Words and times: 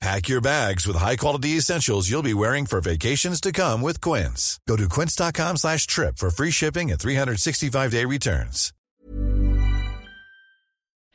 Pack 0.00 0.30
your 0.30 0.40
bags 0.40 0.86
with 0.86 0.96
high-quality 0.96 1.58
essentials 1.58 2.08
you'll 2.08 2.22
be 2.22 2.32
wearing 2.32 2.64
for 2.64 2.80
vacations 2.80 3.38
to 3.38 3.52
come 3.52 3.82
with 3.82 4.00
Quince. 4.00 4.58
Go 4.66 4.74
to 4.76 4.88
quince.com 4.88 5.58
slash 5.58 5.86
trip 5.86 6.16
for 6.16 6.30
free 6.30 6.50
shipping 6.50 6.90
and 6.90 6.98
365-day 6.98 8.06
returns. 8.06 8.72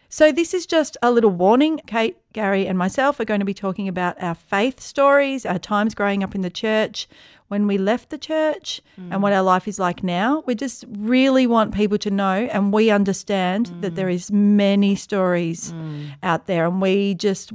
So, 0.08 0.32
this 0.32 0.54
is 0.54 0.68
just 0.68 0.98
a 1.02 1.12
little 1.12 1.32
warning. 1.32 1.82
Kate, 1.88 2.16
Gary, 2.32 2.68
and 2.68 2.78
myself 2.78 3.20
are 3.20 3.26
going 3.26 3.42
to 3.42 3.46
be 3.46 3.56
talking 3.56 3.88
about 3.88 4.22
our 4.22 4.36
faith 4.36 4.80
stories, 4.80 5.46
our 5.46 5.60
times 5.60 5.96
growing 5.96 6.24
up 6.24 6.36
in 6.36 6.42
the 6.42 6.52
church, 6.52 7.08
when 7.48 7.68
we 7.68 7.78
left 7.78 8.12
the 8.12 8.18
church, 8.18 8.82
hmm. 8.96 9.12
and 9.12 9.22
what 9.22 9.34
our 9.34 9.42
life 9.42 9.68
is 9.68 9.78
like 9.78 10.04
now. 10.04 10.44
We 10.46 10.56
just 10.56 10.86
really 10.88 11.48
want 11.48 11.74
people 11.74 11.98
to 11.98 12.12
know, 12.12 12.48
and 12.52 12.72
we 12.72 12.92
understand 12.92 13.68
hmm. 13.68 13.82
that 13.82 13.96
there 13.96 14.10
is 14.10 14.32
many 14.32 14.96
stories 14.96 15.72
hmm. 15.72 16.06
out 16.24 16.46
there, 16.46 16.68
and 16.68 16.80
we 16.80 17.16
just 17.16 17.52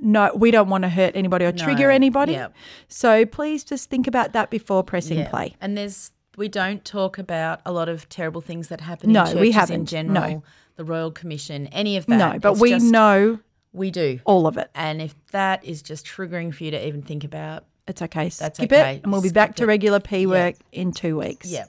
no, 0.00 0.30
we 0.34 0.50
don't 0.50 0.68
want 0.68 0.82
to 0.82 0.88
hurt 0.88 1.16
anybody 1.16 1.44
or 1.44 1.52
trigger 1.52 1.88
No, 1.88 1.94
anybody. 1.94 2.32
yep. 2.32 2.54
So 2.88 3.24
please 3.26 3.64
just 3.64 3.90
think 3.90 4.06
about 4.06 4.32
that 4.32 4.50
before 4.50 4.82
pressing 4.84 5.18
Yeah. 5.18 5.28
play. 5.28 5.56
And 5.60 5.76
there's 5.76 6.12
we 6.36 6.48
don't 6.48 6.84
talk 6.84 7.16
about 7.18 7.60
a 7.64 7.72
lot 7.72 7.88
of 7.88 8.08
terrible 8.10 8.42
things 8.42 8.68
that 8.68 8.82
happen 8.82 9.10
No, 9.10 9.20
in 9.20 9.26
churches 9.26 9.40
we 9.40 9.50
haven't. 9.52 9.86
general. 9.86 10.30
No. 10.30 10.42
The 10.76 10.84
Royal 10.84 11.10
Commission, 11.10 11.66
any 11.68 11.96
of 11.96 12.04
that. 12.06 12.16
No, 12.34 12.38
but 12.38 12.52
It's 12.52 12.60
we 12.60 12.70
just- 12.70 12.84
know 12.84 13.38
we 13.72 13.90
do. 13.90 14.20
all 14.26 14.46
of 14.46 14.58
it. 14.58 14.70
And 14.74 15.00
if 15.00 15.14
that 15.32 15.64
is 15.64 15.80
just 15.82 16.04
triggering 16.06 16.54
for 16.54 16.64
you 16.64 16.70
to 16.72 16.86
even 16.86 17.00
think 17.02 17.24
about, 17.24 17.64
It's 17.88 18.02
okay. 18.02 18.28
That's 18.28 18.58
Skip 18.58 18.70
okay. 18.72 18.96
it, 18.96 19.02
and 19.04 19.12
we'll 19.12 19.22
be 19.22 19.30
back 19.30 19.50
Skip 19.50 19.56
to 19.56 19.66
regular 19.66 19.98
P 20.00 20.26
work 20.26 20.56
in 20.72 20.92
two 20.92 21.16
weeks. 21.18 21.48
yeah, 21.50 21.64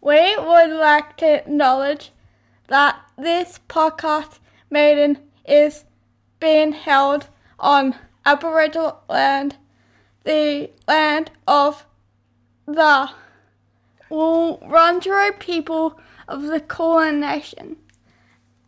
We 0.00 0.36
would 0.36 0.70
like 0.70 1.16
to 1.18 1.26
acknowledge 1.38 2.12
that 2.68 3.00
this 3.18 3.58
podcast 3.68 4.38
meeting 4.70 5.18
is 5.46 5.84
being 6.38 6.72
held 6.72 7.26
on 7.62 7.94
Aboriginal 8.26 9.00
land, 9.08 9.56
the 10.24 10.70
land 10.86 11.30
of 11.46 11.86
the 12.66 13.10
Wurundjeri 14.10 15.38
people 15.38 15.98
of 16.28 16.42
the 16.42 16.60
Kulin 16.60 17.20
Nation. 17.20 17.76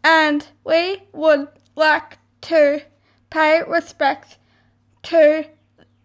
And 0.02 0.46
we 0.64 1.02
would 1.12 1.48
like 1.76 2.18
to 2.42 2.82
pay 3.28 3.62
respect 3.62 4.38
to 5.02 5.46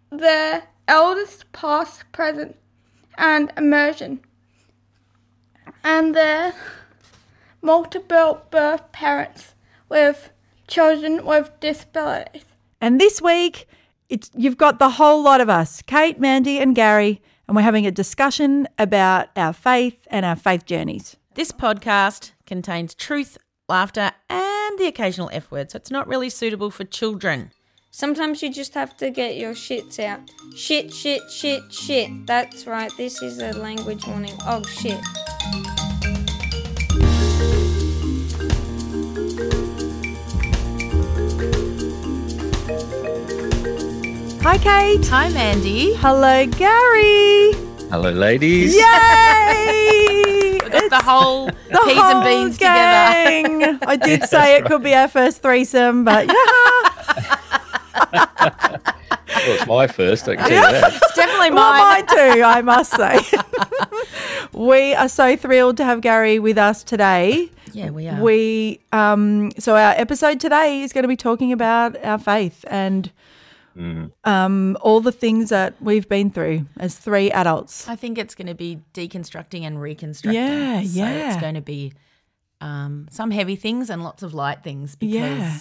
the 0.09 0.63
elders 0.88 1.45
past, 1.53 2.03
present, 2.11 2.57
and 3.17 3.53
emerging 3.56 4.21
and 5.83 6.16
their 6.16 6.53
multiple 7.61 8.41
birth 8.51 8.91
parents 8.91 9.56
with 9.88 10.31
children 10.67 11.25
with 11.25 11.51
disabilities. 11.59 12.49
And 12.81 13.00
this 13.00 13.22
week, 13.22 13.67
it's 14.07 14.31
you've 14.35 14.57
got 14.57 14.79
the 14.79 14.91
whole 14.91 15.22
lot 15.22 15.41
of 15.41 15.50
us, 15.50 15.81
Kate, 15.81 16.19
Mandy, 16.19 16.59
and 16.59 16.75
Gary, 16.75 17.22
and 17.47 17.56
we're 17.56 17.63
having 17.63 17.85
a 17.85 17.91
discussion 17.91 18.67
about 18.78 19.28
our 19.35 19.53
faith 19.53 20.07
and 20.09 20.25
our 20.25 20.35
faith 20.35 20.66
journeys. 20.66 21.18
this 21.35 21.51
podcast 21.51 22.31
contains 22.45 22.94
truth, 22.95 23.38
laughter, 23.68 24.12
and 24.29 24.79
the 24.79 24.85
occasional 24.88 25.29
F 25.31 25.51
word, 25.51 25.72
so 25.72 25.78
it's 25.78 25.91
not 25.91 26.07
really 26.07 26.29
suitable 26.29 26.72
for 26.72 26.84
children. 26.85 27.51
Sometimes 27.91 28.41
you 28.41 28.51
just 28.51 28.73
have 28.75 28.95
to 28.97 29.09
get 29.09 29.35
your 29.35 29.53
shits 29.53 30.00
out. 30.00 30.19
Shit, 30.56 30.94
shit, 30.94 31.22
shit, 31.29 31.62
shit. 31.72 32.09
That's 32.28 32.66
right, 32.68 32.91
this 32.97 33.22
is 33.22 33.39
a 33.39 33.51
language 33.53 34.06
warning. 34.06 34.38
Oh 34.45 34.63
shit. 34.63 35.00
Hi, 44.52 44.58
Kate. 44.58 45.06
Hi, 45.10 45.30
Mandy. 45.30 45.94
Hello, 45.94 46.48
Gary. 46.48 47.54
Hello, 47.92 48.10
ladies. 48.10 48.76
Yay! 48.76 50.58
We've 50.64 50.72
got 50.72 50.90
the 50.90 51.04
whole 51.06 51.46
The 51.70 51.80
peas 51.86 51.98
whole 51.98 52.16
and 52.16 52.24
beans 52.24 52.58
together. 52.58 53.60
gang. 53.62 53.80
I 53.86 53.96
did 54.04 54.24
say 54.24 54.58
it 54.58 54.66
could 54.66 54.82
be 54.82 54.96
our 54.96 55.08
first 55.08 55.44
threesome, 55.44 56.04
but 56.04 56.26
yeah. 56.26 56.34
Well, 58.12 59.56
it's 59.56 59.68
my 59.68 59.86
first, 59.86 60.28
I 60.28 60.36
can 60.36 60.50
tell 60.50 60.74
you 60.74 60.81
that. 60.81 60.94
It's 60.96 61.14
definitely 61.16 61.52
Well, 61.52 61.72
mine. 61.72 62.06
mine 62.08 62.08
too, 62.08 62.42
I 62.44 62.62
must 62.64 62.92
say. 62.98 63.20
we 64.54 64.96
are 64.96 65.10
so 65.10 65.36
thrilled 65.36 65.78
to 65.78 65.84
have 65.84 66.02
Gary 66.02 66.40
with 66.40 66.58
us 66.58 66.84
today. 66.84 67.52
Yeah, 67.72 67.92
we 67.92 68.08
are. 68.08 68.20
We 68.20 68.80
um 68.94 69.52
so 69.60 69.76
our 69.76 69.92
episode 69.92 70.40
today 70.40 70.81
is 70.81 70.92
going 70.92 71.04
to 71.04 71.08
be 71.08 71.16
talking 71.18 71.52
about 71.52 72.04
our 72.04 72.18
faith 72.18 72.66
and 72.68 73.12
um 74.24 74.78
all 74.81 75.02
the 75.02 75.12
things 75.12 75.50
that 75.50 75.75
we've 75.81 76.07
been 76.09 76.30
through 76.30 76.66
as 76.80 76.96
three 76.96 77.31
adults. 77.31 77.88
I 77.88 77.96
think 77.96 78.18
it's 78.18 78.35
going 78.35 78.47
to 78.47 78.56
be 78.56 78.80
deconstructing 78.94 79.63
and 79.63 79.81
reconstructing. 79.81 80.41
Yeah, 80.44 80.81
So 80.81 80.88
yeah. 81.00 81.31
It's 81.34 81.41
going 81.41 81.56
to 81.56 81.62
be 81.62 81.94
um, 82.62 83.07
some 83.09 83.31
heavy 83.31 83.56
things 83.56 83.90
and 83.90 84.03
lots 84.03 84.22
of 84.24 84.34
light 84.34 84.63
things 84.63 84.96
because 84.97 85.13
Yeah. 85.16 85.57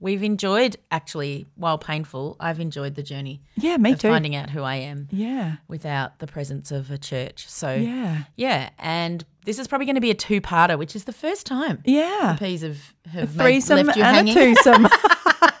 we've 0.00 0.24
enjoyed, 0.24 0.76
actually, 0.90 1.46
while 1.54 1.78
painful, 1.78 2.36
I've 2.40 2.58
enjoyed 2.58 2.96
the 2.96 3.02
journey 3.04 3.42
Yeah, 3.56 3.76
me 3.76 3.92
of 3.92 4.00
too. 4.00 4.08
finding 4.08 4.34
out 4.34 4.50
who 4.50 4.62
I 4.62 4.74
am 4.76 5.06
Yeah. 5.12 5.56
without 5.68 6.18
the 6.18 6.26
presence 6.26 6.72
of 6.72 6.90
a 6.90 6.98
church. 6.98 7.46
So, 7.48 7.72
Yeah. 7.74 8.24
yeah. 8.34 8.70
And 8.80 9.24
this 9.44 9.60
is 9.60 9.68
probably 9.68 9.86
going 9.86 9.94
to 9.94 10.00
be 10.00 10.10
a 10.10 10.14
two 10.14 10.40
parter, 10.40 10.76
which 10.76 10.96
is 10.96 11.04
the 11.04 11.12
first 11.12 11.46
time 11.46 11.80
Yeah. 11.84 12.34
Peas 12.40 12.62
have, 12.62 12.92
have 13.12 13.36
made, 13.36 13.44
Threesome 13.44 13.86
left 13.86 13.96
you 13.96 14.02
and 14.02 14.28
hanging. 14.28 14.36
a 14.36 14.54
twosome. 14.56 14.88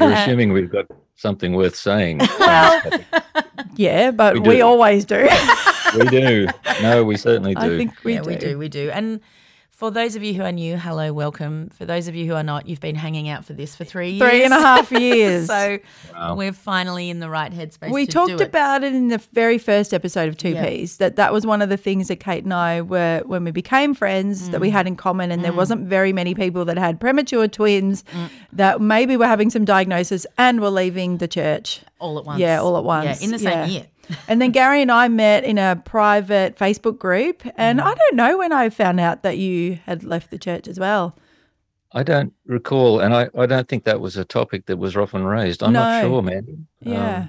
You're 0.00 0.12
assuming 0.16 0.52
we've 0.52 0.70
got 0.70 0.86
something 1.16 1.54
worth 1.54 1.76
saying. 1.76 2.18
well, 2.40 2.82
yeah, 3.76 4.10
but 4.10 4.34
We 4.40 4.48
we, 4.48 4.60
always 4.60 5.04
do. 5.04 5.28
we 5.98 6.04
do. 6.06 6.46
No, 6.82 7.04
we 7.04 7.16
certainly 7.16 7.54
do. 7.54 7.60
I 7.60 7.68
think 7.76 7.92
we 8.04 8.14
yeah, 8.14 8.22
do. 8.22 8.28
we 8.30 8.36
do. 8.36 8.58
We 8.58 8.68
do. 8.68 8.90
And 8.90 9.20
for 9.80 9.90
those 9.90 10.14
of 10.14 10.22
you 10.22 10.34
who 10.34 10.42
are 10.42 10.52
new, 10.52 10.76
hello, 10.76 11.10
welcome. 11.10 11.70
For 11.70 11.86
those 11.86 12.06
of 12.06 12.14
you 12.14 12.26
who 12.26 12.34
are 12.34 12.42
not, 12.42 12.68
you've 12.68 12.80
been 12.80 12.94
hanging 12.96 13.30
out 13.30 13.46
for 13.46 13.54
this 13.54 13.74
for 13.74 13.84
three 13.86 14.10
years. 14.10 14.28
Three 14.30 14.44
and 14.44 14.52
a 14.52 14.60
half 14.60 14.92
years. 15.08 15.46
so 15.46 15.78
Wow. 16.12 16.34
we're 16.34 16.52
finally 16.52 17.08
in 17.08 17.18
the 17.18 17.30
right 17.30 17.50
headspace. 17.50 17.90
we 17.90 18.04
to 18.04 18.12
talked 18.12 18.28
do 18.28 18.34
it. 18.34 18.42
about 18.42 18.84
it 18.84 18.94
in 18.94 19.08
the 19.08 19.16
very 19.32 19.56
first 19.56 19.94
episode 19.94 20.28
of 20.28 20.36
Two 20.36 20.50
Yeah. 20.50 20.84
Ps 20.84 20.96
that 20.96 21.16
that 21.16 21.32
was 21.32 21.46
one 21.46 21.62
of 21.62 21.70
the 21.70 21.78
things 21.78 22.08
that 22.08 22.16
Kate 22.20 22.44
and 22.44 22.52
I 22.52 22.82
were 22.82 23.22
when 23.24 23.42
we 23.42 23.52
became 23.52 23.94
friends 23.94 24.50
that 24.50 24.58
Mm. 24.58 24.60
we 24.60 24.68
had 24.70 24.86
in 24.86 24.96
common, 24.96 25.30
and 25.32 25.42
there 25.42 25.54
wasn't 25.54 25.86
very 25.88 26.12
many 26.12 26.34
people 26.34 26.66
that 26.66 26.76
had 26.76 27.00
premature 27.00 27.48
twins 27.48 28.04
Mm. 28.14 28.28
that 28.52 28.82
maybe 28.82 29.16
were 29.16 29.26
having 29.26 29.48
some 29.48 29.64
diagnosis 29.64 30.26
and 30.36 30.60
were 30.60 30.68
leaving 30.68 31.16
the 31.16 31.28
church. 31.28 31.80
All 32.00 32.18
at 32.18 32.24
once. 32.24 32.40
Yeah, 32.40 32.60
all 32.60 32.76
at 32.76 32.84
once. 32.84 33.20
Yeah, 33.20 33.24
in 33.24 33.30
the 33.30 33.38
same 33.38 33.52
Yeah. 33.52 33.66
year. 33.66 33.86
And 34.26 34.42
then 34.42 34.50
Gary 34.50 34.82
and 34.82 34.90
I 34.90 35.06
met 35.06 35.44
in 35.44 35.56
a 35.56 35.80
private 35.84 36.56
Facebook 36.58 36.98
group. 36.98 37.44
And 37.56 37.80
I 37.80 37.94
don't 37.94 38.16
know 38.16 38.38
when 38.38 38.52
I 38.52 38.68
found 38.68 38.98
out 38.98 39.22
that 39.22 39.38
you 39.38 39.78
had 39.86 40.02
left 40.02 40.32
the 40.32 40.38
church 40.38 40.66
as 40.66 40.80
well. 40.80 41.16
I 41.92 42.02
don't 42.02 42.32
recall, 42.46 43.00
and 43.00 43.14
I, 43.14 43.28
I 43.36 43.46
don't 43.46 43.68
think 43.68 43.84
that 43.84 44.00
was 44.00 44.16
a 44.16 44.24
topic 44.24 44.66
that 44.66 44.78
was 44.78 44.96
often 44.96 45.24
raised. 45.24 45.62
I'm 45.62 45.72
not 45.72 46.02
sure, 46.02 46.22
man. 46.22 46.66
Yeah. 46.80 47.28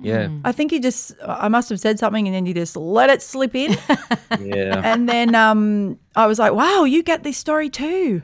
yeah, 0.00 0.28
I 0.44 0.52
think 0.52 0.72
you 0.72 0.80
just, 0.80 1.12
I 1.24 1.48
must 1.48 1.68
have 1.70 1.80
said 1.80 1.98
something 1.98 2.26
and 2.26 2.34
then 2.34 2.46
you 2.46 2.54
just 2.54 2.76
let 2.76 3.10
it 3.10 3.22
slip 3.22 3.54
in. 3.54 3.72
yeah. 4.40 4.80
and 4.84 5.08
then 5.08 5.34
um, 5.34 5.98
I 6.16 6.26
was 6.26 6.38
like, 6.38 6.52
wow, 6.52 6.84
you 6.84 7.02
get 7.02 7.22
this 7.22 7.36
story 7.36 7.70
too. 7.70 8.22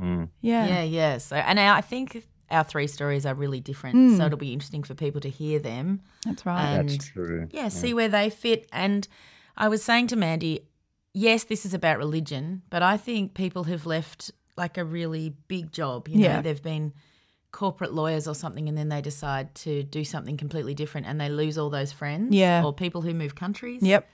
Mm. 0.00 0.28
Yeah. 0.40 0.66
Yeah, 0.66 0.82
yeah. 0.82 1.18
So, 1.18 1.36
and 1.36 1.58
I 1.60 1.80
think 1.80 2.24
our 2.54 2.64
three 2.64 2.86
stories 2.86 3.26
are 3.26 3.34
really 3.34 3.60
different. 3.60 4.12
So 4.12 4.16
hmm. 4.16 4.22
it'll 4.22 4.38
be 4.38 4.52
interesting 4.52 4.82
for 4.82 4.94
people 4.94 5.20
to 5.22 5.28
hear 5.28 5.58
them. 5.58 6.00
That's 6.24 6.46
right. 6.46 6.78
And 6.78 6.88
That's 6.88 7.08
true. 7.08 7.48
yeah, 7.50 7.68
see 7.68 7.92
where 7.92 8.08
they 8.08 8.30
fit. 8.30 8.68
And 8.72 9.06
I 9.56 9.68
was 9.68 9.82
saying 9.82 10.06
to 10.08 10.16
Mandy, 10.16 10.60
yes, 11.12 11.44
this 11.44 11.66
is 11.66 11.74
about 11.74 11.98
religion, 11.98 12.62
but 12.70 12.82
I 12.82 12.96
think 12.96 13.34
people 13.34 13.64
have 13.64 13.86
left 13.86 14.30
like 14.56 14.78
a 14.78 14.84
really 14.84 15.34
big 15.48 15.72
job. 15.72 16.08
You 16.08 16.18
know, 16.18 16.26
Yeah. 16.26 16.42
they've 16.42 16.62
been 16.62 16.92
corporate 17.50 17.92
lawyers 17.92 18.26
or 18.26 18.34
something, 18.34 18.68
and 18.68 18.76
then 18.76 18.88
they 18.88 19.00
decide 19.00 19.54
to 19.54 19.82
do 19.84 20.04
something 20.04 20.36
completely 20.36 20.74
different, 20.74 21.06
and 21.06 21.20
they 21.20 21.28
lose 21.28 21.58
all 21.58 21.70
those 21.70 21.92
friends. 21.92 22.34
Yeah. 22.34 22.64
or 22.64 22.72
people 22.72 23.02
who 23.02 23.14
move 23.14 23.34
countries. 23.34 23.82
Yep. 23.82 24.08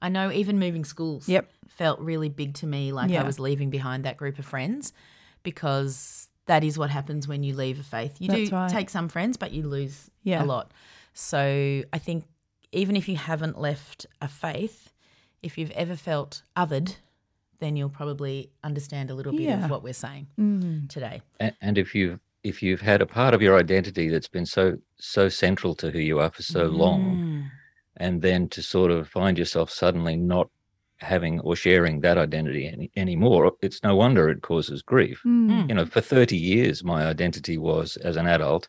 I 0.00 0.08
know 0.08 0.32
even 0.32 0.58
moving 0.58 0.84
schools. 0.84 1.28
Yep. 1.28 1.48
felt 1.68 1.98
really 2.00 2.28
big 2.28 2.52
to 2.54 2.66
me. 2.66 2.92
Like 2.92 3.10
Yeah. 3.10 3.22
I 3.22 3.24
was 3.24 3.38
leaving 3.38 3.70
behind 3.70 4.04
that 4.04 4.18
group 4.18 4.38
of 4.38 4.44
friends 4.44 4.92
because 5.42 6.21
that 6.46 6.64
is 6.64 6.78
what 6.78 6.90
happens 6.90 7.28
when 7.28 7.42
you 7.42 7.54
leave 7.54 7.78
a 7.78 7.82
faith. 7.82 8.16
You 8.20 8.28
That's 8.28 8.50
do 8.50 8.56
right. 8.56 8.70
take 8.70 8.90
some 8.90 9.08
friends, 9.08 9.36
but 9.36 9.52
you 9.52 9.62
lose 9.62 10.10
Yeah. 10.24 10.42
a 10.42 10.46
lot. 10.46 10.72
So 11.14 11.82
I 11.92 11.98
think 11.98 12.24
even 12.72 12.96
if 12.96 13.08
you 13.08 13.16
haven't 13.16 13.58
left 13.60 14.06
a 14.20 14.28
faith, 14.28 14.92
if 15.42 15.58
you've 15.58 15.70
ever 15.72 15.96
felt 15.96 16.42
othered, 16.56 16.96
then 17.58 17.76
you'll 17.76 17.88
probably 17.90 18.50
understand 18.64 19.10
a 19.10 19.14
little 19.14 19.32
bit 19.32 19.42
Yeah. 19.42 19.64
of 19.64 19.70
what 19.70 19.82
we're 19.82 19.92
saying 19.92 20.26
Mm. 20.38 20.88
today. 20.88 21.22
A- 21.40 21.52
And 21.60 21.78
if 21.78 21.94
you've 21.94 22.18
if 22.44 22.60
you've 22.60 22.80
had 22.80 23.00
a 23.00 23.06
part 23.06 23.34
of 23.34 23.40
your 23.40 23.56
identity 23.56 24.08
that's 24.08 24.26
been 24.26 24.46
so 24.46 24.76
so 24.98 25.28
central 25.28 25.76
to 25.76 25.92
who 25.92 26.00
you 26.00 26.18
are 26.18 26.30
for 26.30 26.42
so 26.42 26.64
long, 26.66 27.00
Mm. 27.16 27.50
and 27.98 28.20
then 28.20 28.48
to 28.48 28.62
sort 28.62 28.90
of 28.90 29.08
find 29.08 29.38
yourself 29.38 29.70
suddenly 29.70 30.16
not 30.16 30.50
having 31.02 31.40
or 31.40 31.56
sharing 31.56 32.00
that 32.00 32.18
identity 32.18 32.66
any, 32.66 32.90
anymore, 32.96 33.52
it's 33.60 33.82
no 33.82 33.96
wonder 33.96 34.28
it 34.28 34.42
causes 34.42 34.82
grief. 34.82 35.20
Mm. 35.24 35.68
You 35.68 35.74
know, 35.74 35.86
for 35.86 36.00
30 36.00 36.36
years, 36.36 36.82
my 36.84 37.06
identity 37.06 37.58
was 37.58 37.96
as 37.98 38.16
an 38.16 38.26
adult, 38.26 38.68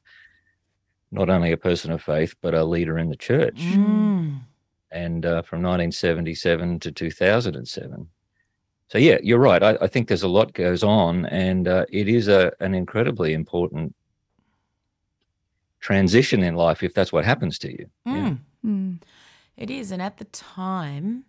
not 1.11 1.29
only 1.29 1.51
a 1.51 1.57
person 1.57 1.91
of 1.91 2.01
faith, 2.01 2.35
but 2.41 2.53
a 2.53 2.63
leader 2.63 2.97
in 2.97 3.09
the 3.09 3.15
church. 3.15 3.57
Mm. 3.57 4.39
And 4.91 5.25
uh, 5.25 5.41
from 5.43 5.61
1977 5.61 6.79
to 6.81 6.91
2007. 6.91 8.07
So, 8.89 8.97
yeah, 8.97 9.17
you're 9.23 9.39
right. 9.39 9.63
I, 9.63 9.77
I 9.81 9.87
think 9.87 10.07
there's 10.07 10.23
a 10.23 10.27
lot 10.27 10.53
goes 10.53 10.83
on, 10.83 11.25
and 11.27 11.67
uh, 11.67 11.85
it 11.89 12.07
is 12.07 12.27
a, 12.27 12.51
an 12.59 12.75
incredibly 12.75 13.33
important 13.33 13.95
transition 15.79 16.43
in 16.43 16.55
life 16.55 16.83
if 16.83 16.93
that's 16.93 17.11
what 17.11 17.25
happens 17.25 17.59
to 17.59 17.71
you. 17.71 17.87
Yeah. 18.05 18.13
Mm. 18.13 18.39
Mm. 18.65 19.01
It 19.57 19.69
is. 19.69 19.91
And 19.91 20.01
at 20.01 20.17
the 20.17 20.25
time, 20.25 21.25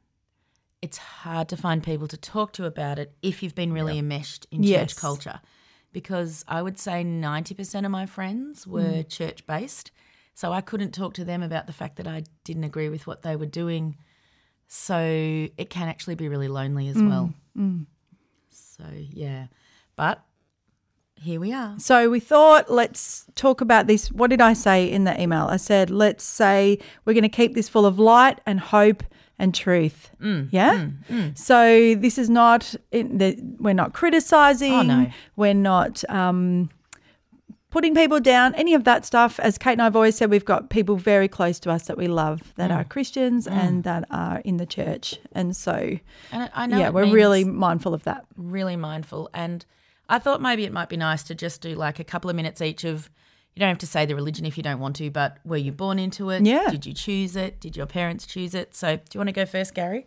it's 0.84 0.98
hard 0.98 1.48
to 1.48 1.56
find 1.56 1.82
people 1.82 2.06
to 2.06 2.16
talk 2.18 2.52
to 2.52 2.66
about 2.66 2.98
it 2.98 3.14
if 3.22 3.42
you've 3.42 3.54
been 3.54 3.72
really 3.72 3.98
enmeshed 3.98 4.46
in 4.50 4.62
Yes. 4.62 4.92
church 4.92 5.00
culture. 5.00 5.40
Because 5.92 6.44
I 6.46 6.60
would 6.60 6.78
say 6.78 7.02
90% 7.02 7.86
of 7.86 7.90
my 7.90 8.04
friends 8.04 8.66
were 8.66 9.02
church 9.02 9.46
based. 9.46 9.92
So 10.34 10.52
I 10.52 10.60
couldn't 10.60 10.92
talk 10.92 11.14
to 11.14 11.24
them 11.24 11.42
about 11.42 11.66
the 11.66 11.72
fact 11.72 11.96
that 11.96 12.06
I 12.06 12.24
didn't 12.42 12.64
agree 12.64 12.90
with 12.90 13.06
what 13.06 13.22
they 13.22 13.34
were 13.34 13.46
doing. 13.46 13.96
So 14.66 14.98
it 15.56 15.70
can 15.70 15.88
actually 15.88 16.16
be 16.16 16.28
really 16.28 16.48
lonely 16.48 16.88
as 16.88 16.96
well. 16.96 17.32
Mm. 17.56 17.86
So, 18.50 18.84
yeah. 18.92 19.46
But 19.96 20.22
here 21.16 21.40
we 21.40 21.52
are. 21.52 21.78
So 21.78 22.10
we 22.10 22.20
thought, 22.20 22.70
let's 22.70 23.24
talk 23.36 23.62
about 23.62 23.86
this. 23.86 24.12
What 24.12 24.28
did 24.28 24.40
I 24.40 24.52
say 24.52 24.90
in 24.90 25.04
the 25.04 25.18
email? 25.18 25.46
I 25.46 25.56
said, 25.56 25.88
let's 25.88 26.24
say 26.24 26.78
we're 27.04 27.14
going 27.14 27.22
to 27.22 27.28
keep 27.28 27.54
this 27.54 27.68
full 27.68 27.86
of 27.86 27.98
light 27.98 28.40
and 28.44 28.60
hope 28.60 29.02
and 29.38 29.54
truth. 29.54 30.10
Mm, 30.22 30.48
yeah. 30.52 30.88
So 31.34 31.94
this 31.96 32.18
is 32.18 32.30
not. 32.30 32.74
In 32.92 33.18
the, 33.18 33.36
we're 33.58 33.74
not 33.74 33.92
criticizing. 33.92 34.72
Oh, 34.72 34.82
no. 34.82 35.10
We're 35.36 35.54
not. 35.54 36.02
Um, 36.08 36.70
Putting 37.70 37.92
people 37.96 38.20
down, 38.20 38.54
any 38.54 38.72
of 38.74 38.84
that 38.84 39.04
stuff. 39.04 39.40
As 39.40 39.58
Kate 39.58 39.72
and 39.72 39.82
I've 39.82 39.96
always 39.96 40.14
said, 40.14 40.30
we've 40.30 40.44
got 40.44 40.70
people 40.70 40.94
very 40.94 41.26
close 41.26 41.58
to 41.58 41.72
us 41.72 41.88
that 41.88 41.96
we 41.98 42.06
love 42.06 42.54
that 42.54 42.70
Mm. 42.70 42.76
are 42.76 42.84
Christians 42.84 43.48
and 43.48 43.82
that 43.82 44.04
are 44.12 44.38
in 44.44 44.58
the 44.58 44.66
church. 44.66 45.18
And 45.32 45.56
so, 45.56 45.98
And 46.30 46.50
I 46.54 46.66
know 46.68 46.78
yeah, 46.78 46.90
we're 46.90 47.12
really 47.12 47.42
mindful 47.42 47.92
of 47.92 48.04
that. 48.04 48.26
really 48.36 48.76
mindful. 48.76 49.28
And 49.34 49.66
I 50.08 50.20
thought 50.20 50.40
maybe 50.40 50.64
it 50.64 50.72
might 50.72 50.88
be 50.88 50.96
nice 50.96 51.24
to 51.24 51.34
just 51.34 51.62
do 51.62 51.74
like 51.74 51.98
a 51.98 52.04
couple 52.04 52.30
of 52.30 52.36
minutes 52.36 52.62
each 52.62 52.84
of, 52.84 53.10
you 53.54 53.60
don't 53.60 53.68
have 53.68 53.78
to 53.78 53.86
say 53.86 54.04
the 54.06 54.14
religion 54.16 54.44
if 54.46 54.56
you 54.56 54.62
don't 54.62 54.80
want 54.80 54.96
to, 54.96 55.10
but 55.10 55.38
were 55.44 55.56
you 55.56 55.70
born 55.72 55.98
into 55.98 56.30
it? 56.30 56.44
Yeah. 56.44 56.70
Did 56.70 56.86
you 56.86 56.92
choose 56.92 57.36
it? 57.36 57.60
Did 57.60 57.76
your 57.76 57.86
parents 57.86 58.26
choose 58.26 58.54
it? 58.54 58.74
So 58.74 58.96
do 58.96 59.02
you 59.14 59.18
want 59.20 59.28
to 59.28 59.32
go 59.32 59.46
first, 59.46 59.74
Gary? 59.74 60.06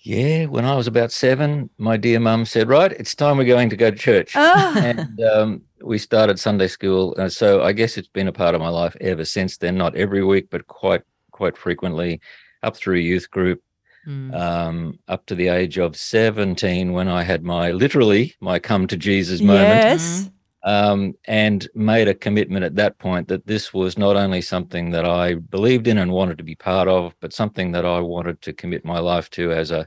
Yeah, 0.00 0.46
when 0.46 0.66
I 0.66 0.74
was 0.76 0.86
about 0.86 1.12
seven, 1.12 1.70
my 1.78 1.96
dear 1.96 2.20
mum 2.20 2.44
said, 2.44 2.68
"Right, 2.68 2.92
it's 2.92 3.14
time 3.14 3.38
we're 3.38 3.44
going 3.44 3.70
to 3.70 3.76
go 3.76 3.90
to 3.90 3.96
church," 3.96 4.36
and 4.36 5.18
um, 5.22 5.62
we 5.82 5.96
started 5.96 6.38
Sunday 6.38 6.66
school. 6.68 7.14
Uh, 7.16 7.30
so 7.30 7.62
I 7.62 7.72
guess 7.72 7.96
it's 7.96 8.08
been 8.08 8.28
a 8.28 8.32
part 8.32 8.54
of 8.54 8.60
my 8.60 8.68
life 8.68 8.94
ever 9.00 9.24
since 9.24 9.56
then. 9.56 9.78
Not 9.78 9.96
every 9.96 10.22
week, 10.22 10.48
but 10.50 10.66
quite 10.66 11.02
quite 11.30 11.56
frequently, 11.56 12.20
up 12.62 12.76
through 12.76 12.98
youth 12.98 13.30
group, 13.30 13.62
Mm. 14.06 14.34
um, 14.38 14.98
up 15.08 15.24
to 15.26 15.34
the 15.34 15.48
age 15.48 15.78
of 15.78 15.96
seventeen, 15.96 16.92
when 16.92 17.08
I 17.08 17.22
had 17.22 17.42
my 17.42 17.70
literally 17.70 18.34
my 18.42 18.58
come 18.58 18.86
to 18.88 18.98
Jesus 18.98 19.40
moment 19.40 19.68
Yes. 19.84 20.30
Um, 20.64 21.14
and 21.26 21.68
made 21.74 22.08
a 22.08 22.14
commitment 22.14 22.64
at 22.64 22.74
that 22.76 22.98
point 22.98 23.28
that 23.28 23.46
this 23.46 23.72
was 23.74 23.98
not 23.98 24.16
only 24.16 24.40
something 24.40 24.90
that 24.90 25.04
I 25.04 25.34
believed 25.34 25.86
in 25.86 25.98
and 25.98 26.10
wanted 26.10 26.38
to 26.38 26.44
be 26.44 26.54
part 26.54 26.88
of, 26.88 27.14
but 27.20 27.34
something 27.34 27.72
that 27.72 27.84
I 27.84 28.00
wanted 28.00 28.40
to 28.42 28.52
commit 28.54 28.84
my 28.84 28.98
life 28.98 29.30
to 29.30 29.52
as 29.52 29.70
a 29.70 29.86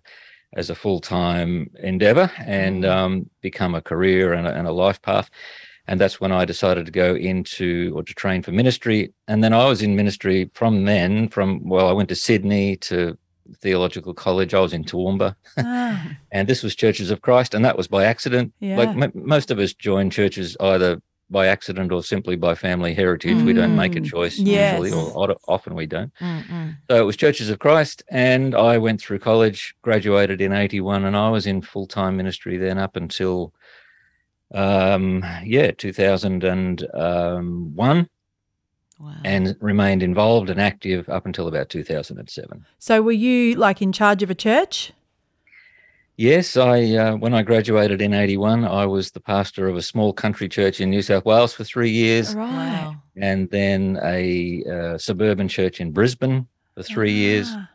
as 0.56 0.70
a 0.70 0.76
full 0.76 1.02
time 1.02 1.70
endeavor 1.80 2.32
and 2.38 2.86
um, 2.86 3.30
become 3.42 3.76
a 3.76 3.82
career 3.82 4.34
and 4.34 4.48
a, 4.48 4.54
and 4.54 4.68
a 4.68 4.72
life 4.72 5.02
path. 5.02 5.30
And 5.88 6.00
that's 6.00 6.22
when 6.22 6.32
I 6.32 6.46
decided 6.46 6.86
to 6.86 6.92
go 6.92 7.16
into 7.16 7.94
or 7.96 8.04
to 8.04 8.14
train 8.14 8.44
for 8.44 8.52
ministry. 8.52 9.14
And 9.28 9.44
then 9.44 9.54
I 9.54 9.66
was 9.66 9.82
in 9.82 9.96
ministry 9.96 10.50
from 10.54 10.86
then. 10.86 11.28
From 11.30 11.68
well, 11.68 11.88
I 11.88 11.94
went 11.94 12.10
to 12.10 12.16
Sydney 12.16 12.76
to 12.78 13.18
theological 13.62 14.14
college. 14.14 14.54
I 14.54 14.60
was 14.60 14.74
in 14.74 14.84
Toowoomba 14.84 15.36
Ah, 15.58 16.12
and 16.32 16.48
this 16.48 16.64
was 16.64 16.76
Churches 16.76 17.12
of 17.12 17.22
Christ, 17.22 17.54
and 17.54 17.64
that 17.66 17.78
was 17.78 17.88
by 17.88 18.06
accident. 18.06 18.54
Like 18.62 18.90
m- 18.90 19.12
most 19.14 19.52
of 19.52 19.60
us 19.60 19.74
join 19.74 20.10
churches 20.10 20.58
either 20.60 21.02
by 21.30 21.48
accident 21.48 21.92
or 21.92 22.02
simply 22.04 22.38
by 22.38 22.56
family 22.56 22.94
heritage. 22.94 23.44
We 23.44 23.52
don't 23.54 23.76
make 23.76 23.96
a 23.98 24.02
Mm, 24.02 24.06
choice 24.06 24.40
yes. 24.40 24.72
usually, 24.72 24.92
or 24.94 25.36
often 25.48 25.76
we 25.76 25.86
don't. 25.86 26.12
Mm-mm. 26.22 26.78
So 26.90 27.02
it 27.02 27.06
was 27.06 27.18
Churches 27.18 27.50
of 27.50 27.60
Christ, 27.60 28.02
and 28.10 28.56
I 28.56 28.78
went 28.78 29.02
through 29.02 29.20
college, 29.20 29.76
graduated 29.82 30.40
in 30.42 30.54
'81, 30.54 31.04
and 31.04 31.18
I 31.18 31.30
was 31.30 31.46
in 31.46 31.62
full 31.62 31.86
time 31.86 32.16
ministry 32.16 32.56
then 32.58 32.78
up 32.78 32.96
until, 32.96 33.54
um, 34.54 35.26
yeah, 35.44 35.72
2001, 35.72 38.10
Wow. 39.00 39.14
and 39.24 39.56
remained 39.62 40.02
involved 40.02 40.50
and 40.50 40.60
active 40.60 41.08
up 41.08 41.26
until 41.28 41.48
about 41.48 41.70
2007. 41.70 42.66
So 42.80 43.02
were 43.02 43.12
you 43.12 43.56
like 43.56 43.82
in 43.82 43.92
charge 43.92 44.24
of 44.24 44.30
a 44.32 44.36
church? 44.36 44.92
Yes, 46.20 46.58
I 46.58 46.96
uh, 46.96 47.16
when 47.18 47.36
I 47.36 47.44
graduated 47.44 48.02
in 48.02 48.12
'81, 48.16 48.66
I 48.66 48.88
was 48.88 49.12
the 49.12 49.20
pastor 49.20 49.68
of 49.68 49.76
a 49.78 49.84
small 49.84 50.14
country 50.14 50.50
church 50.50 50.82
in 50.82 50.90
New 50.90 51.04
South 51.04 51.26
Wales 51.26 51.54
for 51.54 51.64
three 51.64 51.92
years, 51.92 52.36
wow. 52.36 52.96
and 53.16 53.48
then 53.52 54.00
a 54.04 54.64
uh, 54.66 54.98
suburban 54.98 55.48
church 55.48 55.80
in 55.80 55.92
Brisbane 55.92 56.48
for 56.74 56.82
three 56.82 57.12
years, 57.14 57.50
Ah, 57.52 57.70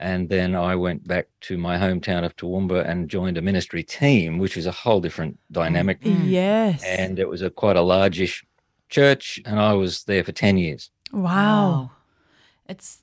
and 0.00 0.28
then 0.28 0.54
I 0.54 0.76
went 0.76 1.08
back 1.08 1.28
to 1.42 1.56
my 1.56 1.78
hometown 1.78 2.26
of 2.26 2.36
Toowoomba 2.36 2.86
and 2.86 3.08
joined 3.08 3.38
a 3.38 3.42
ministry 3.42 3.82
team, 3.82 4.36
which 4.38 4.56
was 4.56 4.66
a 4.66 4.70
whole 4.72 5.00
different 5.00 5.38
dynamic, 5.50 6.02
Mm. 6.02 6.28
Yes. 6.28 6.84
and 6.84 7.18
it 7.18 7.26
was 7.26 7.40
a 7.40 7.48
quite 7.48 7.76
a 7.76 7.80
largish 7.82 8.44
church, 8.88 9.40
and 9.44 9.58
I 9.60 9.72
was 9.74 10.04
there 10.04 10.24
for 10.24 10.32
ten 10.32 10.58
years. 10.58 10.90
wow. 11.12 11.90
It's, 12.68 13.02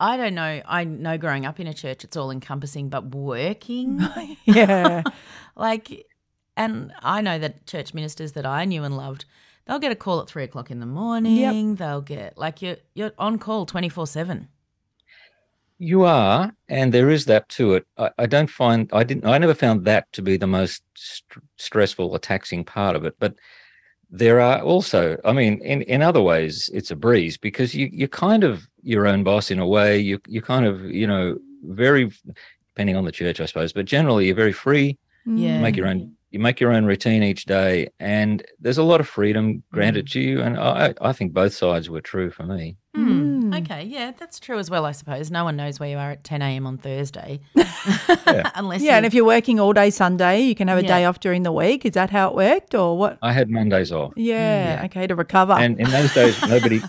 I 0.00 0.16
don't 0.16 0.34
know. 0.34 0.62
I 0.66 0.84
know 0.84 1.18
growing 1.18 1.44
up 1.44 1.60
in 1.60 1.66
a 1.66 1.74
church, 1.74 2.04
it's 2.04 2.16
all 2.16 2.30
encompassing, 2.30 2.88
but 2.88 3.14
working, 3.14 4.00
yeah. 4.44 5.02
like, 5.56 6.06
and 6.56 6.92
I 7.00 7.20
know 7.20 7.38
that 7.38 7.66
church 7.66 7.92
ministers 7.92 8.32
that 8.32 8.46
I 8.46 8.64
knew 8.64 8.82
and 8.82 8.96
loved, 8.96 9.26
they'll 9.66 9.78
get 9.78 9.92
a 9.92 9.96
call 9.96 10.20
at 10.20 10.28
three 10.28 10.44
o'clock 10.44 10.70
in 10.70 10.80
the 10.80 10.86
morning. 10.86 11.74
They'll 11.76 12.00
get, 12.00 12.38
like, 12.38 12.62
you're, 12.62 12.76
you're 12.94 13.12
on 13.18 13.38
call 13.38 13.66
24 13.66 14.06
7. 14.06 14.48
You 15.78 16.04
are, 16.04 16.52
and 16.68 16.94
there 16.94 17.10
is 17.10 17.24
that 17.26 17.48
to 17.50 17.74
it. 17.74 17.86
I, 17.98 18.10
I 18.18 18.26
don't 18.26 18.48
find 18.48 18.88
I 18.92 19.02
didn't. 19.02 19.26
I 19.26 19.36
never 19.38 19.54
found 19.54 19.84
that 19.84 20.10
to 20.12 20.22
be 20.22 20.36
the 20.36 20.46
most 20.46 20.82
st- 20.94 21.44
stressful 21.56 22.08
or 22.08 22.18
taxing 22.18 22.64
part 22.64 22.94
of 22.94 23.04
it. 23.04 23.16
But 23.18 23.34
there 24.16 24.40
are 24.40 24.60
also, 24.60 25.18
I 25.24 25.32
mean, 25.32 25.60
in, 25.62 25.82
in 25.82 26.00
other 26.00 26.22
ways, 26.22 26.70
it's 26.72 26.92
a 26.92 26.96
breeze 26.96 27.36
because 27.36 27.74
you 27.74 27.90
you're 27.92 28.06
kind 28.06 28.44
of 28.44 28.68
your 28.82 29.08
own 29.08 29.24
boss 29.24 29.50
in 29.50 29.58
a 29.58 29.66
way. 29.66 29.98
You 29.98 30.20
you 30.28 30.40
kind 30.40 30.64
of 30.64 30.84
you 30.84 31.06
know 31.06 31.36
very 31.64 32.12
depending 32.68 32.94
on 32.94 33.04
the 33.04 33.12
church, 33.12 33.40
I 33.40 33.46
suppose, 33.46 33.72
but 33.72 33.86
generally 33.86 34.26
you're 34.26 34.36
very 34.36 34.52
free. 34.52 34.96
Mm. 35.26 35.40
Yeah. 35.40 35.56
You 35.56 35.62
make 35.62 35.76
your 35.76 35.88
own 35.88 36.12
you 36.30 36.38
make 36.38 36.60
your 36.60 36.72
own 36.72 36.84
routine 36.84 37.24
each 37.24 37.46
day, 37.46 37.88
and 37.98 38.44
there's 38.60 38.78
a 38.78 38.84
lot 38.84 39.00
of 39.00 39.08
freedom 39.08 39.64
granted 39.72 40.06
mm. 40.06 40.12
to 40.12 40.20
you. 40.20 40.42
And 40.42 40.58
I 40.58 40.94
I 41.00 41.12
think 41.12 41.32
both 41.32 41.52
sides 41.52 41.90
were 41.90 42.00
true 42.00 42.30
for 42.30 42.44
me. 42.44 42.76
Mm. 43.54 43.62
Okay, 43.64 43.84
yeah, 43.84 44.12
that's 44.18 44.38
true 44.40 44.58
as 44.58 44.70
well, 44.70 44.84
I 44.84 44.92
suppose. 44.92 45.30
No 45.30 45.44
one 45.44 45.56
knows 45.56 45.78
where 45.80 45.88
you 45.88 45.96
are 45.96 46.10
at 46.12 46.24
10 46.24 46.42
a.m. 46.42 46.66
on 46.66 46.78
Thursday. 46.78 47.40
Unless 48.54 48.82
Yeah, 48.82 48.96
and 48.96 49.06
if 49.06 49.14
you're 49.14 49.24
working 49.24 49.60
all 49.60 49.72
day 49.72 49.90
Sunday, 49.90 50.40
you 50.40 50.54
can 50.54 50.68
have 50.68 50.78
a 50.78 50.82
Yeah. 50.82 50.88
day 50.98 51.04
off 51.04 51.20
during 51.20 51.42
the 51.42 51.52
week. 51.52 51.84
Is 51.84 51.92
that 51.92 52.10
how 52.10 52.28
it 52.28 52.34
worked, 52.34 52.74
or 52.74 52.96
what? 52.98 53.18
I 53.22 53.32
had 53.32 53.50
Mondays 53.50 53.92
off. 53.92 54.12
Yeah, 54.16 54.82
okay, 54.86 55.06
to 55.06 55.14
recover. 55.14 55.52
and 55.54 55.78
in 55.80 55.90
those 55.90 56.12
days 56.14 56.40
nobody 56.48 56.80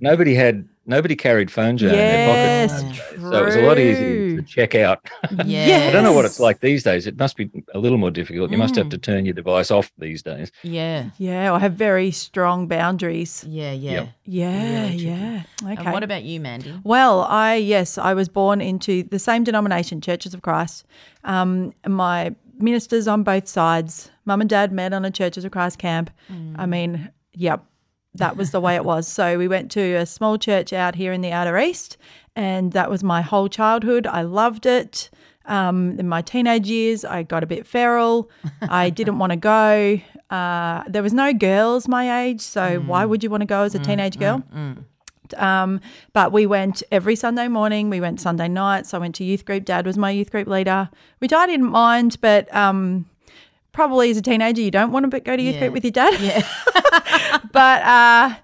nobody 0.00 0.34
had 0.34 0.68
nobody 0.86 1.16
carried 1.16 1.50
phones 1.50 1.82
around 1.82 1.94
in 1.94 1.98
their 1.98 2.26
yes, 2.26 2.82
pockets 2.82 3.12
in 3.14 3.22
those 3.22 3.30
so 3.32 3.42
it 3.42 3.46
was 3.46 3.56
a 3.56 3.62
lot 3.62 3.78
easier 3.78 4.06
to 4.36 4.42
check 4.42 4.74
out 4.74 4.98
yeah. 5.44 5.86
i 5.88 5.90
don't 5.92 6.04
know 6.04 6.12
what 6.12 6.24
it's 6.24 6.38
like 6.40 6.60
these 6.60 6.82
days 6.82 7.06
it 7.06 7.18
must 7.18 7.36
be 7.36 7.50
a 7.74 7.78
little 7.78 7.98
more 7.98 8.10
difficult 8.10 8.50
you 8.50 8.58
must 8.58 8.74
Mm. 8.74 8.78
have 8.78 8.88
to 8.90 8.98
turn 8.98 9.24
your 9.26 9.34
device 9.34 9.70
off 9.70 9.90
these 9.98 10.22
days 10.22 10.50
Yeah, 10.62 11.10
Yeah, 11.18 11.52
I 11.52 11.58
have 11.58 11.74
very 11.74 12.10
strong 12.10 12.66
boundaries. 12.68 13.44
yeah, 13.48 13.72
yeah. 13.72 13.92
Yep. 13.92 14.08
Yeah, 14.24 14.82
Really 14.82 14.94
yeah. 14.96 15.42
Okay. 15.62 15.74
And 15.84 15.92
what 15.92 16.02
about 16.02 16.22
you, 16.24 16.40
Mandy? 16.40 16.74
Well, 16.84 17.22
I 17.22 17.54
yes, 17.54 17.96
I 17.98 18.12
was 18.14 18.28
born 18.28 18.60
into 18.60 19.02
the 19.04 19.18
same 19.18 19.44
denomination, 19.44 20.00
Churches 20.00 20.34
of 20.34 20.42
Christ. 20.42 20.84
Um, 21.24 21.72
my 21.86 22.34
ministers 22.58 23.06
on 23.08 23.22
both 23.22 23.46
sides, 23.48 24.10
mum 24.24 24.40
and 24.40 24.50
dad 24.50 24.72
met 24.72 24.92
on 24.92 25.04
a 25.04 25.10
Churches 25.10 25.44
of 25.44 25.52
Christ 25.52 25.78
camp. 25.78 26.10
I 26.56 26.66
mean, 26.66 27.10
yep, 27.34 27.64
that 28.14 28.36
was 28.36 28.50
the 28.50 28.60
way 28.60 28.74
it 28.76 28.84
was. 28.84 29.06
So 29.06 29.38
we 29.38 29.46
went 29.48 29.70
to 29.72 29.80
a 29.94 30.06
small 30.06 30.38
church 30.38 30.72
out 30.72 30.94
here 30.94 31.12
in 31.12 31.20
the 31.20 31.32
outer 31.32 31.58
east, 31.58 31.96
and 32.36 32.72
that 32.72 32.88
was 32.88 33.02
my 33.02 33.20
whole 33.22 33.48
childhood. 33.48 34.06
I 34.06 34.22
loved 34.22 34.66
it. 34.66 35.10
Um, 35.46 35.98
in 35.98 36.08
my 36.08 36.22
teenage 36.22 36.68
years, 36.68 37.04
I 37.04 37.22
got 37.22 37.42
a 37.42 37.46
bit 37.46 37.66
feral. 37.66 38.30
I 38.68 38.90
didn't 38.98 39.18
want 39.18 39.30
to 39.30 39.36
go. 39.36 40.00
Uh, 40.30 40.82
there 40.88 41.02
was 41.02 41.12
no 41.12 41.32
girls 41.32 41.86
my 41.88 42.22
age, 42.24 42.40
so 42.40 42.80
why 42.80 43.04
would 43.04 43.22
you 43.24 43.30
want 43.30 43.42
to 43.42 43.46
go 43.46 43.62
as 43.62 43.74
a 43.74 43.78
teenage 43.78 44.18
girl? 44.18 44.42
Um, 45.36 45.80
but 46.12 46.30
we 46.32 46.46
went 46.46 46.82
every 46.92 47.16
Sunday 47.16 47.48
morning. 47.48 47.90
We 47.90 48.00
went 48.00 48.20
Sunday 48.20 48.46
nights. 48.48 48.94
I 48.94 48.98
went 48.98 49.14
to 49.16 49.24
youth 49.24 49.44
group. 49.44 49.64
Dad 49.64 49.84
was 49.86 49.96
my 49.96 50.10
youth 50.10 50.30
group 50.30 50.46
leader, 50.48 50.88
which 51.18 51.32
I 51.32 51.46
didn't 51.46 51.70
mind, 51.70 52.18
but 52.20 52.52
um, 52.54 53.06
probably 53.72 54.10
as 54.10 54.16
a 54.16 54.22
teenager, 54.22 54.62
you 54.62 54.70
don't 54.70 54.92
want 54.92 55.10
to 55.10 55.20
go 55.20 55.36
to 55.36 55.42
youth 55.42 55.54
Yeah. 55.54 55.60
group 55.62 55.72
with 55.74 55.84
your 55.84 55.90
dad. 55.92 56.20
Yeah. 56.20 57.40
but 57.52 57.82
uh, 57.82 58.34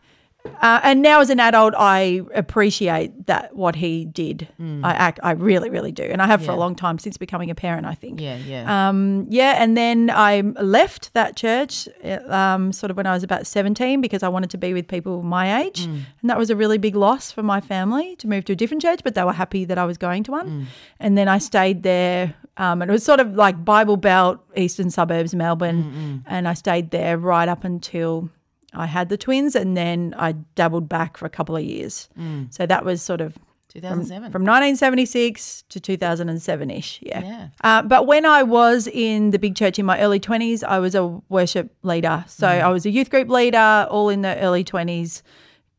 uh, 0.61 0.81
and 0.83 1.03
now 1.03 1.21
as 1.21 1.31
an 1.31 1.41
adult, 1.41 1.75
I 1.77 2.23
appreciate 2.35 3.27
that 3.27 3.55
what 3.55 3.77
he 3.77 4.05
did. 4.05 4.49
I 4.83 4.93
act, 4.93 5.21
I 5.23 5.33
really, 5.33 5.71
really 5.71 5.93
do, 5.93 6.03
and 6.05 6.21
I 6.23 6.27
have 6.27 6.45
for 6.45 6.53
a 6.53 6.55
Mm. 6.55 6.59
Long 6.59 6.75
time 6.77 6.99
since 6.99 7.17
becoming 7.17 7.51
a 7.51 7.55
parent. 7.55 7.87
I 7.87 7.95
think. 7.95 8.21
Yeah, 8.21 8.37
yeah. 8.37 8.89
Um, 8.89 9.27
yeah, 9.29 9.57
and 9.59 9.77
then 9.77 10.11
I 10.11 10.41
left 10.41 11.13
that 11.15 11.35
church 11.37 11.89
uh, 12.05 12.19
um, 12.33 12.73
sort 12.73 12.91
of 12.91 12.97
when 12.97 13.07
I 13.07 13.13
was 13.13 13.23
about 13.23 13.47
17 13.47 14.01
because 14.01 14.23
I 14.23 14.29
wanted 14.29 14.51
to 14.51 14.59
be 14.59 14.73
with 14.73 14.87
people 14.87 15.23
my 15.23 15.63
age. 15.63 15.87
Mm. 15.87 16.03
And 16.21 16.31
that 16.31 16.39
was 16.39 16.51
a 16.51 16.57
really 16.57 16.79
big 16.79 16.95
loss 16.95 17.33
for 17.33 17.43
my 17.43 17.61
family 17.61 18.15
to 18.17 18.29
move 18.29 18.45
to 18.47 18.53
a 18.53 18.57
different 18.57 18.83
church, 18.83 19.01
but 19.03 19.15
they 19.15 19.25
were 19.25 19.33
happy 19.33 19.65
that 19.65 19.79
I 19.79 19.85
was 19.85 19.99
going 19.99 20.23
to 20.25 20.31
one. 20.33 20.49
Mm. 20.49 20.67
And 21.01 21.19
then 21.19 21.29
I 21.29 21.39
stayed 21.39 21.83
there. 21.83 22.35
Um, 22.57 22.83
and 22.83 22.91
it 22.91 22.93
was 22.93 23.03
sort 23.05 23.19
of 23.19 23.35
like 23.35 23.65
Bible 23.65 23.97
Belt, 23.97 24.39
eastern 24.57 24.91
suburbs, 24.91 25.35
Melbourne. 25.35 26.23
And 26.27 26.47
I 26.47 26.55
stayed 26.55 26.91
there 26.91 27.17
right 27.17 27.49
up 27.49 27.65
until 27.65 28.29
I 28.75 28.87
had 28.87 29.09
the 29.09 29.17
twins. 29.17 29.55
And 29.55 29.77
then 29.77 30.15
I 30.19 30.33
dabbled 30.55 30.89
back 30.89 31.17
for 31.17 31.27
a 31.27 31.31
couple 31.31 31.57
of 31.57 31.63
years. 31.65 32.09
So 32.51 32.67
that 32.67 32.85
was 32.85 33.03
sort 33.03 33.21
of 33.21 33.37
2007. 33.69 34.31
from 34.31 34.43
1976 34.43 35.65
to 35.71 35.81
2007 35.81 36.71
ish. 36.71 36.99
Yeah. 37.03 37.23
Yeah. 37.23 37.49
Uh, 37.65 37.83
but 37.83 38.07
when 38.07 38.27
I 38.27 38.43
was 38.43 38.87
in 38.87 39.31
the 39.31 39.39
big 39.39 39.57
church 39.57 39.79
in 39.79 39.87
my 39.87 39.99
early 40.01 40.21
20s, 40.21 40.63
I 40.63 40.79
was 40.79 40.95
a 40.95 41.07
worship 41.31 41.75
leader. 41.83 42.25
So 42.29 42.47
Mm. 42.47 42.63
I 42.63 42.69
was 42.69 42.85
a 42.85 42.91
youth 42.91 43.09
group 43.11 43.29
leader, 43.29 43.87
all 43.91 44.09
in 44.11 44.23
the 44.23 44.37
early 44.39 44.63
20s. 44.65 45.23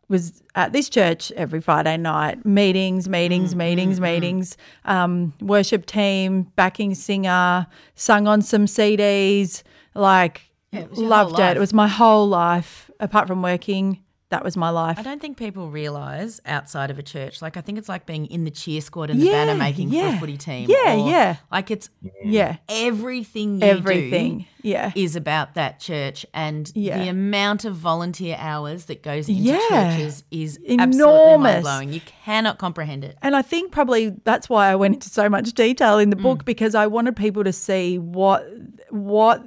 Was 0.09 0.43
at 0.53 0.73
this 0.73 0.89
church 0.89 1.31
every 1.31 1.61
Friday 1.61 1.97
night, 1.97 2.45
meetings, 2.45 3.07
meetings, 3.07 3.53
Mm, 3.53 3.57
meetings, 3.57 3.99
meetings. 4.01 4.57
Um, 4.85 5.33
worship 5.41 5.85
team, 5.85 6.43
backing 6.55 6.93
singer, 6.93 7.65
sung 7.95 8.27
on 8.27 8.41
some 8.41 8.65
CDs. 8.65 9.63
Like, 9.95 10.41
Yeah, 10.73 10.81
it 10.81 10.89
was 10.89 10.99
your 10.99 11.09
whole 11.09 11.27
loved 11.29 11.39
it. 11.39 11.57
It 11.57 11.59
was 11.59 11.73
my 11.73 11.87
whole 11.87 12.27
life. 12.27 12.89
Apart 12.99 13.27
from 13.27 13.41
working, 13.41 13.99
that 14.29 14.43
was 14.43 14.57
my 14.57 14.69
life. 14.69 14.97
I 14.97 15.03
don't 15.03 15.21
think 15.21 15.37
people 15.37 15.69
realise 15.69 16.39
outside 16.45 16.89
of 16.89 16.97
a 16.97 17.03
church. 17.03 17.41
Like 17.41 17.55
I 17.57 17.61
think 17.61 17.77
it's 17.77 17.89
like 17.89 18.05
being 18.07 18.25
in 18.27 18.45
the 18.45 18.51
cheer 18.51 18.81
squad 18.81 19.09
and 19.11 19.21
the 19.21 19.29
banner 19.29 19.53
making 19.55 19.91
for 19.91 19.97
a 20.07 20.17
footy 20.17 20.37
team. 20.37 20.67
Yeah, 20.69 20.95
yeah. 20.95 21.35
Like 21.51 21.69
it's 21.69 21.89
Yeah, 22.23 22.57
everything 22.67 23.61
you 23.61 23.67
everything. 23.67 24.39
do 24.39 24.45
Yeah. 24.69 24.91
is 24.95 25.15
about 25.15 25.53
that 25.55 25.79
church 25.79 26.25
and 26.33 26.71
Yeah. 26.73 26.97
the 26.97 27.09
amount 27.09 27.65
of 27.65 27.75
volunteer 27.75 28.35
hours 28.39 28.85
that 28.85 29.03
goes 29.03 29.29
into 29.29 29.41
Yeah. 29.41 29.59
churches 29.97 30.23
is 30.31 30.57
Enormous. 30.65 31.61
blowing. 31.61 31.93
You 31.93 32.01
cannot 32.25 32.57
comprehend 32.57 33.03
it. 33.03 33.17
And 33.21 33.35
I 33.35 33.41
think 33.41 33.71
probably 33.71 34.15
that's 34.23 34.49
why 34.49 34.69
I 34.69 34.75
went 34.75 34.95
into 34.95 35.09
so 35.09 35.29
much 35.29 35.51
detail 35.53 35.99
in 35.99 36.09
the 36.09 36.15
Mm. 36.15 36.23
book 36.23 36.45
because 36.45 36.73
I 36.75 36.87
wanted 36.87 37.15
people 37.15 37.43
to 37.43 37.53
see 37.53 37.97
what 37.99 38.47
what 38.89 39.43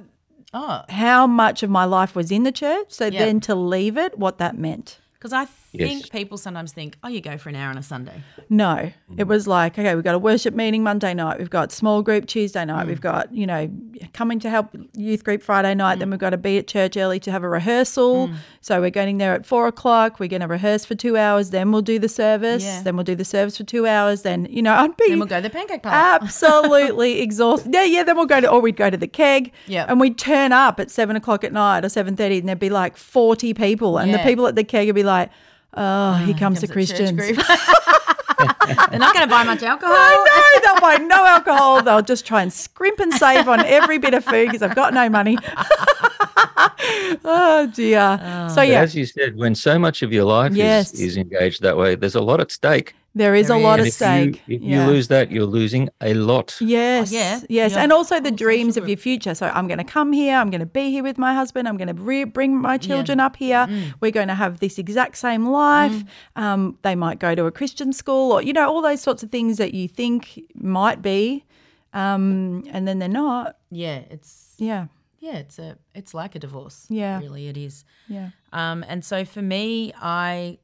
Oh, 0.59 0.81
how 0.89 1.27
much 1.27 1.61
of 1.63 1.69
my 1.69 1.85
life 1.85 2.15
was 2.15 2.31
in 2.31 2.43
the 2.43 2.51
church. 2.51 2.87
So 2.89 3.05
Yeah. 3.05 3.25
then 3.25 3.39
to 3.41 3.53
leave 3.55 3.95
it, 4.05 4.17
what 4.17 4.37
that 4.39 4.57
meant. 4.57 4.99
because 5.19 5.33
I 5.33 5.45
Yes. 5.71 6.09
people 6.09 6.37
sometimes 6.37 6.71
think, 6.73 6.97
oh, 7.03 7.07
you 7.07 7.21
go 7.21 7.37
for 7.37 7.49
an 7.49 7.55
hour 7.55 7.69
on 7.69 7.77
a 7.77 7.83
Sunday. 7.83 8.23
No, 8.49 8.91
it 9.17 9.25
was 9.25 9.47
like, 9.47 9.77
okay, 9.77 9.93
we've 9.95 10.03
got 10.03 10.15
a 10.15 10.19
worship 10.19 10.53
meeting 10.53 10.83
Monday 10.83 11.13
night. 11.13 11.37
We've 11.37 11.49
got 11.49 11.71
small 11.71 12.01
group 12.01 12.25
Tuesday 12.25 12.63
night. 12.65 12.85
Mm. 12.85 12.89
We've 12.89 13.01
got, 13.01 13.33
you 13.33 13.45
know, 13.45 13.69
coming 14.13 14.39
to 14.39 14.49
help 14.49 14.75
youth 14.95 15.23
group 15.23 15.43
Friday 15.43 15.75
night. 15.75 15.95
Mm. 15.97 15.99
Then 15.99 16.09
we've 16.11 16.19
got 16.19 16.31
to 16.31 16.37
be 16.37 16.57
at 16.57 16.67
church 16.67 16.97
early 16.97 17.19
to 17.19 17.31
have 17.31 17.43
a 17.43 17.49
rehearsal. 17.49 18.29
So 18.61 18.81
we're 18.81 18.89
getting 18.89 19.17
there 19.17 19.33
at 19.33 19.45
four 19.45 19.67
o'clock. 19.67 20.19
We're 20.19 20.27
going 20.29 20.41
to 20.41 20.47
rehearse 20.47 20.85
for 20.85 20.95
two 20.95 21.17
hours. 21.17 21.51
Then 21.51 21.71
we'll 21.71 21.81
do 21.81 21.99
the 21.99 22.09
service. 22.09 22.63
Yeah. 22.63 22.81
Then 22.83 22.95
we'll 22.95 23.03
do 23.03 23.15
the 23.15 23.25
service 23.25 23.57
for 23.57 23.63
two 23.63 23.85
hours. 23.85 24.21
Then, 24.23 24.47
you 24.49 24.61
know, 24.61 24.73
I'd 24.73 24.95
be 24.97 25.09
Then 25.09 25.19
we'll 25.19 25.27
go 25.27 25.37
to 25.37 25.41
the 25.41 25.49
pancake 25.49 25.83
party. 25.83 26.25
absolutely 26.25 27.21
exhausted. 27.21 27.73
Yeah, 27.73 27.83
yeah. 27.83 28.03
Then 28.03 28.15
we'll 28.17 28.25
go 28.25 28.41
to, 28.41 28.49
or 28.49 28.61
we'd 28.61 28.75
go 28.75 28.89
to 28.89 28.97
the 28.97 29.07
keg. 29.07 29.51
Yeah. 29.67 29.85
And 29.87 29.99
we'd 29.99 30.17
turn 30.17 30.51
up 30.51 30.79
at 30.79 30.89
seven 30.91 31.15
o'clock 31.15 31.43
at 31.43 31.53
night 31.53 31.83
or 31.85 31.89
seven 31.89 32.15
thirty, 32.15 32.39
and 32.39 32.47
there'd 32.47 32.59
be 32.59 32.69
like 32.69 32.97
forty 32.97 33.53
people, 33.53 33.97
and 33.97 34.13
the 34.13 34.19
people 34.19 34.47
at 34.47 34.55
the 34.55 34.63
keg 34.63 34.87
would 34.87 34.95
be 34.95 35.03
like, 35.03 35.29
"Oh, 35.77 36.13
here 36.15 36.35
ah, 36.35 36.39
comes, 36.39 36.59
Comes 36.59 36.61
the 36.61 36.67
Christians." 36.67 37.21
They're 38.89 38.99
not 38.99 39.13
going 39.15 39.25
to 39.25 39.29
buy 39.29 39.43
much 39.43 39.63
alcohol. 39.63 39.95
I 39.95 40.59
know 40.61 40.61
they'll 40.61 40.81
buy 40.81 40.97
no 41.03 41.25
alcohol. 41.25 41.81
They'll 41.81 42.01
just 42.01 42.25
try 42.25 42.41
and 42.41 42.53
scrimp 42.53 42.99
and 42.99 43.13
save 43.13 43.47
on 43.47 43.61
every 43.61 43.97
bit 43.97 44.13
of 44.13 44.23
food 44.23 44.47
because 44.47 44.61
I've 44.61 44.75
got 44.75 44.93
no 44.93 45.09
money. 45.09 45.37
oh 47.25 47.71
dear. 47.73 48.19
Ah. 48.21 48.47
so 48.49 48.55
But 48.57 48.67
yeah, 48.67 48.81
as 48.81 48.95
you 48.95 49.05
said, 49.05 49.37
when 49.37 49.55
so 49.55 49.79
much 49.79 50.03
of 50.03 50.13
your 50.13 50.25
life 50.25 50.53
Yes. 50.53 50.93
is, 50.93 51.01
is 51.01 51.17
engaged 51.17 51.61
that 51.63 51.77
way, 51.77 51.95
there's 51.95 52.15
a 52.15 52.21
lot 52.21 52.39
at 52.39 52.51
stake. 52.51 52.93
There 53.17 53.35
is 53.35 53.47
There 53.47 53.57
a 53.57 53.59
lot 53.59 53.79
is. 53.79 53.99
of 54.01 54.07
And 54.07 54.29
if, 54.29 54.35
stake. 54.35 54.43
you, 54.47 54.55
if 54.57 54.61
yeah. 54.61 54.85
you 54.85 54.91
lose 54.91 55.07
that, 55.09 55.31
you're 55.31 55.45
losing 55.59 55.89
a 56.01 56.13
lot. 56.13 56.55
Yes, 56.61 57.11
Oh, 57.11 57.15
yeah, 57.15 57.39
yes, 57.49 57.71
yeah. 57.73 57.81
and 57.83 57.91
also 57.91 58.19
the 58.19 58.31
dreams 58.31 58.75
social 58.75 58.83
of 58.83 58.89
your 58.89 58.97
future. 58.97 59.35
So 59.35 59.47
I'm 59.47 59.67
going 59.67 59.77
to 59.79 59.83
come 59.83 60.13
here. 60.13 60.35
I'm 60.37 60.49
going 60.49 60.59
to 60.61 60.73
be 60.81 60.91
here 60.91 61.03
with 61.03 61.17
my 61.17 61.33
husband. 61.33 61.67
I'm 61.67 61.77
going 61.77 61.93
to 61.95 62.01
re- 62.01 62.23
bring 62.25 62.55
my 62.61 62.77
children 62.77 63.19
up 63.19 63.35
here. 63.35 63.67
Mm. 63.69 63.93
We're 64.01 64.11
going 64.11 64.29
to 64.29 64.35
have 64.35 64.59
this 64.59 64.77
exact 64.79 65.17
same 65.17 65.45
life. 65.47 66.03
Um, 66.35 66.77
they 66.83 66.95
might 66.95 67.19
go 67.19 67.35
to 67.35 67.45
a 67.45 67.51
Christian 67.51 67.91
school, 67.93 68.31
or 68.31 68.41
you 68.41 68.53
know, 68.53 68.67
all 68.71 68.81
those 68.81 69.01
sorts 69.01 69.23
of 69.23 69.29
things 69.31 69.57
that 69.57 69.73
you 69.73 69.87
think 69.87 70.39
might 70.55 71.01
be, 71.01 71.43
um, 71.93 72.63
and 72.71 72.87
then 72.87 72.99
they're 72.99 73.09
not. 73.09 73.57
Yeah, 73.71 74.01
it's 74.09 74.53
Yeah, 74.57 74.87
yeah, 75.19 75.37
it's 75.37 75.59
a 75.59 75.77
it's 75.93 76.13
like 76.13 76.35
a 76.35 76.39
divorce. 76.39 76.85
Yeah. 76.89 77.19
really, 77.19 77.47
it 77.47 77.57
is. 77.57 77.83
yeah. 78.07 78.29
Um, 78.53 78.83
and 78.87 79.03
so 79.03 79.25
for 79.25 79.41
me, 79.41 79.93
I 80.01 80.59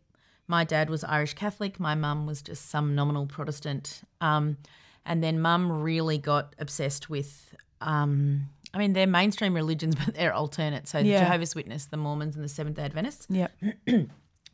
my 0.48 0.64
dad 0.64 0.90
was 0.90 1.04
Irish 1.04 1.34
Catholic. 1.36 1.80
My 1.80 1.96
mum 1.96 2.26
was 2.26 2.42
just 2.42 2.70
some 2.70 2.96
nominal 2.96 3.26
Protestant. 3.26 4.02
Um, 4.22 4.58
and 5.06 5.24
then 5.24 5.40
mum 5.40 5.72
really 5.82 6.18
got 6.18 6.56
obsessed 6.60 7.10
with. 7.10 7.56
Um, 7.82 8.50
I 8.74 8.78
mean, 8.78 8.94
they're 8.94 9.08
mainstream 9.08 9.54
religions, 9.54 9.96
but 10.06 10.14
they're 10.16 10.34
alternate. 10.34 10.88
So 10.88 11.02
the 11.02 11.10
Yeah. 11.10 11.20
Jehovah's 11.24 11.56
Witness, 11.56 11.86
the 11.88 11.98
Mormons, 11.98 12.36
and 12.36 12.44
the 12.44 12.50
Seventh 12.50 12.78
Day 12.78 12.84
Adventists. 12.84 13.28
Yeah, 13.30 13.48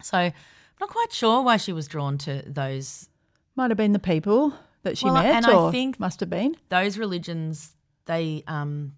So 0.02 0.18
I'm 0.18 0.34
not 0.80 0.90
quite 0.90 1.12
sure 1.12 1.42
why 1.44 1.58
she 1.58 1.74
was 1.74 1.88
drawn 1.88 2.18
to 2.20 2.44
those 2.48 3.10
might 3.56 3.70
have 3.72 3.78
been 3.78 3.92
the 3.94 4.00
people 4.00 4.54
that 4.84 4.98
she 4.98 5.06
Well, 5.06 5.16
met, 5.16 5.26
and 5.26 5.46
I 5.46 5.72
think- 5.72 6.00
must 6.00 6.20
have 6.22 6.30
been. 6.30 6.56
those 6.70 6.98
religions. 6.98 7.76
They 8.06 8.44
um, 8.48 8.94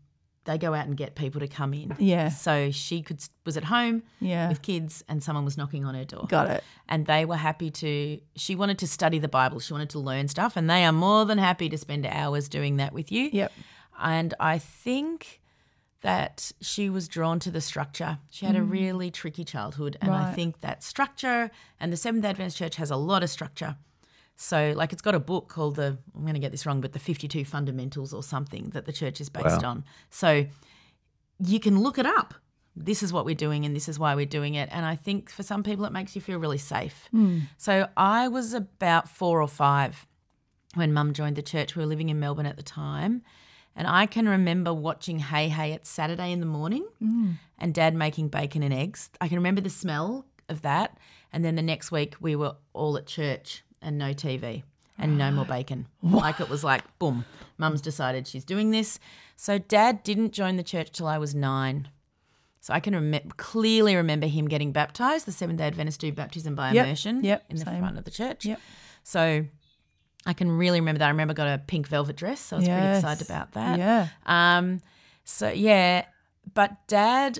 they 0.45 0.57
go 0.57 0.73
out 0.73 0.87
and 0.87 0.97
get 0.97 1.15
people 1.15 1.39
to 1.39 1.47
come 1.47 1.73
in. 1.73 1.95
Yeah. 1.99 2.29
So 2.29 2.71
she 2.71 3.01
could 3.03 3.23
was 3.45 3.57
at 3.57 3.65
home 3.65 4.03
Yeah, 4.19 4.49
with 4.49 4.61
kids, 4.61 5.03
and 5.07 5.21
someone 5.23 5.45
was 5.45 5.57
knocking 5.57 5.85
on 5.85 5.93
her 5.95 6.05
door. 6.05 6.25
got 6.27 6.49
it. 6.49 6.63
and 6.89 7.05
they 7.05 7.25
were 7.25 7.35
happy 7.37 7.69
to 7.71 8.19
she 8.35 8.55
wanted 8.55 8.79
to 8.79 8.87
study 8.87 9.19
the 9.19 9.27
bible 9.27 9.59
she 9.59 9.73
wanted 9.73 9.89
to 9.91 9.99
learn 9.99 10.27
stuff 10.27 10.55
and 10.55 10.69
they 10.69 10.83
are 10.85 10.91
more 10.91 11.25
than 11.25 11.37
happy 11.37 11.69
to 11.69 11.77
spend 11.77 12.05
hours 12.05 12.47
doing 12.49 12.77
that 12.77 12.93
with 12.93 13.11
you 13.11 13.29
Yep. 13.31 13.51
and 13.99 14.33
i 14.39 14.57
think 14.57 15.41
that 16.01 16.51
she 16.61 16.89
was 16.89 17.07
drawn 17.07 17.39
to 17.39 17.51
the 17.51 17.61
structure. 17.61 18.17
She 18.31 18.45
had 18.47 18.55
a 18.55 18.59
mm. 18.59 18.71
really 18.71 19.11
tricky 19.11 19.43
childhood, 19.43 19.97
and 20.01 20.11
I 20.11 20.33
think 20.33 20.61
that 20.61 20.83
structure 20.83 21.51
and 21.79 21.93
the 21.93 21.97
Seventh 21.97 22.25
Adventist 22.25 22.57
Church 22.57 22.75
has 22.77 22.89
a 22.89 22.95
lot 22.95 23.21
of 23.21 23.29
structure. 23.29 23.75
So, 24.41 24.73
like, 24.75 24.91
it's 24.91 25.03
got 25.03 25.13
a 25.13 25.19
book 25.19 25.49
called 25.49 25.75
the 25.75 25.99
I'm 26.15 26.21
going 26.23 26.33
to 26.33 26.39
get 26.39 26.51
this 26.51 26.65
wrong, 26.65 26.81
but 26.81 26.93
the 26.93 26.99
52 26.99 27.45
Fundamentals 27.45 28.11
or 28.11 28.23
something 28.23 28.71
that 28.71 28.85
the 28.85 28.91
church 28.91 29.21
is 29.21 29.29
based 29.29 29.61
Wow. 29.61 29.69
on. 29.69 29.85
So, 30.09 30.47
you 31.37 31.59
can 31.59 31.79
look 31.79 31.99
it 31.99 32.07
up. 32.07 32.33
This 32.75 33.03
is 33.03 33.13
what 33.13 33.23
we're 33.23 33.35
doing, 33.35 33.65
and 33.65 33.75
this 33.75 33.87
is 33.87 33.99
why 33.99 34.15
we're 34.15 34.25
doing 34.25 34.55
it. 34.55 34.67
And 34.71 34.83
I 34.83 34.95
think 34.95 35.29
for 35.29 35.43
some 35.43 35.61
people, 35.61 35.85
it 35.85 35.93
makes 35.93 36.15
you 36.15 36.21
feel 36.21 36.39
really 36.39 36.57
safe. 36.57 37.07
Hmm. 37.11 37.41
So, 37.57 37.87
I 37.95 38.29
was 38.29 38.55
about 38.55 39.07
four 39.07 39.43
or 39.43 39.47
five 39.47 40.07
when 40.73 40.91
mum 40.91 41.13
joined 41.13 41.35
the 41.35 41.43
church. 41.43 41.75
We 41.75 41.83
were 41.83 41.87
living 41.87 42.09
in 42.09 42.19
Melbourne 42.19 42.47
at 42.47 42.57
the 42.57 42.63
time. 42.63 43.21
And 43.75 43.87
I 43.87 44.07
can 44.07 44.27
remember 44.27 44.73
watching 44.73 45.19
Hey 45.19 45.49
Hey 45.49 45.71
It's 45.71 45.87
Saturday 45.87 46.31
in 46.31 46.39
the 46.39 46.47
morning 46.47 46.87
hmm. 46.97 47.33
and 47.59 47.75
dad 47.75 47.93
making 47.93 48.29
bacon 48.29 48.63
and 48.63 48.73
eggs. 48.73 49.11
I 49.21 49.27
can 49.27 49.37
remember 49.37 49.61
the 49.61 49.69
smell 49.69 50.25
of 50.49 50.63
that. 50.63 50.97
And 51.31 51.45
then 51.45 51.53
the 51.55 51.61
next 51.61 51.91
week, 51.91 52.15
we 52.19 52.35
were 52.35 52.55
all 52.73 52.97
at 52.97 53.05
church 53.05 53.63
and 53.81 53.97
no 53.97 54.13
TV 54.13 54.63
and 54.97 55.17
no 55.17 55.31
more 55.31 55.45
bacon. 55.57 55.87
Like 56.03 56.39
it 56.39 56.49
was 56.49 56.63
like, 56.63 56.83
boom, 56.99 57.25
mum's 57.57 57.81
decided 57.81 58.27
she's 58.27 58.45
doing 58.45 58.71
this. 58.71 58.99
So 59.35 59.57
dad 59.57 60.03
didn't 60.03 60.31
join 60.33 60.57
the 60.57 60.63
church 60.63 60.91
till 60.91 61.07
I 61.07 61.17
was 61.17 61.33
nine. 61.33 61.87
So 62.59 62.73
I 62.73 62.79
can 62.79 62.93
rem- 62.93 63.31
clearly 63.37 63.95
remember 63.95 64.27
him 64.27 64.47
getting 64.47 64.71
baptized. 64.71 65.25
The 65.25 65.31
Seventh 65.31 65.57
day 65.57 65.65
Adventists 65.65 65.97
do 65.97 66.11
baptism 66.11 66.53
by 66.53 66.71
Yep, 66.73 66.85
immersion 66.85 67.23
yep, 67.23 67.43
in 67.49 67.55
the 67.57 67.65
same. 67.65 67.79
front 67.79 67.97
of 67.97 68.03
the 68.05 68.11
church. 68.11 68.45
Yep. 68.45 68.59
So 69.03 69.45
I 70.27 70.33
can 70.33 70.51
really 70.51 70.79
remember 70.79 70.99
that. 70.99 71.07
I 71.07 71.09
remember 71.09 71.31
I 71.31 71.35
got 71.35 71.47
a 71.47 71.57
pink 71.57 71.87
velvet 71.87 72.15
dress. 72.15 72.39
So 72.39 72.57
I 72.57 72.59
was 72.59 72.67
pretty 72.67 72.87
excited 72.97 73.27
about 73.27 73.53
that. 73.53 73.79
Yeah. 73.79 74.07
Um, 74.27 74.81
so 75.23 75.49
yeah, 75.49 76.05
but 76.53 76.75
dad 76.87 77.39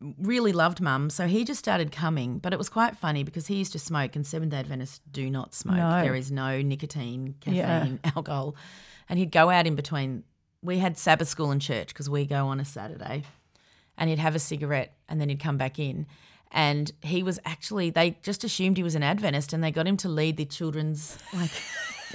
really 0.00 0.52
loved 0.52 0.80
mum, 0.80 1.10
so 1.10 1.26
he 1.26 1.44
just 1.44 1.58
started 1.58 1.90
coming. 1.92 2.38
But 2.38 2.52
it 2.52 2.58
was 2.58 2.68
quite 2.68 2.96
funny 2.96 3.22
because 3.24 3.46
he 3.46 3.56
used 3.56 3.72
to 3.72 3.78
smoke, 3.78 4.14
and 4.16 4.26
Seventh 4.26 4.50
Day 4.52 4.58
Adventists 4.58 5.00
do 5.10 5.30
not 5.30 5.54
smoke. 5.54 5.76
No. 5.76 6.02
There 6.02 6.14
is 6.14 6.30
no 6.30 6.60
nicotine, 6.62 7.34
Yeah. 7.46 7.80
caffeine, 7.80 8.00
alcohol, 8.16 8.56
and 9.08 9.18
he'd 9.18 9.32
go 9.32 9.50
out 9.50 9.66
in 9.66 9.74
between. 9.74 10.24
We 10.62 10.78
had 10.78 10.98
Sabbath 10.98 11.28
school 11.28 11.50
and 11.50 11.60
church 11.62 11.88
because 11.88 12.10
we 12.10 12.26
go 12.26 12.48
on 12.48 12.60
a 12.60 12.64
Saturday, 12.64 13.24
and 13.96 14.10
he'd 14.10 14.18
have 14.18 14.34
a 14.34 14.38
cigarette, 14.40 14.96
and 15.08 15.20
then 15.20 15.28
he'd 15.28 15.40
come 15.40 15.56
back 15.56 15.78
in. 15.78 16.06
And 16.52 16.92
he 17.02 17.22
was 17.24 17.40
actually, 17.44 17.90
they 17.90 18.18
just 18.22 18.44
assumed 18.44 18.76
he 18.76 18.82
was 18.84 18.94
an 18.94 19.02
Adventist 19.02 19.52
and 19.52 19.64
they 19.64 19.72
got 19.72 19.86
him 19.86 19.96
to 19.98 20.08
lead 20.08 20.36
the 20.36 20.44
children's 20.44 21.18
like 21.34 21.50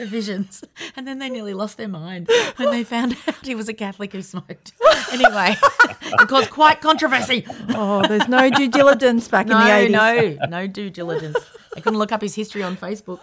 divisions. 0.01 0.63
And 0.95 1.07
then 1.07 1.19
they 1.19 1.29
nearly 1.29 1.53
lost 1.53 1.77
their 1.77 1.87
mind 1.87 2.29
when 2.57 2.69
they 2.71 2.83
found 2.83 3.15
out 3.27 3.45
he 3.45 3.55
was 3.55 3.69
a 3.69 3.73
Catholic 3.73 4.11
who 4.13 4.21
smoked. 4.21 4.73
Anyway, 5.11 5.55
it 6.03 6.27
caused 6.29 6.49
quite 6.49 6.79
controversy. 6.79 7.45
Oh, 7.69 8.01
there's 8.07 8.27
no 8.29 8.49
due 8.49 8.69
diligence 8.69 9.27
back 9.27 9.47
No, 9.47 9.57
in 9.59 9.91
the 9.91 9.97
80s. 9.97 10.37
no, 10.39 10.47
no 10.47 10.67
due 10.67 10.89
diligence. 10.89 11.37
I 11.75 11.81
couldn't 11.81 11.99
look 11.99 12.11
up 12.13 12.21
his 12.21 12.33
history 12.33 12.63
on 12.63 12.77
Facebook. 12.77 13.19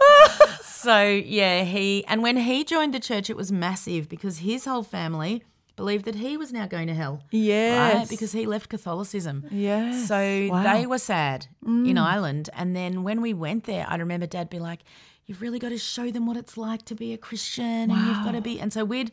So 0.63 1.03
yeah, 1.07 1.65
he 1.65 2.05
and 2.07 2.23
when 2.23 2.37
he 2.37 2.63
joined 2.65 2.93
the 2.95 3.01
church, 3.01 3.31
it 3.31 3.37
was 3.37 3.51
massive 3.51 4.09
because 4.09 4.39
his 4.39 4.67
whole 4.67 4.83
family 4.83 5.43
believed 5.77 6.05
that 6.05 6.17
he 6.17 6.37
was 6.37 6.53
now 6.53 6.67
going 6.67 6.89
to 6.89 6.95
hell. 6.95 7.23
Yeah. 7.31 7.99
right? 7.99 8.09
because 8.09 8.33
he 8.33 8.45
left 8.47 8.69
Catholicism. 8.69 9.47
Yeah. 9.51 9.93
So 10.11 10.49
Wow. 10.51 10.63
they 10.75 10.87
were 10.87 10.99
sad 10.99 11.47
in 11.65 11.85
mm. 11.97 11.99
Ireland, 12.15 12.51
and 12.53 12.77
then 12.77 13.03
when 13.03 13.23
we 13.23 13.33
went 13.33 13.65
there, 13.65 13.87
I 13.89 13.97
remember 13.97 14.27
Dad 14.27 14.51
be 14.51 14.59
like, 14.59 14.81
"You've 15.29 15.41
really 15.41 15.61
got 15.61 15.69
to 15.69 15.79
show 15.79 16.11
them 16.11 16.27
what 16.27 16.37
it's 16.37 16.57
like 16.57 16.85
to 16.87 16.97
be 16.97 17.13
a 17.13 17.19
Christian, 17.19 17.91
and 17.93 18.07
you've 18.07 18.25
got 18.25 18.33
to 18.33 18.41
be." 18.41 18.59
And 18.61 18.73
so 18.73 18.85
we'd 18.85 19.13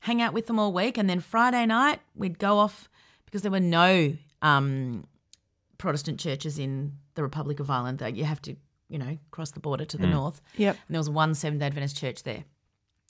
hang 0.00 0.20
out 0.20 0.34
with 0.34 0.46
them 0.46 0.58
all 0.58 0.72
week, 0.72 0.98
and 0.98 1.08
then 1.08 1.20
Friday 1.20 1.64
night 1.64 2.00
we'd 2.14 2.38
go 2.38 2.58
off 2.58 2.90
because 3.24 3.40
there 3.40 3.50
were 3.52 3.60
no 3.60 4.14
um, 4.42 5.06
Protestant 5.78 6.20
churches 6.20 6.58
in 6.58 6.92
the 7.14 7.22
Republic 7.22 7.60
of 7.60 7.70
Ireland. 7.70 7.98
That 8.00 8.14
you 8.16 8.24
have 8.24 8.42
to, 8.42 8.56
you 8.88 8.98
know, 8.98 9.16
cross 9.30 9.52
the 9.52 9.60
border 9.60 9.84
to 9.86 9.96
the 9.96 10.06
north. 10.06 10.42
Yep. 10.56 10.76
And 10.86 10.94
there 10.94 11.00
was 11.00 11.08
one 11.08 11.34
Seventh 11.34 11.60
Day 11.60 11.66
Adventist 11.66 11.96
church 11.96 12.22
there. 12.24 12.44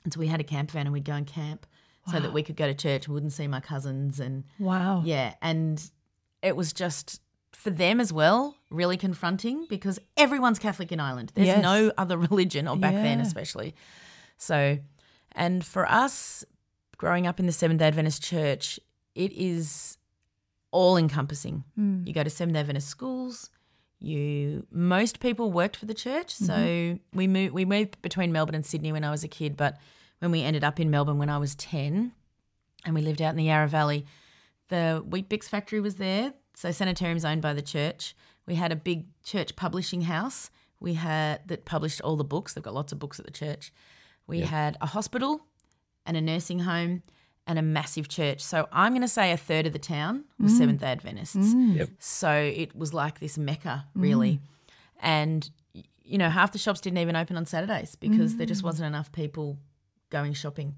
And 0.04 0.12
so 0.12 0.20
we 0.20 0.26
had 0.28 0.38
a 0.40 0.44
camp 0.44 0.70
van 0.70 0.86
and 0.86 0.92
we'd 0.92 1.04
go 1.04 1.14
and 1.14 1.26
camp 1.26 1.66
so 2.10 2.20
that 2.20 2.34
we 2.34 2.42
could 2.42 2.56
go 2.56 2.66
to 2.66 2.74
church 2.74 3.06
and 3.06 3.14
wouldn't 3.14 3.32
see 3.32 3.46
my 3.48 3.60
cousins 3.60 4.20
and 4.20 4.44
Wow. 4.58 5.00
yeah, 5.06 5.32
and 5.40 5.82
it 6.42 6.54
was 6.54 6.74
just 6.74 7.22
for 7.52 7.70
them 7.70 7.98
as 8.00 8.12
well 8.12 8.54
really 8.74 8.96
confronting 8.96 9.66
because 9.68 9.98
everyone's 10.16 10.58
Catholic 10.58 10.92
in 10.92 11.00
Ireland. 11.00 11.32
There's 11.34 11.48
Yes. 11.48 11.62
no 11.62 11.92
other 11.96 12.18
religion, 12.30 12.68
or 12.68 12.76
back 12.76 12.94
then 12.94 13.20
especially. 13.20 13.74
So, 14.36 14.78
and 15.32 15.64
for 15.64 15.90
us 15.90 16.44
growing 16.96 17.26
up 17.26 17.40
in 17.40 17.46
the 17.46 17.52
Seventh 17.52 17.80
Day 17.80 17.86
Adventist 17.86 18.22
Church, 18.22 18.78
it 19.14 19.32
is 19.32 19.98
all 20.70 20.96
encompassing. 20.96 21.64
Hmm. 21.76 22.02
You 22.04 22.12
go 22.12 22.22
to 22.24 22.30
Seventh 22.30 22.54
Day 22.54 22.60
Adventist 22.60 22.88
schools. 22.88 23.50
You 24.00 24.66
most 24.70 25.20
people 25.20 25.50
worked 25.50 25.76
for 25.76 25.86
the 25.86 25.94
church, 25.94 26.30
so 26.34 26.52
mm-hmm. 26.52 27.18
we 27.18 27.26
moved 27.26 27.54
we 27.54 27.64
moved 27.64 28.02
between 28.02 28.32
Melbourne 28.32 28.54
and 28.56 28.66
Sydney 28.66 28.92
when 28.92 29.04
I 29.04 29.10
was 29.10 29.24
a 29.24 29.28
kid. 29.28 29.56
But 29.56 29.78
when 30.18 30.30
we 30.30 30.42
ended 30.42 30.62
up 30.64 30.78
in 30.78 30.90
Melbourne 30.90 31.16
when 31.18 31.30
I 31.30 31.38
was 31.38 31.54
ten, 31.54 32.12
and 32.84 32.94
we 32.94 33.00
lived 33.00 33.22
out 33.22 33.30
in 33.30 33.36
the 33.36 33.44
Yarra 33.44 33.68
Valley, 33.68 34.04
the 34.68 35.02
Weet-Bix 35.06 35.44
factory 35.44 35.80
was 35.80 35.94
there. 35.94 36.34
So 36.54 36.70
sanitarium's 36.70 37.24
owned 37.24 37.42
by 37.42 37.54
the 37.54 37.62
church. 37.62 38.14
We 38.46 38.54
had 38.54 38.72
a 38.72 38.76
big 38.76 39.06
church 39.22 39.56
publishing 39.56 40.02
house. 40.02 40.50
We 40.80 40.94
had 40.94 41.46
that 41.48 41.64
published 41.64 42.00
all 42.02 42.16
the 42.16 42.24
books. 42.24 42.54
They've 42.54 42.64
got 42.64 42.74
lots 42.74 42.92
of 42.92 42.98
books 42.98 43.18
at 43.18 43.24
the 43.24 43.32
church. 43.32 43.72
We 44.26 44.40
had 44.40 44.76
a 44.80 44.86
hospital 44.86 45.46
and 46.06 46.16
a 46.16 46.20
nursing 46.20 46.60
home 46.60 47.02
and 47.46 47.58
a 47.58 47.62
massive 47.62 48.08
church. 48.08 48.40
So 48.40 48.68
I'm 48.72 48.92
going 48.92 49.02
to 49.02 49.08
say 49.08 49.32
a 49.32 49.36
third 49.36 49.66
of 49.66 49.72
the 49.72 49.78
town 49.78 50.24
was 50.40 50.52
mm. 50.52 50.58
Seventh 50.58 50.80
Day 50.80 50.88
Adventists. 50.88 51.36
Mm. 51.36 51.76
Yep. 51.76 51.88
So 51.98 52.30
it 52.30 52.74
was 52.74 52.94
like 52.94 53.20
this 53.20 53.36
mecca, 53.36 53.86
really. 53.94 54.34
Mm. 54.34 54.40
And 55.00 55.50
you 56.02 56.18
know, 56.18 56.28
half 56.28 56.52
the 56.52 56.58
shops 56.58 56.80
didn't 56.80 56.98
even 56.98 57.16
open 57.16 57.36
on 57.36 57.46
Saturdays 57.46 57.96
because 57.96 58.36
there 58.36 58.46
just 58.46 58.62
wasn't 58.62 58.86
enough 58.86 59.10
people 59.12 59.58
going 60.10 60.34
shopping. 60.34 60.74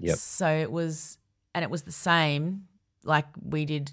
Yep. 0.00 0.18
So 0.18 0.46
it 0.46 0.70
was, 0.70 1.18
and 1.54 1.62
it 1.62 1.70
was 1.70 1.82
the 1.82 1.92
same. 1.92 2.66
Like 3.02 3.24
we 3.42 3.64
did 3.64 3.90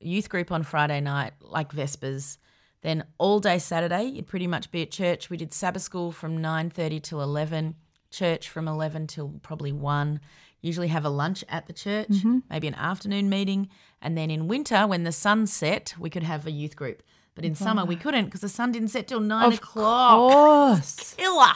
youth 0.00 0.28
group 0.28 0.50
on 0.50 0.64
Friday 0.64 1.00
night, 1.00 1.34
like 1.40 1.72
Vespers. 1.72 2.38
Then 2.82 3.04
all 3.18 3.40
day 3.40 3.58
Saturday, 3.58 4.04
you'd 4.04 4.26
pretty 4.28 4.46
much 4.46 4.70
be 4.70 4.82
at 4.82 4.90
church. 4.90 5.30
We 5.30 5.36
did 5.36 5.52
Sabbath 5.52 5.82
school 5.82 6.12
from 6.12 6.40
nine 6.40 6.70
thirty 6.70 7.00
till 7.00 7.20
eleven, 7.22 7.74
church 8.10 8.48
from 8.48 8.68
eleven 8.68 9.06
till 9.06 9.34
probably 9.42 9.72
one. 9.72 10.20
Usually 10.60 10.88
have 10.88 11.04
a 11.04 11.08
lunch 11.10 11.44
at 11.48 11.66
the 11.66 11.72
church, 11.72 12.08
maybe 12.50 12.66
an 12.66 12.74
afternoon 12.74 13.28
meeting, 13.28 13.68
and 14.02 14.18
then 14.18 14.28
in 14.30 14.48
winter 14.48 14.86
when 14.88 15.04
the 15.04 15.12
sun 15.12 15.46
set, 15.46 15.94
we 15.98 16.10
could 16.10 16.24
have 16.24 16.46
a 16.46 16.50
youth 16.50 16.74
group. 16.74 17.02
But 17.36 17.44
in 17.44 17.54
summer 17.54 17.84
we 17.84 17.94
couldn't 17.94 18.24
because 18.24 18.40
the 18.40 18.48
sun 18.48 18.72
didn't 18.72 18.88
set 18.88 19.06
till 19.06 19.20
nine 19.20 19.46
Of 19.52 19.58
o'clock. 19.58 20.18
course. 20.32 21.14
Killer. 21.16 21.52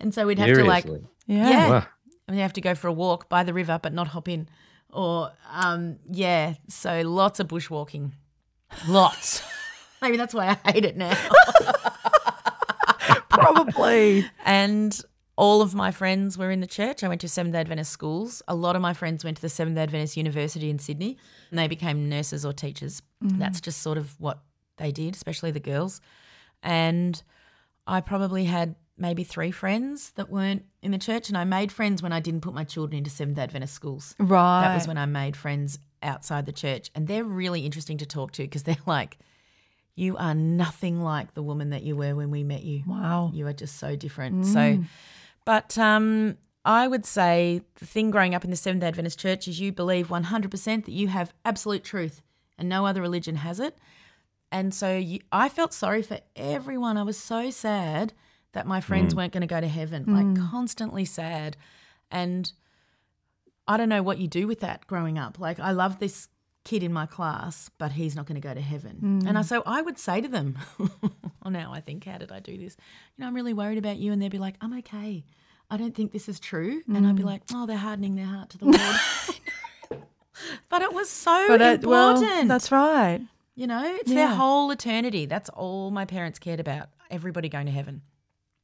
And 0.00 0.14
so 0.14 0.26
we'd 0.26 0.38
have 0.38 0.54
to 0.54 0.64
like 0.64 0.86
Yeah. 0.86 1.50
yeah. 1.50 1.68
Wow. 1.68 1.86
And 2.26 2.36
we 2.36 2.40
have 2.42 2.54
to 2.54 2.62
go 2.62 2.74
for 2.74 2.88
a 2.88 2.92
walk 2.92 3.28
by 3.28 3.42
the 3.42 3.52
river, 3.52 3.78
but 3.82 3.92
not 3.92 4.08
hop 4.08 4.28
in. 4.28 4.48
Or, 4.90 5.32
um, 5.50 5.98
yeah, 6.10 6.54
so 6.68 7.02
lots 7.02 7.40
of 7.40 7.48
bushwalking. 7.48 8.12
Lots. 8.86 9.42
Maybe 10.02 10.16
that's 10.16 10.34
why 10.34 10.56
I 10.64 10.72
hate 10.72 10.84
it 10.84 10.96
now. 10.96 11.16
Probably. 13.28 14.24
and 14.44 14.98
all 15.36 15.62
of 15.62 15.72
my 15.74 15.92
friends 15.92 16.36
were 16.36 16.50
in 16.50 16.60
the 16.60 16.66
church. 16.66 17.04
I 17.04 17.08
went 17.08 17.20
to 17.20 17.28
Seventh 17.28 17.52
day 17.52 17.60
Adventist 17.60 17.92
schools. 17.92 18.42
A 18.48 18.54
lot 18.54 18.74
of 18.74 18.82
my 18.82 18.92
friends 18.92 19.24
went 19.24 19.36
to 19.36 19.42
the 19.42 19.48
Seventh 19.48 19.76
day 19.76 19.82
Adventist 19.82 20.16
University 20.16 20.68
in 20.68 20.78
Sydney 20.78 21.16
and 21.50 21.58
they 21.58 21.68
became 21.68 22.08
nurses 22.08 22.44
or 22.44 22.52
teachers. 22.52 23.02
Mm-hmm. 23.22 23.38
That's 23.38 23.60
just 23.60 23.80
sort 23.80 23.98
of 23.98 24.18
what 24.20 24.40
they 24.78 24.90
did, 24.90 25.14
especially 25.14 25.52
the 25.52 25.60
girls. 25.60 26.00
And 26.62 27.22
I 27.86 28.00
probably 28.00 28.44
had 28.44 28.74
maybe 28.96 29.22
three 29.22 29.52
friends 29.52 30.10
that 30.16 30.28
weren't 30.28 30.64
in 30.82 30.90
the 30.90 30.98
church. 30.98 31.28
And 31.28 31.38
I 31.38 31.44
made 31.44 31.70
friends 31.70 32.02
when 32.02 32.12
I 32.12 32.18
didn't 32.18 32.40
put 32.40 32.52
my 32.52 32.64
children 32.64 32.98
into 32.98 33.10
Seventh 33.10 33.36
day 33.36 33.42
Adventist 33.42 33.74
schools. 33.74 34.16
Right. 34.18 34.62
That 34.62 34.74
was 34.74 34.88
when 34.88 34.98
I 34.98 35.06
made 35.06 35.36
friends 35.36 35.78
outside 36.02 36.46
the 36.46 36.52
church. 36.52 36.90
And 36.96 37.06
they're 37.06 37.24
really 37.24 37.64
interesting 37.64 37.98
to 37.98 38.06
talk 38.06 38.32
to 38.32 38.42
because 38.42 38.64
they're 38.64 38.76
like, 38.86 39.18
you 39.98 40.16
are 40.16 40.34
nothing 40.34 41.02
like 41.02 41.34
the 41.34 41.42
woman 41.42 41.70
that 41.70 41.82
you 41.82 41.96
were 41.96 42.14
when 42.14 42.30
we 42.30 42.44
met 42.44 42.62
you. 42.62 42.82
Wow. 42.86 43.30
You 43.34 43.46
are 43.46 43.52
just 43.52 43.78
so 43.78 43.96
different. 43.96 44.44
Mm. 44.44 44.52
So, 44.52 44.84
but 45.44 45.76
um, 45.76 46.38
I 46.64 46.86
would 46.86 47.04
say 47.04 47.62
the 47.76 47.86
thing 47.86 48.10
growing 48.10 48.34
up 48.34 48.44
in 48.44 48.50
the 48.50 48.56
Seventh 48.56 48.82
day 48.82 48.88
Adventist 48.88 49.18
church 49.18 49.48
is 49.48 49.60
you 49.60 49.72
believe 49.72 50.08
100% 50.08 50.84
that 50.84 50.92
you 50.92 51.08
have 51.08 51.32
absolute 51.44 51.82
truth 51.82 52.22
and 52.58 52.68
no 52.68 52.86
other 52.86 53.00
religion 53.00 53.36
has 53.36 53.58
it. 53.60 53.76
And 54.50 54.72
so 54.72 54.96
you, 54.96 55.20
I 55.32 55.48
felt 55.48 55.72
sorry 55.72 56.02
for 56.02 56.20
everyone. 56.36 56.96
I 56.96 57.02
was 57.02 57.18
so 57.18 57.50
sad 57.50 58.12
that 58.52 58.66
my 58.66 58.80
friends 58.80 59.14
mm. 59.14 59.18
weren't 59.18 59.32
going 59.32 59.42
to 59.42 59.46
go 59.46 59.60
to 59.60 59.68
heaven, 59.68 60.04
like 60.06 60.26
mm. 60.26 60.50
constantly 60.50 61.04
sad. 61.04 61.56
And 62.10 62.50
I 63.66 63.76
don't 63.76 63.90
know 63.90 64.02
what 64.02 64.18
you 64.18 64.26
do 64.26 64.46
with 64.46 64.60
that 64.60 64.86
growing 64.86 65.18
up. 65.18 65.38
Like, 65.38 65.60
I 65.60 65.72
love 65.72 65.98
this 65.98 66.28
kid 66.68 66.82
in 66.82 66.92
my 66.92 67.06
class, 67.06 67.70
but 67.78 67.92
he's 67.92 68.14
not 68.14 68.26
going 68.26 68.40
to 68.40 68.46
go 68.46 68.52
to 68.52 68.60
heaven. 68.60 69.20
Mm. 69.22 69.28
And 69.28 69.38
I, 69.38 69.42
so 69.42 69.62
I 69.64 69.80
would 69.80 69.98
say 69.98 70.20
to 70.20 70.28
them, 70.28 70.58
oh, 71.42 71.48
now 71.48 71.72
I 71.72 71.80
think, 71.80 72.04
how 72.04 72.18
did 72.18 72.30
I 72.30 72.40
do 72.40 72.58
this? 72.58 72.76
You 73.16 73.22
know, 73.22 73.26
I'm 73.28 73.34
really 73.34 73.54
worried 73.54 73.78
about 73.78 73.96
you. 73.96 74.12
And 74.12 74.20
they'd 74.20 74.30
be 74.30 74.38
like, 74.38 74.56
I'm 74.60 74.76
okay. 74.80 75.24
I 75.70 75.76
don't 75.76 75.94
think 75.94 76.12
this 76.12 76.28
is 76.28 76.38
true. 76.38 76.82
And 76.86 77.06
I'd 77.06 77.16
be 77.16 77.22
mm. 77.22 77.26
like, 77.26 77.42
oh, 77.54 77.66
they're 77.66 77.76
hardening 77.76 78.16
their 78.16 78.26
heart 78.26 78.50
to 78.50 78.58
the 78.58 78.66
Lord. 78.66 78.78
But 80.68 80.82
it 80.82 80.92
was 80.92 81.08
so 81.08 81.48
But 81.48 81.60
it, 81.60 81.84
well, 81.84 82.14
important. 82.14 82.48
that's 82.48 82.70
right. 82.70 83.20
you 83.54 83.66
know, 83.66 83.82
it's 83.84 84.12
their 84.12 84.28
whole 84.28 84.70
eternity. 84.70 85.26
That's 85.26 85.48
all 85.50 85.90
my 85.90 86.04
parents 86.04 86.38
cared 86.38 86.60
about. 86.60 86.90
Everybody 87.10 87.48
going 87.48 87.66
to 87.66 87.72
heaven. 87.72 88.02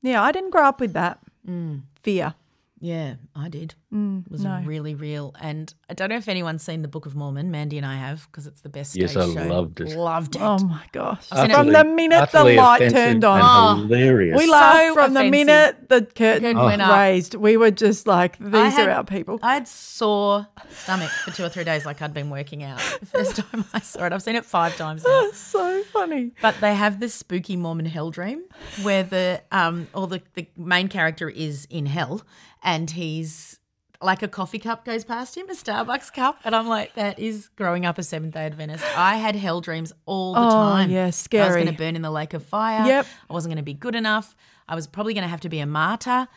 Yeah, 0.03 0.23
I 0.23 0.33
didn't 0.33 0.51
grow 0.51 0.65
up 0.65 0.81
with 0.81 0.93
that 0.93 1.19
mm. 1.49 1.83
fear. 2.01 2.35
Yeah, 2.79 3.15
I 3.35 3.49
did. 3.49 3.75
Mm, 3.95 4.27
It 4.27 4.33
was 4.33 4.43
no. 4.45 4.61
really 4.65 4.95
real. 4.97 5.35
And 5.41 5.73
I 5.89 5.95
don't 5.95 6.09
know 6.09 6.17
if 6.17 6.29
anyone's 6.29 6.65
seen 6.65 6.83
the 6.83 6.89
Book 6.89 7.07
of 7.07 7.15
Mormon. 7.15 7.51
Mandy 7.53 7.77
and 7.79 7.87
I 7.87 7.95
have 7.95 8.27
because 8.27 8.47
it's 8.49 8.61
the 8.63 8.69
best 8.69 8.97
Yes, 8.97 9.13
stage 9.13 9.23
I 9.37 9.43
show. 9.45 9.49
loved 9.49 9.81
it. 9.81 9.97
Loved 9.97 10.35
it. 10.37 10.43
Oh 10.43 10.59
my 10.59 10.83
gosh! 10.91 11.27
I've 11.31 11.43
seen 11.43 11.51
it- 11.53 11.55
From 11.55 11.73
the 11.73 11.85
minute 11.85 12.31
the 12.33 12.45
light 12.45 12.91
turned 12.91 13.23
on, 13.25 13.79
hilarious. 13.89 14.37
we 14.39 14.47
So 14.47 14.53
laughed 14.53 14.95
from 14.95 15.15
the 15.15 15.25
minute 15.31 15.89
the 15.89 16.01
curtain 16.03 16.43
Curtain 16.43 16.57
was 16.59 16.67
went 16.67 16.83
up. 16.83 16.99
raised. 16.99 17.35
We 17.37 17.57
were 17.57 17.71
just 17.71 18.07
like, 18.07 18.37
these 18.39 18.53
had- 18.75 18.89
are 18.89 18.91
our 18.91 19.05
people. 19.05 19.39
I 19.43 19.55
had 19.55 19.69
sore 19.69 20.47
stomach 20.71 21.11
for 21.11 21.31
two 21.31 21.45
or 21.45 21.49
three 21.49 21.65
days, 21.65 21.87
like 21.87 22.03
I'd 22.03 22.13
been 22.15 22.31
working 22.31 22.63
out. 22.65 22.81
The 23.01 23.07
first 23.07 23.37
time 23.37 23.65
I 23.73 23.79
saw 23.81 24.07
it, 24.07 24.13
I've 24.13 24.23
seen 24.23 24.35
it 24.35 24.45
five 24.45 24.77
times 24.77 25.05
now. 25.05 25.23
That's 25.23 25.39
so 25.59 25.83
funny. 25.93 26.33
But 26.43 26.57
they 26.61 26.75
have 26.75 26.99
this 26.99 27.15
spooky 27.15 27.57
Mormon 27.57 27.87
hell 27.87 28.11
dream 28.11 28.43
where 28.83 29.05
the 29.05 29.43
um 29.53 29.87
or 29.95 30.09
the, 30.09 30.21
the 30.35 30.49
main 30.57 30.89
character 30.89 31.29
is 31.29 31.67
in 31.71 31.87
hell 31.87 32.23
and 32.63 32.91
he's 32.91 33.61
like 34.05 34.23
a 34.23 34.29
coffee 34.29 34.59
cup 34.59 34.85
goes 34.85 35.05
past 35.05 35.37
him, 35.37 35.49
a 35.49 35.55
Starbucks 35.55 36.13
cup, 36.13 36.39
and 36.45 36.55
I'm 36.55 36.67
like, 36.69 36.95
that 36.95 37.19
is 37.19 37.49
growing 37.57 37.87
up 37.87 37.99
a 37.99 38.03
Seventh 38.03 38.35
Day 38.35 38.45
Adventist. 38.47 38.85
I 38.97 39.17
had 39.17 39.35
hell 39.35 39.61
dreams 39.61 39.93
all 40.07 40.35
the 40.35 40.41
Oh, 40.41 40.51
time. 40.51 40.91
yeah, 40.91 41.05
I 41.05 41.07
was 41.07 41.27
going 41.29 41.67
to 41.67 41.73
burn 41.73 41.97
in 41.97 42.03
the 42.03 42.11
lake 42.11 42.35
of 42.35 42.45
fire. 42.45 42.87
Yep. 42.87 43.07
I 43.29 43.33
wasn't 43.33 43.51
going 43.53 43.57
to 43.63 43.63
be 43.65 43.75
good 43.75 43.95
enough. 43.95 44.37
I 44.69 44.75
was 44.75 44.87
probably 44.87 45.15
going 45.15 45.23
to 45.23 45.29
have 45.29 45.41
to 45.41 45.49
be 45.49 45.59
a 45.61 45.67
martyr 45.67 46.29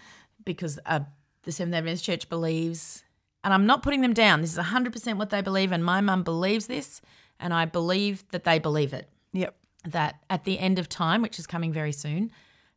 because 0.46 0.80
uh, 0.86 1.02
the 1.44 1.52
Seventh 1.52 1.74
Day 1.74 1.78
Adventist 1.80 2.06
Church 2.06 2.30
believes, 2.30 3.04
and 3.44 3.54
I'm 3.54 3.66
not 3.66 3.84
putting 3.84 4.02
them 4.02 4.14
down. 4.14 4.42
This 4.42 4.54
is 4.54 4.60
100% 4.60 5.18
what 5.18 5.30
they 5.30 5.42
believe, 5.42 5.72
and 5.72 5.84
my 5.84 6.02
mum 6.02 6.24
believes 6.24 6.68
this, 6.68 7.02
and 7.40 7.54
I 7.54 7.66
believe 7.66 8.24
that 8.32 8.44
they 8.46 8.60
believe 8.60 8.94
it 8.94 9.10
Yep. 9.34 9.56
that 9.90 10.20
at 10.30 10.44
the 10.46 10.58
end 10.60 10.80
of 10.80 10.88
time, 10.90 11.22
which 11.22 11.38
is 11.38 11.46
coming 11.46 11.72
very 11.74 11.92
soon, 11.92 12.32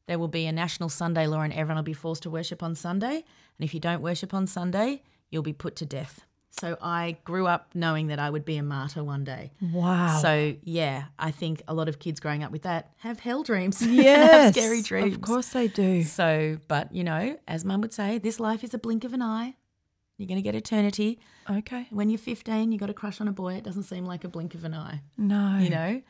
there 0.06 0.18
will 0.18 0.28
be 0.28 0.46
a 0.46 0.52
national 0.52 0.88
Sunday 0.88 1.26
law 1.28 1.40
and 1.42 1.52
everyone 1.52 1.76
will 1.76 1.82
be 1.84 1.92
forced 1.92 2.24
to 2.24 2.30
worship 2.30 2.62
on 2.64 2.74
Sunday. 2.74 3.22
And 3.60 3.64
if 3.68 3.74
you 3.74 3.80
don't 3.80 4.00
worship 4.00 4.32
on 4.32 4.46
Sunday, 4.46 5.02
you'll 5.28 5.42
be 5.42 5.52
put 5.52 5.76
to 5.76 5.84
death. 5.84 6.24
So 6.48 6.78
I 6.80 7.18
grew 7.24 7.46
up 7.46 7.68
knowing 7.74 8.06
that 8.06 8.18
I 8.18 8.30
would 8.30 8.46
be 8.46 8.56
a 8.56 8.62
martyr 8.62 9.04
one 9.04 9.22
day. 9.22 9.52
Wow. 9.70 10.18
So 10.22 10.54
yeah, 10.64 11.04
I 11.18 11.30
think 11.30 11.60
a 11.68 11.74
lot 11.74 11.86
of 11.86 11.98
kids 11.98 12.20
growing 12.20 12.42
up 12.42 12.52
with 12.52 12.62
that 12.62 12.92
have 13.00 13.20
hell 13.20 13.42
dreams. 13.42 13.82
yes, 13.86 14.56
scary 14.56 14.80
dreams. 14.80 15.14
Of 15.14 15.20
course 15.20 15.48
they 15.48 15.68
do. 15.68 16.02
So, 16.04 16.56
but 16.68 16.90
you 16.94 17.04
know, 17.04 17.38
as 17.46 17.66
mum 17.66 17.82
would 17.82 17.92
say, 17.92 18.16
this 18.16 18.40
life 18.40 18.64
is 18.64 18.72
a 18.72 18.78
blink 18.78 19.04
of 19.04 19.12
an 19.12 19.20
eye. 19.20 19.56
You're 20.16 20.26
going 20.26 20.38
to 20.38 20.42
get 20.42 20.54
eternity. 20.54 21.20
Okay. 21.50 21.86
When 21.90 22.08
you're 22.08 22.18
15, 22.18 22.72
you 22.72 22.78
got 22.78 22.88
a 22.88 22.94
crush 22.94 23.20
on 23.20 23.28
a 23.28 23.32
boy. 23.32 23.56
It 23.56 23.64
doesn't 23.64 23.82
seem 23.82 24.06
like 24.06 24.24
a 24.24 24.28
blink 24.28 24.54
of 24.54 24.64
an 24.64 24.72
eye 24.72 25.02
No. 25.18 25.58
you 25.58 25.68
know. 25.68 26.00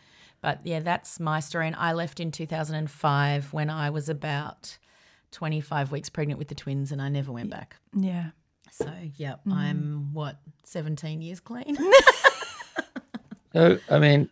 But 0.40 0.60
yeah, 0.62 0.78
that's 0.78 1.18
my 1.18 1.40
story. 1.40 1.66
And 1.66 1.74
I 1.76 1.94
left 1.94 2.20
in 2.20 2.30
2005 2.30 3.52
when 3.52 3.70
I 3.70 3.90
was 3.90 4.08
about 4.08 4.78
25 5.32 5.92
weeks 5.92 6.08
pregnant 6.08 6.38
with 6.38 6.48
the 6.48 6.54
twins, 6.54 6.92
and 6.92 7.00
I 7.00 7.08
never 7.08 7.32
went 7.32 7.50
back. 7.50 7.76
Yeah. 7.94 8.30
So 8.72 8.90
yeah, 9.16 9.34
I'm 9.50 10.12
what 10.12 10.38
17 10.64 11.20
years 11.22 11.40
clean. 11.40 11.76
So, 13.52 13.78
I 13.90 13.98
mean, 13.98 14.30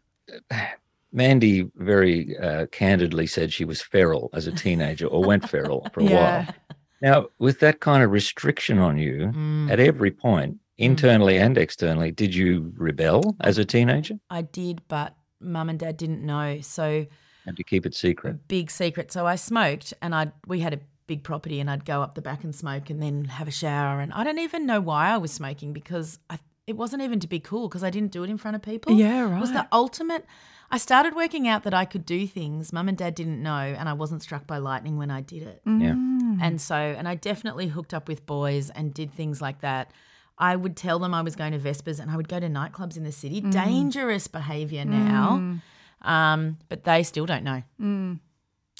Mandy 1.13 1.69
very 1.75 2.37
uh, 2.39 2.67
candidly 2.67 3.27
said 3.27 3.53
she 3.53 3.65
was 3.65 3.83
feral 3.83 4.31
as 4.33 4.47
a 4.47 4.53
teenager 4.53 5.07
or 5.07 5.25
went 5.25 5.49
feral 5.49 5.89
for 5.93 6.01
a 6.01 6.05
Yeah. 6.05 6.45
while. 6.45 6.55
Now, 7.01 7.27
with 7.41 7.59
that 7.61 7.81
kind 7.81 8.05
of 8.05 8.13
restriction 8.13 8.79
on 8.79 8.97
you 8.99 9.33
Mm. 9.35 9.71
at 9.73 9.81
every 9.81 10.11
point, 10.13 10.59
internally 10.77 11.37
and 11.37 11.59
externally, 11.59 12.13
did 12.13 12.33
you 12.35 12.73
rebel 12.77 13.37
as 13.41 13.59
a 13.59 13.65
teenager? 13.65 14.21
I 14.31 14.43
did, 14.43 14.83
but 14.87 15.17
mum 15.41 15.69
and 15.69 15.79
dad 15.81 15.97
didn't 15.97 16.25
know. 16.25 16.61
So 16.61 17.07
Had 17.49 17.57
to 17.57 17.65
keep 17.65 17.87
it 17.87 17.95
secret. 17.95 18.47
big 18.47 18.71
secret. 18.71 19.11
So 19.11 19.27
I 19.27 19.37
smoked, 19.37 19.95
and 20.03 20.15
I 20.15 20.33
we 20.47 20.61
had 20.61 20.75
a 20.75 20.81
big 21.07 21.23
property, 21.23 21.61
and 21.61 21.71
I'd 21.71 21.87
go 21.87 22.03
up 22.03 22.15
the 22.15 22.21
back 22.21 22.45
and 22.45 22.55
smoke, 22.55 22.91
and 22.91 23.03
then 23.03 23.25
have 23.25 23.49
a 23.49 23.51
shower. 23.51 24.01
And 24.01 24.13
I 24.13 24.23
don't 24.23 24.39
even 24.39 24.67
know 24.67 24.81
why 24.81 25.09
I 25.09 25.17
was 25.17 25.33
smoking 25.33 25.73
because 25.73 26.19
I, 26.29 26.39
it 26.67 26.77
wasn't 26.77 27.03
even 27.03 27.21
to 27.21 27.27
be 27.27 27.41
cool 27.41 27.69
because 27.69 27.83
I 27.83 27.89
didn't 27.89 28.13
do 28.13 28.23
it 28.23 28.29
in 28.29 28.37
front 28.37 28.55
of 28.55 28.61
people. 28.63 28.93
Yeah, 28.93 29.35
It 29.35 29.41
was 29.41 29.53
the 29.53 29.67
ultimate. 29.73 30.27
I 30.71 30.77
started 30.77 31.17
working 31.17 31.49
out 31.49 31.63
that 31.63 31.73
I 31.73 31.87
could 31.87 32.05
do 32.05 32.27
things 32.27 32.75
mum 32.75 32.91
and 32.91 32.99
dad 32.99 33.15
didn't 33.15 33.43
know, 33.43 33.51
and 33.79 33.89
I 33.89 33.95
wasn't 33.95 34.21
struck 34.23 34.47
by 34.47 34.59
lightning 34.59 34.99
when 34.99 35.11
I 35.11 35.23
did 35.23 35.43
it. 35.45 35.63
Yeah. 35.65 35.95
Mm. 35.95 36.39
And 36.43 36.61
so, 36.61 36.77
and 36.77 37.09
I 37.09 37.15
definitely 37.15 37.69
hooked 37.69 37.95
up 37.95 38.07
with 38.07 38.27
boys 38.27 38.69
and 38.69 38.93
did 38.93 39.11
things 39.15 39.41
like 39.41 39.63
that. 39.63 39.91
I 40.37 40.55
would 40.55 40.77
tell 40.77 40.99
them 40.99 41.15
I 41.15 41.23
was 41.23 41.35
going 41.35 41.53
to 41.53 41.59
Vespers 41.59 41.99
and 41.99 42.11
I 42.11 42.17
would 42.17 42.29
go 42.29 42.39
to 42.39 42.49
nightclubs 42.49 42.97
in 42.97 43.03
the 43.03 43.13
city. 43.13 43.41
Mm. 43.41 43.51
Dangerous 43.51 44.29
behavior 44.29 44.85
now. 44.85 45.39
Mm. 45.41 45.63
Um, 46.03 46.59
but 46.69 46.85
they 46.85 47.03
still 47.03 47.27
don't 47.27 47.45
know. 47.45 47.63
Mm. 47.81 48.21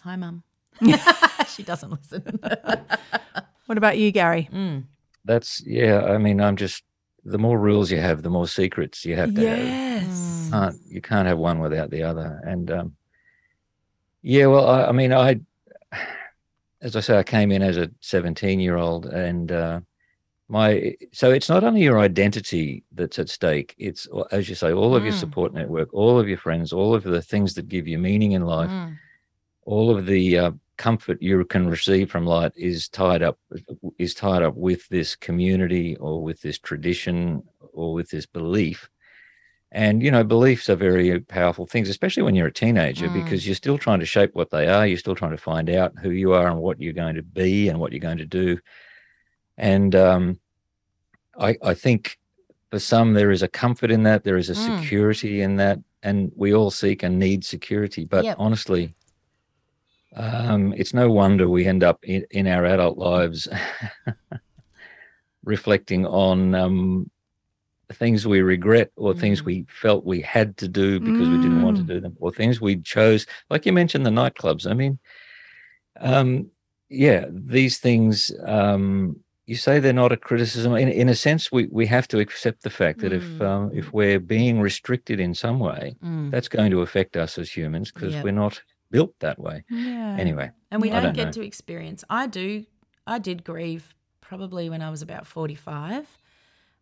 Hi, 0.03 0.17
mum. 0.17 0.43
she 1.49 1.63
doesn't 1.63 1.91
listen. 1.91 2.41
What 3.67 3.77
about 3.77 3.99
you, 3.99 4.11
Gary? 4.13 4.49
That's, 5.27 5.63
yeah, 5.67 6.03
I 6.03 6.17
mean, 6.17 6.41
I'm 6.41 6.57
just, 6.57 6.85
the 7.23 7.37
more 7.37 7.59
rules 7.59 7.91
you 7.91 7.99
have, 7.99 8.23
the 8.23 8.31
more 8.31 8.49
secrets 8.49 9.05
you 9.05 9.15
have 9.15 9.35
to 9.35 9.47
have. 9.47 9.59
Yes. 9.59 10.49
can't 10.51 10.77
you 10.89 11.01
can't 11.03 11.29
have 11.29 11.37
one 11.39 11.59
without 11.61 11.91
the 11.91 12.03
other 12.03 12.41
and 12.45 12.71
um 12.71 12.97
yeah 14.23 14.47
well 14.47 14.67
I, 14.67 14.85
I 14.87 14.93
mean 14.93 15.13
i 15.13 15.39
as 16.81 16.97
i 16.97 17.01
say 17.01 17.19
i 17.19 17.23
came 17.23 17.51
in 17.53 17.63
as 17.63 17.77
a 17.77 17.91
17 18.01 18.61
year 18.61 18.77
old 18.77 19.07
and 19.07 19.53
uh 19.53 19.81
my 20.49 20.95
so 21.13 21.31
it's 21.31 21.49
not 21.49 21.63
only 21.65 21.83
your 21.83 21.99
identity 21.99 22.83
that's 22.93 23.19
at 23.19 23.29
stake 23.29 23.75
it's 23.79 24.09
as 24.33 24.49
you 24.49 24.55
say 24.55 24.73
all 24.73 24.95
of 24.97 25.05
your 25.05 25.13
Mm. 25.13 25.21
support 25.21 25.53
network 25.53 25.93
all 25.93 26.19
of 26.19 26.29
your 26.29 26.39
friends 26.39 26.73
all 26.73 26.95
of 26.95 27.03
the 27.05 27.21
things 27.23 27.55
that 27.55 27.69
give 27.69 27.87
you 27.87 27.99
meaning 27.99 28.33
in 28.33 28.45
life 28.45 28.71
Mm. 28.71 28.97
all 29.67 29.91
of 29.97 30.07
the 30.07 30.39
uh, 30.39 30.51
comfort 30.79 31.19
you 31.21 31.45
can 31.45 31.69
receive 31.69 32.11
from 32.11 32.25
light 32.25 32.53
is 32.57 32.89
tied 32.89 33.23
up 33.23 33.39
is 33.99 34.15
tied 34.15 34.43
up 34.43 34.55
with 34.57 34.89
this 34.89 35.15
community 35.17 35.97
or 35.97 36.23
with 36.23 36.41
this 36.41 36.59
tradition 36.59 37.43
or 37.73 37.93
with 37.93 38.09
this 38.11 38.25
belief 38.27 38.89
and 39.73 40.03
you 40.03 40.11
know 40.11 40.25
beliefs 40.25 40.71
are 40.71 40.77
very 40.77 41.21
powerful 41.21 41.67
things 41.67 41.91
especially 41.91 42.23
when 42.23 42.35
you're 42.35 42.47
a 42.47 42.53
teenager 42.53 43.09
Mm. 43.09 43.15
because 43.23 43.45
you're 43.47 43.55
still 43.55 43.77
trying 43.77 44.01
to 44.01 44.07
shape 44.07 44.31
what 44.35 44.51
they 44.51 44.67
are 44.67 44.87
you're 44.87 44.97
still 45.05 45.15
trying 45.17 45.33
to 45.37 45.37
find 45.53 45.69
out 45.69 45.93
who 46.03 46.11
you 46.11 46.33
are 46.33 46.49
and 46.49 46.59
what 46.61 46.81
you're 46.81 46.93
going 47.05 47.17
to 47.17 47.23
be 47.23 47.69
and 47.69 47.79
what 47.79 47.93
you're 47.93 48.01
going 48.01 48.17
to 48.19 48.25
do 48.43 48.59
and 49.59 49.95
um, 49.95 50.41
I, 51.39 51.57
I 51.63 51.75
think 51.75 52.17
for 52.71 52.79
some 52.79 53.13
there 53.13 53.31
is 53.31 53.43
a 53.43 53.49
comfort 53.49 53.91
in 53.91 54.05
that 54.05 54.25
there 54.25 54.37
is 54.39 54.49
a 54.49 54.55
Mm. 54.55 54.65
security 54.81 55.43
in 55.43 55.57
that 55.57 55.79
and 56.03 56.31
we 56.37 56.55
all 56.55 56.71
seek 56.71 57.03
and 57.03 57.19
need 57.19 57.45
security 57.45 58.05
but 58.05 58.25
Yep. 58.25 58.37
honestly 58.39 58.95
um, 60.17 60.73
it's 60.77 60.95
no 60.95 61.11
wonder 61.11 61.49
we 61.49 61.67
end 61.67 61.83
up 61.85 61.99
in, 62.05 62.25
in 62.31 62.47
our 62.47 62.65
adult 62.65 62.97
lives 62.99 63.49
reflecting 65.45 66.07
on 66.07 66.55
um, 66.55 67.11
things 67.93 68.27
we 68.27 68.41
regret 68.43 68.91
or 68.97 69.15
things 69.15 69.43
Mm. 69.43 69.47
we 69.47 69.67
felt 69.69 70.05
we 70.05 70.21
had 70.21 70.57
to 70.59 70.69
do 70.69 71.01
because 71.01 71.31
we 71.31 71.39
didn't 71.39 71.63
want 71.63 71.77
to 71.79 71.83
do 71.83 72.01
them 72.01 72.15
or 72.21 72.31
things 72.31 72.61
we 72.61 72.77
chose 72.83 73.27
like 73.51 73.65
you 73.67 73.73
mentioned 73.73 74.05
the 74.05 74.11
nightclubs 74.11 74.71
i 74.71 74.75
mean 74.75 74.99
um, 76.01 76.51
yeah 76.91 77.25
these 77.31 77.79
things 77.79 78.31
um, 78.45 79.17
you 79.49 79.57
say 79.57 79.81
they're 79.81 79.93
not 80.05 80.13
a 80.13 80.17
criticism 80.29 80.75
in, 80.77 80.89
in 81.03 81.09
a 81.09 81.15
sense 81.15 81.51
we, 81.51 81.63
we 81.79 81.87
have 81.87 82.07
to 82.09 82.19
accept 82.25 82.63
the 82.63 82.71
fact 82.81 82.99
that 83.01 83.13
if 83.13 83.25
Mm. 83.25 83.41
um, 83.51 83.71
if 83.81 83.87
we're 83.99 84.21
being 84.21 84.61
restricted 84.61 85.19
in 85.27 85.33
some 85.35 85.59
way 85.69 85.97
Mm. 86.05 86.31
that's 86.33 86.49
going 86.57 86.71
to 86.71 86.81
affect 86.83 87.17
us 87.17 87.39
as 87.39 87.49
humans 87.59 87.91
because 87.93 88.13
Yep. 88.15 88.25
we're 88.25 88.41
not 88.45 88.63
built 88.91 89.13
that 89.21 89.39
way 89.39 89.65
Yeah. 89.71 90.17
anyway 90.25 90.51
And 90.71 90.81
we 90.83 90.91
don't, 90.91 91.03
don't 91.03 91.17
get 91.17 91.27
know. 91.27 91.33
to 91.39 91.43
experience. 91.53 92.05
I 92.11 92.27
do. 92.27 92.65
I 93.07 93.19
did 93.19 93.39
grieve 93.45 93.95
probably 94.21 94.69
when 94.71 94.83
I 94.83 94.91
was 94.91 95.03
about 95.03 95.27
45. 95.27 96.07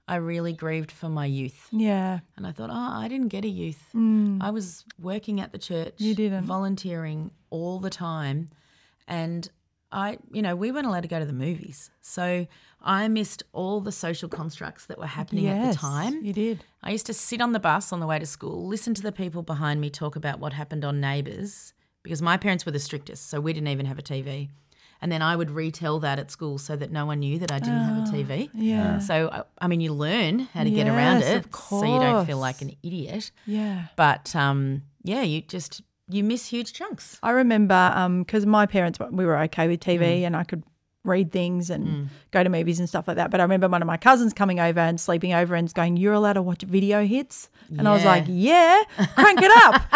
I 0.09 0.17
really 0.17 0.53
grieved 0.53 0.93
for 0.93 1.09
my 1.09 1.27
youth. 1.27 1.69
Yeah. 1.73 2.21
And 2.37 2.47
I 2.47 2.53
thought, 2.53 2.71
oh, 2.71 2.91
I 3.03 3.09
didn't 3.09 3.29
get 3.37 3.45
a 3.45 3.49
youth. 3.49 3.83
Mm. 3.95 4.39
I 4.41 4.51
was 4.51 4.85
working 5.01 5.41
at 5.41 5.51
the 5.53 5.59
church. 5.59 5.95
You 5.99 6.15
didn't. 6.15 6.45
Volunteering 6.45 7.31
all 7.51 7.81
the 7.81 7.91
time. 7.91 8.51
And 9.09 9.51
I, 9.93 10.19
you 10.33 10.43
know, 10.43 10.57
we 10.57 10.73
weren't 10.73 10.87
allowed 10.87 11.03
to 11.03 11.09
go 11.09 11.19
to 11.19 11.25
the 11.25 11.33
movies. 11.33 11.91
So 12.03 12.47
I 12.83 13.09
missed 13.09 13.43
all 13.53 13.81
the 13.81 13.93
social 13.93 14.29
constructs 14.29 14.87
that 14.87 14.99
were 14.99 15.07
happening 15.07 15.47
at 15.49 15.73
the 15.73 15.79
time. 15.79 16.25
You 16.25 16.33
did. 16.33 16.65
I 16.83 16.91
used 16.91 17.07
to 17.07 17.15
sit 17.15 17.41
on 17.41 17.53
the 17.53 17.61
bus 17.61 17.93
on 17.93 18.01
the 18.01 18.07
way 18.07 18.19
to 18.19 18.27
school, 18.27 18.67
listen 18.67 18.95
to 18.95 19.03
the 19.03 19.13
people 19.13 19.43
behind 19.43 19.81
me 19.81 19.91
talk 19.91 20.17
about 20.17 20.39
what 20.41 20.53
happened 20.53 20.85
on 20.85 21.01
Neighbours, 21.01 21.73
because 22.03 22.21
my 22.23 22.37
parents 22.37 22.67
were 22.67 22.73
the 22.73 22.79
strictest, 22.81 23.29
so 23.31 23.41
we 23.41 23.53
didn't 23.53 23.69
even 23.69 23.87
have 23.87 23.99
a 23.99 24.03
TV. 24.03 24.49
And 25.03 25.13
then 25.13 25.21
I 25.21 25.37
would 25.37 25.51
retell 25.51 25.99
that 26.01 26.19
at 26.19 26.31
school 26.31 26.57
so 26.59 26.75
that 26.75 26.91
no 26.91 27.05
one 27.07 27.21
knew 27.21 27.39
that 27.41 27.53
I 27.53 27.59
didn't 27.59 27.75
have 27.85 28.09
a 28.09 28.11
TV. 28.13 28.51
Yeah. 28.55 28.99
So, 28.99 29.29
I- 29.31 29.43
I 29.59 29.67
mean, 29.69 29.81
you 29.81 29.93
learn 29.93 30.39
how 30.55 30.65
to 30.65 30.71
get 30.71 30.87
around 30.89 31.23
it 31.23 31.45
of 31.47 31.55
so 31.55 31.85
you 31.85 32.01
don't 32.01 32.27
feel 32.27 32.39
like 32.39 32.63
an 32.63 32.73
idiot. 32.83 33.31
Yeah. 33.47 33.87
But 33.97 34.35
um, 34.35 34.83
yeah, 35.03 35.21
you 35.23 35.43
just, 35.43 35.83
you 36.09 36.23
miss 36.25 36.47
huge 36.47 36.73
chunks. 36.73 37.19
I 37.23 37.31
remember 37.31 38.19
because 38.21 38.47
my 38.47 38.67
parents, 38.67 38.99
we 39.11 39.25
were 39.27 39.39
okay 39.45 39.67
with 39.69 39.81
TV 39.81 40.21
Mm. 40.23 40.27
and 40.27 40.37
I 40.37 40.45
could 40.45 40.63
read 41.05 41.31
things 41.31 41.71
and 41.71 42.11
go 42.33 42.43
to 42.43 42.49
movies 42.51 42.81
and 42.81 42.89
stuff 42.89 43.07
like 43.07 43.17
that. 43.17 43.31
But 43.31 43.39
I 43.41 43.45
remember 43.45 43.69
one 43.69 43.81
of 43.83 43.87
my 43.87 43.97
cousins 43.97 44.33
coming 44.33 44.59
over 44.61 44.81
and 44.81 45.01
sleeping 45.01 45.33
over 45.35 45.55
and 45.55 45.73
going, 45.73 45.97
"You're 45.97 46.15
allowed 46.15 46.33
to 46.35 46.43
watch 46.43 46.63
video 46.63 47.05
hits," 47.07 47.49
and 47.79 47.87
I 47.89 47.93
was 47.93 48.05
like, 48.05 48.25
"Yeah, 48.29 48.83
crank 49.15 49.41
it 49.43 49.53
up." 49.65 49.83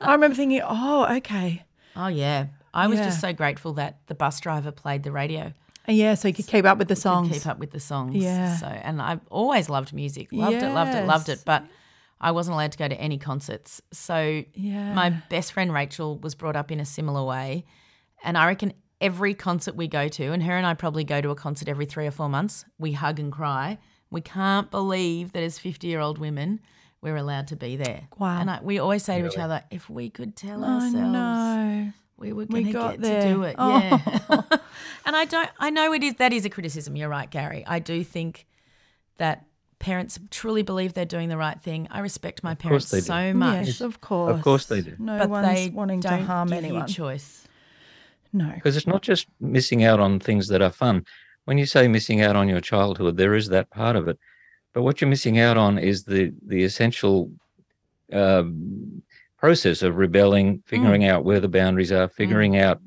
I 0.00 0.12
remember 0.12 0.34
thinking, 0.34 0.60
"Oh, 0.64 1.06
okay." 1.18 1.64
Oh 1.96 2.08
yeah. 2.08 2.46
I 2.74 2.86
was 2.86 2.98
just 2.98 3.20
so 3.20 3.32
grateful 3.34 3.74
that 3.74 3.98
the 4.06 4.14
bus 4.14 4.40
driver 4.40 4.70
played 4.72 5.02
the 5.02 5.12
radio. 5.12 5.52
Yeah, 5.86 6.14
so 6.14 6.28
you 6.28 6.34
could 6.34 6.46
keep 6.46 6.64
up 6.64 6.78
with 6.78 6.88
the 6.88 6.96
songs. 6.96 7.30
keep 7.32 7.46
up 7.46 7.58
with 7.58 7.70
the 7.72 7.80
songs. 7.80 8.16
Yeah. 8.16 8.56
So, 8.56 8.66
and 8.66 9.02
I've 9.02 9.20
always 9.30 9.68
loved 9.68 9.92
music. 9.92 10.28
Loved 10.32 10.56
it, 10.62 10.72
loved 10.72 10.94
it, 10.94 11.06
loved 11.06 11.28
it. 11.28 11.42
But 11.44 11.64
I 12.22 12.30
wasn't 12.30 12.54
allowed 12.54 12.72
to 12.72 12.78
go 12.78 12.88
to 12.88 12.94
any 13.00 13.18
concerts. 13.18 13.82
So, 13.92 14.44
Yeah. 14.54 14.94
my 14.94 15.10
best 15.10 15.52
friend 15.52 15.72
Rachel 15.72 16.18
was 16.18 16.34
brought 16.34 16.56
up 16.56 16.70
in 16.70 16.78
a 16.80 16.84
similar 16.84 17.24
way. 17.24 17.64
And 18.24 18.38
I 18.38 18.46
reckon 18.46 18.72
every 19.00 19.34
concert 19.34 19.74
we 19.74 19.88
go 19.88 20.06
to, 20.08 20.32
and 20.32 20.42
her 20.44 20.56
and 20.56 20.64
I 20.64 20.74
probably 20.74 21.02
go 21.04 21.20
to 21.20 21.30
a 21.30 21.34
concert 21.34 21.68
every 21.68 21.86
three 21.86 22.06
or 22.06 22.12
four 22.12 22.28
months, 22.28 22.64
we 22.78 22.92
hug 22.92 23.18
and 23.18 23.32
cry. 23.32 23.78
We 24.10 24.20
can't 24.20 24.70
believe 24.70 25.32
that 25.32 25.42
as 25.42 25.58
50 25.58 25.88
year 25.88 25.98
old 26.00 26.18
women, 26.18 26.60
we're 27.00 27.16
allowed 27.16 27.48
to 27.48 27.56
be 27.56 27.74
there. 27.76 28.06
Wow. 28.18 28.40
And 28.40 28.48
I, 28.48 28.60
we 28.62 28.78
always 28.78 29.02
say 29.02 29.20
to 29.20 29.26
each 29.26 29.38
other, 29.38 29.64
if 29.72 29.90
we 29.90 30.08
could 30.08 30.36
tell 30.36 30.64
I 30.64 30.74
ourselves 30.74 30.94
know. 30.94 31.92
we 32.18 32.32
were 32.32 32.44
We 32.44 32.62
going 32.62 32.66
to 32.66 32.72
got 32.72 32.90
get 32.92 33.00
there. 33.00 33.22
to 33.22 33.28
do 33.34 33.42
it. 33.42 33.56
Oh. 33.58 33.78
Yeah. 33.80 34.58
and 35.06 35.16
I 35.16 35.24
don't 35.24 35.50
I 35.58 35.70
know 35.70 35.92
it 35.92 36.04
is 36.04 36.14
that 36.16 36.32
is 36.32 36.44
a 36.44 36.50
criticism. 36.50 36.94
You're 36.94 37.08
right, 37.08 37.28
Gary. 37.28 37.64
I 37.66 37.80
do 37.80 38.04
think 38.04 38.46
that 39.18 39.44
parents 39.82 40.18
truly 40.30 40.62
believe 40.62 40.94
they're 40.94 41.04
doing 41.04 41.28
the 41.28 41.36
right 41.36 41.60
thing. 41.60 41.86
I 41.90 41.98
respect 42.00 42.42
my 42.42 42.54
parents 42.54 42.90
they 42.90 42.98
do. 43.00 43.04
so 43.04 43.34
much. 43.34 43.66
Yes, 43.66 43.80
of 43.80 44.00
course. 44.00 44.34
Of 44.36 44.42
course 44.42 44.66
they 44.66 44.80
do. 44.80 44.94
No 44.98 45.18
but 45.18 45.28
one's 45.28 45.46
they 45.48 45.68
wanting 45.70 46.00
don't 46.00 46.20
to 46.20 46.24
harm 46.24 46.48
give 46.48 46.58
anyone. 46.58 46.86
you 46.88 46.94
choice. 46.94 47.46
no. 48.32 48.50
Because 48.54 48.76
it's 48.76 48.86
not 48.86 49.02
just 49.02 49.26
missing 49.40 49.84
out 49.84 49.98
on 50.00 50.18
things 50.20 50.48
that 50.48 50.62
are 50.62 50.70
fun. 50.70 51.04
When 51.46 51.58
you 51.58 51.66
say 51.66 51.88
missing 51.88 52.20
out 52.22 52.36
on 52.36 52.48
your 52.48 52.60
childhood, 52.60 53.16
there 53.16 53.34
is 53.34 53.48
that 53.48 53.68
part 53.70 53.96
of 53.96 54.06
it. 54.08 54.18
But 54.72 54.82
what 54.82 55.00
you're 55.00 55.10
missing 55.10 55.38
out 55.40 55.56
on 55.58 55.78
is 55.78 56.04
the 56.04 56.32
the 56.46 56.62
essential 56.64 57.30
um, 58.12 59.02
process 59.38 59.82
of 59.82 59.96
rebelling, 59.96 60.62
figuring 60.66 61.04
out 61.04 61.24
where 61.24 61.40
the 61.40 61.48
boundaries 61.48 61.92
are, 61.92 62.08
figuring 62.08 62.56
out 62.58 62.80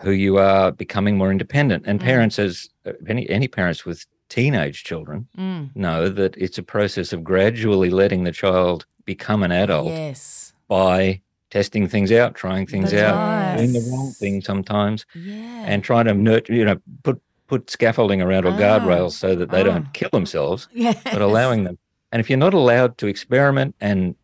who 0.00 0.10
you 0.10 0.38
are, 0.38 0.72
becoming 0.72 1.16
more 1.16 1.30
independent. 1.30 1.84
And 1.86 2.00
Mm. 2.00 2.04
parents, 2.04 2.38
as 2.38 2.68
uh, 2.84 2.92
any 3.08 3.28
any 3.30 3.48
parents 3.48 3.84
with 3.86 4.04
teenage 4.38 4.82
children, 4.84 5.26
Mm. 5.38 5.70
know 5.76 6.08
that 6.08 6.36
it's 6.36 6.58
a 6.58 6.62
process 6.62 7.12
of 7.12 7.22
gradually 7.22 7.90
letting 7.90 8.24
the 8.24 8.32
child 8.32 8.84
become 9.04 9.42
an 9.44 9.52
adult 9.52 9.88
Yes. 9.88 10.52
by 10.68 11.20
testing 11.50 11.86
things 11.88 12.10
out, 12.10 12.34
trying 12.34 12.66
things 12.66 12.90
That's 12.90 13.12
out, 13.12 13.56
doing 13.58 13.72
the 13.72 13.88
wrong 13.92 14.10
thing 14.20 14.40
sometimes 14.42 15.06
Yeah. 15.14 15.64
and 15.70 15.84
trying 15.84 16.06
to 16.06 16.14
nurture, 16.14 16.52
you 16.54 16.64
know, 16.64 16.78
put 17.04 17.20
put 17.46 17.70
scaffolding 17.70 18.22
around 18.22 18.44
or 18.46 18.52
Ah. 18.52 18.58
guardrails 18.58 19.12
so 19.12 19.34
that 19.36 19.50
they 19.50 19.60
Ah. 19.60 19.64
don't 19.64 19.92
kill 19.92 20.08
themselves, 20.10 20.66
yes. 20.74 20.96
but 21.04 21.20
allowing 21.20 21.64
them. 21.64 21.76
And 22.10 22.18
if 22.20 22.28
you're 22.30 22.38
not 22.48 22.54
allowed 22.54 22.96
to 22.98 23.06
experiment 23.06 23.74
and 23.80 24.14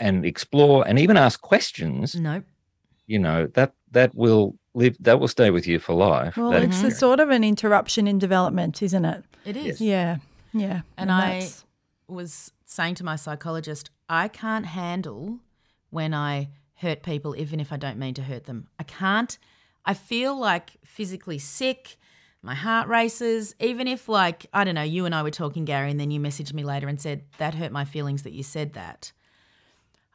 and 0.00 0.24
explore 0.24 0.86
and 0.88 0.96
even 0.98 1.16
ask 1.16 1.40
questions, 1.40 2.14
Nope. 2.14 2.44
you 3.08 3.18
know 3.18 3.48
that 3.54 3.72
that 3.90 4.14
will 4.14 4.54
live. 4.74 4.96
That 5.00 5.20
will 5.20 5.28
stay 5.28 5.50
with 5.50 5.66
you 5.66 5.78
for 5.78 5.94
life. 5.94 6.36
Well, 6.36 6.50
that 6.50 6.62
it's 6.62 6.82
a 6.82 6.90
sort 6.90 7.20
of 7.20 7.30
an 7.30 7.44
interruption 7.44 8.06
in 8.06 8.18
development, 8.18 8.82
isn't 8.82 9.04
it? 9.04 9.24
It 9.44 9.56
is. 9.56 9.80
Yeah. 9.80 10.18
Yeah. 10.52 10.82
And 10.96 11.10
I 11.10 11.48
was 12.06 12.52
saying 12.64 12.96
to 12.96 13.04
my 13.04 13.16
psychologist, 13.16 13.90
I 14.08 14.28
can't 14.28 14.66
handle 14.66 15.40
when 15.90 16.14
I 16.14 16.50
hurt 16.76 17.02
people, 17.02 17.36
even 17.36 17.60
if 17.60 17.72
I 17.72 17.76
don't 17.76 17.98
mean 17.98 18.14
to 18.14 18.22
hurt 18.22 18.44
them. 18.44 18.68
I 18.78 18.84
can't. 18.84 19.36
I 19.84 19.94
feel 19.94 20.38
like 20.38 20.76
physically 20.84 21.38
sick. 21.38 21.96
My 22.40 22.54
heart 22.54 22.88
races. 22.88 23.54
Even 23.58 23.88
if, 23.88 24.08
like, 24.08 24.46
I 24.52 24.62
don't 24.62 24.76
know, 24.76 24.82
you 24.82 25.06
and 25.06 25.14
I 25.14 25.22
were 25.22 25.30
talking, 25.30 25.64
Gary, 25.64 25.90
and 25.90 25.98
then 25.98 26.10
you 26.10 26.20
messaged 26.20 26.52
me 26.52 26.62
later 26.62 26.86
and 26.86 27.00
said 27.00 27.22
that 27.38 27.54
hurt 27.54 27.72
my 27.72 27.84
feelings 27.84 28.22
that 28.22 28.32
you 28.32 28.44
said 28.44 28.74
that. 28.74 29.12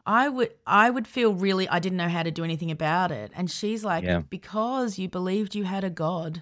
I 0.06 0.28
would, 0.30 0.52
I 0.68 0.90
would 0.90 1.08
feel 1.08 1.34
really. 1.34 1.68
I 1.70 1.80
didn't 1.80 1.98
know 1.98 2.10
how 2.10 2.24
to 2.24 2.32
do 2.32 2.44
anything 2.44 2.72
about 2.72 3.12
it. 3.12 3.32
And 3.36 3.50
she's 3.50 3.84
like, 3.86 4.04
Yeah. 4.04 4.20
because 4.30 5.00
you 5.00 5.08
believed 5.08 5.56
you 5.56 5.64
had 5.64 5.84
a 5.84 5.90
God 5.90 6.42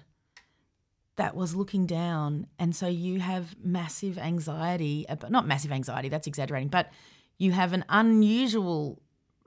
that 1.16 1.36
was 1.36 1.54
looking 1.54 1.86
down 1.86 2.46
and 2.58 2.74
so 2.74 2.88
you 2.88 3.20
have 3.20 3.54
massive 3.62 4.16
anxiety 4.18 5.04
about 5.10 5.30
not 5.30 5.46
massive 5.46 5.70
anxiety 5.70 6.08
that's 6.08 6.26
exaggerating 6.26 6.68
but 6.68 6.90
you 7.36 7.52
have 7.52 7.74
an 7.74 7.84
unusual 7.90 8.98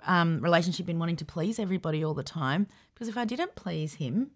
um, 0.05 0.39
relationship 0.41 0.87
in 0.89 0.99
wanting 0.99 1.15
to 1.15 1.25
please 1.25 1.57
everybody 1.57 2.05
all 2.05 2.13
the 2.13 2.21
time 2.23 2.67
because 2.93 3.07
if 3.07 3.17
i 3.17 3.25
didn't 3.25 3.55
please 3.55 3.95
him 3.95 4.29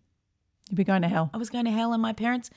You'd 0.72 0.78
be 0.78 0.84
going 0.84 1.04
to 1.04 1.08
hell. 1.08 1.30
i 1.32 1.38
was 1.38 1.52
going 1.52 1.66
to 1.66 1.72
hell 1.72 1.94
and 1.94 2.02
my 2.02 2.14
parents 2.14 2.50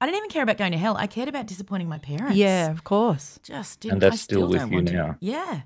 i 0.00 0.06
didn't 0.06 0.18
even 0.18 0.30
care 0.30 0.44
about 0.44 0.58
going 0.58 0.72
to 0.72 0.78
hell 0.78 0.96
i 0.96 1.08
cared 1.08 1.28
about 1.28 1.48
disappointing 1.48 1.88
my 1.88 1.98
parents 1.98 2.36
Yeah, 2.36 2.70
of 2.70 2.84
course. 2.84 3.40
just 3.42 3.80
didn't 3.80 3.98
that's 3.98 4.12
I 4.14 4.16
still 4.16 4.46
with 4.48 4.60
don't 4.60 4.70
you 4.70 4.76
want 4.76 4.86
to. 4.88 4.92
now. 4.94 5.16
yeah 5.18 5.62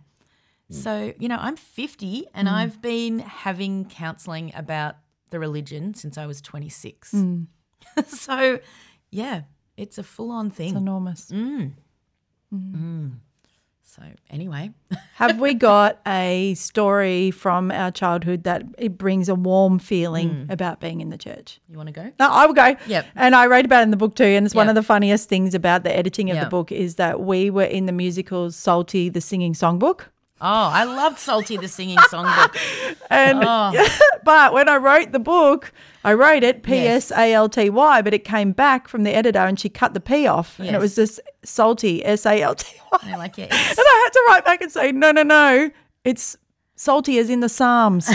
Mm. 0.72 0.74
so 0.74 1.12
you 1.18 1.28
know 1.28 1.36
i'm 1.40 1.56
50 1.56 2.26
and 2.32 2.48
mm. 2.48 2.52
i've 2.52 2.80
been 2.80 3.18
having 3.18 3.84
counseling 3.84 4.50
about 4.54 4.96
the 5.30 5.38
religion 5.38 5.92
since 5.92 6.16
i 6.16 6.24
was 6.24 6.40
26 6.40 7.12
mm. 7.12 7.46
so 8.06 8.60
yeah 9.10 9.42
it's 9.76 9.98
a 9.98 10.02
full-on 10.02 10.50
thing 10.50 10.70
It's 10.70 10.76
enormous. 10.78 11.30
Mm. 11.30 11.72
So 13.82 14.02
anyway, 14.30 14.70
Have 15.14 15.38
we 15.40 15.54
got 15.54 16.00
a 16.06 16.54
story 16.54 17.30
from 17.30 17.70
our 17.70 17.90
childhood 17.92 18.44
that 18.44 18.64
it 18.78 18.98
brings 18.98 19.28
a 19.28 19.34
warm 19.34 19.78
feeling 19.78 20.46
about 20.48 20.80
being 20.80 21.00
in 21.00 21.10
the 21.10 21.18
church? 21.18 21.60
you 21.68 21.76
want 21.76 21.88
to 21.88 21.92
go? 21.92 22.12
No, 22.18 22.28
I 22.28 22.46
will 22.46 22.54
go. 22.54 22.76
Yep. 22.86 23.06
And 23.14 23.34
I 23.36 23.46
wrote 23.46 23.64
about 23.64 23.80
it 23.80 23.84
in 23.84 23.90
the 23.90 23.96
book 23.96 24.16
too. 24.16 24.24
And 24.24 24.46
it's 24.46 24.54
one 24.54 24.68
of 24.68 24.74
the 24.74 24.82
funniest 24.82 25.28
things 25.28 25.54
about 25.54 25.84
the 25.84 25.96
editing 25.96 26.30
of 26.30 26.36
Yep. 26.36 26.44
the 26.44 26.50
book 26.50 26.72
is 26.72 26.96
that 26.96 27.20
we 27.20 27.50
were 27.50 27.64
in 27.64 27.86
the 27.86 27.92
musical 27.92 28.50
Psalty, 28.50 29.08
the 29.08 29.20
singing 29.20 29.52
songbook. 29.52 30.06
Oh, 30.40 30.46
I 30.72 30.84
loved 30.84 31.18
Psalty 31.18 31.56
the 31.56 31.68
singing 31.68 31.96
songbook. 32.10 32.56
And 33.10 33.42
Oh. 33.44 33.88
but 34.24 34.52
when 34.52 34.68
I 34.68 34.76
wrote 34.76 35.12
the 35.12 35.18
book, 35.18 35.72
I 36.02 36.12
wrote 36.14 36.42
it 36.42 36.62
P 36.62 36.82
Yes. 36.84 37.10
S 37.10 37.18
A 37.18 37.32
L 37.32 37.48
T 37.48 37.70
Y, 37.70 38.02
but 38.02 38.12
it 38.12 38.24
came 38.24 38.52
back 38.52 38.88
from 38.88 39.04
the 39.04 39.14
editor 39.14 39.38
and 39.38 39.58
she 39.58 39.68
cut 39.68 39.94
the 39.94 40.00
P 40.00 40.26
off, 40.26 40.58
and 40.58 40.68
it 40.74 40.78
was 40.80 40.98
Yes. 40.98 41.16
just 41.16 41.20
salty 41.44 42.04
S 42.04 42.26
A 42.26 42.42
L 42.42 42.54
T 42.54 42.66
Y. 42.92 43.16
Like, 43.16 43.38
yeah, 43.38 43.44
And 43.44 43.52
I 43.78 44.00
had 44.04 44.10
to 44.12 44.24
write 44.28 44.44
back 44.44 44.60
and 44.62 44.72
say, 44.72 44.90
no, 44.92 45.12
no, 45.12 45.22
no, 45.22 45.70
it's 46.04 46.36
salty 46.76 47.18
as 47.18 47.30
in 47.30 47.40
the 47.40 47.48
Psalms. 47.48 48.08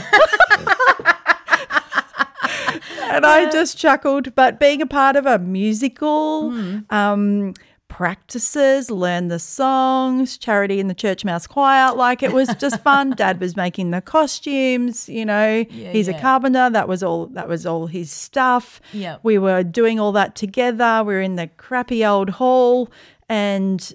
and 3.11 3.25
I 3.25 3.49
just 3.51 3.77
chuckled. 3.77 4.35
But 4.35 4.59
being 4.59 4.81
a 4.81 4.85
part 4.87 5.15
of 5.15 5.25
a 5.25 5.39
musical, 5.39 6.53
um, 6.89 7.53
practices, 7.99 8.89
learn 8.89 9.27
the 9.27 9.37
songs, 9.37 10.37
charity 10.37 10.79
in 10.79 10.87
the 10.87 10.93
church 10.93 11.25
mouse 11.25 11.45
choir, 11.45 11.93
like 11.93 12.23
it 12.23 12.31
was 12.31 12.47
just 12.55 12.79
fun. 12.81 13.09
Dad 13.17 13.41
was 13.41 13.57
making 13.57 13.91
the 13.91 13.99
costumes, 13.99 15.09
you 15.09 15.25
know. 15.25 15.65
Yeah, 15.69 15.91
he's 15.91 16.07
a 16.07 16.13
carpenter. 16.13 16.69
That 16.69 16.87
was 16.87 17.03
all. 17.03 17.25
That 17.25 17.49
was 17.49 17.65
all 17.65 17.87
his 17.87 18.09
stuff. 18.09 18.79
Yeah. 18.93 19.17
we 19.21 19.37
were 19.37 19.63
doing 19.63 19.99
all 19.99 20.13
that 20.13 20.33
together. 20.33 21.03
We 21.05 21.13
were 21.13 21.19
in 21.19 21.35
the 21.35 21.47
crappy 21.47 22.05
old 22.05 22.29
hall, 22.29 22.89
and 23.27 23.93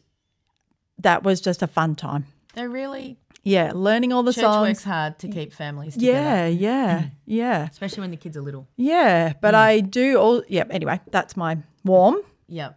that 0.99 1.23
was 1.23 1.41
just 1.41 1.63
a 1.63 1.67
fun 1.67 1.95
time. 1.95 2.27
they're 2.53 2.69
really 2.69 3.17
Yeah, 3.43 3.73
learning 3.75 4.13
all 4.13 4.23
the 4.23 4.35
church 4.35 4.43
songs. 4.43 4.69
works 4.69 4.85
hard 4.85 5.19
to 5.21 5.29
keep 5.29 5.55
families 5.55 5.95
together, 5.95 6.21
Yeah, 6.21 6.47
yeah, 6.49 7.05
yeah, 7.25 7.69
especially 7.71 8.03
when 8.03 8.11
the 8.11 8.19
kids 8.19 8.37
are 8.37 8.43
little. 8.43 8.69
yeah. 8.77 9.33
But 9.41 9.55
mm. 9.55 9.59
I 9.61 9.81
do 9.81 10.19
all. 10.19 10.43
Yeah. 10.47 10.65
Anyway, 10.69 11.01
that's 11.11 11.39
my 11.39 11.57
warm. 11.87 12.17
Yeah. 12.49 12.73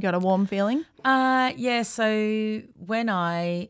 You 0.00 0.02
got 0.02 0.14
a 0.14 0.18
warm 0.18 0.46
feeling? 0.46 0.86
Uh 1.04 1.52
yeah, 1.58 1.82
so 1.82 2.62
when 2.74 3.10
I 3.10 3.68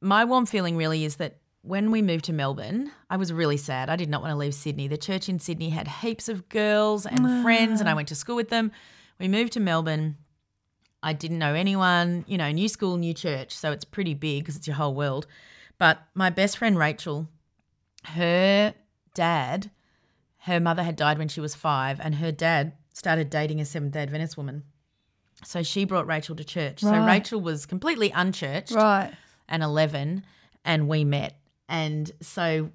my 0.00 0.24
warm 0.24 0.46
feeling 0.46 0.76
really 0.76 1.04
is 1.04 1.16
that 1.16 1.38
when 1.62 1.90
we 1.90 2.02
moved 2.02 2.26
to 2.26 2.32
Melbourne, 2.32 2.92
I 3.10 3.16
was 3.16 3.32
really 3.32 3.56
sad. 3.56 3.90
I 3.90 3.96
did 3.96 4.08
not 4.08 4.22
want 4.22 4.30
to 4.30 4.36
leave 4.36 4.54
Sydney. 4.54 4.86
The 4.86 4.96
church 4.96 5.28
in 5.28 5.40
Sydney 5.40 5.70
had 5.70 5.88
heaps 5.88 6.28
of 6.28 6.48
girls 6.48 7.04
and 7.04 7.42
friends 7.42 7.80
and 7.80 7.90
I 7.90 7.94
went 7.94 8.06
to 8.08 8.14
school 8.14 8.36
with 8.36 8.48
them. 8.48 8.70
We 9.18 9.26
moved 9.26 9.54
to 9.54 9.60
Melbourne. 9.60 10.18
I 11.02 11.14
didn't 11.14 11.40
know 11.40 11.52
anyone, 11.52 12.26
you 12.28 12.38
know, 12.38 12.52
new 12.52 12.68
school, 12.68 12.96
new 12.96 13.12
church, 13.12 13.52
so 13.52 13.72
it's 13.72 13.84
pretty 13.84 14.14
big 14.14 14.44
because 14.44 14.54
it's 14.54 14.68
your 14.68 14.76
whole 14.76 14.94
world. 14.94 15.26
But 15.78 15.98
my 16.14 16.30
best 16.30 16.58
friend 16.58 16.78
Rachel, 16.78 17.26
her 18.04 18.72
dad, 19.14 19.72
her 20.42 20.60
mother 20.60 20.84
had 20.84 20.94
died 20.94 21.18
when 21.18 21.26
she 21.26 21.40
was 21.40 21.56
5 21.56 21.98
and 21.98 22.14
her 22.14 22.30
dad 22.30 22.74
started 22.92 23.30
dating 23.30 23.60
a 23.60 23.64
Seventh-day 23.64 24.02
Adventist 24.02 24.36
woman. 24.36 24.62
So 25.44 25.62
she 25.62 25.84
brought 25.84 26.06
Rachel 26.06 26.36
to 26.36 26.44
church. 26.44 26.80
So 26.80 27.04
Rachel 27.04 27.40
was 27.40 27.66
completely 27.66 28.10
unchurched 28.14 28.72
Right. 28.72 29.12
and 29.48 29.62
11 29.62 30.24
and 30.64 30.88
we 30.88 31.04
met. 31.04 31.38
And 31.68 32.10
so 32.20 32.70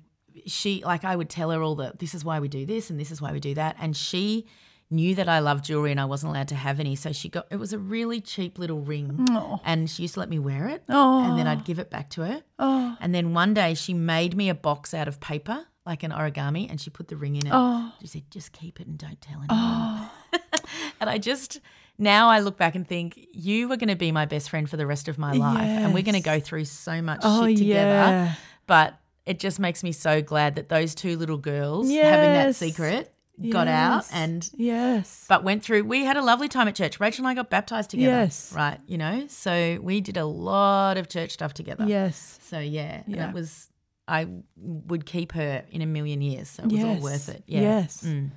she 0.46 0.84
like 0.86 1.04
I 1.04 1.16
would 1.16 1.30
tell 1.30 1.52
her 1.52 1.62
all 1.64 1.76
the 1.76 1.94
this 1.98 2.14
is 2.14 2.24
why 2.24 2.40
we 2.40 2.48
do 2.48 2.66
this 2.66 2.90
and 2.90 3.00
this 3.00 3.12
is 3.12 3.22
why 3.22 3.32
we 3.32 3.40
do 3.40 3.54
that 3.56 3.76
and 3.80 3.98
she 3.98 4.46
knew 4.90 5.16
that 5.16 5.28
I 5.28 5.40
loved 5.40 5.66
jewelry 5.66 5.92
and 5.92 6.00
I 6.00 6.06
wasn't 6.06 6.30
allowed 6.32 6.48
to 6.50 6.56
have 6.56 6.80
any 6.80 6.96
so 6.96 7.12
she 7.12 7.28
got 7.28 7.48
it 7.50 7.58
was 7.58 7.74
a 7.74 7.80
really 7.80 8.22
cheap 8.22 8.58
little 8.60 8.80
ring 8.80 9.26
and 9.66 9.90
she 9.90 10.04
used 10.04 10.14
to 10.14 10.20
let 10.22 10.30
me 10.30 10.40
wear 10.40 10.68
it 10.68 10.84
and 10.88 11.38
then 11.40 11.48
I'd 11.48 11.66
give 11.66 11.80
it 11.80 11.90
back 11.90 12.10
to 12.12 12.22
her. 12.22 12.44
And 12.60 13.14
then 13.16 13.34
one 13.34 13.54
day 13.54 13.74
she 13.74 13.94
made 13.94 14.36
me 14.36 14.50
a 14.50 14.56
box 14.56 14.94
out 14.94 15.08
of 15.08 15.20
paper 15.20 15.66
like 15.86 16.04
an 16.04 16.12
origami, 16.12 16.70
and 16.70 16.82
she 16.82 16.90
put 16.90 17.08
the 17.08 17.16
ring 17.16 17.38
in 17.38 17.48
it. 17.48 17.52
Oh. 17.54 17.94
She 18.02 18.08
said, 18.08 18.24
"Just 18.30 18.52
keep 18.52 18.82
it 18.82 18.88
and 18.88 18.98
don't 18.98 19.22
tell 19.22 19.38
anyone." 19.50 20.10
and 21.00 21.10
I 21.10 21.18
just 21.18 21.62
now 21.98 22.30
I 22.30 22.40
look 22.40 22.58
back 22.58 22.76
and 22.76 22.88
think 22.88 23.20
you 23.34 23.68
were 23.70 23.78
going 23.78 23.90
to 23.90 23.96
be 23.96 24.12
my 24.12 24.26
best 24.26 24.50
friend 24.50 24.70
for 24.70 24.78
the 24.78 24.86
rest 24.88 25.08
of 25.08 25.18
my 25.18 25.32
life, 25.34 25.62
and 25.68 25.94
we're 25.94 26.04
going 26.04 26.16
to 26.16 26.22
go 26.22 26.40
through 26.40 26.66
so 26.66 27.02
much 27.02 27.22
Oh, 27.24 27.48
shit 27.48 27.58
together. 27.58 27.90
yeah. 27.90 28.34
But 28.68 29.00
it 29.26 29.40
just 29.40 29.60
makes 29.60 29.84
me 29.84 29.92
so 29.92 30.22
glad 30.22 30.56
that 30.56 30.70
those 30.70 30.96
two 30.96 31.18
little 31.18 31.38
girls 31.38 31.90
having 31.90 32.34
that 32.34 32.56
secret 32.56 33.14
got 33.50 33.68
out 33.68 34.06
and 34.14 34.50
Yes. 34.56 35.26
but 35.30 35.44
went 35.44 35.62
through 35.64 35.84
we 35.84 36.04
had 36.06 36.18
a 36.18 36.24
lovely 36.24 36.48
time 36.48 36.68
at 36.68 36.74
church 36.74 37.00
rachel 37.00 37.22
and 37.24 37.28
i 37.30 37.36
got 37.36 37.52
baptized 37.52 37.92
together 37.92 38.10
Yes. 38.24 38.52
right 38.56 38.80
you 38.88 38.98
know 38.98 39.26
so 39.28 39.78
we 39.80 40.02
did 40.02 40.18
a 40.18 40.26
lot 40.26 40.98
of 40.98 41.08
church 41.08 41.34
stuff 41.34 41.54
together 41.54 41.86
yes. 41.88 42.40
so 42.42 42.58
yeah, 42.58 43.04
Yeah. 43.06 43.28
it 43.30 43.36
was 43.36 43.70
i 44.08 44.28
would 44.56 45.06
keep 45.06 45.34
her 45.34 45.64
in 45.70 45.84
a 45.84 45.86
million 45.86 46.20
years 46.22 46.50
so 46.50 46.64
it 46.64 46.72
was 46.72 46.84
all 46.84 46.96
worth 47.00 47.30
it 47.30 47.44
yeah 47.46 47.62
Yes. 47.62 48.02
Mm. 48.04 48.32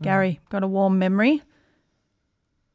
Gary, 0.00 0.40
got 0.48 0.62
a 0.62 0.66
warm 0.68 0.98
memory? 0.98 1.42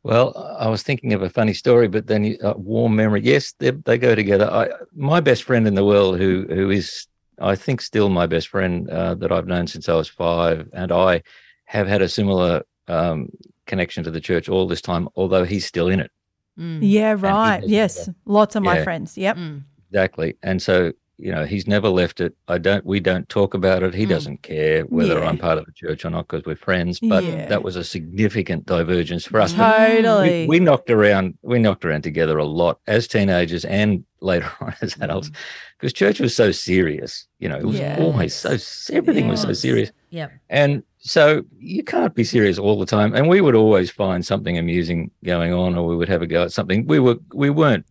Well, 0.04 0.56
I 0.60 0.68
was 0.68 0.84
thinking 0.84 1.14
of 1.14 1.22
a 1.22 1.30
funny 1.30 1.54
story, 1.54 1.88
but 1.88 2.08
then 2.08 2.24
you- 2.26 2.38
uh, 2.44 2.54
warm 2.58 2.96
memory. 2.96 3.22
Yes, 3.24 3.54
they, 3.60 3.72
they 3.72 3.98
go 3.98 4.16
together. 4.16 4.50
I, 4.52 4.70
my 4.94 5.22
best 5.22 5.44
friend 5.44 5.66
in 5.68 5.76
the 5.76 5.86
world, 5.86 6.20
who 6.20 6.46
who 6.50 6.70
is 6.70 7.08
I 7.40 7.56
think 7.56 7.82
still 7.82 8.10
my 8.10 8.28
best 8.28 8.50
friend 8.50 8.90
uh, 8.90 9.16
that 9.16 9.32
I've 9.32 9.48
known 9.48 9.68
since 9.68 9.88
I 9.90 9.94
was 9.96 10.08
five, 10.10 10.70
and 10.74 10.92
I 10.92 11.24
have 11.66 11.88
had 11.88 12.02
a 12.02 12.10
similar 12.10 12.62
um, 12.88 13.30
connection 13.66 14.04
to 14.04 14.12
the 14.12 14.22
church 14.22 14.50
all 14.50 14.68
this 14.68 14.82
time. 14.82 15.08
Although 15.16 15.46
he's 15.46 15.66
still 15.66 15.88
in 15.88 16.00
it, 16.00 16.12
Mm. 16.60 16.80
Yeah, 16.82 17.16
right. 17.18 17.64
Yes. 17.66 18.10
Lots 18.26 18.56
of 18.56 18.62
my 18.64 18.84
friends. 18.84 19.18
Yep. 19.18 19.38
Mm. 19.38 19.64
exactly. 19.90 20.38
And 20.44 20.62
so 20.62 20.92
you 21.18 21.32
know 21.32 21.46
he's 21.46 21.68
never 21.68 21.90
left 21.90 22.20
it. 22.22 22.36
I 22.48 22.58
don't. 22.58 22.86
We 22.86 23.00
don't 23.00 23.28
talk 23.30 23.54
about 23.54 23.84
it. 23.84 23.94
He 23.94 24.06
Mm. 24.06 24.10
doesn't 24.10 24.42
care 24.42 24.84
whether 24.84 25.20
Yeah. 25.20 25.28
I'm 25.30 25.38
part 25.38 25.58
of 25.58 25.66
the 25.66 25.72
church 25.72 26.04
or 26.06 26.10
not 26.10 26.28
because 26.28 26.46
we're 26.46 26.56
friends. 26.56 27.00
But 27.00 27.24
Yeah. 27.24 27.48
that 27.48 27.64
was 27.64 27.76
a 27.76 27.84
significant 27.84 28.66
divergence 28.66 29.26
for 29.26 29.40
us. 29.40 29.54
Totally. 29.54 30.42
we, 30.48 30.48
we 30.48 30.60
knocked 30.60 30.90
around 30.90 31.38
we 31.42 31.60
knocked 31.60 31.86
around 31.86 32.02
together 32.04 32.38
a 32.38 32.46
lot 32.46 32.80
as 32.88 33.08
teenagers 33.08 33.66
and 33.66 34.04
later 34.22 34.50
on 34.62 34.74
as 34.82 34.96
adults 35.02 35.30
because 35.78 35.94
church 35.94 36.20
was 36.20 36.34
so 36.36 36.50
serious 36.52 37.28
you 37.40 37.50
know 37.50 37.58
it 37.58 37.66
was 37.66 37.80
always 38.00 38.34
so 38.34 38.52
everything 38.96 39.28
was 39.28 39.42
so 39.42 39.52
serious 39.52 39.92
yeah 40.12 40.28
and 40.50 40.82
so 41.00 41.44
you 41.60 41.84
can't 41.84 42.16
be 42.16 42.24
serious 42.24 42.58
all 42.58 42.80
the 42.80 42.86
time 42.86 43.14
and 43.14 43.28
we 43.28 43.42
would 43.42 43.54
always 43.56 43.92
find 43.92 44.26
something 44.26 44.58
amusing 44.58 45.12
going 45.26 45.52
on 45.52 45.76
or 45.76 45.86
we 45.86 45.96
would 45.98 46.08
have 46.08 46.22
a 46.22 46.28
go 46.28 46.44
at 46.44 46.54
something 46.54 46.86
we 46.88 47.00
were 47.00 47.18
we 47.34 47.50
weren't 47.50 47.86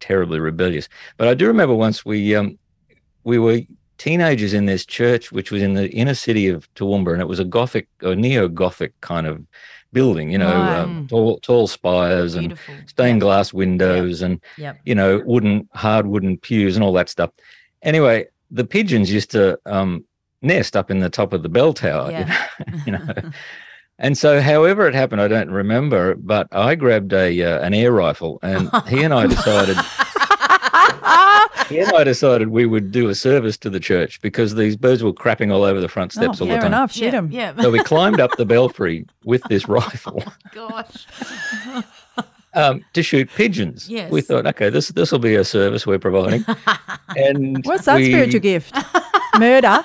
terribly 0.00 0.40
rebellious. 0.40 0.88
But 1.16 1.28
i 1.28 1.34
do 1.34 1.46
remember 1.46 1.74
once 1.74 2.04
we 2.04 2.34
um 2.34 2.58
we 3.24 3.38
were 3.38 3.60
teenagers 3.98 4.54
in 4.54 4.66
this 4.66 4.84
church 4.84 5.32
which 5.32 5.50
was 5.50 5.62
in 5.62 5.74
the 5.74 5.90
inner 5.90 6.14
city 6.14 6.48
of 6.48 6.72
Toowoomba 6.74 7.12
and 7.12 7.22
it 7.22 7.28
was 7.28 7.38
a 7.38 7.44
gothic 7.44 7.88
or 8.02 8.14
neo-gothic 8.14 9.00
kind 9.00 9.26
of 9.26 9.42
building 9.92 10.30
you 10.30 10.38
know 10.38 10.50
um, 10.50 11.06
tall 11.06 11.38
tall 11.38 11.68
spires 11.68 12.34
and 12.34 12.58
stained 12.86 13.20
glass 13.20 13.52
windows 13.52 14.20
and 14.22 14.40
yep. 14.58 14.78
you 14.84 14.94
know 14.94 15.22
wooden 15.24 15.68
hard 15.74 16.06
wooden 16.06 16.36
pews 16.36 16.76
and 16.76 16.84
all 16.84 16.92
that 16.92 17.08
stuff. 17.08 17.30
Anyway 17.82 18.26
the 18.50 18.64
pigeons 18.64 19.12
used 19.12 19.30
to 19.30 19.58
um 19.66 20.04
nest 20.42 20.76
up 20.76 20.90
in 20.90 20.98
the 20.98 21.08
top 21.08 21.32
of 21.32 21.42
the 21.42 21.48
bell 21.48 21.72
tower 21.72 22.10
you 22.10 22.24
know, 22.24 22.82
you 22.86 22.92
know. 22.92 23.30
and 23.98 24.18
so 24.18 24.40
however 24.40 24.86
it 24.86 24.94
happened 24.94 25.20
i 25.20 25.28
don't 25.28 25.50
remember 25.50 26.14
but 26.16 26.48
i 26.52 26.74
grabbed 26.74 27.12
a 27.12 27.42
uh, 27.42 27.60
an 27.60 27.74
air 27.74 27.92
rifle 27.92 28.38
and 28.42 28.70
he 28.88 29.02
and 29.02 29.14
i 29.14 29.26
decided 29.36 29.76
he 31.68 31.78
and 31.78 31.92
i 31.92 32.04
decided 32.04 32.48
we 32.48 32.66
would 32.66 32.90
do 32.90 33.08
a 33.08 33.14
service 33.14 33.56
to 33.56 33.70
the 33.70 33.80
church 33.80 34.20
because 34.20 34.54
these 34.54 34.76
birds 34.76 35.02
were 35.02 35.12
crapping 35.12 35.52
all 35.52 35.62
over 35.62 35.80
the 35.80 35.88
front 35.88 36.12
steps 36.12 36.40
oh, 36.40 36.44
all 36.44 36.48
the 36.48 36.54
fair 36.54 36.60
time 36.62 36.66
enough. 36.66 36.92
Shoot 36.92 37.04
yeah, 37.04 37.10
him. 37.12 37.30
yeah. 37.30 37.60
so 37.60 37.70
we 37.70 37.78
climbed 37.82 38.20
up 38.20 38.36
the 38.36 38.46
belfry 38.54 39.06
with 39.24 39.42
this 39.44 39.68
rifle 39.68 40.22
gosh 40.52 41.06
um, 42.54 42.84
to 42.92 43.02
shoot 43.02 43.28
pigeons. 43.34 43.88
Yes. 43.88 44.10
We 44.10 44.20
thought, 44.20 44.46
okay, 44.46 44.70
this 44.70 44.88
this 44.88 45.12
will 45.12 45.18
be 45.18 45.34
a 45.34 45.44
service 45.44 45.86
we're 45.86 45.98
providing. 45.98 46.44
and 47.16 47.64
What's 47.64 47.86
that 47.86 47.96
we- 47.96 48.06
spiritual 48.06 48.40
gift? 48.40 48.76
Murder. 49.38 49.84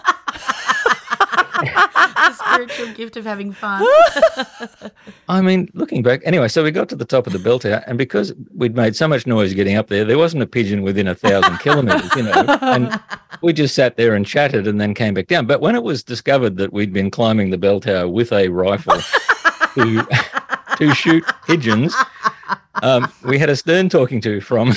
Spiritual 2.54 2.94
gift 2.94 3.18
of 3.18 3.26
having 3.26 3.52
fun 3.52 3.86
I 5.30 5.42
mean, 5.42 5.70
looking 5.74 6.02
back, 6.04 6.22
anyway, 6.26 6.48
so 6.48 6.64
we 6.64 6.72
got 6.72 6.90
to 6.90 6.96
the 6.96 7.06
top 7.06 7.28
of 7.28 7.34
the 7.34 7.40
bell 7.40 7.60
tower, 7.60 7.84
and 7.88 7.98
because 7.98 8.34
we'd 8.56 8.76
made 8.76 8.96
so 8.96 9.08
much 9.08 9.28
noise 9.28 9.54
getting 9.54 9.76
up 9.76 9.88
there, 9.88 10.04
there 10.06 10.18
wasn't 10.18 10.42
a 10.44 10.48
pigeon 10.48 10.82
within 10.82 11.08
a 11.08 11.16
thousand 11.16 11.58
kilometers, 11.60 12.14
you 12.16 12.24
know. 12.24 12.58
And 12.62 13.00
we 13.42 13.54
just 13.54 13.76
sat 13.76 13.96
there 13.98 14.16
and 14.16 14.26
chatted, 14.26 14.68
and 14.68 14.82
then 14.82 14.94
came 14.94 15.14
back 15.14 15.28
down. 15.28 15.46
But 15.46 15.62
when 15.62 15.76
it 15.76 15.84
was 15.84 16.04
discovered 16.04 16.58
that 16.58 16.74
we'd 16.74 16.92
been 16.94 17.12
climbing 17.12 17.52
the 17.52 17.58
bell 17.58 17.80
tower 17.80 18.08
with 18.08 18.32
a 18.34 18.50
rifle 18.50 18.98
to 19.76 20.04
to 20.78 20.94
shoot 20.96 21.24
pigeons, 21.46 21.96
um, 22.82 23.12
we 23.26 23.38
had 23.38 23.50
a 23.50 23.56
stern 23.56 23.90
talking 23.90 24.20
to 24.22 24.42
from 24.42 24.74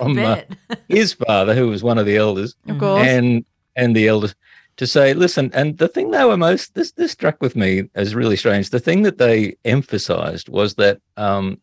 Um, 0.00 0.18
uh, 0.18 0.40
his 0.88 1.12
father, 1.12 1.54
who 1.54 1.68
was 1.68 1.82
one 1.82 1.98
of 1.98 2.06
the 2.06 2.16
elders, 2.16 2.56
Of 2.68 2.78
course. 2.78 3.06
and 3.06 3.44
and 3.76 3.94
the 3.94 4.08
elders 4.08 4.34
to 4.76 4.86
say, 4.86 5.14
listen, 5.14 5.50
and 5.54 5.78
the 5.78 5.88
thing 5.88 6.10
they 6.10 6.24
were 6.24 6.36
most 6.36 6.74
this 6.74 6.92
this 6.92 7.12
struck 7.12 7.40
with 7.40 7.54
me 7.56 7.84
as 7.94 8.14
really 8.14 8.36
strange. 8.36 8.70
The 8.70 8.80
thing 8.80 9.02
that 9.02 9.18
they 9.18 9.56
emphasized 9.64 10.48
was 10.48 10.74
that 10.74 11.00
um, 11.16 11.60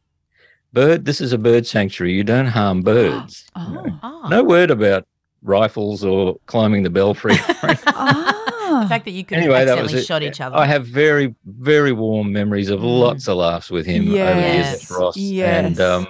bird. 0.73 1.05
This 1.05 1.19
is 1.21 1.33
a 1.33 1.37
bird 1.37 1.67
sanctuary. 1.67 2.13
You 2.13 2.23
don't 2.23 2.47
harm 2.47 2.81
birds. 2.81 3.45
you 3.57 3.73
know. 3.73 3.99
oh, 4.03 4.27
No 4.29 4.43
word 4.43 4.71
about 4.71 5.05
rifles 5.43 6.03
or 6.03 6.37
climbing 6.45 6.83
the 6.83 6.89
belfry. 6.89 7.33
the 7.55 7.83
ah. 7.87 8.85
fact 8.87 9.05
that 9.05 9.11
you 9.11 9.25
could 9.25 9.39
anyway, 9.39 9.59
have 9.59 9.67
that 9.67 9.71
accidentally 9.79 9.95
was 9.95 10.03
it. 10.03 10.07
shot 10.07 10.23
each 10.23 10.39
other 10.39 10.55
I 10.55 10.65
have 10.65 10.85
very 10.87 11.35
very 11.45 11.91
warm 11.91 12.31
memories 12.31 12.69
of 12.69 12.79
Mm. 12.79 12.99
lots 13.01 13.27
of 13.27 13.37
laughs 13.37 13.69
with 13.69 13.85
him 13.85 14.07
over 14.09 14.41
the 14.41 14.41
years 14.41 14.83
at 14.83 14.89
Ross, 14.89 15.17
Yes. 15.17 15.65
and 15.65 15.79
um, 15.81 16.07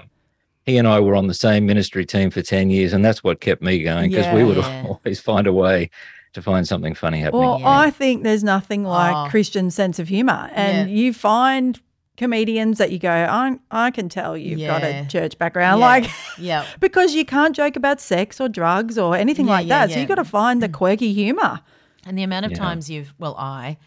he 0.66 0.78
and 0.78 0.88
I 0.88 1.00
were 1.00 1.16
on 1.16 1.26
the 1.28 1.34
same 1.34 1.66
ministry 1.66 2.06
team 2.06 2.30
for 2.30 2.44
ten 2.44 2.70
years, 2.70 2.94
and 2.94 3.04
that's 3.04 3.24
what 3.24 3.42
kept 3.42 3.64
me 3.64 3.82
going 3.82 4.12
because 4.12 4.32
we 4.36 4.44
would 4.44 4.58
Yeah. 4.58 4.86
always 4.88 5.20
find 5.20 5.48
a 5.48 5.54
way 5.54 5.90
to 6.34 6.41
find 6.41 6.67
something 6.67 6.94
funny 6.94 7.20
happening. 7.20 7.41
Well, 7.41 7.60
Yeah. 7.60 7.80
I 7.80 7.89
think 7.91 8.24
there's 8.24 8.44
nothing 8.44 8.84
like 8.84 9.15
Oh. 9.15 9.30
Christian 9.30 9.70
sense 9.72 10.00
of 10.00 10.08
humor, 10.08 10.50
and 10.54 10.89
Yeah. 10.89 10.96
you 10.96 11.13
find 11.13 11.80
comedians 12.17 12.78
that 12.78 12.91
you 12.91 13.00
go, 13.00 13.10
I, 13.10 13.58
I 13.72 13.89
can 13.91 14.08
tell 14.08 14.38
you've 14.38 14.60
got 14.60 14.84
a 14.84 15.06
church 15.10 15.38
background, 15.38 15.80
Yeah. 15.80 15.86
like 15.86 16.10
yeah 16.38 16.65
because 16.80 17.13
you 17.15 17.26
can't 17.26 17.56
joke 17.56 17.76
about 17.76 18.00
sex 18.00 18.39
or 18.39 18.48
drugs 18.48 18.98
or 18.98 19.15
anything 19.15 19.48
Yeah, 19.48 19.54
like 19.54 19.67
yeah, 19.67 19.80
that. 19.88 19.89
So 19.89 19.96
you 19.96 20.02
have 20.02 20.10
got 20.10 20.15
to 20.15 20.24
find 20.26 20.62
the 20.62 20.70
mm. 20.70 20.74
quirky 20.74 21.13
humor. 21.13 21.62
And 22.06 22.17
the 22.17 22.24
amount 22.24 22.46
of 22.46 22.52
Yeah. 22.52 22.58
times 22.58 22.89
you've, 22.89 23.13
well, 23.17 23.36
I 23.38 23.78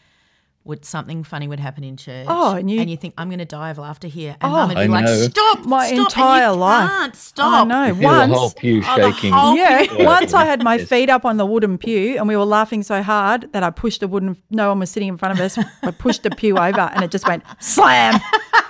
would 0.66 0.82
something 0.84 1.22
funny 1.24 1.46
would 1.46 1.60
happen 1.60 1.84
in 1.84 1.94
church. 1.96 2.24
Oh, 2.26 2.54
and 2.54 2.70
you- 2.70 2.96
think 2.96 3.12
I'm 3.18 3.28
going 3.28 3.38
to 3.38 3.44
die 3.44 3.68
of 3.70 3.76
laughter 3.78 4.08
here, 4.08 4.34
and 4.40 4.50
Oh. 4.50 4.56
Mum 4.56 4.68
would 4.70 4.78
I 4.78 4.86
be 4.86 4.88
like, 4.92 5.04
know. 5.04 5.14
"Stop, 5.28 5.64
My 5.66 5.86
stop, 5.86 5.90
and 5.90 5.98
entire 6.06 6.50
you 6.52 6.56
life. 6.56 6.88
Can't 6.90 7.16
stop." 7.16 7.60
I 7.60 7.64
know. 7.64 7.84
You 7.86 7.94
feel 7.96 8.10
the 8.10 8.26
whole 8.28 8.40
Once, 8.44 8.54
pew 8.54 8.82
Oh, 8.88 8.96
the 8.96 9.12
shaking. 9.12 9.32
whole- 9.32 9.56
yeah, 9.56 9.80
Yeah. 9.82 10.06
once 10.06 10.32
I 10.32 10.46
had 10.46 10.62
my 10.64 10.78
feet 10.78 11.10
up 11.10 11.26
on 11.26 11.36
the 11.36 11.44
wooden 11.44 11.76
pew, 11.76 12.16
and 12.18 12.26
we 12.26 12.34
were 12.36 12.44
laughing 12.46 12.82
so 12.82 13.02
hard 13.02 13.52
that 13.52 13.62
I 13.62 13.68
pushed 13.70 14.02
a 14.02 14.08
wooden. 14.08 14.36
No 14.50 14.68
one 14.70 14.78
was 14.78 14.90
sitting 14.90 15.08
in 15.08 15.18
front 15.18 15.38
of 15.38 15.44
us. 15.44 15.58
I 15.82 15.90
pushed 15.90 16.22
the 16.22 16.30
pew 16.30 16.56
over, 16.56 16.80
and 16.94 17.04
it 17.04 17.10
just 17.10 17.26
went 17.28 17.42
slam. 17.60 18.18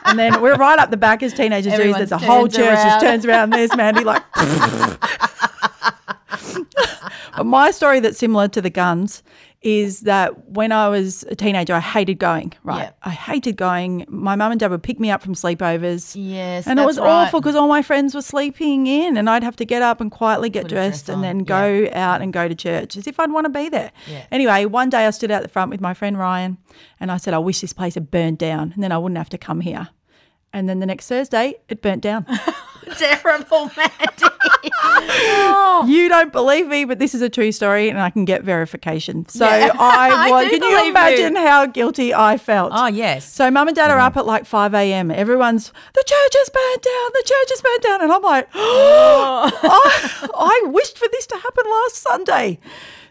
And 0.07 0.19
then 0.19 0.41
we're 0.43 0.57
right 0.57 0.79
up 0.79 0.91
the 0.91 0.97
back 0.97 1.23
as 1.23 1.33
teenagers 1.33 1.73
do. 1.73 1.79
Everyone 1.79 2.01
That 2.01 2.09
the 2.09 2.19
whole 2.19 2.49
church 2.49 2.61
around. 2.77 2.87
just 2.87 3.01
turns 3.01 3.25
around. 3.25 3.45
And 3.45 3.53
there's 3.55 3.77
Mandy 3.77 4.03
like. 4.05 4.23
But 7.37 7.47
my 7.47 7.71
story 7.73 7.99
that's 8.01 8.19
similar 8.19 8.47
to 8.49 8.63
the 8.63 8.71
guns 8.71 9.23
is 9.65 10.01
that 10.01 10.47
when 10.51 10.73
I 10.73 10.89
was 10.89 11.25
a 11.31 11.35
teenager, 11.35 11.73
I 11.73 11.81
hated 11.81 12.19
going. 12.19 12.53
Right, 12.63 12.83
Yeah. 12.83 12.91
I 13.03 13.11
hated 13.11 13.57
going. 13.57 14.05
My 14.09 14.37
mum 14.37 14.53
and 14.53 14.61
dad 14.61 14.71
would 14.71 14.83
pick 14.83 15.01
me 15.01 15.11
up 15.11 15.23
from 15.23 15.35
sleepovers. 15.35 16.15
Yes, 16.15 16.67
and 16.67 16.79
it 16.79 16.85
was 16.85 16.99
right. 16.99 17.09
awful 17.09 17.41
because 17.41 17.57
all 17.57 17.67
my 17.67 17.81
friends 17.81 18.15
were 18.15 18.23
sleeping 18.23 18.87
in, 18.87 19.17
and 19.17 19.29
I'd 19.29 19.43
have 19.43 19.57
to 19.57 19.65
get 19.65 19.81
up 19.81 20.03
and 20.03 20.11
quietly 20.11 20.51
get 20.51 20.65
Put 20.65 20.71
dressed 20.71 21.09
and 21.09 21.25
then 21.25 21.39
go 21.39 21.89
out 21.93 22.21
and 22.21 22.31
go 22.31 22.47
to 22.47 22.55
church 22.55 22.97
as 22.99 23.07
if 23.07 23.19
I'd 23.19 23.33
want 23.33 23.47
to 23.47 23.51
be 23.51 23.71
there. 23.71 23.91
Yeah. 24.07 24.27
Anyway, 24.31 24.67
one 24.67 24.91
day 24.91 25.07
I 25.07 25.11
stood 25.11 25.31
out 25.31 25.43
the 25.43 25.49
front 25.49 25.71
with 25.71 25.81
my 25.81 25.95
friend 25.95 26.19
Ryan, 26.19 26.59
and 27.01 27.11
I 27.11 27.17
said, 27.17 27.33
"I 27.33 27.39
wish 27.39 27.63
this 27.63 27.73
place 27.73 27.95
had 27.95 28.11
burned 28.11 28.37
down, 28.39 28.73
and 28.75 28.83
then 28.85 28.93
I 28.93 28.99
wouldn't 28.99 29.19
have 29.19 29.31
to 29.31 29.39
come 29.39 29.61
here." 29.63 29.89
And 30.53 30.69
then 30.69 30.79
the 30.79 30.87
next 30.87 31.09
Thursday, 31.09 31.55
it 31.69 31.81
burnt 31.81 32.03
down. 32.03 32.27
terrible, 32.97 33.71
Mandy. 33.77 34.71
Oh. 34.87 35.85
You 35.87 36.09
don't 36.09 36.33
believe 36.33 36.67
me, 36.67 36.85
but 36.85 36.99
this 36.99 37.15
is 37.15 37.23
a 37.23 37.29
true 37.29 37.53
story, 37.53 37.89
and 37.89 38.01
I 38.01 38.11
can 38.11 38.25
get 38.25 38.43
verification. 38.43 39.27
So 39.29 39.47
Yeah. 39.47 39.73
I 39.79 40.29
I 40.29 40.31
was. 40.31 40.45
do 40.45 40.51
can 40.51 40.61
believe 40.61 40.73
you 40.79 40.85
you. 40.85 40.91
imagine 40.91 41.37
how 41.37 41.67
guilty 41.67 42.15
I 42.15 42.39
felt? 42.39 42.73
oh 42.75 42.87
yes. 42.87 43.31
So 43.31 43.51
mum 43.51 43.69
and 43.69 43.77
dad 43.77 43.91
are 43.91 43.97
mm-hmm. 43.99 44.07
up 44.07 44.17
at 44.17 44.27
like 44.27 44.47
5 44.47 44.75
a.m. 44.75 45.11
Everyone's, 45.11 45.73
the 45.95 46.05
church 46.07 46.35
has 46.35 46.49
burned 46.51 46.83
down, 46.83 47.11
the 47.13 47.25
church 47.27 47.51
has 47.51 47.63
burned 47.63 47.83
down. 47.83 48.03
And 48.03 48.13
I'm 48.13 48.23
like, 48.23 48.49
oh. 48.55 49.51
I, 49.63 50.29
I 50.35 50.69
wished 50.69 50.99
for 50.99 51.09
this 51.13 51.27
to 51.29 51.37
happen 51.37 51.65
last 51.71 51.97
Sunday. 51.97 52.59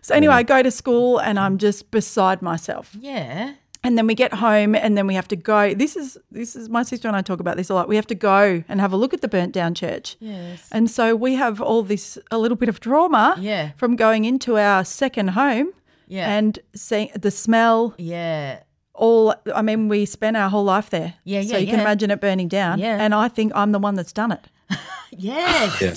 So 0.02 0.14
anyway, 0.16 0.34
I 0.36 0.44
go 0.44 0.62
to 0.62 0.72
school 0.72 1.18
and 1.20 1.40
I'm 1.40 1.58
just 1.58 1.90
beside 1.92 2.42
myself. 2.42 2.96
yeah. 3.00 3.54
And 3.86 3.98
then 3.98 4.08
we 4.08 4.16
get 4.16 4.34
home 4.34 4.76
and 4.76 4.98
then 4.98 5.08
we 5.08 5.14
have 5.16 5.28
to 5.28 5.36
go. 5.36 5.74
This 5.74 5.96
is 5.96 6.18
this 6.32 6.56
is 6.56 6.70
my 6.70 6.84
sister 6.84 7.08
and 7.08 7.18
I 7.18 7.22
talk 7.22 7.40
about 7.42 7.58
this 7.58 7.70
a 7.70 7.74
lot. 7.74 7.90
We 7.90 7.96
have 7.98 8.08
to 8.08 8.16
go 8.16 8.64
and 8.70 8.80
have 8.80 8.94
a 8.94 8.98
look 8.98 9.14
at 9.14 9.20
the 9.22 9.28
burnt 9.28 9.52
down 9.52 9.74
church. 9.74 10.16
Yes. 10.20 10.68
And 10.72 10.90
so 10.90 11.16
we 11.16 11.36
have 11.36 11.60
all 11.62 11.84
this 11.84 12.18
a 12.32 12.38
little 12.38 12.56
bit 12.56 12.70
of 12.70 12.80
trauma 12.80 13.36
Yeah. 13.40 13.72
from 13.78 13.96
going 13.98 14.24
into 14.26 14.58
our 14.58 14.86
second 14.86 15.30
home 15.32 15.74
Yeah. 16.08 16.30
And 16.38 16.60
seeing 16.76 17.10
the 17.16 17.32
smell, 17.32 17.94
yeah. 17.98 18.60
all 18.94 19.36
I 19.54 19.62
mean, 19.62 19.90
we 19.90 20.06
spent 20.06 20.38
our 20.38 20.50
whole 20.50 20.64
life 20.64 20.90
there. 20.90 21.16
Yeah, 21.26 21.42
So 21.42 21.48
yeah, 21.54 21.58
you 21.58 21.68
can 21.68 21.80
imagine 21.82 22.10
it 22.12 22.22
burning 22.22 22.48
down. 22.48 22.80
Yeah. 22.80 22.98
And 23.04 23.14
I 23.14 23.28
think 23.28 23.52
I'm 23.54 23.72
the 23.72 23.80
one 23.80 23.96
that's 23.96 24.14
done 24.14 24.32
it. 24.32 24.46
Yes. 25.16 25.82
Yeah. 25.82 25.94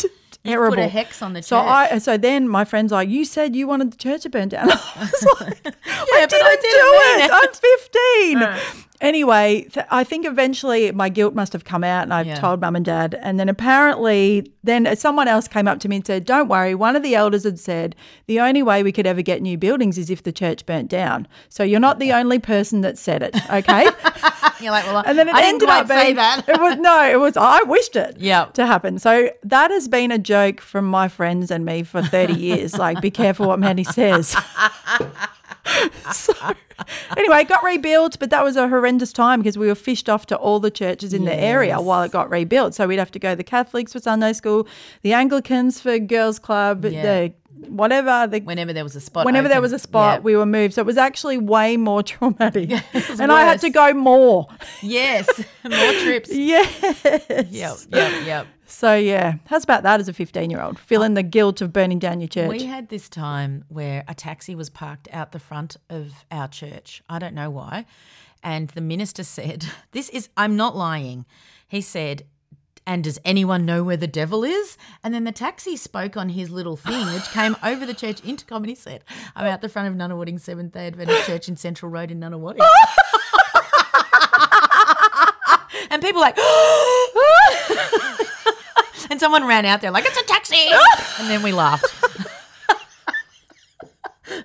You 0.49 0.57
put 0.57 0.77
Terrible. 0.77 0.79
a 0.85 0.89
hex 0.89 1.23
on 1.23 1.33
the 1.33 1.41
church. 1.41 1.47
So 1.49 1.59
I 1.59 1.99
so 1.99 2.17
then 2.17 2.49
my 2.49 2.65
friend's 2.65 2.93
like, 2.93 3.09
You 3.09 3.25
said 3.25 3.55
you 3.57 3.67
wanted 3.67 3.93
the 3.93 3.97
church 3.97 4.23
to 4.23 4.31
burn 4.31 4.49
down. 4.49 4.71
I 4.71 4.75
was 4.75 5.41
like, 5.41 5.61
yeah, 5.65 5.73
I 6.15 6.27
didn't 6.27 6.47
I 6.47 6.57
do 6.57 6.63
didn't 6.63 6.95
it. 6.95 7.19
mean 7.19 7.31
I'm 7.33 8.59
15. 8.61 8.77
Anyway, 9.01 9.63
th- 9.73 9.87
I 9.91 10.05
think 10.05 10.25
eventually 10.27 10.91
my 10.93 11.09
guilt 11.09 11.35
must 11.35 11.53
have 11.53 11.65
come 11.65 11.85
out 11.85 12.03
and 12.05 12.15
I've 12.15 12.27
Yeah. 12.27 12.35
told 12.37 12.61
mum 12.61 12.77
and 12.77 12.85
dad. 12.85 13.19
And 13.21 13.39
then 13.39 13.49
apparently, 13.49 14.51
then 14.65 14.95
someone 14.97 15.29
else 15.29 15.47
came 15.49 15.69
up 15.69 15.81
to 15.81 15.89
me 15.89 15.97
and 15.97 16.07
said, 16.07 16.25
Don't 16.25 16.49
worry. 16.49 16.75
One 16.75 16.97
of 16.97 17.03
the 17.03 17.15
elders 17.15 17.45
had 17.45 17.59
said, 17.59 17.95
The 18.27 18.41
only 18.41 18.63
way 18.63 18.83
we 18.83 18.93
could 18.93 19.07
ever 19.07 19.23
get 19.23 19.43
new 19.43 19.59
buildings 19.59 19.99
is 19.99 20.09
if 20.11 20.23
the 20.23 20.33
church 20.33 20.65
burnt 20.67 20.89
down. 20.89 21.29
So 21.49 21.63
you're 21.63 21.81
not 21.81 21.99
the 21.99 22.13
only 22.13 22.39
person 22.39 22.81
that 22.83 22.99
said 22.99 23.23
it. 23.23 23.37
Okay. 23.51 23.87
You're 24.61 24.71
like, 24.73 24.87
well, 24.87 25.03
and 25.07 25.19
then 25.19 25.29
it 25.29 25.35
I 25.35 25.43
didn't 25.43 25.55
ended 25.55 25.69
quite 25.69 25.81
up 25.83 25.89
say 25.89 26.05
being, 26.05 26.17
that. 26.17 26.49
It 26.49 26.59
was 26.61 26.77
no, 26.79 27.05
it 27.07 27.21
was 27.21 27.37
I 27.37 27.63
wished 27.65 27.95
it 27.97 28.17
Yep. 28.19 28.55
to 28.55 28.67
happen. 28.67 28.99
So 28.99 29.31
that 29.45 29.71
has 29.71 29.87
been 29.89 30.11
a 30.11 30.19
joke 30.19 30.61
from 30.63 30.87
my 30.87 31.09
friends 31.09 31.51
and 31.51 31.65
me 31.67 31.83
for 31.83 32.03
30 32.03 32.33
years. 32.35 32.79
Like, 32.79 33.01
be 33.03 33.11
careful 33.11 33.47
what 33.49 33.59
Mandy 33.59 33.85
says. 33.85 34.35
so 36.13 36.33
anyway, 37.17 37.41
it 37.41 37.49
got 37.49 37.63
rebuilt, 37.65 38.19
but 38.19 38.31
that 38.31 38.45
was 38.45 38.57
a 38.57 38.69
horrendous 38.69 39.13
time 39.13 39.41
because 39.41 39.59
we 39.59 39.67
were 39.67 39.75
fished 39.75 40.09
off 40.09 40.27
to 40.27 40.37
all 40.37 40.61
the 40.61 40.71
churches 40.71 41.13
in 41.13 41.25
the 41.25 41.35
area 41.35 41.81
while 41.81 42.03
it 42.03 42.13
got 42.13 42.31
rebuilt. 42.31 42.75
So 42.75 42.87
we'd 42.87 42.99
have 42.99 43.11
to 43.13 43.19
go 43.19 43.35
the 43.35 43.45
Catholics 43.45 43.93
for 43.93 44.01
Sunday 44.01 44.33
school, 44.33 44.67
the 45.03 45.13
Anglicans 45.13 45.81
for 45.81 45.99
girls' 45.99 46.39
club, 46.39 46.85
Yeah. 46.85 47.03
the 47.03 47.33
whatever 47.69 48.27
the 48.27 48.41
Whenever 48.41 48.75
there 48.75 48.85
was 48.85 48.95
a 48.97 49.01
spot. 49.01 49.25
Whenever 49.25 49.49
there 49.49 49.63
was 49.63 49.73
a 49.73 49.79
spot, 49.79 50.19
Yeah. 50.19 50.23
we 50.25 50.37
were 50.37 50.45
moved. 50.45 50.75
So 50.75 50.83
it 50.83 50.87
was 50.87 50.99
actually 50.99 51.39
way 51.39 51.79
more 51.79 52.03
traumatic. 52.13 52.71
and 53.19 53.33
I 53.33 53.45
had 53.45 53.61
to 53.63 53.71
go 53.71 53.95
more. 53.95 54.47
Yes. 54.83 55.27
More 55.65 55.93
trips. 56.05 56.31
Yes. 56.33 56.69
Yep. 57.51 57.77
Yep. 57.91 58.13
Yep. 58.27 58.47
So 58.67 58.95
yeah, 58.97 59.37
how's 59.47 59.65
about 59.65 59.85
that 59.85 60.01
as 60.01 60.09
a 60.09 60.13
15 60.13 60.51
year 60.51 60.61
old? 60.61 60.79
Feeling 60.79 61.15
the 61.15 61.23
guilt 61.23 61.61
of 61.61 61.73
burning 61.73 61.99
down 61.99 62.21
your 62.21 62.29
church. 62.29 62.51
We 62.51 62.65
had 62.65 62.89
this 62.89 63.09
time 63.09 63.65
where 63.69 64.05
a 64.09 64.15
taxi 64.15 64.55
was 64.55 64.69
parked 64.69 65.09
out 65.13 65.33
the 65.33 65.39
front 65.39 65.77
of 65.89 66.25
our 66.31 66.49
church. 66.49 67.03
I 67.09 67.19
don't 67.19 67.35
know 67.35 67.49
why. 67.49 67.87
And 68.43 68.69
the 68.71 68.81
minister 68.81 69.25
said, 69.25 69.67
This 69.93 70.09
is, 70.11 70.29
I'm 70.37 70.57
not 70.57 70.77
lying. 70.77 71.25
He 71.69 71.81
said, 71.81 72.25
and 72.89 73.03
does 73.03 73.19
anyone 73.25 73.65
know 73.65 73.83
where 73.83 73.97
the 73.97 74.07
devil 74.07 74.45
is? 74.45 74.79
And 75.03 75.13
then 75.13 75.25
the 75.25 75.33
taxi 75.33 75.77
spoke 75.77 76.17
on 76.17 76.29
his 76.29 76.51
little 76.51 76.77
thing, 76.77 77.13
which 77.13 77.29
came 77.31 77.57
over 77.65 77.85
the 77.85 77.95
church 77.95 78.25
intercom, 78.25 78.63
and 78.63 78.71
he 78.71 78.77
said, 78.77 79.03
I'm 79.35 79.47
out 79.47 79.61
the 79.61 79.69
front 79.69 79.89
of 79.89 79.95
Nunawading 79.95 80.41
Seventh 80.41 80.73
Day 80.73 80.87
Adventist 80.87 81.27
Church 81.27 81.49
in 81.49 81.57
Central 81.57 81.91
Road 81.91 82.13
in 82.13 82.21
Nunawading. 82.21 82.65
and 85.97 86.03
people 86.05 86.21
like, 86.21 86.37
and 89.11 89.19
someone 89.19 89.47
ran 89.47 89.65
out 89.65 89.81
there 89.81 89.91
like, 89.91 90.05
it's 90.07 90.19
a 90.19 90.25
taxi. 90.25 90.69
and 91.21 91.31
then 91.31 91.43
we 91.43 91.53
laughed. 91.53 91.87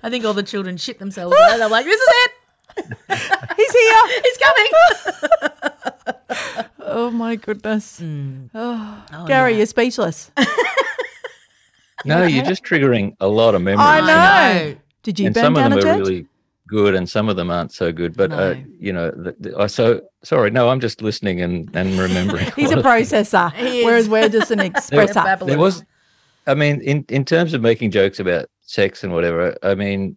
I 0.02 0.08
think 0.10 0.24
all 0.24 0.32
the 0.32 0.42
children 0.42 0.76
shit 0.78 0.98
themselves. 0.98 1.36
There. 1.36 1.58
They're 1.58 1.68
like, 1.68 1.84
this 1.84 2.00
is 2.00 2.08
it. 2.24 2.32
He's 3.56 3.72
here. 3.72 4.00
He's 4.22 4.38
coming. 4.38 4.70
oh 6.80 7.10
my 7.10 7.36
goodness. 7.36 8.00
Mm. 8.00 8.48
Oh, 8.54 9.04
Oh, 9.12 9.26
Gary, 9.26 9.56
you're 9.58 9.66
speechless. 9.66 10.30
No, 12.04 12.24
you're 12.24 12.44
just 12.44 12.64
triggering 12.64 13.14
a 13.20 13.28
lot 13.28 13.54
of 13.54 13.62
memories. 13.62 13.86
I 13.86 14.00
you 14.00 14.06
know. 14.06 14.14
know. 14.72 14.76
Did 15.02 15.20
you 15.20 15.26
and 15.26 15.34
burn 15.34 15.44
some 15.44 15.56
of 15.56 15.62
down 15.62 15.70
them 15.70 15.78
a 15.78 15.82
are 15.82 15.84
church? 15.84 15.98
really 16.08 16.26
good 16.78 16.94
and 16.98 17.06
some 17.16 17.28
of 17.28 17.36
them 17.36 17.50
aren't 17.50 17.72
so 17.72 17.92
good 18.00 18.12
but 18.16 18.30
uh, 18.32 18.54
you 18.86 18.92
know 18.96 19.10
the, 19.24 19.32
the, 19.42 19.50
I 19.58 19.66
so 19.66 20.00
sorry 20.24 20.50
no 20.50 20.62
i'm 20.70 20.80
just 20.80 21.02
listening 21.02 21.36
and 21.42 21.54
and 21.74 21.88
remembering 21.98 22.46
He's 22.56 22.70
a 22.70 22.76
lot 22.76 22.86
of 22.86 23.08
things. 23.08 23.12
processor, 23.12 23.52
He 23.52 23.80
is. 23.80 23.84
whereas 23.86 24.08
we're 24.08 24.28
just 24.38 24.50
an 24.50 24.58
expressor. 24.70 25.22
babblers. 25.28 25.48
there 25.50 25.58
was 25.58 25.84
i 26.46 26.54
mean 26.54 26.80
in 26.80 27.04
in 27.08 27.24
terms 27.24 27.52
of 27.54 27.60
making 27.60 27.90
jokes 27.90 28.18
about 28.20 28.46
sex 28.62 29.04
and 29.04 29.12
whatever 29.12 29.54
i 29.62 29.74
mean 29.74 30.16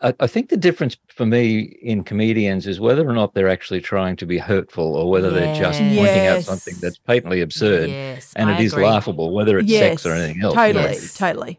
I, 0.00 0.14
I 0.20 0.26
think 0.26 0.48
the 0.48 0.56
difference 0.56 0.96
for 1.08 1.26
me 1.26 1.76
in 1.82 2.02
comedians 2.02 2.66
is 2.66 2.80
whether 2.80 3.06
or 3.06 3.12
not 3.12 3.34
they're 3.34 3.54
actually 3.56 3.82
trying 3.82 4.16
to 4.16 4.26
be 4.34 4.38
hurtful 4.38 4.88
or 4.96 5.04
whether 5.10 5.28
they're 5.30 5.54
just 5.54 5.82
Yes. 5.82 5.98
pointing 5.98 6.26
out 6.30 6.42
something 6.50 6.76
that's 6.80 6.96
patently 6.96 7.42
absurd 7.42 7.90
Yes, 7.90 8.32
and 8.36 8.48
I 8.48 8.54
it 8.58 8.64
is 8.64 8.72
agree. 8.72 8.86
laughable 8.86 9.28
whether 9.38 9.58
it's 9.58 9.68
yes, 9.68 9.80
sex 10.00 10.06
or 10.06 10.12
anything 10.14 10.42
else 10.42 10.54
Totally, 10.54 10.84
Yes. 10.94 11.14
totally. 11.18 11.54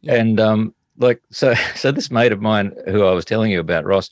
Yeah. 0.00 0.14
And 0.14 0.40
um, 0.40 0.74
like 0.98 1.20
so, 1.30 1.54
so 1.74 1.90
this 1.92 2.10
mate 2.10 2.32
of 2.32 2.40
mine 2.40 2.72
who 2.86 3.04
I 3.04 3.12
was 3.12 3.24
telling 3.24 3.50
you 3.50 3.60
about, 3.60 3.84
Ross, 3.84 4.10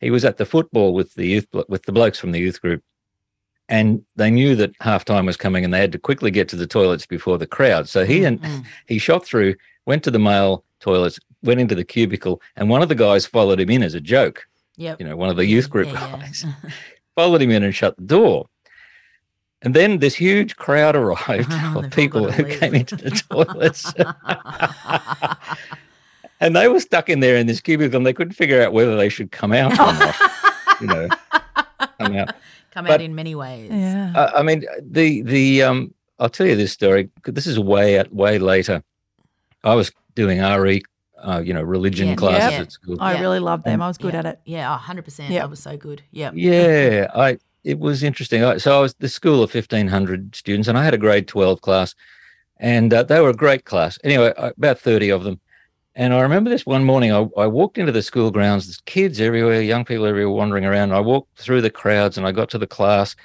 he 0.00 0.10
was 0.10 0.24
at 0.24 0.36
the 0.36 0.46
football 0.46 0.94
with 0.94 1.14
the 1.14 1.26
youth 1.26 1.46
with 1.68 1.82
the 1.84 1.92
blokes 1.92 2.18
from 2.18 2.32
the 2.32 2.38
youth 2.40 2.60
group, 2.60 2.82
and 3.68 4.02
they 4.16 4.30
knew 4.30 4.54
that 4.56 4.72
half 4.80 5.04
time 5.04 5.26
was 5.26 5.36
coming, 5.36 5.64
and 5.64 5.74
they 5.74 5.80
had 5.80 5.92
to 5.92 5.98
quickly 5.98 6.30
get 6.30 6.48
to 6.50 6.56
the 6.56 6.66
toilets 6.66 7.06
before 7.06 7.38
the 7.38 7.46
crowd. 7.46 7.88
So 7.88 8.04
he 8.04 8.24
and 8.24 8.40
Mm. 8.40 8.64
he 8.86 8.98
shot 8.98 9.24
through, 9.24 9.54
went 9.86 10.02
to 10.04 10.10
the 10.10 10.18
male 10.18 10.64
toilets, 10.80 11.18
went 11.42 11.60
into 11.60 11.74
the 11.74 11.84
cubicle, 11.84 12.40
and 12.56 12.70
one 12.70 12.82
of 12.82 12.88
the 12.88 12.94
guys 12.94 13.26
followed 13.26 13.58
him 13.60 13.70
in 13.70 13.82
as 13.82 13.94
a 13.94 14.00
joke. 14.00 14.46
Yep. 14.76 15.00
You 15.00 15.06
know, 15.08 15.16
one 15.16 15.28
of 15.30 15.36
the 15.36 15.44
youth 15.46 15.68
group 15.68 15.88
Yeah, 15.88 16.10
yeah. 16.10 16.16
guys 16.20 16.44
followed 17.16 17.42
him 17.42 17.50
in 17.50 17.64
and 17.64 17.74
shut 17.74 17.96
the 17.96 18.04
door. 18.04 18.46
And 19.62 19.74
then 19.74 19.98
this 19.98 20.14
huge 20.14 20.54
crowd 20.54 20.94
arrived 21.02 21.48
Oh, 21.50 21.82
of 21.82 21.90
people 21.90 22.30
who 22.30 22.44
leave. 22.44 22.60
came 22.60 22.74
into 22.76 22.94
the 22.94 23.10
toilets. 23.10 23.92
And 26.40 26.54
they 26.56 26.68
were 26.68 26.80
stuck 26.80 27.08
in 27.08 27.20
there 27.20 27.36
in 27.36 27.46
this 27.46 27.60
cubicle 27.60 27.96
and 27.96 28.06
they 28.06 28.12
couldn't 28.12 28.34
figure 28.34 28.62
out 28.62 28.72
whether 28.72 28.96
they 28.96 29.08
should 29.08 29.30
come 29.32 29.52
out 29.52 29.72
or 29.72 29.76
not. 29.76 30.16
you 30.80 30.86
know, 30.86 31.08
come 31.98 32.16
out. 32.16 32.34
Come 32.70 32.84
But- 32.84 32.94
out 32.94 33.00
in 33.00 33.14
many 33.14 33.34
ways. 33.34 33.70
Yeah. 33.72 34.12
Uh, 34.14 34.30
I 34.36 34.42
mean, 34.42 34.64
the 34.80 35.22
the 35.22 35.62
um, 35.62 35.92
I'll 36.20 36.28
tell 36.28 36.46
you 36.46 36.54
this 36.54 36.70
story. 36.70 37.08
This 37.24 37.46
is 37.46 37.58
way 37.58 37.98
at 37.98 38.12
way 38.14 38.38
later. 38.38 38.84
I 39.64 39.74
was 39.74 39.90
doing 40.14 40.40
RE, 40.40 40.82
uh, 41.20 41.42
you 41.44 41.54
know, 41.54 41.62
religion 41.62 42.08
Yeah. 42.08 42.14
classes 42.16 42.52
Yeah. 42.52 42.60
at 42.60 42.72
school. 42.72 42.96
I 43.00 43.14
Yeah. 43.14 43.20
really 43.22 43.40
loved 43.40 43.64
them. 43.64 43.80
I 43.82 43.88
was 43.88 43.98
good 43.98 44.12
yeah. 44.12 44.18
at 44.20 44.26
it. 44.26 44.40
Yeah, 44.44 44.72
oh, 44.72 44.78
100%. 44.78 45.30
Yep. 45.30 45.40
That 45.42 45.50
was 45.50 45.60
so 45.60 45.76
good. 45.76 46.02
Yep. 46.12 46.34
Yeah, 46.36 47.06
I 47.14 47.38
it 47.64 47.78
was 47.80 48.02
interesting. 48.04 48.44
I, 48.44 48.58
so 48.58 48.78
I 48.78 48.80
was 48.80 48.94
the 48.94 49.08
school 49.08 49.42
of 49.42 49.50
fifteen 49.50 49.88
hundred 49.88 50.36
students, 50.36 50.68
and 50.68 50.78
I 50.78 50.84
had 50.84 50.94
a 50.94 50.98
grade 50.98 51.26
twelve 51.26 51.62
class, 51.62 51.94
and 52.58 52.92
uh, 52.94 53.02
they 53.02 53.20
were 53.20 53.30
a 53.30 53.34
great 53.34 53.64
class. 53.64 53.98
Anyway, 54.04 54.32
about 54.36 54.78
thirty 54.78 55.08
of 55.10 55.24
them, 55.24 55.40
and 55.98 56.14
I 56.14 56.20
remember 56.20 56.48
this 56.48 56.64
one 56.64 56.84
morning. 56.84 57.12
I, 57.12 57.26
I 57.36 57.48
walked 57.48 57.76
into 57.76 57.90
the 57.90 58.02
school 58.02 58.30
grounds. 58.30 58.66
There's 58.66 58.80
kids 58.82 59.20
everywhere, 59.20 59.60
young 59.60 59.84
people 59.84 60.06
everywhere 60.06 60.32
wandering 60.32 60.64
around. 60.64 60.92
I 60.92 61.00
walked 61.00 61.38
through 61.38 61.60
the 61.60 61.70
crowds, 61.70 62.16
and 62.16 62.24
I 62.24 62.30
got 62.30 62.48
to 62.50 62.58
the 62.58 62.68
class, 62.68 63.16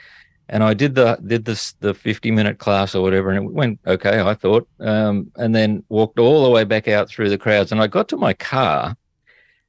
and 0.49 0.63
I 0.63 0.73
did 0.73 0.95
the 0.95 1.19
did 1.25 1.45
this 1.45 1.73
the 1.73 1.93
fifty 1.93 2.31
minute 2.31 2.57
class 2.57 2.95
or 2.95 3.03
whatever, 3.03 3.29
and 3.29 3.45
it 3.45 3.53
went 3.53 3.79
okay. 3.85 4.19
I 4.19 4.33
thought, 4.33 4.67
um, 4.79 5.31
and 5.35 5.53
then 5.53 5.83
walked 5.89 6.17
all 6.17 6.43
the 6.43 6.49
way 6.49 6.63
back 6.63 6.87
out 6.87 7.09
through 7.09 7.29
the 7.29 7.37
crowds, 7.37 7.71
and 7.71 7.79
I 7.79 7.85
got 7.85 8.09
to 8.09 8.17
my 8.17 8.33
car 8.33 8.97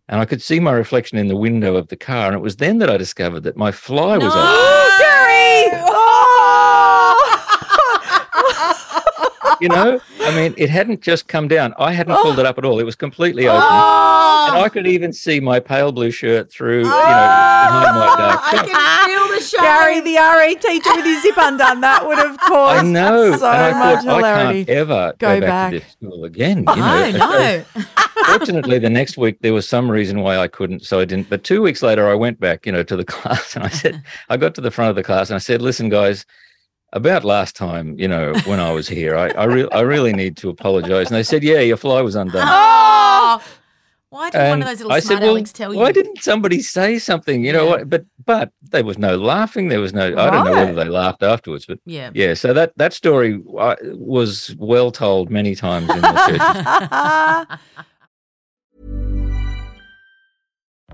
and 0.09 0.20
I 0.20 0.24
could 0.26 0.42
see 0.42 0.61
my 0.61 0.72
reflection 0.72 1.18
in 1.18 1.28
the 1.28 1.36
window 1.36 1.76
of 1.76 1.88
the 1.88 1.96
car. 1.96 2.26
And 2.26 2.34
it 2.34 2.40
was 2.40 2.57
then 2.57 2.78
that 2.78 2.90
I 2.90 2.96
discovered 2.96 3.40
that 3.44 3.57
my 3.57 3.72
fly 3.72 4.18
was 4.18 4.26
open. 4.26 4.38
Oh, 4.38 4.96
Gary! 4.98 5.82
Oh! 5.88 6.43
You 9.61 9.68
know, 9.68 10.00
I 10.20 10.34
mean, 10.34 10.55
it 10.57 10.68
hadn't 10.70 11.00
just 11.00 11.28
come 11.28 11.48
down. 11.48 11.74
I 11.78 11.92
hadn't 11.92 12.16
pulled 12.22 12.38
it 12.38 12.46
up 12.46 12.59
at 12.59 12.64
all. 12.64 12.78
It 12.80 12.84
was 12.84 12.96
completely 12.96 13.46
open. 13.46 13.61
Oh, 13.62 14.48
And 14.55 14.64
I 14.64 14.68
could 14.68 14.86
even 14.86 15.12
see 15.12 15.40
my 15.40 15.61
pale 15.61 15.92
blue 15.92 16.11
shirt 16.11 16.50
through, 16.50 16.78
you 16.78 16.84
know, 16.84 16.90
oh, 16.90 17.68
behind 17.68 17.96
my 17.98 18.07
dark 18.18 18.40
I 18.42 18.57
top. 18.57 18.66
can 18.66 19.07
feel 19.28 19.36
the 19.36 19.42
shame. 19.44 19.61
Gary, 19.62 20.00
the 20.00 20.16
RE 20.16 20.55
teacher 20.57 20.94
with 20.96 21.05
his 21.05 21.22
zip 21.22 21.34
undone, 21.38 21.80
that 21.82 22.07
would 22.07 22.18
have 22.18 22.36
I 22.42 22.48
caused 22.48 22.86
know. 22.86 23.36
so 23.36 23.46
and 23.50 23.74
I 23.76 23.94
much 23.94 24.05
thought, 24.05 24.24
I 24.24 24.28
hilarity. 24.28 24.64
can't 24.64 24.78
ever 24.78 25.14
Go 25.18 25.34
go, 25.34 25.40
back, 25.40 25.48
back. 25.48 25.72
to 25.72 25.78
this 25.80 25.92
school 25.92 26.24
again. 26.24 26.59
You 26.59 26.64
oh, 26.68 26.74
know? 26.74 26.82
I 26.84 27.07
And 27.07 27.16
so 27.16 27.80
know. 27.80 27.84
Fortunately, 28.26 28.78
the 28.78 28.90
next 28.90 29.16
week 29.18 29.38
there 29.40 29.52
was 29.52 29.68
some 29.68 29.90
reason 29.90 30.20
why 30.20 30.36
I 30.38 30.48
couldn't, 30.48 30.84
so 30.84 31.00
I 31.00 31.05
didn't. 31.05 31.28
But 31.30 31.44
two 31.44 31.62
weeks 31.62 31.82
later, 31.82 32.09
I 32.09 32.14
went 32.14 32.40
back, 32.40 32.66
you 32.66 32.72
know, 32.72 32.82
to 32.82 32.96
the 32.96 33.05
class, 33.14 33.55
and 33.55 33.64
I 33.64 33.68
said, 33.68 34.02
I 34.28 34.36
got 34.36 34.55
to 34.57 34.61
the 34.61 34.70
front 34.70 34.90
of 34.90 34.96
the 34.96 35.02
class, 35.02 35.28
and 35.30 35.34
I 35.36 35.38
said, 35.38 35.61
"Listen, 35.62 35.88
guys, 35.88 36.24
about 36.95 37.24
last 37.24 37.55
time, 37.57 37.99
you 37.99 38.09
know, 38.09 38.32
when 38.47 38.61
I 38.61 38.70
was 38.72 38.88
here, 38.88 39.16
I 39.16 39.28
I, 39.30 39.45
re- 39.45 39.68
I 39.72 39.80
really 39.80 40.12
need 40.12 40.36
to 40.38 40.49
apologize." 40.49 41.09
And 41.09 41.16
they 41.16 41.22
said, 41.22 41.42
"Yeah, 41.42 41.61
your 41.61 41.76
fly 41.76 42.01
was 42.01 42.14
undone." 42.14 42.42
Oh, 42.45 43.42
why 44.09 44.30
did 44.30 44.49
one 44.49 44.62
of 44.62 44.68
those 44.68 44.78
little 44.78 44.92
I 44.92 45.01
said, 45.01 45.20
well, 45.20 45.42
tell 45.42 45.74
you? 45.74 45.80
Why 45.80 45.90
didn't 45.90 46.22
somebody 46.22 46.61
say 46.62 46.99
something?" 46.99 47.45
You 47.45 47.53
know, 47.53 47.64
Yeah. 47.64 47.70
what? 47.70 47.90
but 47.90 48.05
but 48.24 48.53
there 48.62 48.84
was 48.84 48.97
no 48.97 49.16
laughing. 49.16 49.68
There 49.68 49.80
was 49.80 49.92
no. 49.92 50.07
I 50.16 50.30
don't 50.30 50.45
know 50.45 50.53
whether 50.53 50.72
they 50.72 50.88
laughed 50.88 51.22
afterwards, 51.22 51.66
but 51.66 51.80
yeah. 51.84 52.11
yeah. 52.14 52.34
So 52.34 52.55
that 52.55 52.72
that 52.76 52.92
story 52.92 53.42
uh, 53.59 53.74
was 53.82 54.55
well 54.59 54.90
told 54.92 55.30
many 55.30 55.55
times 55.55 55.90
in 55.90 56.01
the 56.01 57.49
church. 57.49 57.59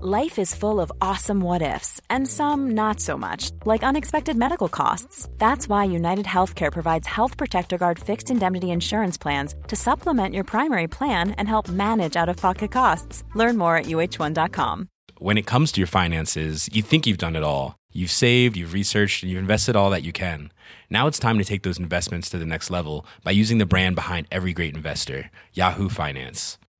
Life 0.03 0.39
is 0.39 0.55
full 0.55 0.81
of 0.81 0.91
awesome 0.99 1.41
what 1.41 1.61
ifs, 1.61 2.01
and 2.09 2.27
some 2.27 2.71
not 2.71 2.99
so 2.99 3.15
much, 3.19 3.51
like 3.65 3.83
unexpected 3.83 4.35
medical 4.35 4.67
costs. 4.67 5.29
That's 5.37 5.69
why 5.69 5.83
United 5.83 6.25
Healthcare 6.25 6.71
provides 6.71 7.05
Health 7.05 7.37
Protector 7.37 7.77
Guard 7.77 7.99
fixed 7.99 8.31
indemnity 8.31 8.71
insurance 8.71 9.15
plans 9.15 9.53
to 9.67 9.75
supplement 9.75 10.33
your 10.33 10.43
primary 10.43 10.87
plan 10.87 11.35
and 11.37 11.47
help 11.47 11.69
manage 11.69 12.15
out 12.15 12.29
of 12.29 12.37
pocket 12.37 12.71
costs. 12.71 13.23
Learn 13.35 13.59
more 13.59 13.77
at 13.77 13.85
uh1.com. 13.85 14.87
When 15.19 15.37
it 15.37 15.45
comes 15.45 15.71
to 15.73 15.79
your 15.79 15.85
finances, 15.85 16.67
you 16.73 16.81
think 16.81 17.05
you've 17.05 17.19
done 17.19 17.35
it 17.35 17.43
all. 17.43 17.75
You've 17.93 18.09
saved, 18.09 18.57
you've 18.57 18.73
researched, 18.73 19.21
and 19.21 19.31
you've 19.31 19.41
invested 19.41 19.75
all 19.75 19.91
that 19.91 20.01
you 20.01 20.11
can. 20.11 20.51
Now 20.89 21.05
it's 21.05 21.19
time 21.19 21.37
to 21.37 21.45
take 21.45 21.61
those 21.61 21.77
investments 21.77 22.27
to 22.31 22.39
the 22.39 22.45
next 22.47 22.71
level 22.71 23.05
by 23.23 23.29
using 23.29 23.59
the 23.59 23.67
brand 23.67 23.93
behind 23.93 24.25
every 24.31 24.51
great 24.51 24.75
investor, 24.75 25.29
Yahoo 25.53 25.89
Finance. 25.89 26.57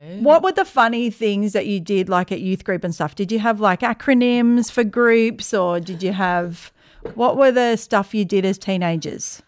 What 0.00 0.44
were 0.44 0.52
the 0.52 0.64
funny 0.64 1.10
things 1.10 1.52
that 1.54 1.66
you 1.66 1.80
did 1.80 2.08
like 2.08 2.30
at 2.30 2.40
youth 2.40 2.64
group 2.64 2.84
and 2.84 2.94
stuff? 2.94 3.16
Did 3.16 3.32
you 3.32 3.40
have 3.40 3.58
like 3.60 3.80
acronyms 3.80 4.70
for 4.70 4.84
groups 4.84 5.52
or 5.52 5.80
did 5.80 6.02
you 6.02 6.12
have 6.12 6.72
what 7.14 7.36
were 7.36 7.50
the 7.50 7.76
stuff 7.76 8.14
you 8.14 8.24
did 8.24 8.44
as 8.44 8.58
teenagers? 8.58 9.42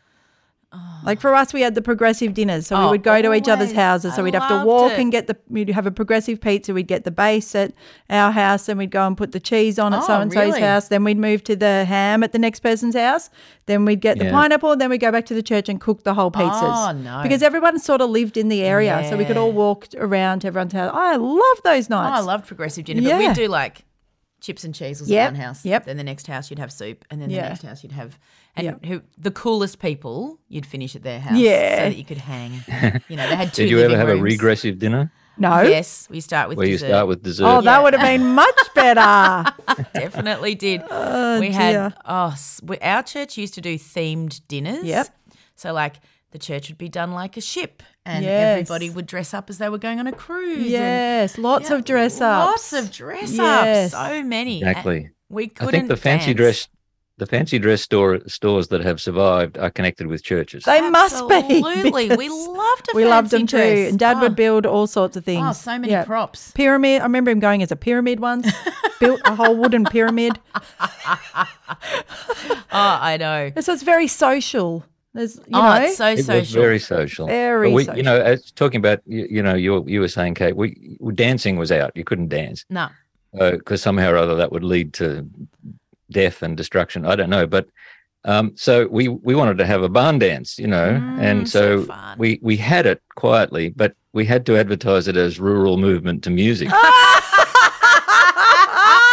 Ah. 0.72 1.00
Like 1.04 1.20
for 1.20 1.34
us, 1.34 1.52
we 1.52 1.62
had 1.62 1.74
the 1.74 1.82
progressive 1.82 2.32
dinners, 2.32 2.68
so 2.68 2.78
we 2.78 2.84
Oh, 2.84 2.90
would 2.90 3.02
go 3.02 3.20
to 3.20 3.32
each 3.34 3.48
other's 3.48 3.72
houses. 3.72 4.14
So 4.14 4.20
I 4.20 4.24
we'd 4.24 4.34
have 4.34 4.48
to 4.48 4.64
walk 4.64 4.92
it. 4.92 5.00
and 5.00 5.10
get 5.10 5.26
the. 5.26 5.36
We'd 5.48 5.68
have 5.70 5.84
a 5.86 5.90
progressive 5.90 6.40
pizza. 6.40 6.72
We'd 6.72 6.86
get 6.86 7.02
the 7.02 7.10
base 7.10 7.56
at 7.56 7.72
our 8.08 8.30
house, 8.30 8.68
and 8.68 8.78
we'd 8.78 8.92
go 8.92 9.04
and 9.04 9.16
put 9.16 9.32
the 9.32 9.40
cheese 9.40 9.80
on 9.80 9.92
at 9.92 10.02
Oh, 10.02 10.06
so 10.06 10.20
and 10.20 10.32
so's 10.32 10.44
really? 10.44 10.60
house. 10.60 10.86
Then 10.86 11.02
we'd 11.02 11.18
move 11.18 11.42
to 11.44 11.56
the 11.56 11.84
ham 11.86 12.22
at 12.22 12.30
the 12.30 12.38
next 12.38 12.60
person's 12.60 12.94
house. 12.94 13.30
Then 13.66 13.84
we'd 13.84 14.00
get 14.00 14.18
the 14.20 14.26
Yeah. 14.26 14.30
pineapple. 14.30 14.76
Then 14.76 14.90
we'd 14.90 14.98
go 14.98 15.10
back 15.10 15.26
to 15.26 15.34
the 15.34 15.42
church 15.42 15.68
and 15.68 15.80
cook 15.80 16.04
the 16.04 16.14
whole 16.14 16.30
pizzas. 16.30 16.60
Oh, 16.62 16.92
no. 16.92 17.20
Because 17.24 17.42
everyone 17.42 17.78
sort 17.80 18.00
of 18.00 18.10
lived 18.10 18.36
in 18.36 18.48
the 18.48 18.62
area, 18.62 19.04
so 19.10 19.16
we 19.16 19.24
could 19.24 19.36
all 19.36 19.50
walk 19.52 19.88
around 19.96 20.40
to 20.40 20.46
everyone's 20.46 20.72
house. 20.72 20.92
I 20.94 21.16
love 21.16 21.60
those 21.64 21.90
Oh, 21.90 21.96
nights. 21.96 22.16
I 22.18 22.20
love 22.20 22.46
progressive 22.46 22.84
dinner, 22.84 23.02
but 23.02 23.18
we'd 23.18 23.34
do 23.34 23.48
like 23.48 23.84
chips 24.40 24.64
and 24.64 24.74
cheese 24.74 25.00
was 25.00 25.10
Yep, 25.10 25.26
at 25.26 25.32
one 25.32 25.40
house. 25.40 25.64
yep. 25.66 25.84
Then 25.84 25.96
the 25.98 26.04
next 26.04 26.26
house 26.26 26.48
you'd 26.48 26.58
have 26.60 26.72
soup, 26.72 27.04
and 27.10 27.20
then 27.20 27.28
Yeah. 27.28 27.42
the 27.42 27.48
next 27.48 27.62
house 27.62 27.82
you'd 27.82 27.92
have 27.92 28.18
and 28.56 28.64
Yep. 28.66 28.84
who 28.84 29.02
the 29.18 29.30
coolest 29.30 29.78
people 29.78 30.38
you'd 30.48 30.66
finish 30.66 30.94
at 30.96 31.02
their 31.02 31.20
house, 31.20 31.36
Yeah. 31.38 31.76
so 31.78 31.82
that 31.90 31.96
you 31.96 32.04
could 32.04 32.18
hang. 32.18 32.52
You 33.08 33.16
know, 33.16 33.28
they 33.28 33.36
had 33.36 33.52
two. 33.54 33.62
Did 33.62 33.70
you 33.70 33.78
ever 33.80 33.90
living 33.90 34.06
have 34.08 34.16
a 34.18 34.20
regressive 34.20 34.78
dinner 34.78 35.12
no. 35.38 35.62
Yes, 35.62 36.06
we 36.10 36.20
start 36.20 36.50
with 36.50 36.58
where 36.58 36.66
you 36.66 36.76
start 36.76 37.06
with 37.08 37.22
dessert? 37.22 37.46
Oh, 37.46 37.60
that 37.62 37.78
Yeah. 37.78 37.82
would 37.82 37.94
have 37.94 38.02
been 38.02 38.26
much 38.34 38.60
better. 38.74 39.50
Definitely 39.94 40.54
did. 40.54 40.82
Oh, 40.90 41.40
we 41.40 41.48
Oh, 41.48 41.50
dear. 41.52 41.58
had 41.58 41.94
oh, 42.04 42.34
our 42.82 43.02
church 43.02 43.38
used 43.38 43.54
to 43.54 43.62
do 43.62 43.76
themed 43.78 44.40
dinners. 44.48 44.84
Yep. 44.84 45.08
So 45.54 45.72
like 45.72 45.96
the 46.32 46.38
church 46.38 46.68
would 46.68 46.76
be 46.76 46.88
done 46.90 47.12
like 47.12 47.36
a 47.38 47.40
ship, 47.40 47.82
and 48.04 48.22
Yes. 48.24 48.52
everybody 48.58 48.90
would 48.90 49.06
dress 49.06 49.32
up 49.32 49.48
as 49.48 49.56
they 49.58 49.68
were 49.70 49.78
going 49.78 49.98
on 49.98 50.06
a 50.06 50.12
cruise. 50.12 50.58
and- 50.58 50.66
yes, 50.66 51.38
lots 51.38 51.70
Yeah, 51.70 51.76
of 51.76 51.84
dress 51.84 52.20
ups. 52.20 52.50
Lots 52.50 52.72
of 52.74 52.92
dress 52.92 53.32
Yes. 53.32 53.94
ups. 53.94 54.08
So 54.08 54.22
many. 54.22 54.58
Exactly. 54.58 55.10
We 55.30 55.46
couldn't. 55.48 55.68
I 55.68 55.78
think 55.78 55.88
the 55.88 55.96
fancy 55.96 56.26
dance. 56.34 56.36
dress, 56.36 56.68
the 57.20 57.26
fancy 57.26 57.58
dress 57.58 57.82
store 57.82 58.18
stores 58.26 58.68
that 58.68 58.80
have 58.80 58.98
survived 59.00 59.58
are 59.58 59.70
connected 59.70 60.06
with 60.06 60.24
churches. 60.24 60.64
They 60.64 60.80
must 60.90 61.28
be. 61.28 61.34
Absolutely. 61.34 62.16
We 62.16 62.28
loved 62.30 62.88
a 62.92 62.96
We 62.96 63.04
loved 63.04 63.30
fancy 63.30 63.36
them 63.36 63.46
too. 63.46 63.88
And 63.90 63.98
Dad 63.98 64.16
Oh. 64.16 64.20
would 64.22 64.34
build 64.34 64.64
all 64.64 64.86
sorts 64.86 65.16
of 65.18 65.24
things. 65.24 65.46
Oh, 65.46 65.52
so 65.52 65.78
many 65.78 65.92
Yeah. 65.92 66.04
props. 66.04 66.50
Pyramid. 66.52 67.02
I 67.02 67.04
remember 67.04 67.30
him 67.30 67.38
going 67.38 67.62
as 67.62 67.70
a 67.70 67.76
pyramid 67.76 68.20
once. 68.20 68.50
built 69.00 69.20
a 69.26 69.34
whole 69.34 69.54
wooden 69.54 69.84
pyramid. 69.84 70.40
Oh, 72.72 72.98
I 73.00 73.16
know. 73.16 73.50
So 73.60 73.72
it's 73.72 73.82
very 73.82 74.06
social. 74.06 74.84
There's, 75.12 75.36
you 75.36 75.42
oh, 75.54 75.62
know, 75.62 75.82
it's 75.82 75.96
so 75.96 76.06
it 76.06 76.16
was 76.18 76.26
social. 76.26 76.62
very 76.62 76.78
social. 76.78 77.26
Very 77.26 77.72
we, 77.72 77.84
social. 77.84 77.96
You 77.96 78.02
know, 78.04 78.20
as 78.20 78.52
talking 78.52 78.78
about, 78.78 79.00
you, 79.06 79.26
you 79.28 79.42
know, 79.42 79.54
you 79.54 79.84
you 79.88 80.00
were 80.00 80.08
saying, 80.08 80.34
Kate, 80.34 80.54
we 80.54 80.96
dancing 81.14 81.56
was 81.56 81.72
out. 81.72 81.90
You 81.96 82.04
couldn't 82.04 82.28
dance 82.28 82.64
no. 82.70 82.88
because 83.32 83.82
somehow 83.82 84.10
or 84.12 84.16
other 84.16 84.36
that 84.36 84.52
would 84.52 84.62
lead 84.62 84.92
to 84.94 85.28
death 86.10 86.42
and 86.42 86.56
destruction. 86.56 87.06
I 87.06 87.16
don't 87.16 87.30
know, 87.30 87.46
but 87.46 87.68
um, 88.24 88.52
so 88.54 88.86
we 88.88 89.08
we 89.08 89.34
wanted 89.34 89.56
to 89.58 89.66
have 89.66 89.82
a 89.82 89.88
barn 89.88 90.18
dance, 90.18 90.58
you 90.58 90.66
know, 90.66 90.90
Mm, 91.00 91.18
and 91.18 91.48
so 91.48 91.84
so, 91.86 91.94
we 92.18 92.38
we 92.42 92.56
had 92.56 92.84
it 92.86 93.02
quietly, 93.14 93.70
but 93.70 93.94
we 94.12 94.24
had 94.26 94.44
to 94.46 94.56
advertise 94.58 95.08
it 95.08 95.16
as 95.16 95.40
rural 95.40 95.76
movement 95.78 96.22
to 96.24 96.30
music. 96.30 96.68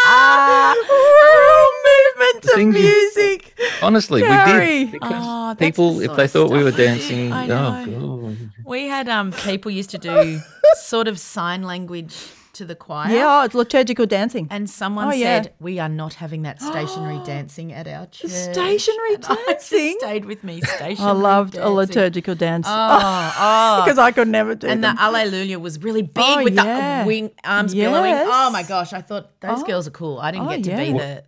rural 0.07 1.71
movement 1.89 2.43
to 2.43 2.51
Things 2.55 2.75
you- 2.75 2.81
music. 2.81 3.53
Honestly, 3.81 4.21
we 4.23 4.27
did 4.27 4.91
because 4.91 5.23
Oh, 5.25 5.55
people, 5.57 5.95
the 5.95 6.05
if 6.05 6.15
they 6.15 6.27
thought 6.27 6.49
we 6.51 6.63
were 6.63 6.71
dancing, 6.71 7.31
oh. 7.31 7.47
God. 7.47 8.37
We 8.65 8.87
had 8.87 9.07
um 9.07 9.31
people 9.31 9.71
used 9.71 9.91
to 9.91 9.97
do 9.97 10.39
sort 10.75 11.07
of 11.07 11.19
sign 11.19 11.63
language 11.63 12.15
to 12.57 12.65
the 12.65 12.75
choir. 12.75 13.11
Yeah, 13.11 13.41
oh, 13.41 13.45
it's 13.45 13.55
liturgical 13.55 14.05
dancing. 14.05 14.47
And 14.51 14.69
someone 14.69 15.07
Oh, 15.07 15.11
yeah. 15.11 15.43
said, 15.43 15.53
We 15.59 15.79
are 15.79 15.89
not 15.89 16.13
having 16.15 16.41
that 16.43 16.61
stationary 16.61 17.19
dancing 17.25 17.73
at 17.73 17.87
our 17.87 18.05
church. 18.07 18.31
Stationary 18.31 19.15
And 19.15 19.25
I 19.25 19.35
just 19.35 19.45
dancing? 19.71 19.95
stayed 19.99 20.25
with 20.25 20.43
me. 20.43 20.61
Stationary 20.77 20.97
I 21.09 21.11
loved 21.11 21.55
a 21.57 21.69
liturgical 21.69 22.35
dance 22.35 22.67
Oh, 22.69 22.71
oh. 23.39 23.83
because 23.83 23.97
I 23.97 24.11
could 24.11 24.27
never 24.27 24.55
do 24.55 24.67
that. 24.67 24.73
and 24.73 24.83
them. 24.83 24.95
the 24.95 25.01
Alleluia 25.01 25.59
was 25.59 25.79
really 25.81 26.01
big 26.03 26.23
Oh, 26.25 26.43
with 26.43 26.53
yeah. 26.55 27.01
the 27.03 27.07
wing 27.07 27.31
arms 27.43 27.73
billowing. 27.73 28.13
Oh 28.15 28.49
my 28.51 28.63
gosh, 28.63 28.93
I 28.93 29.01
thought 29.01 29.39
those 29.41 29.61
Oh. 29.61 29.65
girls 29.65 29.87
are 29.87 29.91
cool. 29.91 30.19
I 30.19 30.31
didn't 30.31 30.47
Oh, 30.47 30.51
get 30.51 30.63
to 30.65 30.69
yeah. 30.71 30.83
be 30.85 30.93
What- 30.93 31.01
the, 31.01 31.23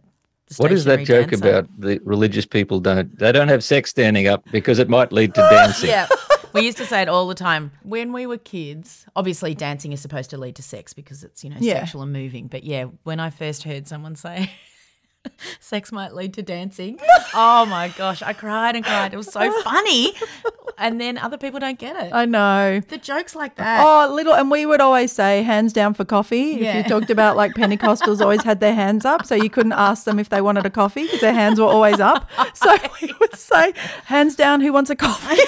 the 0.55 0.55
What 0.63 0.71
is 0.71 0.85
that 0.85 1.05
joke 1.05 1.29
dancer. 1.29 1.47
about? 1.49 1.67
The 1.79 1.99
religious 2.03 2.45
people 2.45 2.79
don't 2.79 3.17
they 3.19 3.31
don't 3.31 3.49
have 3.49 3.63
sex 3.63 3.91
standing 3.91 4.27
up 4.27 4.43
because 4.51 4.79
it 4.79 4.89
might 4.89 5.11
lead 5.11 5.35
to 5.35 5.41
dancing. 5.51 5.89
Yeah. 5.89 6.07
We 6.53 6.61
used 6.61 6.77
to 6.77 6.85
say 6.85 7.01
it 7.01 7.09
all 7.09 7.27
the 7.27 7.35
time. 7.35 7.71
When 7.83 8.11
we 8.13 8.25
were 8.25 8.37
kids, 8.37 9.05
obviously 9.15 9.53
dancing 9.55 9.91
is 9.93 10.01
supposed 10.01 10.29
to 10.31 10.37
lead 10.37 10.55
to 10.55 10.63
sex 10.63 10.93
because 10.93 11.23
it's, 11.23 11.43
you 11.43 11.49
know, 11.49 11.57
Yeah. 11.59 11.79
sexual 11.79 12.01
and 12.01 12.13
moving. 12.13 12.47
But 12.47 12.63
yeah, 12.63 12.85
when 13.03 13.19
I 13.19 13.29
first 13.29 13.63
heard 13.63 13.87
someone 13.87 14.15
say 14.15 14.49
sex 15.59 15.91
might 15.91 16.13
lead 16.13 16.33
to 16.35 16.41
dancing, 16.41 16.99
oh 17.33 17.65
my 17.65 17.89
gosh, 17.89 18.21
I 18.21 18.33
cried 18.33 18.75
and 18.75 18.83
cried. 18.85 19.13
It 19.13 19.17
was 19.17 19.31
so 19.31 19.51
funny. 19.63 20.13
And 20.77 20.99
then 20.99 21.17
other 21.17 21.37
people 21.37 21.59
don't 21.59 21.77
get 21.77 21.97
it. 22.05 22.13
I 22.13 22.23
know. 22.25 22.79
the 22.87 22.97
jokes 22.97 23.35
like 23.35 23.55
that. 23.55 23.81
Oh, 23.85 24.13
little, 24.13 24.33
and 24.33 24.49
we 24.49 24.65
would 24.65 24.79
always 24.79 25.11
say 25.11 25.43
hands 25.43 25.73
down 25.73 25.93
for 25.93 26.05
coffee. 26.05 26.61
If 26.65 26.73
you 26.73 26.83
talked 26.83 27.09
about 27.09 27.35
like 27.35 27.51
Pentecostals, 27.53 28.21
always 28.21 28.43
had 28.43 28.61
their 28.61 28.73
hands 28.73 29.03
up, 29.03 29.25
so 29.25 29.35
you 29.35 29.49
couldn't 29.49 29.73
ask 29.73 30.05
them 30.05 30.19
if 30.19 30.29
they 30.29 30.39
wanted 30.39 30.65
a 30.65 30.69
coffee 30.69 31.03
because 31.03 31.19
their 31.19 31.33
hands 31.33 31.59
were 31.59 31.65
always 31.67 31.99
up. 31.99 32.29
So 32.53 32.75
we 33.01 33.13
would 33.19 33.35
say, 33.35 33.73
hands 34.05 34.35
down, 34.35 34.61
who 34.61 34.71
wants 34.73 34.89
a 34.89 34.95
coffee? 34.95 35.41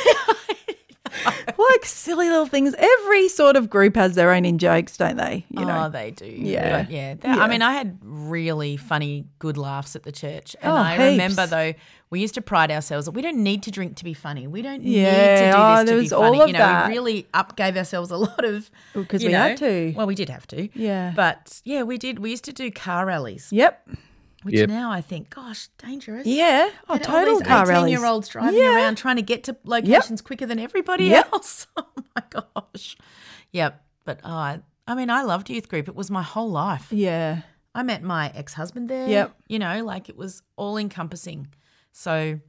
like 1.57 1.85
silly 1.85 2.29
little 2.29 2.45
things. 2.45 2.73
Every 2.77 3.27
sort 3.29 3.55
of 3.55 3.69
group 3.69 3.95
has 3.95 4.15
their 4.15 4.31
own 4.31 4.45
in 4.45 4.57
jokes, 4.57 4.97
don't 4.97 5.17
they? 5.17 5.45
You 5.49 5.63
oh, 5.63 5.67
know. 5.67 5.89
they 5.89 6.11
do. 6.11 6.25
Yeah. 6.25 6.83
But 6.83 6.91
yeah, 6.91 7.15
Yeah. 7.23 7.35
I 7.37 7.47
mean, 7.47 7.61
I 7.61 7.73
had 7.73 7.97
really 8.01 8.77
funny, 8.77 9.25
good 9.39 9.57
laughs 9.57 9.95
at 9.95 10.03
the 10.03 10.11
church. 10.11 10.55
And 10.61 10.71
Oh, 10.71 10.75
I 10.75 10.91
heaps. 10.93 11.11
remember, 11.11 11.45
though, 11.47 11.73
we 12.09 12.19
used 12.19 12.33
to 12.35 12.41
pride 12.41 12.71
ourselves 12.71 13.05
that 13.05 13.11
we 13.11 13.21
don't 13.21 13.41
need 13.43 13.63
to 13.63 13.71
drink 13.71 13.95
to 13.97 14.03
be 14.03 14.13
funny. 14.13 14.47
We 14.47 14.61
don't 14.61 14.83
need 14.83 14.93
to 14.93 14.99
do 14.99 15.01
Yeah, 15.01 15.11
this 15.51 15.55
oh, 15.57 15.79
to 15.79 15.85
there 15.85 15.95
be 15.95 16.01
was 16.01 16.09
funny. 16.11 16.23
all 16.37 16.41
of 16.41 16.47
you 16.47 16.53
know, 16.53 16.59
that. 16.59 16.87
we 16.87 16.93
really 16.93 17.27
up 17.33 17.55
gave 17.55 17.77
ourselves 17.77 18.11
a 18.11 18.17
lot 18.17 18.43
of. 18.43 18.69
Because 18.93 19.23
we 19.23 19.31
know, 19.31 19.37
had 19.39 19.57
to. 19.57 19.93
Well, 19.95 20.07
we 20.07 20.15
did 20.15 20.29
have 20.29 20.47
to. 20.47 20.67
Yeah. 20.77 21.13
But 21.15 21.61
yeah, 21.63 21.83
we 21.83 21.97
did. 21.97 22.19
We 22.19 22.31
used 22.31 22.43
to 22.45 22.53
do 22.53 22.69
car 22.71 23.05
rallies, 23.05 23.47
Yep. 23.51 23.87
Which 24.43 24.55
Yep. 24.55 24.69
now 24.69 24.91
I 24.91 25.01
think, 25.01 25.29
gosh, 25.29 25.67
dangerous. 25.77 26.25
Yeah. 26.25 26.69
Oh, 26.89 26.93
all 26.93 26.99
total 26.99 27.37
these 27.39 27.47
car 27.47 27.65
rallies. 27.67 27.91
year 27.91 28.05
olds 28.05 28.27
driving 28.29 28.59
Yeah. 28.59 28.75
around 28.75 28.95
trying 28.95 29.17
to 29.17 29.21
get 29.21 29.43
to 29.45 29.57
locations 29.63 30.21
quicker 30.21 30.45
than 30.45 30.59
everybody 30.59 31.05
Yep. 31.05 31.29
else. 31.33 31.67
Oh 31.77 31.85
my 32.15 32.23
gosh. 32.55 32.97
Yep. 33.53 33.81
But 34.05 34.19
oh, 34.23 34.29
I, 34.31 34.59
I 34.87 34.95
mean, 34.95 35.09
I 35.09 35.21
loved 35.21 35.49
youth 35.49 35.69
group. 35.69 35.87
It 35.87 35.95
was 35.95 36.11
my 36.11 36.21
whole 36.23 36.49
life. 36.51 36.87
Yeah. 36.91 37.41
I 37.73 37.83
met 37.83 38.03
my 38.03 38.31
ex 38.35 38.53
husband 38.53 38.89
there. 38.89 39.07
Yep. 39.07 39.35
You 39.47 39.59
know, 39.59 39.85
like 39.85 40.09
it 40.09 40.17
was 40.17 40.41
all 40.57 40.77
encompassing. 40.77 41.47
So 41.93 42.39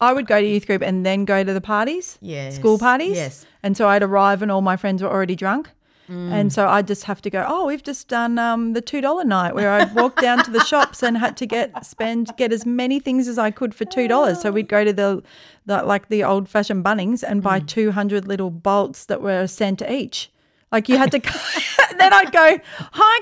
I 0.00 0.12
would 0.12 0.26
go 0.26 0.40
to 0.40 0.46
youth 0.46 0.66
group 0.66 0.82
and 0.82 1.06
then 1.06 1.24
go 1.24 1.42
to 1.42 1.52
the 1.54 1.60
parties, 1.60 2.18
Yes, 2.20 2.56
school 2.56 2.78
parties. 2.78 3.16
yes. 3.16 3.46
And 3.62 3.76
so 3.76 3.88
I'd 3.88 4.02
arrive 4.02 4.42
and 4.42 4.50
all 4.52 4.60
my 4.60 4.76
friends 4.76 5.02
were 5.02 5.08
already 5.10 5.34
drunk. 5.36 5.70
Mm. 6.08 6.30
And 6.32 6.52
so 6.52 6.66
I'd 6.68 6.86
just 6.86 7.04
have 7.04 7.20
to 7.22 7.30
go, 7.30 7.44
oh, 7.46 7.66
we've 7.66 7.82
just 7.82 8.08
done 8.08 8.38
um, 8.38 8.72
the 8.72 8.80
$2 8.80 9.26
night 9.26 9.54
where 9.54 9.70
I'd 9.72 9.94
walk 9.94 10.20
down 10.20 10.42
to 10.44 10.50
the 10.50 10.64
shops 10.64 11.02
and 11.02 11.18
had 11.18 11.36
to 11.36 11.46
get 11.46 11.84
spend 11.84 12.34
get 12.38 12.50
as 12.52 12.64
many 12.64 12.98
things 12.98 13.28
as 13.28 13.36
I 13.38 13.50
could 13.50 13.74
for 13.74 13.84
$2. 13.84 14.36
So 14.36 14.50
we'd 14.50 14.68
go 14.68 14.84
to 14.84 14.92
the, 14.92 15.22
the 15.66 15.82
like 15.82 16.08
the 16.08 16.24
old 16.24 16.48
fashioned 16.48 16.82
Bunnings 16.84 17.22
and 17.22 17.40
Mm. 17.40 17.44
buy 17.44 17.60
200 17.60 18.26
little 18.26 18.50
bolts 18.50 19.04
that 19.06 19.20
were 19.20 19.40
a 19.42 19.48
cent 19.48 19.82
each. 19.82 20.30
Like 20.72 20.88
you 20.88 20.96
had 20.98 21.10
to, 21.12 21.18
then 21.98 22.12
I'd 22.14 22.32
go, 22.32 22.58
hi 22.92 23.20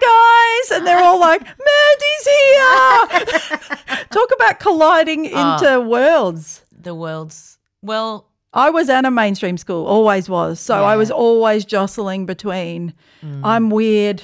guys, 0.70 0.78
and 0.78 0.86
they're 0.86 1.02
all 1.02 1.18
like, 1.20 1.42
Mandy's 1.42 2.26
here. 2.38 4.06
Talk 4.10 4.30
about 4.36 4.60
colliding 4.60 5.30
Ah. 5.34 5.54
into 5.58 5.80
worlds. 5.80 6.62
the 6.72 6.94
world's 6.94 7.58
well. 7.82 8.28
I 8.56 8.70
was 8.70 8.88
at 8.88 9.04
a 9.04 9.10
mainstream 9.10 9.58
school, 9.58 9.86
always 9.86 10.28
was. 10.28 10.58
So 10.58 10.84
I 10.84 10.96
was 10.96 11.10
always 11.10 11.64
jostling 11.64 12.24
between 12.26 12.94
mm. 13.22 13.40
I'm 13.44 13.70
weird. 13.70 14.22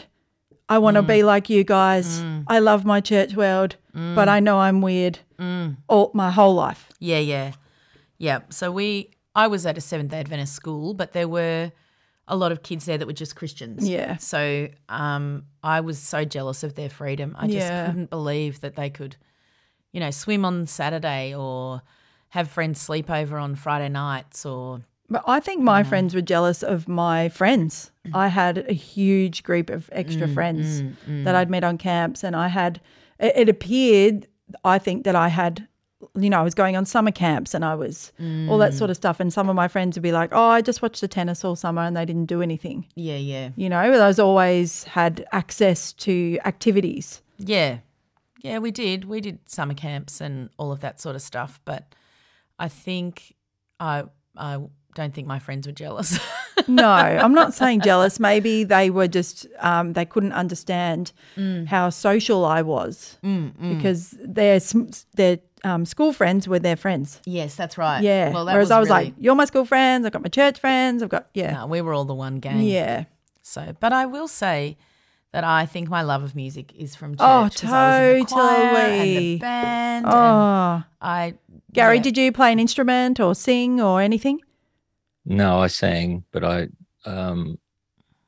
I 0.68 0.78
want 0.78 0.96
to 0.96 1.02
be 1.02 1.18
mm. 1.20 1.26
like 1.26 1.50
you 1.50 1.64
guys. 1.64 2.20
Mm. 2.20 2.44
I 2.46 2.58
love 2.58 2.86
my 2.86 3.00
church 3.00 3.34
world, 3.34 3.76
but 3.92 4.28
I 4.28 4.40
know 4.40 4.58
I'm 4.58 4.80
weird 4.80 5.18
all 5.88 6.10
my 6.14 6.30
whole 6.30 6.54
life. 6.54 6.88
Yeah, 6.98 7.18
yeah, 7.18 7.52
yeah. 8.18 8.40
So 8.48 8.72
we, 8.72 9.10
I 9.34 9.48
was 9.48 9.66
at 9.66 9.76
a 9.76 9.80
Seventh 9.80 10.12
Day 10.12 10.20
Adventist 10.20 10.54
school, 10.54 10.94
but 10.94 11.12
there 11.12 11.28
were 11.28 11.72
a 12.28 12.36
lot 12.36 12.52
of 12.52 12.62
kids 12.62 12.86
there 12.86 12.96
that 12.96 13.06
were 13.06 13.12
just 13.12 13.36
Christians. 13.36 13.86
Yeah. 13.86 14.16
So 14.16 14.68
um, 14.88 15.44
I 15.62 15.80
was 15.80 15.98
so 15.98 16.24
jealous 16.24 16.62
of 16.62 16.74
their 16.74 16.88
freedom. 16.88 17.34
I 17.38 17.46
just 17.46 17.58
Yeah. 17.58 17.86
couldn't 17.86 18.08
believe 18.08 18.60
that 18.60 18.76
they 18.76 18.88
could, 18.88 19.16
you 19.92 20.00
know, 20.00 20.10
swim 20.10 20.44
on 20.44 20.66
Saturday 20.66 21.34
or 21.34 21.82
have 22.32 22.48
friends 22.48 22.80
sleep 22.80 23.10
over 23.10 23.36
on 23.36 23.54
Friday 23.54 23.90
nights 23.90 24.46
or 24.46 24.80
But 25.10 25.22
I 25.26 25.38
think 25.38 25.62
my 25.62 25.82
friends 25.82 26.14
were 26.14 26.22
jealous 26.22 26.62
of 26.62 26.88
my 26.88 27.28
friends. 27.28 27.90
Mm. 28.06 28.16
I 28.16 28.28
had 28.28 28.64
a 28.68 28.72
huge 28.72 29.42
group 29.42 29.68
of 29.68 29.90
extra 29.92 30.26
mm, 30.26 30.32
friends 30.34 30.80
mm, 31.06 31.24
that 31.24 31.34
I'd 31.34 31.50
met 31.50 31.62
on 31.62 31.76
camps, 31.76 32.24
and 32.24 32.34
I 32.34 32.48
had, 32.48 32.80
it, 33.20 33.32
it 33.36 33.48
appeared, 33.50 34.26
I 34.64 34.78
think, 34.78 35.04
that 35.04 35.14
I 35.14 35.28
had, 35.28 35.68
you 36.14 36.30
know, 36.30 36.40
I 36.40 36.42
was 36.42 36.54
going 36.54 36.74
on 36.74 36.86
summer 36.86 37.10
camps 37.12 37.52
and 37.52 37.66
I 37.66 37.74
was 37.74 38.12
all 38.48 38.56
that 38.58 38.72
sort 38.72 38.88
of 38.88 38.96
stuff. 38.96 39.20
And 39.20 39.30
some 39.30 39.50
of 39.50 39.54
my 39.54 39.68
friends 39.68 39.96
would 39.96 40.02
be 40.02 40.12
like, 40.12 40.30
oh, 40.32 40.48
I 40.48 40.62
just 40.62 40.80
watched 40.80 41.02
the 41.02 41.08
tennis 41.08 41.44
all 41.44 41.54
summer 41.54 41.82
and 41.82 41.94
they 41.94 42.06
didn't 42.06 42.26
do 42.26 42.40
anything. 42.40 42.86
yeah, 42.94 43.18
yeah, 43.18 43.50
You 43.56 43.68
know, 43.68 43.78
I 43.78 43.90
was 43.90 44.18
always 44.18 44.84
had 44.84 45.26
access 45.32 45.92
to 46.04 46.38
activities. 46.46 47.20
yeah, 47.38 47.78
yeah. 48.40 48.58
We 48.58 48.70
did, 48.70 49.04
we 49.04 49.20
did 49.20 49.38
summer 49.46 49.74
camps 49.74 50.20
and 50.22 50.48
all 50.56 50.72
of 50.72 50.80
that 50.80 50.98
sort 50.98 51.14
of 51.14 51.22
stuff. 51.22 51.60
But 51.64 51.94
I 52.62 52.68
think 52.68 53.34
I, 53.80 54.04
I 54.36 54.58
don't 54.94 55.12
think 55.14 55.26
my 55.26 55.38
friends 55.38 55.66
were 55.66 55.72
jealous. 55.84 56.18
No, 56.68 56.84
I'm 56.86 57.32
not 57.34 57.54
saying 57.54 57.80
jealous. 57.80 58.20
Maybe 58.20 58.62
they 58.62 58.88
were 58.90 59.08
just 59.08 59.46
um, 59.58 59.94
they 59.94 60.04
couldn't 60.04 60.32
understand 60.32 61.10
how 61.66 61.90
social 61.90 62.44
I 62.44 62.62
was 62.62 63.18
because 63.60 64.14
their 64.22 64.60
their 65.16 65.38
um, 65.64 65.84
school 65.84 66.12
friends 66.12 66.46
were 66.46 66.60
their 66.60 66.76
friends. 66.76 67.20
yes, 67.24 67.56
that's 67.56 67.76
right. 67.78 68.00
Yeah. 68.02 68.30
Well, 68.32 68.44
that 68.44 68.52
Whereas 68.52 68.70
I 68.70 68.78
was 68.78 68.90
really- 68.90 69.04
like, 69.06 69.14
"You're 69.18 69.34
my 69.34 69.46
school 69.46 69.64
friends. 69.64 70.06
I've 70.06 70.12
got 70.12 70.22
my 70.22 70.28
church 70.28 70.60
friends. 70.60 71.02
I've 71.02 71.08
got 71.08 71.26
yeah, 71.34 71.52
no, 71.52 71.66
we 71.66 71.80
were 71.80 71.94
all 71.94 72.04
the 72.04 72.14
one 72.14 72.38
gang. 72.38 72.60
yeah." 72.60 73.04
So, 73.42 73.74
but 73.80 73.92
I 73.92 74.06
will 74.06 74.28
say 74.28 74.76
that 75.32 75.44
I 75.44 75.66
think 75.66 75.88
my 75.88 76.02
love 76.02 76.22
of 76.22 76.34
music 76.36 76.72
is 76.76 76.94
from 76.94 77.12
church. 77.14 77.20
Oh, 77.20 77.48
'cause 77.54 77.64
I 77.72 77.88
was 77.88 77.98
in 78.14 78.20
the 78.20 78.26
choir 78.26 78.76
and 78.76 79.16
the 79.16 79.38
band. 79.38 80.06
and 80.06 80.14
Oh, 80.14 80.82
I 81.00 81.34
Gary, 81.72 81.96
yeah. 81.96 82.02
did 82.02 82.18
you 82.18 82.32
play 82.32 82.52
an 82.52 82.58
instrument 82.58 83.18
or 83.18 83.34
sing 83.34 83.80
or 83.80 84.00
anything? 84.00 84.40
No, 85.24 85.60
I 85.60 85.68
sang, 85.68 86.24
but 86.32 86.44
I 86.44 86.68
um 87.06 87.58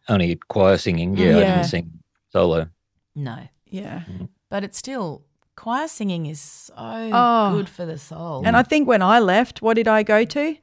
only 0.08 0.36
choir 0.48 0.78
singing. 0.78 1.16
Yeah, 1.16 1.36
I 1.36 1.40
didn't 1.40 1.64
sing 1.64 1.90
solo. 2.32 2.68
no, 3.14 3.38
Yeah. 3.66 4.02
but 4.50 4.64
it's 4.64 4.78
still 4.78 5.22
choir 5.56 5.86
singing 5.88 6.26
is 6.26 6.40
so 6.40 6.74
Oh. 6.76 7.52
good 7.56 7.68
for 7.68 7.84
the 7.86 7.98
soul. 7.98 8.42
And 8.44 8.56
I 8.56 8.62
think 8.62 8.88
when 8.88 9.02
I 9.02 9.20
left, 9.20 9.62
what 9.62 9.74
did 9.74 9.86
I 9.88 10.02
go 10.02 10.24
to? 10.24 10.56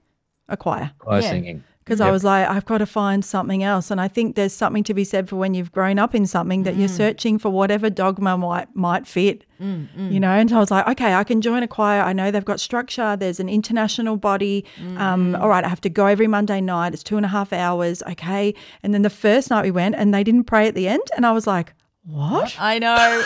A 0.49 0.57
choir. 0.57 0.91
Choir 0.99 1.21
Yeah. 1.21 1.29
singing. 1.29 1.63
Because 1.83 1.99
I 1.99 2.11
was 2.11 2.23
like, 2.23 2.47
I've 2.47 2.65
got 2.65 2.77
to 2.77 2.85
find 2.85 3.25
something 3.25 3.63
else. 3.63 3.89
And 3.89 3.99
I 3.99 4.07
think 4.07 4.35
there's 4.35 4.53
something 4.53 4.83
to 4.83 4.93
be 4.93 5.03
said 5.03 5.27
for 5.27 5.35
when 5.35 5.55
you've 5.55 5.71
grown 5.71 5.97
up 5.97 6.13
in 6.13 6.27
something 6.27 6.63
that 6.63 6.75
you're 6.75 6.87
mm. 6.87 6.95
searching 6.95 7.39
for 7.39 7.49
whatever 7.49 7.89
dogma 7.89 8.37
might 8.37 8.73
might 8.75 9.07
fit. 9.07 9.45
Mm, 9.59 9.87
mm. 9.95 10.11
You 10.11 10.19
know, 10.19 10.29
and 10.29 10.49
so 10.49 10.57
I 10.57 10.59
was 10.59 10.71
like, 10.71 10.87
okay, 10.89 11.15
I 11.15 11.23
can 11.23 11.41
join 11.41 11.63
a 11.63 11.67
choir. 11.67 12.01
I 12.01 12.13
know 12.13 12.29
they've 12.29 12.45
got 12.45 12.59
structure. 12.59 13.15
There's 13.15 13.39
an 13.39 13.49
international 13.49 14.17
body. 14.17 14.63
Um, 14.97 15.35
all 15.35 15.49
right, 15.49 15.63
I 15.63 15.69
have 15.69 15.81
to 15.81 15.89
go 15.89 16.05
every 16.05 16.27
Monday 16.27 16.61
night. 16.61 16.93
It's 16.93 17.03
two 17.03 17.17
and 17.17 17.25
a 17.25 17.29
half 17.29 17.51
hours. 17.51 18.03
Okay. 18.03 18.53
And 18.83 18.93
then 18.93 19.01
the 19.01 19.09
first 19.09 19.49
night 19.49 19.63
we 19.63 19.71
went 19.71 19.95
and 19.95 20.13
they 20.13 20.23
didn't 20.23 20.45
pray 20.45 20.67
at 20.67 20.75
the 20.75 20.87
end. 20.87 21.03
And 21.15 21.25
I 21.25 21.31
was 21.31 21.47
like, 21.47 21.73
what? 22.03 22.55
I 22.59 22.79
know, 22.79 23.23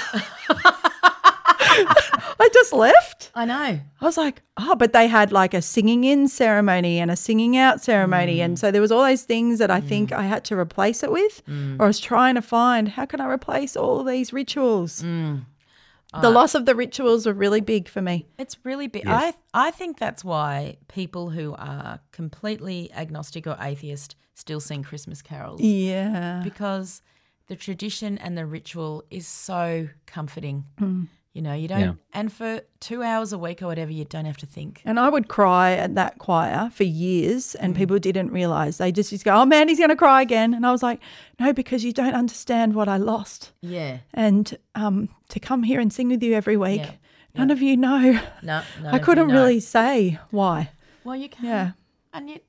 I 2.40 2.50
just 2.54 2.74
left. 2.74 3.32
I 3.34 3.46
know. 3.46 3.80
I 4.02 4.06
was 4.06 4.18
like, 4.18 4.42
oh, 4.58 4.76
but 4.76 4.94
they 4.94 5.08
had 5.08 5.32
like 5.32 5.54
a 5.54 5.62
singing 5.62 6.04
in 6.04 6.28
ceremony 6.28 7.00
and 7.00 7.10
a 7.10 7.16
singing 7.16 7.58
out 7.58 7.82
ceremony. 7.82 8.42
And 8.42 8.56
mm. 8.56 8.60
so 8.60 8.72
there 8.72 8.82
was 8.82 8.92
all 8.92 9.04
those 9.04 9.24
things 9.24 9.60
that 9.60 9.72
I 9.72 9.82
mm. 9.82 9.88
think 9.88 10.12
I 10.12 10.24
had 10.24 10.44
to 10.46 10.58
replace 10.58 11.04
it 11.04 11.12
with. 11.12 11.42
Or 11.48 11.52
mm. 11.52 11.82
I 11.82 11.88
was 11.88 12.00
trying 12.00 12.36
to 12.36 12.42
find 12.42 12.90
how 12.90 13.06
can 13.06 13.22
I 13.22 13.28
replace 13.28 13.76
all 13.76 14.04
these 14.04 14.34
rituals? 14.34 15.02
The 16.22 16.30
uh, 16.30 16.32
loss 16.32 16.56
of 16.56 16.66
the 16.66 16.76
rituals 16.76 17.26
were 17.26 17.34
really 17.34 17.62
big 17.62 17.90
for 17.90 18.02
me. 18.02 18.26
It's 18.38 18.58
really 18.64 18.88
big. 18.88 19.06
I 19.06 19.34
I 19.54 19.72
think 19.72 20.00
that's 20.00 20.24
why 20.24 20.78
people 20.88 21.30
who 21.30 21.56
are 21.58 22.00
completely 22.12 22.92
agnostic 22.94 23.48
or 23.48 23.58
atheist 23.60 24.16
still 24.34 24.60
sing 24.60 24.84
Christmas 24.84 25.22
carols 25.22 25.62
Yeah. 25.62 26.42
because 26.44 27.02
the 27.48 27.56
tradition 27.56 28.18
and 28.18 28.38
the 28.38 28.46
ritual 28.46 29.04
is 29.10 29.28
so 29.28 29.90
comforting. 30.06 30.66
Mm. 30.80 31.08
You 31.36 31.42
know, 31.42 31.54
you 31.54 31.68
don't, 31.68 31.80
Yeah. 31.82 31.94
and 32.14 32.32
for 32.32 32.62
two 32.80 33.04
hours 33.04 33.34
a 33.34 33.38
week 33.38 33.62
or 33.62 33.68
whatever, 33.68 33.92
you 33.92 34.06
don't 34.06 34.24
have 34.24 34.38
to 34.38 34.46
think. 34.46 34.82
And 34.86 34.98
I 34.98 35.10
would 35.10 35.28
cry 35.28 35.74
at 35.74 35.94
that 35.96 36.18
choir 36.18 36.70
for 36.74 36.86
years, 36.86 37.56
and 37.56 37.76
people 37.76 38.00
didn't 38.00 38.32
realize. 38.32 38.78
They 38.78 38.94
just 38.94 39.12
used 39.12 39.26
to 39.26 39.30
go, 39.32 39.36
Oh 39.42 39.46
man, 39.46 39.68
he's 39.68 39.78
going 39.78 39.90
to 39.90 39.98
cry 39.98 40.22
again. 40.22 40.54
And 40.54 40.66
I 40.66 40.72
was 40.72 40.82
like, 40.82 41.02
No, 41.38 41.52
because 41.52 41.84
you 41.84 41.92
don't 41.92 42.14
understand 42.14 42.74
what 42.74 42.88
I 42.88 42.96
lost. 42.96 43.52
Yeah. 43.60 43.98
And 44.14 44.58
um, 44.76 45.10
to 45.28 45.40
come 45.42 45.64
here 45.64 45.82
and 45.82 45.92
sing 45.92 46.08
with 46.08 46.24
you 46.24 46.34
every 46.34 46.56
week, 46.56 46.80
Yeah. 46.84 46.92
none 47.36 47.52
of 47.52 47.62
you 47.62 47.76
know. 47.76 48.18
No, 48.42 48.64
no. 48.82 48.90
I 48.94 49.00
couldn't 49.00 49.28
really 49.28 49.60
say 49.60 50.18
why. 50.32 50.70
Well, 51.04 51.18
you 51.18 51.28
can. 51.28 51.46
Yeah. 51.46 51.72
And 52.14 52.30
yet, 52.30 52.44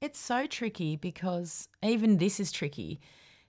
it's 0.00 0.18
so 0.18 0.48
tricky 0.48 0.96
because 0.96 1.68
even 1.84 2.18
this 2.18 2.40
is 2.40 2.50
tricky 2.50 2.98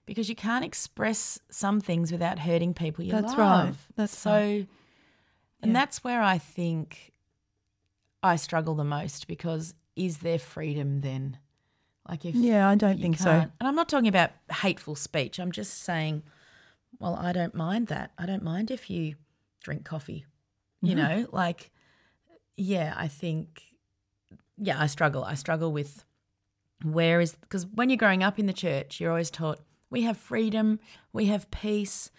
because 0.06 0.28
you 0.28 0.34
can't 0.34 0.64
express 0.64 1.38
some 1.50 1.80
things 1.80 2.10
without 2.10 2.38
hurting 2.38 2.74
people 2.74 3.04
you 3.04 3.12
love. 3.12 3.22
That's 3.22 3.38
love. 3.38 3.66
right. 3.66 3.74
That's 3.96 4.16
so, 4.16 4.32
right. 4.32 4.68
and 5.62 5.72
Yeah. 5.72 5.72
that's 5.72 6.02
where 6.02 6.22
I 6.22 6.38
think 6.38 7.12
I 8.22 8.36
struggle 8.36 8.74
the 8.74 8.84
most 8.84 9.28
because 9.28 9.74
is 9.96 10.18
there 10.18 10.38
freedom 10.38 11.00
then? 11.00 11.38
Like 12.08 12.24
if 12.24 12.34
Yeah, 12.34 12.68
I 12.68 12.74
don't 12.74 13.00
think 13.00 13.18
so. 13.18 13.30
And 13.30 13.52
I'm 13.60 13.74
not 13.76 13.88
talking 13.88 14.08
about 14.08 14.30
hateful 14.50 14.94
speech. 14.94 15.38
I'm 15.38 15.52
just 15.52 15.82
saying, 15.82 16.22
well, 16.98 17.14
I 17.14 17.32
don't 17.32 17.54
mind 17.54 17.86
that. 17.88 18.10
I 18.18 18.26
don't 18.26 18.42
mind 18.42 18.70
if 18.70 18.90
you 18.90 19.14
drink 19.62 19.84
coffee. 19.84 20.26
You 20.82 20.96
mm-hmm. 20.96 20.96
know, 20.96 21.26
like, 21.30 21.70
yeah, 22.56 22.94
I 22.96 23.06
think, 23.08 23.62
yeah, 24.56 24.80
I 24.80 24.86
struggle. 24.86 25.22
I 25.22 25.34
struggle 25.34 25.72
with 25.72 26.04
where 26.82 27.20
is, 27.20 27.34
because 27.34 27.66
when 27.66 27.90
you're 27.90 27.96
growing 27.96 28.22
up 28.22 28.38
in 28.38 28.46
the 28.46 28.52
church, 28.52 28.98
you're 28.98 29.10
always 29.10 29.30
taught 29.30 29.60
we 29.90 30.02
have 30.02 30.16
freedom, 30.16 30.80
we 31.12 31.26
have 31.26 31.50
peace. 31.50 32.10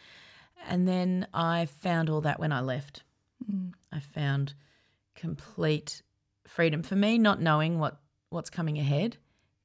And 0.67 0.87
then 0.87 1.27
I 1.33 1.65
found 1.65 2.09
all 2.09 2.21
that 2.21 2.39
when 2.39 2.51
I 2.51 2.61
left. 2.61 3.03
Mm. 3.49 3.73
I 3.91 3.99
found 3.99 4.53
complete 5.15 6.03
freedom. 6.45 6.83
For 6.83 6.95
me, 6.95 7.17
not 7.17 7.41
knowing 7.41 7.79
what, 7.79 7.99
what's 8.29 8.49
coming 8.49 8.77
ahead 8.77 9.17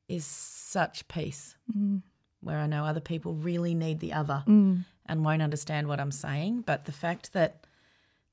is 0.08 0.24
such 0.24 1.06
peace 1.08 1.56
mm. 1.76 2.02
where 2.40 2.58
I 2.58 2.66
know 2.66 2.84
other 2.84 3.00
people 3.00 3.34
really 3.34 3.74
need 3.74 4.00
the 4.00 4.12
other 4.12 4.44
mm. 4.46 4.84
and 5.04 5.24
won't 5.24 5.42
understand 5.42 5.88
what 5.88 6.00
I'm 6.00 6.12
saying. 6.12 6.62
But 6.62 6.84
the 6.84 6.92
fact 6.92 7.32
that 7.32 7.66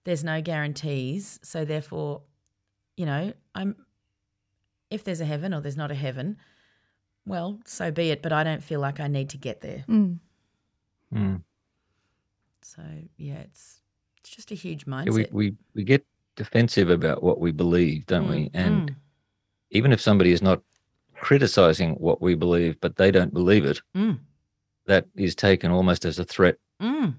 there's 0.03 0.23
no 0.23 0.41
guarantees, 0.41 1.39
so 1.43 1.65
therefore, 1.65 2.21
you 2.95 3.05
know, 3.05 3.33
I'm 3.55 3.75
if 4.89 5.03
there's 5.03 5.21
a 5.21 5.25
heaven 5.25 5.53
or 5.55 5.61
there's 5.61 5.77
not 5.77 5.89
a 5.89 5.95
heaven, 5.95 6.37
well, 7.25 7.59
so 7.65 7.91
be 7.91 8.11
it. 8.11 8.21
But 8.21 8.33
I 8.33 8.43
don't 8.43 8.63
feel 8.63 8.79
like 8.79 8.99
I 8.99 9.07
need 9.07 9.29
to 9.29 9.37
get 9.37 9.61
there. 9.61 9.83
Mm. 9.87 10.19
Mm. 11.13 11.41
So 12.61 12.81
yeah, 13.17 13.39
it's 13.39 13.81
it's 14.19 14.29
just 14.29 14.51
a 14.51 14.55
huge 14.55 14.85
Yeah, 14.87 14.93
mindset. 14.93 15.31
we, 15.31 15.49
we 15.51 15.55
we 15.75 15.83
get 15.83 16.05
defensive 16.35 16.89
about 16.89 17.21
what 17.21 17.39
we 17.39 17.51
believe, 17.51 18.05
don't 18.07 18.27
we? 18.27 18.45
Mm, 18.45 18.51
And 18.53 18.89
mm. 18.89 18.95
even 19.71 19.91
if 19.91 20.01
somebody 20.01 20.31
is 20.31 20.41
not 20.41 20.61
criticizing 21.15 21.93
what 21.95 22.21
we 22.21 22.35
believe, 22.35 22.79
but 22.81 22.95
they 22.95 23.11
don't 23.11 23.33
believe 23.33 23.65
it, 23.65 23.81
Mm. 23.95 24.19
that 24.87 25.05
is 25.15 25.35
taken 25.35 25.71
almost 25.71 26.05
as 26.05 26.19
a 26.19 26.25
threat 26.25 26.57
Mm. 26.81 27.15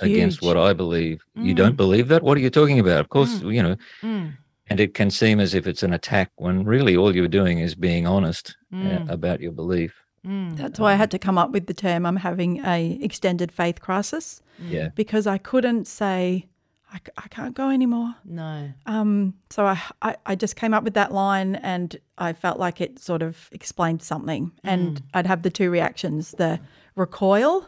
against 0.00 0.42
what 0.42 0.56
I 0.56 0.72
believe. 0.72 1.24
You 1.34 1.52
Mm. 1.54 1.56
don't 1.56 1.76
believe 1.76 2.08
that? 2.08 2.22
What 2.22 2.36
are 2.38 2.40
you 2.40 2.50
talking 2.50 2.78
about? 2.80 3.00
Of 3.00 3.08
course, 3.10 3.40
Mm. 3.40 3.54
you 3.54 3.62
know, 3.62 3.76
Mm. 4.02 4.32
And 4.68 4.80
it 4.80 4.94
can 4.94 5.10
seem 5.10 5.40
as 5.40 5.54
if 5.54 5.66
it's 5.66 5.82
an 5.82 5.92
attack 5.92 6.30
when 6.36 6.64
really 6.64 6.96
all 6.96 7.14
you're 7.14 7.28
doing 7.28 7.58
is 7.58 7.74
being 7.74 8.06
honest 8.06 8.56
uh, 8.72 8.76
Mm. 8.76 9.10
about 9.10 9.40
your 9.40 9.52
belief. 9.52 9.92
Mm. 10.26 10.56
That's 10.56 10.78
why 10.80 10.92
I 10.92 10.96
had 10.96 11.10
to 11.10 11.18
come 11.18 11.36
up 11.36 11.50
with 11.50 11.66
the 11.66 11.74
term 11.74 12.06
I'm 12.06 12.16
having 12.16 12.64
a 12.64 12.98
extended 13.02 13.52
faith 13.52 13.80
crisis 13.80 14.40
Yeah. 14.58 14.88
because 14.94 15.26
I 15.26 15.38
couldn't 15.38 15.86
say 15.86 16.46
I, 16.92 17.00
I 17.18 17.28
can't 17.28 17.54
go 17.54 17.70
anymore. 17.70 18.14
No. 18.24 18.70
Um, 18.86 19.34
so 19.50 19.66
I, 19.66 19.80
I 20.00 20.16
I 20.26 20.34
just 20.36 20.54
came 20.56 20.72
up 20.72 20.84
with 20.84 20.94
that 20.94 21.12
line 21.12 21.56
and 21.56 21.96
I 22.18 22.32
felt 22.32 22.58
like 22.60 22.80
it 22.80 22.98
sort 23.00 23.20
of 23.22 23.48
explained 23.52 24.00
something. 24.02 24.52
And 24.62 25.02
I'd 25.12 25.26
have 25.26 25.42
the 25.42 25.50
two 25.50 25.70
reactions: 25.70 26.30
the 26.38 26.60
recoil 26.94 27.66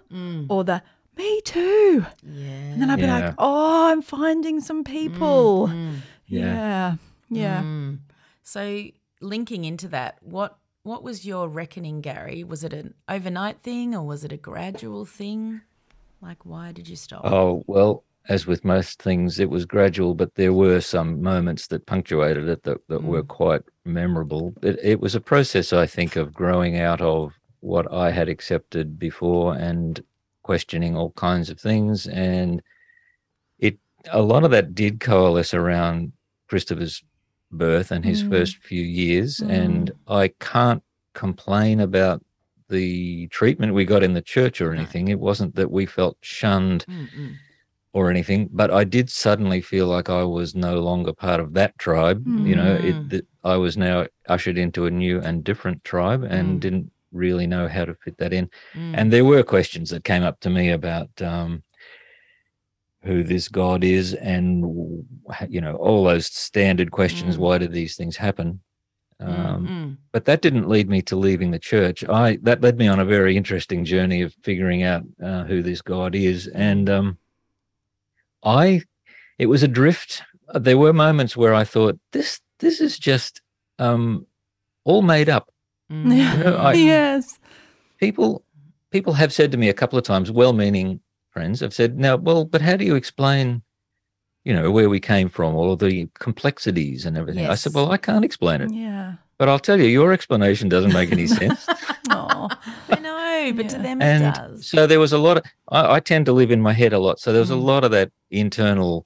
or 0.48 0.62
the 0.64 0.80
me 1.18 1.40
too. 1.42 2.06
Yeah. 2.22 2.46
And 2.72 2.80
then 2.80 2.88
I'd 2.90 2.96
be 2.96 3.02
Yeah. 3.02 3.18
like, 3.26 3.34
oh, 3.38 3.90
I'm 3.90 4.00
finding 4.02 4.60
some 4.60 4.84
people. 4.84 5.70
Mm. 6.30 6.40
Yeah. 6.40 6.96
Yeah. 7.28 7.62
Mm. 7.62 7.98
So 8.42 8.84
linking 9.20 9.64
into 9.64 9.88
that, 9.88 10.18
what 10.22 10.58
what 10.82 11.02
was 11.02 11.26
your 11.26 11.48
reckoning, 11.48 12.00
Gary? 12.00 12.44
Was 12.44 12.62
it 12.62 12.72
an 12.72 12.94
overnight 13.08 13.60
thing 13.62 13.94
or 13.94 14.06
was 14.06 14.22
it 14.22 14.30
a 14.32 14.36
gradual 14.36 15.04
thing? 15.04 15.62
Like, 16.22 16.46
why 16.46 16.70
did 16.70 16.88
you 16.88 16.94
stop? 16.94 17.22
Oh, 17.24 17.64
well, 17.66 18.04
as 18.28 18.46
with 18.46 18.64
most 18.64 19.02
things, 19.02 19.38
it 19.38 19.50
was 19.50 19.64
gradual, 19.64 20.14
but 20.14 20.34
there 20.36 20.52
were 20.52 20.80
some 20.80 21.22
moments 21.22 21.66
that 21.68 21.86
punctuated 21.86 22.48
it 22.48 22.62
that, 22.64 22.86
that 22.88 23.02
were 23.02 23.22
quite 23.22 23.62
memorable. 23.84 24.54
It, 24.62 24.78
it 24.82 25.00
was 25.00 25.14
a 25.14 25.20
process, 25.20 25.72
I 25.72 25.86
think, 25.86 26.16
of 26.16 26.32
growing 26.32 26.78
out 26.78 27.00
of 27.00 27.32
what 27.60 27.92
I 27.92 28.10
had 28.10 28.28
accepted 28.28 28.98
before 28.98 29.54
and 29.54 30.02
questioning 30.42 30.96
all 30.96 31.10
kinds 31.12 31.50
of 31.50 31.60
things. 31.60 32.06
And 32.06 32.62
it 33.58 33.78
a 34.12 34.22
lot 34.22 34.44
of 34.44 34.50
that 34.52 34.74
did 34.74 35.00
coalesce 35.00 35.54
around 35.54 36.12
Christopher's 36.48 37.02
birth 37.50 37.90
and 37.92 38.04
his 38.04 38.22
first 38.22 38.56
few 38.58 38.82
years. 38.82 39.40
And 39.40 39.92
I 40.08 40.28
can't 40.40 40.82
complain 41.14 41.80
about 41.80 42.22
the 42.68 43.28
treatment 43.28 43.74
we 43.74 43.84
got 43.84 44.02
in 44.02 44.14
the 44.14 44.22
church 44.22 44.60
or 44.60 44.72
anything. 44.72 45.08
It 45.08 45.20
wasn't 45.20 45.54
that 45.54 45.70
we 45.70 45.86
felt 45.86 46.16
shunned 46.20 46.84
Mm-mm. 46.88 47.34
or 47.92 48.10
anything, 48.10 48.48
but 48.52 48.70
I 48.72 48.82
did 48.84 49.08
suddenly 49.08 49.60
feel 49.60 49.86
like 49.86 50.10
I 50.10 50.24
was 50.24 50.54
no 50.54 50.80
longer 50.80 51.12
part 51.12 51.38
of 51.40 51.54
that 51.54 51.78
tribe. 51.78 52.26
You 52.26 52.56
know, 52.56 52.76
Mm. 52.76 52.84
it 52.84 53.08
that 53.10 53.26
I 53.44 53.56
was 53.56 53.76
now 53.76 54.06
ushered 54.28 54.58
into 54.58 54.86
a 54.86 54.90
new 54.90 55.20
and 55.20 55.44
different 55.44 55.84
tribe 55.84 56.24
and 56.24 56.56
Mm. 56.56 56.60
didn't 56.60 56.90
really 57.12 57.46
know 57.46 57.68
how 57.68 57.84
to 57.84 57.94
fit 57.94 58.18
that 58.18 58.32
in. 58.32 58.50
Mm. 58.74 58.94
And 58.98 59.12
there 59.12 59.24
were 59.24 59.42
questions 59.44 59.90
that 59.90 60.02
came 60.04 60.24
up 60.24 60.40
to 60.40 60.50
me 60.50 60.70
about 60.70 61.10
um, 61.22 61.62
who 63.06 63.22
this 63.22 63.48
God 63.48 63.84
is, 63.84 64.14
and 64.14 65.04
you 65.48 65.60
know 65.60 65.76
all 65.76 66.04
those 66.04 66.26
standard 66.26 66.90
questions. 66.90 67.36
Mm. 67.36 67.38
Why 67.40 67.58
did 67.58 67.72
these 67.72 67.96
things 67.96 68.16
happen? 68.16 68.60
Um, 69.18 69.66
Mm-mm. 69.66 69.96
but 70.12 70.26
that 70.26 70.42
didn't 70.42 70.68
lead 70.68 70.90
me 70.90 71.00
to 71.02 71.16
leaving 71.16 71.50
the 71.50 71.58
church. 71.58 72.04
I 72.06 72.36
that 72.42 72.60
led 72.60 72.76
me 72.78 72.86
on 72.88 73.00
a 73.00 73.04
very 73.04 73.36
interesting 73.36 73.84
journey 73.84 74.20
of 74.22 74.34
figuring 74.42 74.82
out 74.82 75.04
uh, 75.22 75.44
who 75.44 75.62
this 75.62 75.80
God 75.80 76.14
is, 76.14 76.48
and 76.48 76.90
um, 76.90 77.18
I, 78.42 78.82
it 79.38 79.46
was 79.46 79.62
a 79.62 79.68
drift. 79.68 80.22
Uh, 80.48 80.58
There 80.58 80.78
were 80.78 80.92
moments 80.92 81.36
where 81.36 81.54
I 81.54 81.64
thought 81.64 81.98
this 82.12 82.40
this 82.58 82.80
is 82.80 82.98
just 82.98 83.40
um, 83.78 84.26
all 84.84 85.02
made 85.02 85.28
up. 85.28 85.50
Mm. 85.90 86.16
Yeah. 86.16 86.36
know, 86.42 86.56
I- 86.56 86.72
yes. 86.94 87.38
People 87.98 88.44
people 88.90 89.14
have 89.14 89.32
said 89.32 89.50
to 89.52 89.58
me 89.58 89.68
a 89.68 89.74
couple 89.74 89.98
of 89.98 90.04
times, 90.04 90.30
well-meaning 90.30 91.00
friends 91.36 91.60
have 91.60 91.74
said, 91.74 91.98
"Now, 91.98 92.16
well, 92.16 92.46
but 92.46 92.62
how 92.62 92.76
do 92.76 92.84
you 92.84 92.94
explain?" 92.94 93.62
You 94.44 94.54
know 94.54 94.70
where 94.70 94.88
we 94.88 95.00
came 95.00 95.28
from, 95.28 95.54
all 95.56 95.72
of 95.72 95.80
the 95.80 96.08
complexities 96.18 97.04
and 97.04 97.18
everything. 97.18 97.46
I 97.46 97.56
said, 97.56 97.74
"Well, 97.74 97.90
I 97.90 97.96
can't 97.98 98.24
explain 98.24 98.60
it, 98.62 98.70
Yeah. 98.72 99.14
but 99.38 99.48
I'll 99.48 99.58
tell 99.58 99.78
you, 99.78 99.86
your 99.86 100.12
explanation 100.12 100.68
doesn't 100.68 100.92
make 100.92 101.10
any 101.12 101.26
sense." 101.40 101.68
Oh. 102.08 102.48
I 102.88 103.00
know, 103.00 103.52
but 103.54 103.68
to 103.68 103.76
Yeah. 103.76 103.82
them 103.82 104.00
it 104.00 104.04
and 104.04 104.22
does. 104.34 104.66
so 104.68 104.86
there 104.86 105.00
was 105.00 105.12
a 105.12 105.18
lot 105.18 105.36
of 105.38 105.42
I, 105.68 105.96
I 105.96 106.00
tend 106.00 106.24
to 106.26 106.32
live 106.32 106.50
in 106.52 106.62
my 106.62 106.72
head 106.72 106.92
a 106.92 106.98
lot 106.98 107.18
so 107.20 107.32
there 107.32 107.40
was 107.46 107.50
a 107.50 107.54
Mm. 107.62 107.64
lot 107.72 107.82
of 107.84 107.90
that 107.90 108.10
internal 108.30 109.04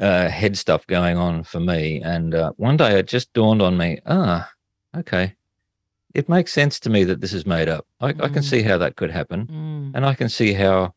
uh, 0.00 0.28
head 0.28 0.56
stuff 0.58 0.82
going 0.86 1.16
on 1.18 1.44
for 1.44 1.60
me 1.60 2.00
and 2.02 2.34
uh, 2.34 2.52
one 2.56 2.76
day 2.76 2.98
it 2.98 3.06
just 3.06 3.32
dawned 3.34 3.62
on 3.62 3.76
me 3.76 4.00
ah 4.06 4.50
okay 4.96 5.34
it 6.14 6.28
makes 6.28 6.52
sense 6.52 6.80
to 6.80 6.88
me 6.90 7.04
that 7.04 7.20
this 7.20 7.32
is 7.34 7.44
made 7.46 7.68
up 7.68 7.84
I, 8.00 8.08
I 8.08 8.28
can 8.34 8.42
Mm. 8.42 8.50
see 8.52 8.62
how 8.62 8.78
that 8.78 8.96
could 8.96 9.10
happen 9.10 9.46
Mm. 9.46 9.90
and 9.94 10.02
i 10.06 10.14
can 10.14 10.28
see 10.28 10.52
how 10.54 10.94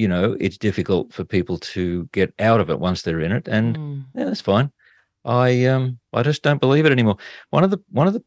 you 0.00 0.08
know 0.08 0.36
it's 0.40 0.58
difficult 0.68 1.12
for 1.12 1.22
people 1.24 1.56
to 1.74 2.08
get 2.12 2.32
out 2.38 2.60
of 2.60 2.70
it 2.70 2.78
once 2.88 3.02
they're 3.02 3.20
in 3.26 3.32
it 3.38 3.46
and 3.56 3.76
Mm. 3.76 4.04
yeah, 4.16 4.24
that's 4.28 4.40
fine. 4.54 4.68
I 5.24 5.48
um 5.66 5.98
I 6.12 6.22
just 6.22 6.42
don't 6.42 6.60
believe 6.60 6.86
it 6.86 6.92
anymore. 6.92 7.16
One 7.50 7.64
of 7.64 7.70
the 7.70 7.78
one 8.00 8.06
of 8.08 8.14
the 8.14 8.22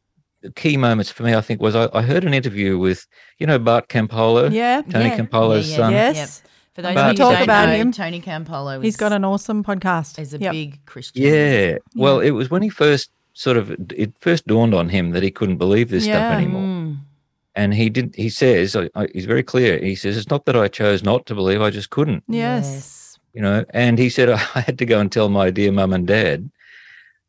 key 0.55 0.75
moments 0.77 1.09
for 1.09 1.23
me, 1.23 1.33
I 1.33 1.41
think, 1.41 1.61
was 1.61 1.75
I, 1.75 1.85
I 1.93 2.01
heard 2.11 2.23
an 2.25 2.33
interview 2.33 2.77
with 2.77 2.99
you 3.39 3.47
know 3.47 3.57
Bart 3.59 3.85
Campolo, 3.89 4.51
Yeah. 4.51 4.81
Tony 4.93 5.05
Yeah, 5.09 5.17
Campolo's 5.19 5.67
yeah, 5.69 5.75
yeah, 5.77 5.83
son. 5.83 5.91
Yes. 5.93 6.17
Yep. 6.17 6.51
For 6.75 6.81
those 6.85 6.95
But- 6.95 7.05
of 7.05 7.11
you 7.13 7.17
Talk 7.17 7.29
who 7.31 7.35
don't 7.35 7.43
about 7.51 7.65
know, 7.69 7.75
him. 7.81 7.91
Tony 7.91 8.21
Campolo 8.29 8.77
is, 8.77 8.83
He's 8.87 8.97
got 9.05 9.11
an 9.13 9.23
awesome 9.31 9.63
podcast. 9.69 10.19
is 10.19 10.33
a 10.33 10.39
Yep. 10.39 10.51
big 10.59 10.69
Christian. 10.91 11.23
Yeah. 11.23 11.77
Well, 11.95 12.19
it 12.19 12.31
was 12.39 12.47
when 12.53 12.61
he 12.67 12.69
first 12.83 13.07
sort 13.45 13.57
of 13.61 13.65
it 14.03 14.11
first 14.27 14.45
dawned 14.53 14.73
on 14.81 14.89
him 14.89 15.05
that 15.15 15.23
he 15.27 15.31
couldn't 15.37 15.57
believe 15.65 15.87
this 15.89 16.05
Yeah. 16.05 16.13
stuff 16.17 16.31
anymore. 16.39 16.61
Mm. 16.71 16.82
And 17.55 17.73
he 17.73 17.89
did. 17.89 18.15
He 18.15 18.29
says 18.29 18.75
I, 18.75 18.89
I, 18.95 19.07
he's 19.13 19.25
very 19.25 19.43
clear. 19.43 19.77
He 19.79 19.95
says 19.95 20.17
it's 20.17 20.29
not 20.29 20.45
that 20.45 20.55
I 20.55 20.67
chose 20.67 21.03
not 21.03 21.25
to 21.27 21.35
believe. 21.35 21.61
I 21.61 21.69
just 21.69 21.89
couldn't. 21.91 22.23
Yes. 22.27 23.17
you 23.35 23.41
know 23.41 23.65
and 23.71 23.97
he 23.97 24.09
said 24.09 24.29
i 24.55 24.59
had 24.67 24.77
to 24.77 24.85
go 24.85 24.99
and 24.99 25.11
tell 25.11 25.27
my 25.27 25.49
dear 25.49 25.71
mum 25.71 25.91
and 25.93 26.05
dad 26.05 26.51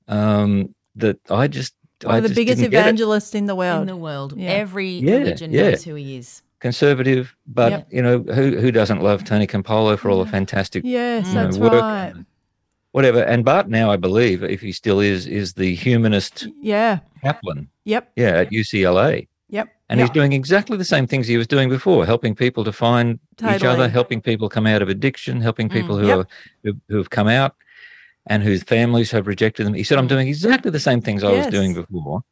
um 0.09 0.75
that 0.97 1.17
i 1.31 1.47
just 1.49 1.73
One 2.03 2.15
I 2.15 2.19
of 2.19 2.25
the 2.29 2.35
biggest 2.35 2.59
didn't 2.59 2.73
get 2.73 2.79
it. 2.79 2.81
evangelists 2.85 3.35
in 3.35 3.47
the 3.47 3.55
world. 3.57 3.83
In 3.83 3.87
the 3.87 3.97
world. 3.97 4.31
Yeah. 4.37 4.51
Every 4.51 4.91
Yeah, 5.01 5.17
religion 5.25 5.51
yeah. 5.53 5.71
knows 5.71 5.85
who 5.85 5.95
he 5.95 6.17
is. 6.21 6.43
conservative 6.61 7.35
but 7.47 7.71
Yep. 7.73 7.87
you 7.97 8.03
know 8.07 8.19
who 8.37 8.47
who 8.63 8.71
doesn't 8.81 9.01
love 9.09 9.25
tony 9.25 9.47
campolo 9.47 9.97
for 9.99 10.11
all 10.11 10.21
the 10.25 10.31
fantastic 10.31 10.83
yes, 10.85 11.27
Mm. 11.29 11.35
that's 11.35 11.57
you 11.57 11.63
know, 11.63 11.71
work 11.71 11.83
right. 11.83 12.13
and 12.15 12.27
whatever 12.97 13.21
and 13.33 13.45
bart 13.45 13.67
now 13.69 13.87
i 13.91 13.97
believe 14.09 14.39
if 14.57 14.61
he 14.67 14.73
still 14.73 15.01
is 15.01 15.27
is 15.41 15.55
the 15.55 15.71
humanist 15.87 16.47
Yeah. 16.73 17.01
chaplain 17.25 17.69
Yep. 17.85 18.03
yeah 18.17 18.35
at 18.43 18.51
ucla 18.51 19.09
Yep. 19.17 19.29
And 19.89 19.99
Yep. 20.01 20.09
he's 20.09 20.15
doing 20.15 20.33
exactly 20.33 20.77
the 20.77 20.85
same 20.85 21.07
things 21.07 21.27
he 21.27 21.37
was 21.37 21.47
doing 21.47 21.69
before 21.69 22.07
helping 22.07 22.35
people 22.35 22.65
to 22.65 22.73
find 22.73 23.19
each 23.57 23.63
other 23.65 23.89
helping 23.89 24.21
people 24.21 24.49
come 24.49 24.67
out 24.67 24.83
of 24.83 24.89
addiction 24.89 25.41
helping 25.41 25.69
Mm. 25.69 25.73
people 25.73 25.99
who 25.99 26.07
Yep. 26.07 26.19
are 26.19 26.27
who, 26.63 26.73
who 26.89 26.97
have 26.97 27.11
come 27.11 27.29
out 27.29 27.55
and 28.27 28.43
whose 28.43 28.63
families 28.63 29.11
have 29.11 29.27
rejected 29.27 29.67
them 29.67 29.75
he 29.75 29.83
said 29.85 29.99
i'm 29.99 30.07
Mm. 30.07 30.15
doing 30.17 30.29
exactly 30.29 30.71
the 30.71 30.81
same 30.81 31.01
things 31.01 31.23
i 31.23 31.31
was 31.31 31.47
doing 31.49 31.75
before 31.75 32.23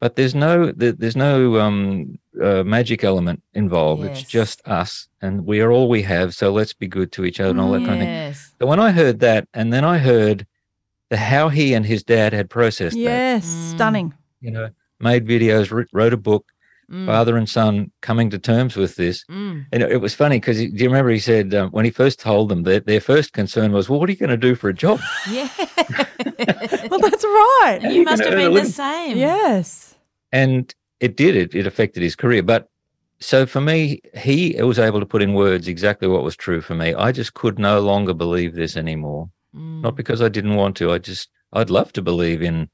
but 0.00 0.16
there's 0.16 0.34
no 0.34 0.72
there's 0.72 1.16
no 1.16 1.60
um 1.60 2.18
uh, 2.42 2.62
magic 2.64 3.04
element 3.04 3.42
involved 3.54 4.04
it's 4.04 4.22
just 4.22 4.66
us 4.66 5.08
and 5.20 5.44
we 5.44 5.60
are 5.60 5.70
all 5.70 5.88
we 5.88 6.02
have 6.02 6.34
so 6.34 6.50
let's 6.52 6.72
be 6.72 6.86
good 6.88 7.12
to 7.12 7.24
each 7.26 7.38
other 7.40 7.50
and 7.50 7.60
all 7.60 7.72
that 7.72 7.84
kind 7.84 8.00
of 8.00 8.06
thing 8.06 8.08
Yes. 8.08 8.54
so 8.58 8.66
when 8.66 8.80
i 8.80 8.90
heard 8.90 9.20
that 9.20 9.46
and 9.52 9.70
then 9.72 9.84
i 9.84 9.98
heard 9.98 10.46
the 11.10 11.18
how 11.18 11.50
he 11.50 11.74
and 11.74 11.84
his 11.84 12.02
dad 12.02 12.32
had 12.32 12.48
processed 12.48 12.96
that 12.96 13.02
Yes. 13.02 13.44
Mm. 13.44 13.74
Stunning. 13.74 14.14
you 14.40 14.50
know 14.50 14.70
made 14.98 15.26
videos 15.26 15.86
wrote 15.92 16.12
a 16.14 16.16
book 16.16 16.46
Mm. 16.92 17.06
father 17.06 17.38
and 17.38 17.48
son 17.48 17.90
coming 18.02 18.28
to 18.28 18.38
terms 18.38 18.76
with 18.76 18.96
this. 18.96 19.24
Mm. 19.30 19.64
And 19.72 19.82
it, 19.82 19.92
it 19.92 19.96
was 19.96 20.14
funny 20.14 20.38
because 20.38 20.58
do 20.58 20.64
you 20.66 20.88
remember 20.88 21.10
he 21.10 21.18
said 21.18 21.54
um, 21.54 21.70
when 21.70 21.86
he 21.86 21.90
first 21.90 22.20
told 22.20 22.50
them 22.50 22.64
that 22.64 22.84
their 22.84 23.00
first 23.00 23.32
concern 23.32 23.72
was, 23.72 23.88
well, 23.88 23.98
what 23.98 24.10
are 24.10 24.12
you 24.12 24.18
going 24.18 24.28
to 24.28 24.36
do 24.36 24.54
for 24.54 24.68
a 24.68 24.74
job? 24.74 25.00
Yeah. 25.30 25.48
Well, 26.90 27.00
that's 27.00 27.24
right. 27.24 27.80
you 27.82 28.02
must 28.04 28.22
have 28.22 28.32
been 28.32 28.44
the 28.44 28.50
living. 28.50 28.70
same. 28.70 29.16
Yes. 29.16 29.94
And 30.32 30.74
it 31.00 31.16
did. 31.16 31.36
It, 31.36 31.54
it 31.54 31.66
affected 31.66 32.02
his 32.02 32.16
career. 32.16 32.42
But 32.42 32.68
so 33.20 33.46
for 33.46 33.60
me, 33.60 34.00
he 34.14 34.60
was 34.60 34.78
able 34.78 35.00
to 35.00 35.06
put 35.06 35.22
in 35.22 35.34
words 35.34 35.68
exactly 35.68 36.08
what 36.08 36.24
was 36.24 36.36
true 36.36 36.60
for 36.60 36.74
me. 36.74 36.92
I 36.94 37.12
just 37.12 37.34
could 37.34 37.58
no 37.58 37.80
longer 37.80 38.12
believe 38.14 38.54
this 38.54 38.76
anymore. 38.76 39.30
Mm. 39.56 39.82
Not 39.82 39.96
because 39.96 40.20
I 40.20 40.28
didn't 40.28 40.56
want 40.56 40.76
to. 40.78 40.92
I 40.92 40.98
just, 40.98 41.30
I'd 41.52 41.70
love 41.70 41.92
to 41.94 42.02
believe 42.02 42.42
in 42.42 42.68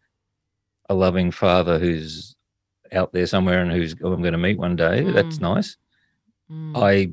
a 0.89 0.95
loving 0.95 1.31
father 1.31 1.79
who's 1.79 2.35
out 2.93 3.12
there 3.12 3.26
somewhere 3.26 3.61
and 3.61 3.70
who's 3.72 3.95
who 3.99 4.12
I'm 4.12 4.22
going 4.22 4.32
to 4.32 4.39
meet 4.39 4.59
one 4.59 4.76
day. 4.76 5.03
That's 5.03 5.39
Mm. 5.39 5.43
nice. 5.43 5.76
Mm. 6.51 6.72
I, 6.76 7.11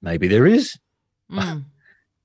maybe 0.00 0.28
there 0.28 0.46
is. 0.46 0.78
Mm. 1.32 1.64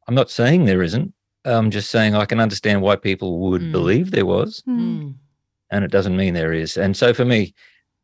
I'm 0.08 0.16
not 0.16 0.30
saying 0.30 0.66
there 0.66 0.84
isn't. 0.84 1.14
I'm 1.46 1.72
just 1.72 1.90
saying 1.92 2.14
I 2.14 2.26
can 2.26 2.42
understand 2.42 2.82
why 2.82 2.98
people 2.98 3.40
would 3.40 3.62
Mm. 3.62 3.72
believe 3.72 4.12
there 4.12 4.26
was, 4.26 4.62
Mm. 4.68 4.80
Mm. 4.80 5.14
and 5.72 5.86
it 5.86 5.92
doesn't 5.92 6.18
mean 6.18 6.34
there 6.34 6.52
is. 6.52 6.76
And 6.76 6.96
so 6.98 7.14
for 7.14 7.24
me, 7.24 7.54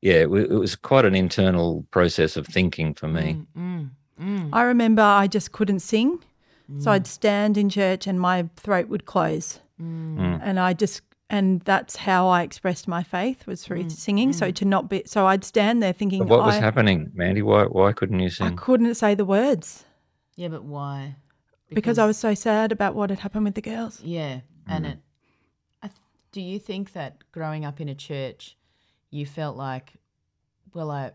yeah, 0.01 0.22
it, 0.22 0.30
wa- 0.30 0.38
it 0.38 0.51
was 0.51 0.76
quite 0.78 1.03
an 1.03 1.14
internal 1.16 1.86
process 1.91 2.38
of 2.38 2.47
thinking 2.47 2.93
for 2.93 3.07
me. 3.09 3.38
Mm. 3.57 3.89
Mm. 3.89 3.89
Mm. 4.22 4.49
I 4.53 4.64
remember 4.64 5.01
I 5.01 5.28
just 5.28 5.51
couldn't 5.51 5.80
sing. 5.82 6.20
So. 6.80 6.91
I'd 6.91 7.05
stand 7.07 7.57
in 7.57 7.70
church 7.70 8.07
and 8.07 8.18
my 8.20 8.47
throat 8.55 8.88
would 8.88 9.05
close. 9.05 9.59
Mm. 9.82 10.39
And 10.41 10.57
I 10.59 10.72
just, 10.74 11.01
and 11.34 11.62
that's 11.62 11.96
how 11.96 12.28
I 12.28 12.44
expressed 12.44 12.88
my 12.88 13.02
faith 13.02 13.48
was 13.48 13.66
through 13.66 13.86
Mm, 13.86 13.92
singing. 13.92 14.34
So 14.34 14.52
to 14.52 14.66
not 14.66 14.88
be, 14.88 15.02
so 15.08 15.26
I'd 15.26 15.44
stand 15.44 15.82
there 15.82 15.92
thinking, 15.92 16.20
But 16.20 16.28
what 16.30 16.46
was 16.46 16.56
I, 16.56 16.60
happening, 16.60 17.12
Mandy? 17.16 17.42
Why 17.42 17.64
why 17.64 17.92
couldn't 17.92 18.20
you 18.20 18.30
sing? 18.30 18.54
I 18.54 18.56
couldn't 18.56 18.94
say 18.96 19.16
the 19.16 19.26
words 19.26 19.84
Yeah, 20.36 20.50
but 20.50 20.64
why? 20.64 21.16
because 21.74 21.98
I 21.98 22.06
was 22.06 22.18
so 22.18 22.36
sad 22.36 22.72
about 22.72 22.94
what 22.94 23.10
had 23.10 23.20
happened 23.20 23.46
with 23.46 23.56
the 23.56 23.62
girls. 23.62 24.00
Yeah, 24.00 24.42
and 24.68 24.86
it. 24.86 25.00
I 25.82 25.90
do 26.32 26.40
you 26.40 26.60
think 26.60 26.94
that 26.94 27.24
growing 27.32 27.66
up 27.66 27.82
in 27.82 27.90
a 27.90 27.96
church, 27.96 28.56
you 29.10 29.26
felt 29.26 29.58
like, 29.58 29.94
well, 30.76 30.92
I, 30.92 31.12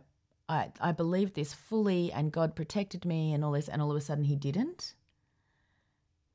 I, 0.49 0.73
I 0.81 0.91
believed 0.91 1.35
this 1.35 1.55
fully, 1.55 2.11
and 2.13 2.33
God 2.33 2.57
protected 2.57 3.05
me, 3.05 3.33
and 3.35 3.45
all 3.45 3.53
this, 3.53 3.69
and 3.69 3.81
all 3.81 3.91
of 3.93 3.97
a 3.97 4.01
sudden 4.01 4.25
He 4.25 4.35
didn't. 4.35 4.95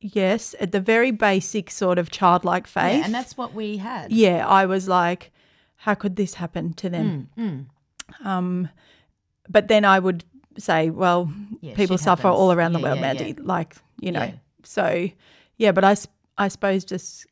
Yes, 0.05 0.53
at 0.59 0.71
the 0.73 0.79
very 0.81 1.11
basic 1.11 1.71
sort 1.71 1.97
of 1.97 2.11
childlike 2.11 2.67
faith. 2.67 2.99
Yeah, 2.99 3.05
and 3.05 3.13
that's 3.13 3.37
what 3.37 3.53
we 3.53 3.77
had. 3.77 4.11
yeah, 4.11 4.45
I 4.47 4.65
was 4.65 4.87
like, 4.89 5.31
how 5.77 5.93
could 5.93 6.15
this 6.17 6.33
happen 6.35 6.73
to 6.73 6.89
them? 6.89 7.29
Mm, 7.37 7.65
mm. 8.21 8.25
Um, 8.27 8.69
but 9.49 9.67
then 9.69 9.85
I 9.85 9.99
would 9.99 10.25
say, 10.57 10.89
well, 10.89 11.31
Yeah, 11.61 11.75
people 11.75 11.97
suffer 11.97 12.27
all 12.27 12.49
happens. 12.49 12.57
around 12.57 12.73
the 12.73 12.79
world, 12.79 12.97
yeah, 12.97 13.01
Mandy. 13.01 13.25
yeah. 13.37 13.43
Like, 13.43 13.75
you 14.01 14.11
know, 14.11 14.23
Yeah. 14.23 14.33
so 14.63 15.09
yeah, 15.57 15.71
but 15.71 15.83
I, 15.85 15.95
I 16.37 16.47
suppose 16.49 16.83
just 16.83 17.25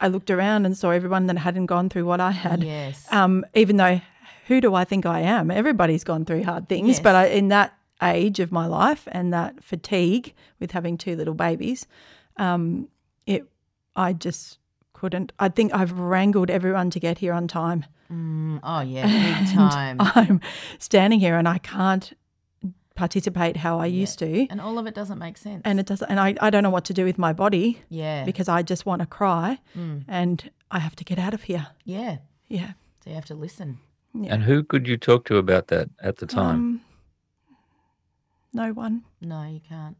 I 0.00 0.08
looked 0.08 0.30
around 0.30 0.66
and 0.66 0.76
saw 0.76 0.90
everyone 0.90 1.26
that 1.26 1.38
hadn't 1.38 1.66
gone 1.66 1.88
through 1.88 2.06
what 2.06 2.20
I 2.20 2.30
had. 2.32 2.62
Yes. 2.64 3.06
Um, 3.12 3.44
even 3.54 3.76
though, 3.76 4.00
who 4.48 4.60
do 4.60 4.74
I 4.74 4.84
think 4.84 5.06
I 5.06 5.20
am? 5.20 5.50
Everybody's 5.50 6.02
gone 6.04 6.24
through 6.24 6.42
hard 6.44 6.68
things, 6.68 6.88
Yes. 6.88 7.00
but 7.00 7.14
I, 7.14 7.26
in 7.26 7.48
that 7.48 7.72
age 8.02 8.40
of 8.40 8.50
my 8.52 8.66
life 8.66 9.06
and 9.12 9.32
that 9.32 9.62
fatigue 9.62 10.34
with 10.58 10.70
having 10.72 10.96
two 10.98 11.16
little 11.16 11.34
babies, 11.34 11.86
um, 12.36 12.88
it, 13.26 13.44
I 13.96 14.12
just 14.12 14.58
couldn't. 14.92 15.32
I 15.38 15.48
think 15.48 15.74
I've 15.74 15.92
wrangled 15.92 16.50
everyone 16.50 16.90
to 16.90 17.00
get 17.00 17.18
here 17.18 17.32
on 17.32 17.48
time. 17.48 17.84
oh 18.10 18.80
yeah, 18.80 19.06
big 19.46 19.54
time. 19.54 19.96
I'm 20.00 20.40
standing 20.78 21.20
here 21.20 21.36
and 21.36 21.48
I 21.48 21.58
can't 21.58 22.12
participate 22.94 23.56
how 23.56 23.78
I 23.78 23.86
used 23.86 24.18
to. 24.18 24.46
and 24.50 24.60
all 24.60 24.78
of 24.78 24.86
it 24.86 24.94
doesn't 24.94 25.18
make 25.18 25.38
sense. 25.38 25.62
And 25.64 25.80
it 25.80 25.86
doesn't, 25.86 26.10
and 26.10 26.20
I, 26.20 26.34
I 26.40 26.50
don't 26.50 26.62
know 26.62 26.70
what 26.70 26.84
to 26.86 26.92
do 26.94 27.04
with 27.04 27.16
my 27.16 27.32
body 27.32 27.80
yeah, 27.88 28.24
because 28.24 28.46
I 28.48 28.62
just 28.62 28.84
want 28.84 29.00
to 29.00 29.06
cry 29.06 29.58
and 30.06 30.50
I 30.70 30.80
have 30.80 30.94
to 30.96 31.04
get 31.04 31.18
out 31.18 31.32
of 31.34 31.44
here. 31.44 31.68
yeah. 31.84 32.18
Yeah. 32.48 32.72
So 33.04 33.10
you 33.10 33.14
have 33.16 33.24
to 33.26 33.34
listen. 33.34 33.78
And 34.12 34.42
who 34.42 34.64
could 34.64 34.88
you 34.88 34.96
talk 34.96 35.24
to 35.26 35.36
about 35.36 35.68
that 35.68 35.88
at 36.02 36.16
the 36.16 36.26
time? 36.26 36.54
Um, 36.56 36.80
no 38.52 38.72
one. 38.72 39.04
No, 39.20 39.42
you 39.44 39.60
can't. 39.60 39.96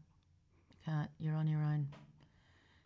You 0.69 0.77
can't. 0.85 1.09
You're 1.19 1.35
on 1.35 1.47
your 1.47 1.61
own. 1.61 1.87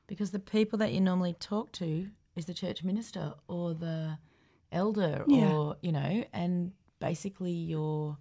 Because 0.08 0.32
the 0.32 0.40
people 0.40 0.78
that 0.80 0.92
you 0.94 1.02
normally 1.02 1.34
talk 1.34 1.72
to 1.74 2.08
is 2.36 2.46
the 2.46 2.54
church 2.54 2.84
minister 2.84 3.34
or 3.48 3.74
the 3.74 4.18
elder 4.72 5.24
Yeah. 5.28 5.52
or, 5.52 5.78
you 5.82 5.92
know, 5.92 6.24
and 6.34 6.72
basically 7.00 7.52
you're 7.52 8.18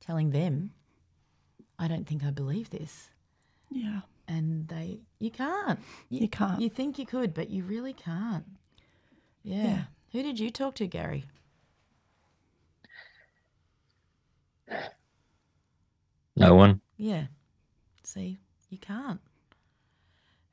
telling 0.00 0.30
them, 0.30 0.72
I 1.78 1.88
don't 1.88 2.06
think 2.06 2.24
I 2.24 2.30
believe 2.30 2.70
this. 2.70 3.10
Yeah. 3.70 4.00
And 4.26 4.68
they, 4.68 5.00
you 5.18 5.30
can't. 5.30 5.78
You 6.08 6.28
can't. 6.28 6.60
You 6.60 6.68
think 6.68 6.98
you 6.98 7.06
could, 7.06 7.34
but 7.34 7.50
you 7.50 7.62
really 7.64 7.92
can't. 7.92 8.44
Yeah. 9.42 9.62
Yeah. 9.62 9.82
Who 10.12 10.22
did 10.22 10.38
you 10.38 10.50
talk 10.50 10.74
to, 10.76 10.86
Gary? 10.86 11.24
No 16.38 16.54
one. 16.54 16.80
Yeah. 16.96 17.26
See, 18.02 18.38
you 18.70 18.78
can't. 18.78 19.20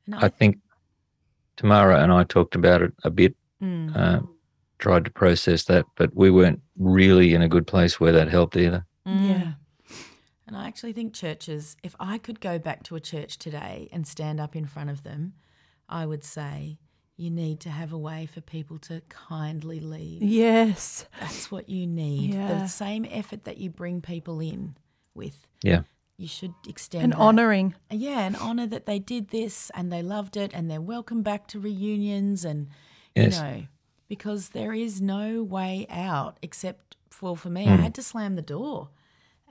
And 0.05 0.15
I 0.15 0.27
think 0.29 0.59
Tamara 1.57 2.01
and 2.01 2.11
I 2.11 2.23
talked 2.23 2.55
about 2.55 2.81
it 2.81 2.93
a 3.03 3.09
bit, 3.09 3.35
Mm. 3.61 3.95
uh, 3.95 4.21
tried 4.79 5.05
to 5.05 5.11
process 5.11 5.63
that, 5.63 5.85
but 5.95 6.13
we 6.15 6.29
weren't 6.29 6.61
really 6.77 7.33
in 7.33 7.41
a 7.41 7.47
good 7.47 7.65
place 7.65 7.99
where 7.99 8.11
that 8.11 8.27
helped 8.27 8.57
either. 8.57 8.85
Mm. 9.07 9.29
Yeah. 9.29 9.51
And 10.47 10.55
I 10.57 10.67
actually 10.67 10.93
think 10.93 11.13
churches, 11.13 11.75
if 11.81 11.95
I 11.99 12.17
could 12.17 12.39
go 12.39 12.59
back 12.59 12.83
to 12.83 12.95
a 12.95 12.99
church 12.99 13.37
today 13.37 13.87
and 13.91 14.05
stand 14.05 14.39
up 14.39 14.55
in 14.55 14.65
front 14.65 14.89
of 14.89 15.03
them, 15.03 15.33
I 15.89 16.05
would 16.05 16.23
say 16.23 16.77
you 17.15 17.31
need 17.31 17.61
to 17.61 17.69
have 17.69 17.93
a 17.93 17.97
way 17.97 18.25
for 18.25 18.41
people 18.41 18.77
to 18.79 19.01
kindly 19.09 19.79
leave. 19.79 20.21
Yes. 20.21 21.05
That's 21.19 21.49
what 21.49 21.69
you 21.69 21.87
need. 21.87 22.33
Yeah. 22.33 22.59
The 22.59 22.67
same 22.67 23.05
effort 23.09 23.45
that 23.45 23.57
you 23.57 23.69
bring 23.69 24.01
people 24.01 24.39
in 24.41 24.75
with, 25.15 25.47
Yeah. 25.63 25.83
you 26.17 26.27
should 26.27 26.53
extend 26.67 27.03
And 27.05 27.13
that. 27.13 27.19
honouring. 27.19 27.73
Yeah, 27.89 28.19
and 28.25 28.35
honour 28.35 28.67
that 28.67 28.85
they 28.85 28.99
did 28.99 29.29
this 29.29 29.69
and 29.73 29.91
they 29.91 30.01
loved 30.03 30.37
it 30.37 30.51
and 30.53 30.69
they're 30.69 30.81
welcome 30.81 31.21
back 31.23 31.47
to 31.49 31.59
reunions 31.59 32.45
and 32.45 32.67
Yes. 33.15 33.37
you 33.37 33.41
know, 33.43 33.67
because 34.07 34.49
there 34.49 34.73
is 34.73 35.01
no 35.01 35.41
way 35.43 35.87
out 35.89 36.37
except 36.41 36.97
for 37.09 37.35
for 37.37 37.49
me, 37.49 37.65
Mm. 37.65 37.71
I 37.71 37.75
had 37.77 37.95
to 37.95 38.03
slam 38.03 38.35
the 38.35 38.41
door. 38.41 38.89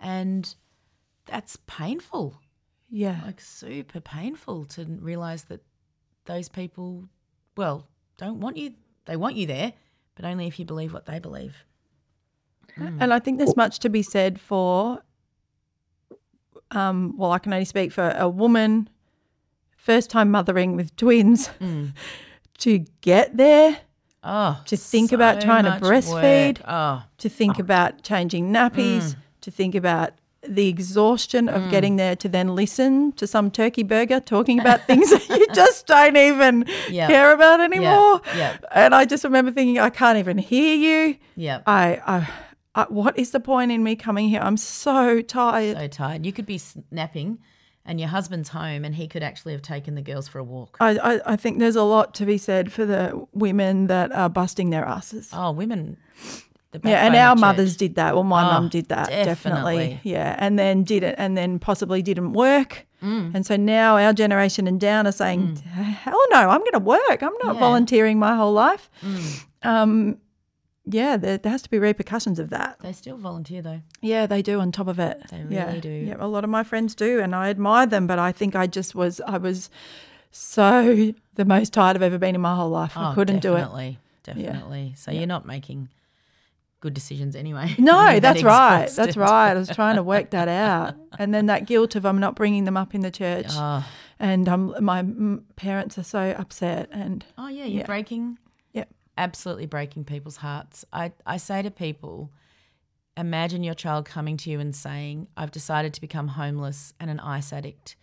And 0.00 0.54
that's 1.26 1.56
painful. 1.66 2.38
Yeah. 2.90 3.22
Like 3.24 3.40
super 3.40 4.00
painful 4.00 4.66
to 4.66 4.84
realise 4.84 5.42
that 5.44 5.64
those 6.26 6.48
people 6.48 7.08
well, 7.56 7.86
don't 8.18 8.40
want 8.40 8.56
you 8.56 8.74
they 9.06 9.16
want 9.16 9.36
you 9.36 9.46
there, 9.46 9.72
but 10.14 10.24
only 10.24 10.46
if 10.46 10.58
you 10.58 10.64
believe 10.64 10.92
what 10.92 11.06
they 11.06 11.18
believe. 11.18 11.64
And 12.76 13.12
I 13.14 13.18
think 13.20 13.38
there's 13.38 13.56
much 13.56 13.78
to 13.80 13.88
be 13.88 14.02
said 14.02 14.40
for, 14.40 15.00
um, 16.74 17.14
well, 17.16 17.32
I 17.32 17.38
can 17.38 17.52
only 17.52 17.64
speak 17.64 17.92
for 17.92 18.14
a 18.18 18.28
woman, 18.28 18.88
first 19.76 20.10
time 20.10 20.30
mothering 20.30 20.76
with 20.76 20.94
twins, 20.96 21.50
mm. 21.60 21.92
to 22.58 22.84
get 23.00 23.36
there, 23.36 23.78
Oh, 24.26 24.58
To 24.66 24.76
think 24.76 25.12
about 25.12 25.42
trying 25.42 25.64
to 25.64 25.72
breastfeed. 25.72 26.60
Oh, 26.66 27.02
to 27.18 27.28
think 27.28 27.56
oh. 27.58 27.60
about 27.60 28.02
changing 28.02 28.50
nappies, 28.52 29.02
mm. 29.02 29.16
to 29.42 29.50
think 29.50 29.74
about 29.74 30.12
the 30.42 30.68
exhaustion 30.68 31.48
of 31.48 31.62
mm. 31.62 31.70
getting 31.70 31.96
there 31.96 32.16
to 32.16 32.28
then 32.28 32.54
listen 32.54 33.12
to 33.12 33.26
some 33.26 33.50
turkey 33.50 33.82
burger 33.82 34.20
talking 34.20 34.60
about 34.60 34.86
things 34.86 35.10
that 35.10 35.28
you 35.28 35.46
just 35.54 35.86
don't 35.86 36.16
even 36.16 36.64
Yeah. 36.90 37.06
care 37.06 37.32
about 37.32 37.60
anymore. 37.60 38.20
yeah. 38.34 38.56
And 38.74 38.94
I 38.94 39.04
just 39.04 39.24
remember 39.24 39.50
thinking, 39.50 39.78
I 39.78 39.90
can't 39.90 40.18
even 40.18 40.38
hear 40.38 40.74
you. 40.76 41.16
yeah. 41.36 41.60
I, 41.66 42.00
I, 42.06 42.28
I, 42.74 42.84
what 42.88 43.18
is 43.18 43.30
the 43.30 43.40
point 43.40 43.70
in 43.72 43.82
me 43.82 43.96
coming 43.96 44.28
here? 44.28 44.40
I'm 44.40 44.56
so 44.56 45.20
tired. 45.22 45.76
so 45.76 45.86
tired. 45.88 46.26
You 46.26 46.32
could 46.32 46.46
be 46.46 46.60
napping 46.90 47.38
and 47.86 48.00
your 48.00 48.08
husband's 48.08 48.48
home 48.48 48.84
and 48.84 48.94
he 48.94 49.06
could 49.06 49.22
actually 49.22 49.52
have 49.52 49.62
taken 49.62 49.94
the 49.94 50.02
girls 50.02 50.26
for 50.26 50.38
a 50.38 50.44
walk. 50.44 50.76
I, 50.80 50.96
I, 50.98 51.20
I 51.32 51.36
think 51.36 51.58
there's 51.58 51.76
a 51.76 51.82
lot 51.82 52.14
to 52.14 52.26
be 52.26 52.38
said 52.38 52.72
for 52.72 52.84
the 52.86 53.26
women 53.32 53.86
that 53.88 54.10
are 54.12 54.28
busting 54.28 54.70
their 54.70 54.84
asses. 54.84 55.30
Oh, 55.32 55.52
women. 55.52 55.96
Yeah, 56.82 57.06
and 57.06 57.14
our 57.14 57.36
mothers 57.36 57.76
did 57.76 57.94
that. 57.94 58.14
Well, 58.14 58.24
my 58.24 58.42
Oh, 58.42 58.52
mum 58.54 58.68
did 58.68 58.88
that 58.88 59.06
definitely. 59.08 59.76
definitely. 59.76 60.00
Yeah, 60.02 60.34
and 60.40 60.58
then 60.58 60.82
did 60.82 61.04
it, 61.04 61.14
and 61.18 61.36
then 61.36 61.60
possibly 61.60 62.02
didn't 62.02 62.32
work. 62.32 62.84
Mm. 63.00 63.32
And 63.32 63.46
so 63.46 63.54
now 63.54 63.96
our 63.96 64.12
generation 64.12 64.66
and 64.66 64.80
down 64.80 65.06
are 65.06 65.12
saying, 65.12 65.54
"Hell 65.58 66.18
no, 66.32 66.50
I'm 66.50 66.58
going 66.58 66.72
to 66.72 66.80
work. 66.80 67.22
I'm 67.22 67.32
not 67.44 67.54
Yeah. 67.54 67.60
volunteering 67.60 68.18
my 68.18 68.34
whole 68.34 68.52
life." 68.52 68.90
Mm. 69.04 69.44
Um, 69.62 70.16
yeah, 70.86 71.16
there, 71.16 71.38
there 71.38 71.52
has 71.52 71.62
to 71.62 71.70
be 71.70 71.78
repercussions 71.78 72.38
of 72.38 72.50
that. 72.50 72.78
They 72.80 72.92
still 72.92 73.16
volunteer 73.16 73.62
though. 73.62 73.80
Yeah, 74.02 74.26
they 74.26 74.42
do 74.42 74.60
on 74.60 74.70
top 74.72 74.88
of 74.88 74.98
it. 74.98 75.22
They 75.30 75.44
yeah. 75.48 75.66
really 75.66 75.80
do. 75.80 75.88
Yeah, 75.90 76.16
a 76.18 76.26
lot 76.28 76.44
of 76.44 76.50
my 76.50 76.62
friends 76.62 76.94
do, 76.94 77.20
and 77.20 77.34
I 77.34 77.48
admire 77.50 77.86
them. 77.86 78.06
But 78.06 78.18
I 78.18 78.32
think 78.32 78.54
I 78.54 78.66
just 78.66 78.94
was, 78.94 79.20
I 79.26 79.38
was 79.38 79.70
so 80.30 81.12
the 81.34 81.44
most 81.44 81.72
tired 81.72 81.96
I've 81.96 82.02
ever 82.02 82.18
been 82.18 82.34
in 82.34 82.40
my 82.40 82.54
whole 82.54 82.70
life. 82.70 82.96
I 82.96 83.10
Oh, 83.10 83.14
couldn't 83.14 83.40
do 83.40 83.54
it. 83.54 83.60
definitely, 83.60 83.98
Definitely. 84.24 84.94
So 84.96 85.10
you're 85.10 85.26
not 85.26 85.46
making 85.46 85.88
good 86.80 86.94
decisions 86.94 87.34
anyway. 87.34 87.74
No, 87.78 88.00
You're 88.10 88.20
that 88.20 88.34
that's 88.34 88.42
right. 88.42 88.88
That's 88.90 89.16
right. 89.16 89.50
I 89.52 89.54
was 89.54 89.68
trying 89.70 89.96
to 89.96 90.02
work 90.02 90.30
that 90.30 90.48
out, 90.48 90.94
and 91.18 91.32
then 91.32 91.46
that 91.46 91.66
guilt 91.66 91.94
of 91.96 92.04
I'm 92.04 92.18
not 92.18 92.34
bringing 92.36 92.64
them 92.64 92.76
up 92.76 92.94
in 92.94 93.00
the 93.00 93.10
church, 93.10 93.46
Oh, 93.50 93.86
and 94.18 94.48
um, 94.48 94.74
my 94.80 95.02
parents 95.56 95.96
are 95.98 96.02
so 96.04 96.34
upset, 96.38 96.88
and 96.92 97.24
oh 97.38 97.48
yeah, 97.48 97.64
you're 97.64 97.80
Yeah. 97.80 97.86
breaking. 97.86 98.38
Absolutely 99.16 99.66
breaking 99.66 100.04
people's 100.04 100.38
hearts. 100.38 100.84
I, 100.92 101.12
I 101.26 101.36
say 101.36 101.62
to 101.62 101.70
people, 101.70 102.32
imagine 103.16 103.62
your 103.62 103.74
child 103.74 104.06
coming 104.06 104.36
to 104.38 104.50
you 104.50 104.60
and 104.60 104.74
saying, 104.74 105.28
I've 105.36 105.52
decided 105.52 105.94
to 105.94 106.00
become 106.00 106.28
homeless 106.28 106.94
and 106.98 107.10
an 107.10 107.20
ice 107.20 107.52
addict 107.52 107.96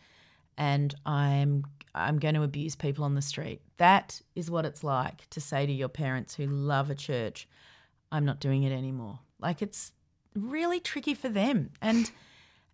and 0.58 0.94
I'm 1.06 1.66
I'm 1.94 2.20
going 2.20 2.36
to 2.36 2.44
abuse 2.44 2.76
people 2.76 3.04
on 3.04 3.16
the 3.16 3.22
street. 3.22 3.62
That 3.78 4.22
is 4.34 4.50
what 4.50 4.66
it's 4.66 4.84
like 4.84 5.30
to 5.32 5.42
say 5.42 5.66
to 5.66 5.72
your 5.72 5.90
parents 5.90 6.36
who 6.36 6.46
love 6.46 6.90
a 6.90 6.96
church, 6.96 7.50
I'm 8.14 8.24
not 8.24 8.40
doing 8.40 8.64
it 8.64 8.72
anymore. 8.72 9.20
Like 9.40 9.62
it's 9.62 9.92
really 10.34 10.80
tricky 10.80 11.14
for 11.14 11.28
them. 11.28 11.72
And 11.82 12.10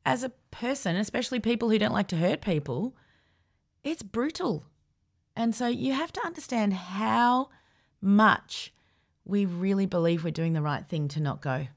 as 0.05 0.23
a 0.23 0.33
person, 0.51 0.97
especially 0.97 1.39
people 1.39 1.69
who 1.69 1.79
don't 1.79 1.93
like 1.93 2.09
to 2.09 2.17
hurt 2.17 2.41
people, 2.41 2.95
it's 3.83 4.03
brutal. 4.03 4.65
And 5.35 5.55
so 5.55 5.67
you 5.67 5.93
have 5.93 6.13
to 6.13 6.25
understand 6.25 6.73
how 6.73 7.49
much 8.01 8.73
we 9.25 9.45
really 9.45 9.85
believe 9.85 10.23
we're 10.23 10.31
doing 10.31 10.53
the 10.53 10.61
right 10.61 10.87
thing 10.87 11.07
to 11.09 11.19
not 11.19 11.41
go. 11.41 11.67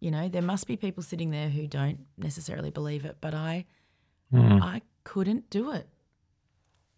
You 0.00 0.10
know, 0.10 0.28
there 0.28 0.40
must 0.42 0.66
be 0.66 0.76
people 0.76 1.02
sitting 1.02 1.30
there 1.30 1.50
who 1.50 1.66
don't 1.66 2.06
necessarily 2.16 2.70
believe 2.70 3.04
it, 3.04 3.18
but 3.20 3.34
I 3.34 3.66
Mm. 4.32 4.62
I 4.62 4.82
couldn't 5.04 5.50
do 5.50 5.72
it. 5.72 5.88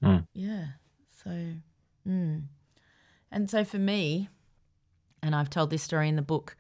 Mm. 0.03 0.27
Yeah. 0.35 0.67
So, 1.23 1.31
mm. 2.07 2.43
and 3.31 3.51
so 3.51 3.65
for 3.65 3.79
me, 3.79 4.29
and 5.23 5.35
I've 5.35 5.51
told 5.51 5.71
this 5.71 5.83
story 5.83 6.09
in 6.09 6.17
the 6.17 6.23
book, 6.23 6.57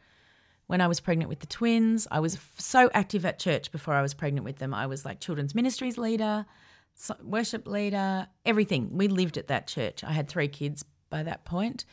when 0.68 0.80
I 0.80 0.86
was 0.86 1.00
pregnant 1.00 1.28
with 1.28 1.40
the 1.40 1.46
twins, 1.46 2.06
I 2.10 2.20
was 2.20 2.36
f- 2.36 2.52
so 2.56 2.90
active 2.94 3.26
at 3.26 3.38
church 3.38 3.72
before 3.72 3.94
I 3.94 4.02
was 4.02 4.14
pregnant 4.14 4.44
with 4.44 4.58
them. 4.58 4.72
I 4.72 4.86
was 4.86 5.04
like 5.04 5.20
children's 5.20 5.54
ministries 5.54 5.98
leader, 5.98 6.46
worship 7.22 7.66
leader, 7.66 8.28
everything. 8.46 8.96
We 8.96 9.08
lived 9.08 9.36
at 9.36 9.48
that 9.48 9.66
church. 9.66 10.04
I 10.04 10.12
had 10.12 10.28
three 10.28 10.48
kids 10.48 10.84
by 11.12 11.22
that 11.22 11.44
point. 11.44 11.84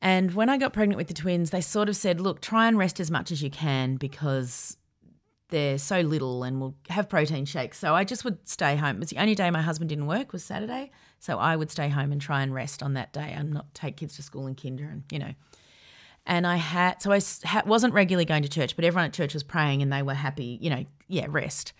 And 0.00 0.34
when 0.34 0.48
I 0.48 0.56
got 0.56 0.72
pregnant 0.72 0.96
with 0.96 1.08
the 1.08 1.14
twins, 1.14 1.50
they 1.50 1.60
sort 1.60 1.88
of 1.88 1.96
said, 1.96 2.20
look, 2.20 2.40
try 2.40 2.68
and 2.68 2.78
rest 2.78 3.00
as 3.00 3.10
much 3.10 3.30
as 3.30 3.42
you 3.42 3.50
can 3.50 3.96
because 3.96 4.76
they're 5.48 5.78
so 5.78 6.00
little 6.00 6.42
and 6.42 6.60
we'll 6.60 6.74
have 6.90 7.08
protein 7.08 7.44
shakes. 7.44 7.78
So 7.78 7.94
I 7.94 8.04
just 8.04 8.24
would 8.24 8.48
stay 8.48 8.76
home. 8.76 8.96
It 8.96 9.00
was 9.00 9.10
the 9.10 9.18
only 9.18 9.34
day 9.34 9.50
my 9.50 9.62
husband 9.62 9.88
didn't 9.88 10.06
work 10.06 10.32
was 10.32 10.44
Saturday. 10.44 10.90
So 11.20 11.38
I 11.38 11.56
would 11.56 11.70
stay 11.70 11.88
home 11.88 12.12
and 12.12 12.20
try 12.20 12.42
and 12.42 12.52
rest 12.52 12.82
on 12.82 12.94
that 12.94 13.12
day 13.12 13.32
and 13.34 13.52
not 13.52 13.72
take 13.74 13.96
kids 13.96 14.16
to 14.16 14.22
school 14.22 14.46
and 14.46 14.60
kinder 14.60 14.84
and, 14.84 15.04
you 15.10 15.18
know. 15.18 15.34
And 16.26 16.46
I 16.46 16.56
had, 16.56 17.02
so 17.02 17.12
I 17.12 17.20
wasn't 17.66 17.94
regularly 17.94 18.24
going 18.24 18.42
to 18.42 18.48
church, 18.48 18.76
but 18.76 18.84
everyone 18.84 19.06
at 19.06 19.12
church 19.12 19.34
was 19.34 19.42
praying 19.42 19.82
and 19.82 19.92
they 19.92 20.02
were 20.02 20.14
happy, 20.14 20.58
you 20.60 20.70
know, 20.70 20.84
yeah, 21.06 21.26
rest. 21.28 21.72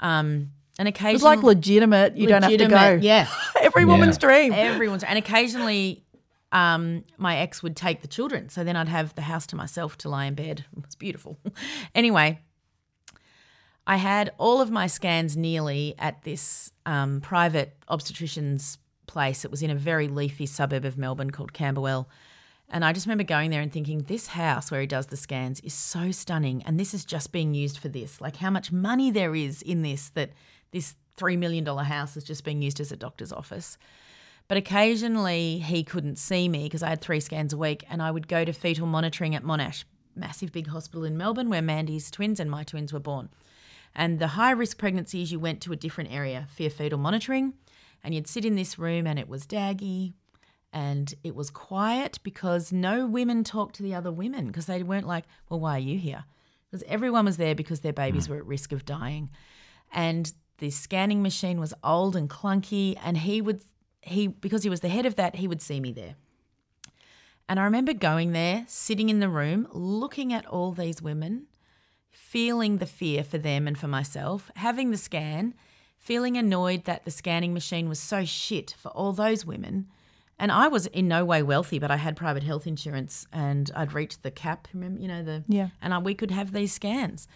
Um, 0.00 0.50
And 0.78 0.88
occasionally, 0.88 1.14
was 1.14 1.22
like 1.22 1.42
legitimate. 1.42 2.16
You 2.16 2.26
don't 2.26 2.42
have 2.42 2.56
to 2.56 2.66
go. 2.66 2.98
Yeah, 3.00 3.28
Every 3.60 3.84
woman's 3.84 4.18
dream. 4.18 4.52
everyone's. 4.52 5.04
And 5.04 5.18
occasionally, 5.18 6.04
um, 6.52 7.04
my 7.16 7.36
ex 7.38 7.62
would 7.62 7.76
take 7.76 8.02
the 8.02 8.08
children, 8.08 8.48
so 8.48 8.62
then 8.62 8.76
I'd 8.76 8.88
have 8.88 9.14
the 9.14 9.22
house 9.22 9.46
to 9.48 9.56
myself 9.56 9.96
to 9.98 10.08
lie 10.08 10.26
in 10.26 10.34
bed. 10.34 10.64
It 10.76 10.84
was 10.84 10.94
beautiful. 10.94 11.38
anyway, 11.94 12.40
I 13.86 13.96
had 13.96 14.32
all 14.38 14.60
of 14.60 14.70
my 14.70 14.86
scans 14.86 15.36
nearly 15.36 15.94
at 15.98 16.22
this 16.22 16.72
um, 16.84 17.20
private 17.20 17.76
obstetrician's 17.88 18.78
place. 19.06 19.44
It 19.44 19.50
was 19.50 19.62
in 19.62 19.70
a 19.70 19.74
very 19.74 20.08
leafy 20.08 20.46
suburb 20.46 20.84
of 20.84 20.98
Melbourne 20.98 21.30
called 21.30 21.52
Camberwell. 21.52 22.08
And 22.68 22.84
I 22.84 22.92
just 22.92 23.06
remember 23.06 23.22
going 23.24 23.50
there 23.50 23.60
and 23.60 23.72
thinking, 23.72 24.02
this 24.02 24.26
house 24.28 24.70
where 24.70 24.80
he 24.80 24.88
does 24.88 25.06
the 25.06 25.16
scans 25.16 25.60
is 25.60 25.72
so 25.72 26.10
stunning. 26.10 26.62
And 26.64 26.80
this 26.80 26.94
is 26.94 27.04
just 27.04 27.30
being 27.30 27.54
used 27.54 27.78
for 27.78 27.88
this. 27.88 28.20
Like 28.20 28.36
how 28.36 28.50
much 28.50 28.72
money 28.72 29.10
there 29.10 29.36
is 29.36 29.62
in 29.62 29.82
this 29.82 30.08
that 30.10 30.30
this 30.72 30.94
$3 31.16 31.38
million 31.38 31.64
house 31.64 32.16
is 32.16 32.24
just 32.24 32.44
being 32.44 32.62
used 32.62 32.80
as 32.80 32.92
a 32.92 32.96
doctor's 32.96 33.32
office. 33.32 33.78
But 34.48 34.58
occasionally 34.58 35.58
he 35.58 35.82
couldn't 35.82 36.18
see 36.18 36.48
me 36.48 36.64
because 36.64 36.82
I 36.82 36.90
had 36.90 37.00
three 37.00 37.20
scans 37.20 37.52
a 37.52 37.56
week 37.56 37.84
and 37.90 38.00
I 38.00 38.10
would 38.10 38.28
go 38.28 38.44
to 38.44 38.52
fetal 38.52 38.86
monitoring 38.86 39.34
at 39.34 39.42
Monash, 39.42 39.84
massive 40.14 40.52
big 40.52 40.68
hospital 40.68 41.04
in 41.04 41.16
Melbourne 41.16 41.50
where 41.50 41.62
Mandy's 41.62 42.10
twins 42.10 42.38
and 42.38 42.50
my 42.50 42.62
twins 42.62 42.92
were 42.92 43.00
born. 43.00 43.28
And 43.94 44.18
the 44.18 44.28
high 44.28 44.50
risk 44.50 44.78
pregnancies, 44.78 45.32
you 45.32 45.40
went 45.40 45.60
to 45.62 45.72
a 45.72 45.76
different 45.76 46.12
area 46.12 46.46
for 46.54 46.62
your 46.62 46.70
fetal 46.70 46.98
monitoring 46.98 47.54
and 48.04 48.14
you'd 48.14 48.28
sit 48.28 48.44
in 48.44 48.54
this 48.54 48.78
room 48.78 49.06
and 49.06 49.18
it 49.18 49.28
was 49.28 49.46
daggy 49.46 50.12
and 50.72 51.14
it 51.24 51.34
was 51.34 51.50
quiet 51.50 52.18
because 52.22 52.72
no 52.72 53.06
women 53.06 53.42
talked 53.42 53.76
to 53.76 53.82
the 53.82 53.94
other 53.94 54.12
women 54.12 54.46
because 54.46 54.66
they 54.66 54.82
weren't 54.82 55.06
like, 55.06 55.24
well, 55.48 55.58
why 55.58 55.76
are 55.76 55.80
you 55.80 55.98
here? 55.98 56.24
Because 56.70 56.84
everyone 56.86 57.24
was 57.24 57.36
there 57.36 57.54
because 57.54 57.80
their 57.80 57.92
babies 57.92 58.26
hmm. 58.26 58.34
were 58.34 58.38
at 58.38 58.46
risk 58.46 58.72
of 58.72 58.84
dying. 58.84 59.30
And 59.92 60.32
the 60.58 60.70
scanning 60.70 61.22
machine 61.22 61.60
was 61.60 61.74
old 61.84 62.16
and 62.16 62.28
clunky 62.30 62.96
and 63.04 63.18
he 63.18 63.40
would 63.40 63.62
he 64.02 64.26
because 64.28 64.62
he 64.62 64.70
was 64.70 64.80
the 64.80 64.88
head 64.88 65.06
of 65.06 65.16
that, 65.16 65.36
he 65.36 65.48
would 65.48 65.60
see 65.60 65.80
me 65.80 65.92
there. 65.92 66.14
And 67.48 67.60
I 67.60 67.64
remember 67.64 67.92
going 67.92 68.32
there, 68.32 68.64
sitting 68.66 69.08
in 69.08 69.20
the 69.20 69.28
room, 69.28 69.68
looking 69.72 70.32
at 70.32 70.46
all 70.46 70.72
these 70.72 71.00
women, 71.00 71.46
feeling 72.10 72.78
the 72.78 72.86
fear 72.86 73.22
for 73.22 73.38
them 73.38 73.68
and 73.68 73.78
for 73.78 73.86
myself, 73.88 74.50
having 74.56 74.90
the 74.90 74.96
scan, 74.96 75.54
feeling 75.98 76.36
annoyed 76.36 76.84
that 76.84 77.04
the 77.04 77.10
scanning 77.10 77.54
machine 77.54 77.88
was 77.88 78.00
so 78.00 78.24
shit 78.24 78.74
for 78.78 78.88
all 78.88 79.12
those 79.12 79.44
women. 79.46 79.86
And 80.38 80.52
I 80.52 80.68
was 80.68 80.86
in 80.86 81.08
no 81.08 81.24
way 81.24 81.42
wealthy, 81.42 81.78
but 81.78 81.90
I 81.90 81.96
had 81.96 82.16
private 82.16 82.42
health 82.42 82.66
insurance 82.66 83.26
and 83.32 83.70
I'd 83.76 83.92
reached 83.92 84.22
the 84.22 84.30
cap, 84.30 84.68
remember, 84.74 85.00
you 85.00 85.08
know, 85.08 85.22
the 85.22 85.44
Yeah. 85.46 85.68
and 85.80 85.94
I, 85.94 85.98
we 85.98 86.14
could 86.14 86.30
have 86.32 86.52
these 86.52 86.72
scans. 86.72 87.26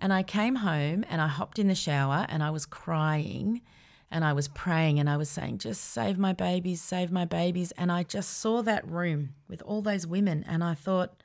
And 0.00 0.12
I 0.12 0.22
came 0.22 0.56
home 0.56 1.04
and 1.08 1.20
I 1.20 1.26
hopped 1.26 1.58
in 1.58 1.68
the 1.68 1.74
shower 1.74 2.26
and 2.28 2.42
I 2.42 2.50
was 2.50 2.66
crying 2.66 3.62
and 4.10 4.24
I 4.24 4.32
was 4.32 4.48
praying 4.48 4.98
and 4.98 5.10
I 5.10 5.16
was 5.16 5.28
saying, 5.28 5.58
just 5.58 5.82
save 5.82 6.18
my 6.18 6.32
babies, 6.32 6.80
save 6.80 7.10
my 7.10 7.24
babies. 7.24 7.72
And 7.72 7.90
I 7.90 8.04
just 8.04 8.38
saw 8.38 8.62
that 8.62 8.88
room 8.88 9.34
with 9.48 9.60
all 9.62 9.82
those 9.82 10.06
women 10.06 10.44
and 10.48 10.62
I 10.62 10.74
thought, 10.74 11.22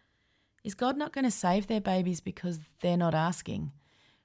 is 0.64 0.74
God 0.74 0.98
not 0.98 1.14
going 1.14 1.26
to 1.26 1.32
save 1.32 1.68
their 1.68 1.82
babies 1.82 2.20
because 2.20 2.60
they're 2.82 2.98
not 2.98 3.14
asking? 3.14 3.72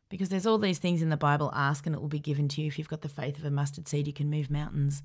Because 0.08 0.28
there's 0.28 0.46
all 0.46 0.58
these 0.58 0.78
things 0.78 1.02
in 1.02 1.10
the 1.10 1.16
Bible 1.16 1.52
ask 1.54 1.84
and 1.86 1.94
it 1.94 2.00
will 2.00 2.08
be 2.08 2.18
given 2.18 2.48
to 2.48 2.62
you. 2.62 2.68
If 2.68 2.78
you've 2.78 2.88
got 2.88 3.02
the 3.02 3.08
faith 3.08 3.38
of 3.38 3.44
a 3.44 3.50
mustard 3.50 3.86
seed, 3.86 4.06
you 4.06 4.12
can 4.12 4.30
move 4.30 4.50
mountains. 4.50 5.02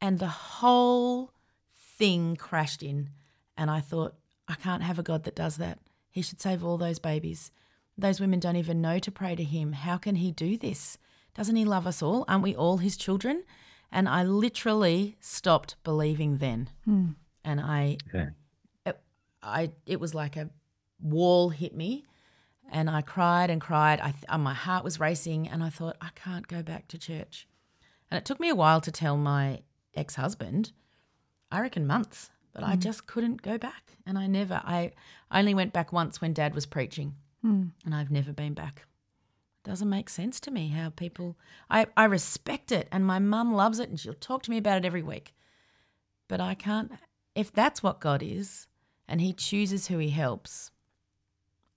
And 0.00 0.18
the 0.18 0.28
whole 0.28 1.32
thing 1.74 2.36
crashed 2.36 2.82
in. 2.82 3.10
And 3.56 3.70
I 3.70 3.80
thought, 3.80 4.14
I 4.48 4.54
can't 4.54 4.82
have 4.82 4.98
a 4.98 5.02
God 5.02 5.24
that 5.24 5.34
does 5.34 5.56
that. 5.56 5.78
He 6.10 6.22
should 6.22 6.40
save 6.40 6.64
all 6.64 6.78
those 6.78 6.98
babies. 6.98 7.50
Those 8.00 8.20
women 8.20 8.40
don't 8.40 8.56
even 8.56 8.80
know 8.80 8.98
to 8.98 9.10
pray 9.10 9.34
to 9.36 9.44
Him. 9.44 9.72
How 9.72 9.96
can 9.98 10.16
He 10.16 10.32
do 10.32 10.56
this? 10.56 10.98
Doesn't 11.34 11.56
He 11.56 11.64
love 11.64 11.86
us 11.86 12.02
all? 12.02 12.24
Aren't 12.28 12.42
we 12.42 12.56
all 12.56 12.78
His 12.78 12.96
children? 12.96 13.44
And 13.92 14.08
I 14.08 14.22
literally 14.24 15.16
stopped 15.20 15.76
believing 15.84 16.38
then. 16.38 16.70
Hmm. 16.84 17.08
And 17.44 17.60
I, 17.60 17.98
Okay. 18.08 18.28
it, 18.86 19.00
I, 19.42 19.70
it 19.86 20.00
was 20.00 20.14
like 20.14 20.36
a 20.36 20.50
wall 21.00 21.50
hit 21.50 21.74
me. 21.74 22.04
And 22.72 22.88
I 22.88 23.02
cried 23.02 23.50
and 23.50 23.60
cried. 23.60 24.00
I, 24.00 24.12
th- 24.12 24.38
my 24.38 24.54
heart 24.54 24.84
was 24.84 25.00
racing, 25.00 25.48
and 25.48 25.62
I 25.62 25.70
thought, 25.70 25.96
I 26.00 26.10
can't 26.14 26.46
go 26.46 26.62
back 26.62 26.86
to 26.88 26.98
church. 26.98 27.48
And 28.10 28.18
it 28.18 28.24
took 28.24 28.38
me 28.38 28.48
a 28.48 28.54
while 28.54 28.80
to 28.82 28.92
tell 28.92 29.16
my 29.16 29.62
ex 29.94 30.14
husband, 30.14 30.72
I 31.50 31.60
reckon 31.60 31.86
months, 31.86 32.30
but 32.52 32.62
I 32.62 32.74
hmm. 32.74 32.80
just 32.80 33.06
couldn't 33.06 33.42
go 33.42 33.58
back. 33.58 33.96
And 34.06 34.16
I 34.16 34.26
never, 34.28 34.60
I, 34.64 34.92
I 35.30 35.40
only 35.40 35.54
went 35.54 35.72
back 35.72 35.92
once 35.92 36.20
when 36.20 36.32
dad 36.32 36.54
was 36.54 36.64
preaching, 36.66 37.16
and 37.42 37.94
I've 37.94 38.10
never 38.10 38.32
been 38.32 38.54
back. 38.54 38.86
It 39.64 39.68
doesn't 39.68 39.88
make 39.88 40.08
sense 40.08 40.40
to 40.40 40.50
me 40.50 40.68
how 40.68 40.90
people, 40.90 41.36
I, 41.70 41.86
I 41.96 42.04
respect 42.04 42.72
it, 42.72 42.88
and 42.90 43.06
my 43.06 43.18
mum 43.18 43.54
loves 43.54 43.78
it, 43.78 43.88
and 43.88 43.98
she'll 43.98 44.14
talk 44.14 44.42
to 44.44 44.50
me 44.50 44.58
about 44.58 44.78
it 44.78 44.84
every 44.84 45.02
week. 45.02 45.34
But 46.28 46.40
I 46.40 46.54
can't, 46.54 46.92
if 47.34 47.52
that's 47.52 47.82
what 47.82 48.00
God 48.00 48.22
is, 48.22 48.66
and 49.08 49.20
He 49.20 49.32
chooses 49.32 49.88
who 49.88 49.98
He 49.98 50.10
helps, 50.10 50.70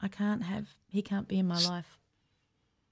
I 0.02 0.08
can't 0.08 0.44
have, 0.44 0.68
He 0.88 1.02
can't 1.02 1.28
be 1.28 1.40
in 1.40 1.48
my 1.48 1.60
life. 1.60 1.98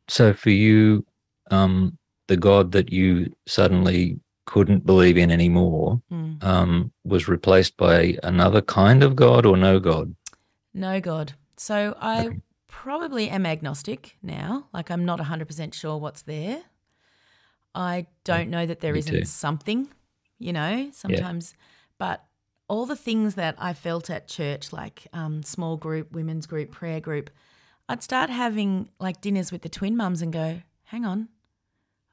So 0.07 0.33
for 0.33 0.49
you, 0.49 1.05
um, 1.51 1.97
the 2.27 2.37
God 2.37 2.71
that 2.73 2.91
you 2.91 3.33
suddenly 3.47 4.19
couldn't 4.45 4.85
believe 4.85 5.17
in 5.17 5.31
anymore 5.31 6.01
Mm. 6.11 6.43
um, 6.43 6.91
was 7.05 7.27
replaced 7.27 7.77
by 7.77 8.17
another 8.23 8.61
kind 8.61 9.03
of 9.03 9.15
God 9.15 9.45
or 9.45 9.55
no 9.55 9.79
God? 9.79 10.15
No 10.73 10.99
God. 10.99 11.33
So 11.57 11.95
I 12.01 12.27
Okay. 12.27 12.41
Probably 12.71 13.29
am 13.29 13.45
agnostic 13.45 14.17
now. 14.23 14.67
Like 14.73 14.89
I'm 14.89 15.05
not 15.05 15.19
100% 15.19 15.73
sure 15.73 15.97
what's 15.97 16.23
there. 16.23 16.63
I 17.75 18.07
don't 18.23 18.49
know 18.49 18.65
that 18.65 18.79
there 18.79 18.93
too. 18.93 19.25
something, 19.25 19.89
you 20.39 20.51
know, 20.53 20.89
sometimes. 20.91 21.53
But 21.99 22.23
all 22.67 22.85
the 22.85 22.95
things 22.95 23.35
that 23.35 23.55
I 23.59 23.73
felt 23.73 24.09
at 24.09 24.27
church, 24.27 24.73
like 24.73 25.07
um, 25.13 25.43
small 25.43 25.77
group, 25.77 26.11
women's 26.11 26.47
group, 26.47 26.71
prayer 26.71 26.99
group, 26.99 27.29
I'd 27.87 28.01
start 28.01 28.29
having 28.29 28.89
like 28.99 29.21
dinners 29.21 29.51
with 29.51 29.61
the 29.61 29.69
twin 29.69 29.95
mums 29.95 30.21
and 30.21 30.33
go, 30.33 30.61
hang 30.85 31.05
on, 31.05 31.27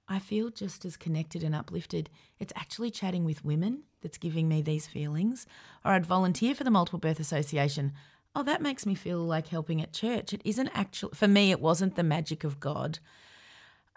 I 0.09 0.19
feel 0.19 0.51
just 0.51 0.85
as 0.85 0.97
connected 0.97 1.43
and 1.43 1.55
uplifted. 1.55 2.11
It's 2.39 2.53
actually 2.57 2.91
chatting 2.91 3.25
with 3.25 3.45
women 3.45 3.85
that's 4.01 4.19
giving 4.19 4.49
me 4.49 4.63
these 4.63 4.87
feelings. 4.87 5.47
Or 5.85 5.93
I'd 5.93 6.07
volunteer 6.07 6.55
for 6.55 6.65
the 6.65 6.71
Multiple 6.71 6.99
Birth 6.99 7.21
Association. 7.21 7.93
Oh, 8.35 8.43
that 8.45 8.63
makes 8.63 8.87
me 8.87 8.95
feel 8.95 9.19
like 9.19 9.49
helping 9.49 9.81
at 9.83 9.93
church. 9.93 10.33
It 10.33 10.43
isn't 10.45 10.69
actually, 10.75 11.13
for 11.15 11.27
me, 11.27 11.51
it 11.51 11.61
wasn't 11.61 11.97
the 11.97 12.03
magic 12.05 12.45
of 12.45 12.61
God. 12.61 12.99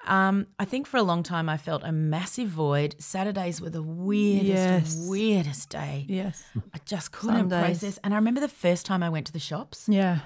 Um, 0.07 0.47
I 0.57 0.65
think 0.65 0.87
for 0.87 0.97
a 0.97 1.03
long 1.03 1.21
time 1.21 1.47
I 1.47 1.57
felt 1.57 1.83
a 1.83 1.91
massive 1.91 2.47
void. 2.49 2.95
Saturdays 2.97 3.61
were 3.61 3.69
the 3.69 3.83
weirdest, 3.83 4.97
Yes. 4.97 5.07
weirdest 5.07 5.69
day. 5.69 6.05
Yes. 6.09 6.43
I 6.73 6.79
just 6.85 7.11
couldn't 7.11 7.49
Sundays. 7.51 7.79
process. 7.79 7.99
And 8.03 8.13
I 8.13 8.17
remember 8.17 8.41
the 8.41 8.47
first 8.47 8.85
time 8.87 9.03
I 9.03 9.09
went 9.09 9.27
to 9.27 9.33
the 9.33 9.37
shops 9.39 9.85
Yeah. 9.87 10.19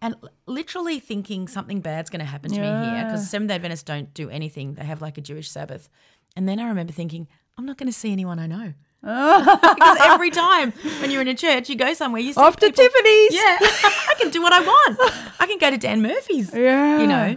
and 0.00 0.14
literally 0.46 1.00
thinking 1.00 1.48
something 1.48 1.80
bad's 1.80 2.08
going 2.08 2.20
to 2.20 2.24
happen 2.24 2.50
to 2.50 2.60
me 2.60 2.66
here 2.66 3.04
because 3.04 3.28
Seventh 3.28 3.48
day 3.50 3.56
Adventists 3.56 3.82
don't 3.82 4.14
do 4.14 4.30
anything. 4.30 4.72
They 4.74 4.84
have 4.84 5.02
like 5.02 5.18
a 5.18 5.20
Jewish 5.20 5.50
Sabbath. 5.50 5.90
And 6.34 6.48
then 6.48 6.58
I 6.58 6.66
remember 6.68 6.94
thinking, 6.94 7.28
I'm 7.58 7.66
not 7.66 7.76
going 7.76 7.88
to 7.88 7.98
see 7.98 8.12
anyone 8.12 8.38
I 8.38 8.46
know. 8.46 8.72
Because 9.02 9.96
every 10.00 10.30
time 10.30 10.72
when 11.00 11.10
you're 11.10 11.22
in 11.22 11.28
a 11.28 11.34
church, 11.34 11.68
you 11.68 11.76
go 11.76 11.92
somewhere, 11.94 12.20
you 12.20 12.32
see 12.32 12.40
Off 12.40 12.56
to 12.56 12.66
people- 12.66 12.84
Tiffany's. 12.84 13.34
Yeah, 13.34 13.58
I 13.60 14.14
can 14.18 14.30
do 14.30 14.42
what 14.42 14.52
I 14.52 14.60
want. 14.60 14.98
I 15.40 15.46
can 15.46 15.58
go 15.58 15.70
to 15.70 15.78
Dan 15.78 16.02
Murphy's. 16.02 16.52
Yeah. 16.54 17.00
You 17.00 17.06
know? 17.06 17.36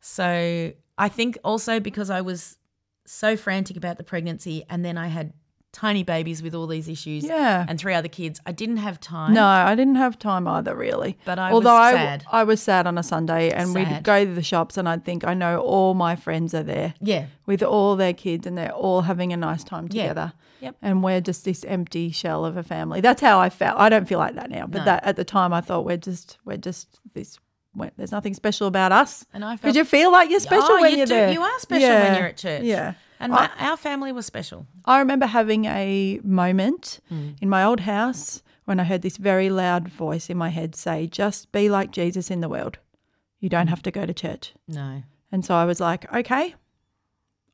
So 0.00 0.72
I 0.96 1.08
think 1.08 1.38
also 1.44 1.80
because 1.80 2.10
I 2.10 2.20
was 2.20 2.58
so 3.06 3.36
frantic 3.36 3.76
about 3.76 3.96
the 3.96 4.04
pregnancy 4.04 4.64
and 4.68 4.84
then 4.84 4.98
I 4.98 5.06
had 5.08 5.32
tiny 5.72 6.02
babies 6.02 6.42
with 6.42 6.54
all 6.54 6.66
these 6.66 6.88
issues 6.88 7.24
Yeah. 7.24 7.64
and 7.68 7.78
three 7.78 7.94
other 7.94 8.08
kids, 8.08 8.40
I 8.46 8.52
didn't 8.52 8.78
have 8.78 8.98
time. 9.00 9.34
No, 9.34 9.44
I 9.46 9.74
didn't 9.74 9.96
have 9.96 10.18
time 10.18 10.48
either, 10.48 10.74
really. 10.74 11.18
But 11.24 11.38
I 11.38 11.52
Although 11.52 11.74
was 11.74 11.78
I, 11.78 11.92
sad. 11.92 12.24
I 12.32 12.44
was 12.44 12.62
sad 12.62 12.86
on 12.86 12.96
a 12.98 13.02
Sunday, 13.02 13.50
and 13.50 13.74
we'd 13.74 14.02
go 14.02 14.24
to 14.24 14.32
the 14.34 14.42
shops, 14.42 14.76
and 14.78 14.88
I'd 14.88 15.04
think 15.04 15.24
I 15.26 15.34
know 15.34 15.60
all 15.60 15.92
my 15.94 16.16
friends 16.16 16.54
are 16.54 16.62
there 16.62 16.94
Yeah. 17.00 17.26
with 17.46 17.62
all 17.62 17.96
their 17.96 18.14
kids, 18.14 18.46
and 18.46 18.56
they're 18.56 18.72
all 18.72 19.02
having 19.02 19.32
a 19.32 19.36
nice 19.36 19.62
time 19.62 19.88
Yeah. 19.90 20.30
Yep. 20.60 20.76
And 20.82 21.02
we're 21.02 21.20
just 21.20 21.44
this 21.44 21.64
empty 21.64 22.10
shell 22.10 22.44
of 22.44 22.56
a 22.56 22.62
family. 22.62 23.00
That's 23.00 23.20
how 23.20 23.38
I 23.38 23.48
felt. 23.50 23.78
I 23.78 23.88
don't 23.88 24.06
feel 24.08 24.18
like 24.18 24.34
that 24.34 24.50
now, 24.50 24.66
but 24.66 24.78
No. 24.78 24.84
that 24.86 25.04
at 25.04 25.16
the 25.16 25.24
time 25.24 25.52
I 25.52 25.60
thought 25.60 25.84
we're 25.84 25.96
just 25.96 26.38
we're 26.44 26.56
just 26.56 26.98
this. 27.14 27.38
there's 27.96 28.10
nothing 28.12 28.34
special 28.34 28.66
about 28.66 28.90
us. 28.92 29.24
And 29.32 29.44
I 29.44 29.50
felt 29.50 29.62
Because 29.62 29.76
you 29.76 29.84
feel 29.84 30.10
like 30.10 30.30
you're 30.30 30.40
special 30.40 30.66
oh, 30.70 30.80
when 30.80 30.90
you 30.92 30.96
you're 30.98 31.06
do. 31.06 31.14
there. 31.14 31.32
You 31.32 31.42
are 31.42 31.58
special 31.60 31.88
when 31.88 32.14
you're 32.16 32.26
at 32.28 32.36
church. 32.36 32.62
Yeah. 32.64 32.94
And 33.20 33.32
I- 33.32 33.36
my, 33.46 33.50
our 33.70 33.76
family 33.76 34.10
was 34.12 34.26
special. 34.26 34.66
I 34.84 34.98
remember 35.00 35.26
having 35.26 35.64
a 35.66 36.20
moment 36.24 37.00
Hmm. 37.08 37.30
in 37.40 37.48
my 37.48 37.62
old 37.64 37.80
house 37.80 38.42
when 38.64 38.80
I 38.80 38.84
heard 38.84 39.02
this 39.02 39.16
very 39.16 39.48
loud 39.50 39.88
voice 39.88 40.28
in 40.28 40.36
my 40.36 40.48
head 40.50 40.74
say, 40.74 41.06
just 41.06 41.52
be 41.52 41.68
like 41.68 41.90
Jesus 41.92 42.30
in 42.30 42.40
the 42.40 42.48
world. 42.48 42.78
You 43.40 43.48
Hmm. 43.48 43.52
don't 43.56 43.66
have 43.68 43.82
to 43.82 43.90
go 43.92 44.06
to 44.06 44.12
church. 44.14 44.54
No. 44.66 45.02
And 45.30 45.44
so 45.44 45.54
I 45.54 45.64
was 45.64 45.78
like, 45.80 46.12
okay, 46.12 46.54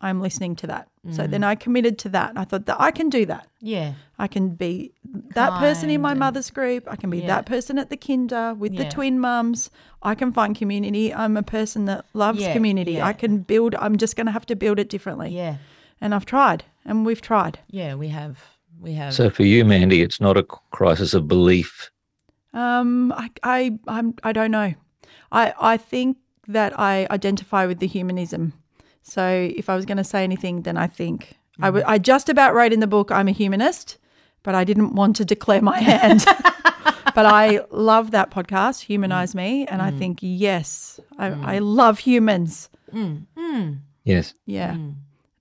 I'm 0.05 0.21
listening 0.21 0.55
to 0.57 0.67
that. 0.69 0.89
So 1.11 1.27
then 1.27 1.45
I 1.45 1.55
committed 1.55 1.99
to 2.05 2.09
that. 2.11 2.33
I 2.37 2.45
thought 2.45 2.65
that 2.67 2.81
I 2.81 2.91
can 2.91 3.09
do 3.11 3.27
that. 3.27 3.47
Yeah. 3.61 3.93
I 4.19 4.27
can 4.27 4.55
be 4.55 4.93
that 5.35 5.51
person 5.59 5.91
in 5.91 6.01
my 6.01 6.13
and- 6.13 6.21
mother's 6.21 6.51
group. 6.51 6.83
I 6.91 6.97
can 6.97 7.11
be 7.11 7.19
Yeah. 7.19 7.27
that 7.35 7.47
person 7.47 7.79
at 7.79 7.89
the 7.91 7.97
kinder 7.97 8.55
with 8.55 8.75
the 8.77 8.85
Yeah. 8.85 8.91
twin 8.97 9.19
mums. 9.21 9.71
I 10.03 10.15
can 10.15 10.33
find 10.33 10.57
community. 10.57 11.13
I'm 11.13 11.37
a 11.37 11.43
person 11.43 11.85
that 11.87 12.07
loves 12.15 12.41
Yeah, 12.41 12.53
community. 12.55 12.93
yeah. 12.93 13.07
I 13.07 13.13
can 13.13 13.39
build. 13.39 13.75
I'm 13.75 13.97
just 13.99 14.17
going 14.17 14.27
to 14.27 14.33
have 14.33 14.47
to 14.47 14.57
build 14.57 14.79
it 14.79 14.89
differently. 14.89 15.31
Yeah. 15.31 15.57
And 16.01 16.15
I've 16.15 16.27
tried, 16.27 16.65
and 16.87 17.05
we've 17.07 17.21
tried. 17.23 17.59
Yeah. 17.71 17.95
We 17.95 18.09
have. 18.09 18.35
We 18.81 18.93
have. 18.95 19.13
So 19.15 19.31
for 19.31 19.43
you, 19.45 19.65
Mandy, 19.65 20.01
it's 20.03 20.21
not 20.21 20.37
a 20.37 20.43
crisis 20.71 21.15
of 21.15 21.29
belief. 21.29 21.91
Um, 22.53 23.13
I, 23.13 23.31
I, 23.43 23.79
I'm, 23.89 24.15
I 24.23 24.33
don't 24.33 24.51
know. 24.51 24.75
I, 25.33 25.53
I 25.61 25.77
think 25.77 26.17
that 26.49 26.79
I 26.79 27.07
identify 27.11 27.67
with 27.67 27.79
the 27.79 27.87
humanism. 27.87 28.53
So 29.05 29.51
if 29.55 29.69
I 29.69 29.77
was 29.77 29.85
going 29.85 29.99
to 29.99 30.05
say 30.05 30.25
anything, 30.25 30.63
then 30.63 30.77
I 30.77 30.87
think 30.87 31.37
I 31.61 31.67
mm-hmm. 31.67 31.77
w- 31.77 31.85
I 31.87 31.99
just 31.99 32.29
about 32.29 32.55
wrote 32.55 32.73
in 32.73 32.81
the 32.81 32.87
book 32.87 33.13
I'm 33.13 33.29
a 33.29 33.33
humanist, 33.33 33.99
but 34.43 34.55
I 34.55 34.65
didn't 34.65 34.95
want 34.95 35.17
to 35.17 35.25
declare 35.25 35.61
my 35.61 35.79
hand. 35.91 36.25
but 37.15 37.27
I 37.27 37.61
love 37.71 38.11
that 38.13 38.31
podcast, 38.31 38.81
Humanize 38.85 39.33
mm. 39.33 39.37
Me, 39.37 39.67
and 39.67 39.83
I 39.83 39.91
mm. 39.91 39.99
think 39.99 40.19
yes, 40.23 40.99
I, 41.19 41.31
mm. 41.31 41.45
I 41.45 41.59
love 41.59 41.99
humans. 41.99 42.71
Yes. 44.05 44.35
Yeah, 44.47 44.77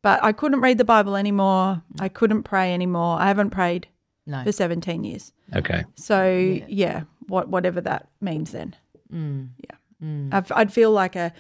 but 0.02 0.22
I 0.24 0.34
couldn't 0.34 0.60
read 0.60 0.78
the 0.78 0.86
Bible 0.86 1.16
anymore. 1.16 1.82
I 2.00 2.10
couldn't 2.10 2.44
pray 2.44 2.74
anymore. 2.74 3.18
I 3.20 3.28
haven't 3.28 3.52
prayed 3.52 3.88
no. 4.26 4.44
for 4.44 4.52
17 4.52 5.04
years. 5.06 5.32
Okay. 5.56 5.86
So 5.96 6.60
yeah, 6.68 7.04
what 7.28 7.48
whatever 7.48 7.80
that 7.82 8.10
means 8.20 8.52
then. 8.52 8.76
Mm. 9.12 9.50
Yeah, 9.58 10.38
I'd, 10.38 10.52
I'd 10.52 10.74
feel 10.74 10.92
like 10.92 11.16
a 11.16 11.34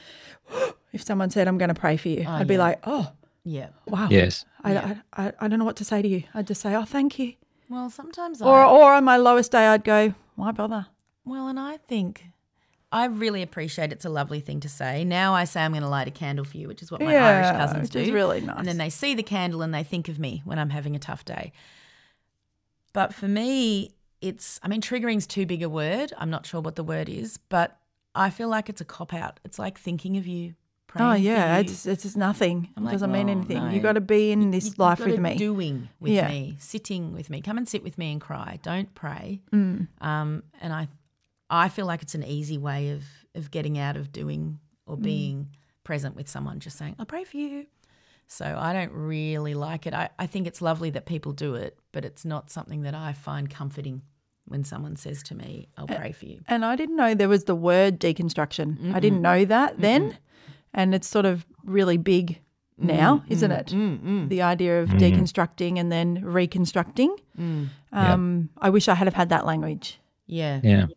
if 0.93 1.03
someone 1.03 1.29
said 1.29 1.47
I'm 1.49 1.57
going 1.57 1.73
to 1.73 1.79
pray 1.79 1.97
for 1.97 2.07
you, 2.09 2.23
oh, 2.25 2.31
I'd 2.31 2.47
be 2.47 2.53
yeah. 2.53 2.59
like, 2.61 2.79
oh 2.85 3.11
Yeah. 3.43 3.69
wow, 3.87 4.07
Yes. 4.09 4.45
I, 4.63 4.77
I, 4.77 4.97
I 5.17 5.33
I 5.41 5.47
don't 5.49 5.59
know 5.59 5.65
what 5.65 5.75
to 5.77 5.85
say 5.85 6.01
to 6.01 6.07
you. 6.07 6.23
I'd 6.33 6.47
just 6.47 6.61
say, 6.61 6.73
oh 6.75 6.85
thank 6.85 7.19
you. 7.19 7.33
Well, 7.69 7.89
sometimes 7.89 8.41
Or 8.41 8.59
I. 8.59 8.69
or 8.69 8.93
on 8.93 9.03
my 9.03 9.17
lowest 9.17 9.51
day, 9.51 9.65
I'd 9.67 9.83
go, 9.83 10.13
why 10.35 10.51
bother? 10.51 10.87
Well, 11.25 11.47
and 11.47 11.59
I 11.59 11.77
think 11.77 12.23
I 12.91 13.05
really 13.05 13.41
appreciate 13.41 13.91
it's 13.91 14.05
a 14.05 14.09
lovely 14.09 14.39
thing 14.39 14.59
to 14.59 14.69
say. 14.69 15.03
Now 15.03 15.33
I 15.33 15.45
say 15.45 15.61
I'm 15.61 15.71
going 15.71 15.81
to 15.81 15.89
light 15.89 16.07
a 16.07 16.11
candle 16.11 16.45
for 16.45 16.57
you, 16.57 16.67
which 16.67 16.83
is 16.83 16.91
what 16.91 17.01
my 17.01 17.15
Irish 17.17 17.49
cousins 17.57 17.81
which 17.83 17.91
do. 17.91 17.99
is 17.99 18.11
really 18.11 18.41
nice. 18.41 18.57
And 18.59 18.67
then 18.67 18.77
they 18.77 18.91
see 18.91 19.15
the 19.15 19.23
candle 19.23 19.63
and 19.63 19.73
they 19.73 19.83
think 19.83 20.09
of 20.09 20.19
me 20.19 20.41
when 20.45 20.59
I'm 20.59 20.69
having 20.69 20.95
a 20.95 20.99
tough 20.99 21.25
day. 21.25 21.51
But 22.93 23.13
for 23.13 23.27
me, 23.27 23.95
it's 24.21 24.59
I 24.63 24.67
mean 24.67 24.81
triggering's 24.81 25.25
too 25.25 25.45
big 25.45 25.63
a 25.63 25.69
word. 25.69 26.13
I'm 26.17 26.29
not 26.29 26.45
sure 26.45 26.61
what 26.61 26.75
the 26.75 26.83
word 26.83 27.09
is, 27.09 27.37
but 27.49 27.79
I 28.13 28.29
feel 28.29 28.47
like 28.49 28.69
it's 28.69 28.81
a 28.81 28.85
cop 28.85 29.13
out. 29.13 29.39
It's 29.43 29.57
like 29.57 29.79
thinking 29.79 30.17
of 30.17 30.27
you. 30.27 30.53
Oh 30.99 31.13
yeah, 31.13 31.55
you. 31.57 31.61
it's 31.61 31.85
it's 31.87 32.03
just 32.03 32.15
nothing. 32.17 32.69
I'm 32.77 32.83
it 32.83 32.85
like, 32.85 32.91
doesn't 32.93 33.11
mean 33.11 33.27
well, 33.27 33.37
anything. 33.37 33.57
no. 33.57 33.69
You 33.71 33.79
got 33.79 33.93
to 33.93 34.01
be 34.01 34.31
in 34.31 34.43
You- 34.43 34.51
this 34.51 34.65
you've 34.65 34.79
life 34.79 34.99
with 34.99 35.19
me. 35.19 35.35
doing 35.37 35.89
with 35.99 36.11
Yeah. 36.11 36.27
me, 36.27 36.55
sitting 36.59 37.13
with 37.13 37.29
me. 37.31 37.41
Come 37.41 37.57
and 37.57 37.67
sit 37.67 37.83
with 37.83 37.97
me 37.97 38.11
and 38.11 38.21
cry. 38.21 38.59
Don't 38.61 38.93
pray. 38.93 39.41
Mm. 39.51 39.87
Um, 40.01 40.43
and 40.61 40.71
I, 40.71 40.87
I 41.49 41.69
feel 41.69 41.87
like 41.87 42.03
it's 42.03 42.13
an 42.15 42.23
easy 42.23 42.57
way 42.59 42.91
of 42.91 43.03
of 43.33 43.49
getting 43.49 43.79
out 43.79 43.97
of 43.97 44.11
doing 44.11 44.59
or 44.85 44.95
Mm. 44.97 45.01
being 45.01 45.49
present 45.83 46.15
with 46.15 46.29
someone. 46.29 46.59
Just 46.59 46.77
saying, 46.77 46.95
"I 46.99 47.05
pray 47.05 47.23
for 47.23 47.37
you." 47.37 47.65
So 48.27 48.45
I 48.45 48.71
don't 48.73 48.91
really 48.91 49.53
like 49.55 49.85
it. 49.87 49.93
I, 49.95 50.09
I 50.19 50.27
think 50.27 50.47
it's 50.47 50.61
lovely 50.61 50.89
that 50.91 51.05
people 51.05 51.33
do 51.33 51.55
it, 51.55 51.77
but 51.91 52.05
it's 52.05 52.23
not 52.23 52.49
something 52.51 52.83
that 52.83 52.93
I 52.95 53.13
find 53.13 53.49
comforting 53.49 54.01
when 54.45 54.63
someone 54.63 54.95
says 54.95 55.23
to 55.23 55.35
me, 55.35 55.67
"I'll 55.77 55.87
pray 55.87 56.11
for 56.11 56.25
you." 56.25 56.41
And 56.47 56.63
I 56.63 56.75
didn't 56.75 56.95
know 56.97 57.15
there 57.15 57.29
was 57.29 57.45
the 57.45 57.55
word 57.55 57.99
deconstruction. 57.99 58.93
I 58.93 58.99
didn't 58.99 59.21
know 59.23 59.43
that 59.45 59.79
then. 59.79 60.17
And 60.73 60.95
it's 60.95 61.07
sort 61.07 61.25
of 61.25 61.45
really 61.63 61.97
big 61.97 62.39
now, 62.77 63.17
mm, 63.17 63.31
isn't 63.31 63.51
mm, 63.51 63.59
it? 63.59 63.67
Mm, 63.67 64.29
the 64.29 64.41
idea 64.41 64.81
of 64.81 64.89
deconstructing 64.89 65.79
and 65.79 65.91
then 65.91 66.23
reconstructing. 66.23 67.15
Um, 67.91 68.49
I 68.59 68.69
wish 68.69 68.87
I 68.87 68.95
had 68.95 69.07
have 69.07 69.13
had 69.13 69.29
that 69.29 69.45
language. 69.45 69.99
Yeah. 70.25 70.59
Yeah. 70.63 70.87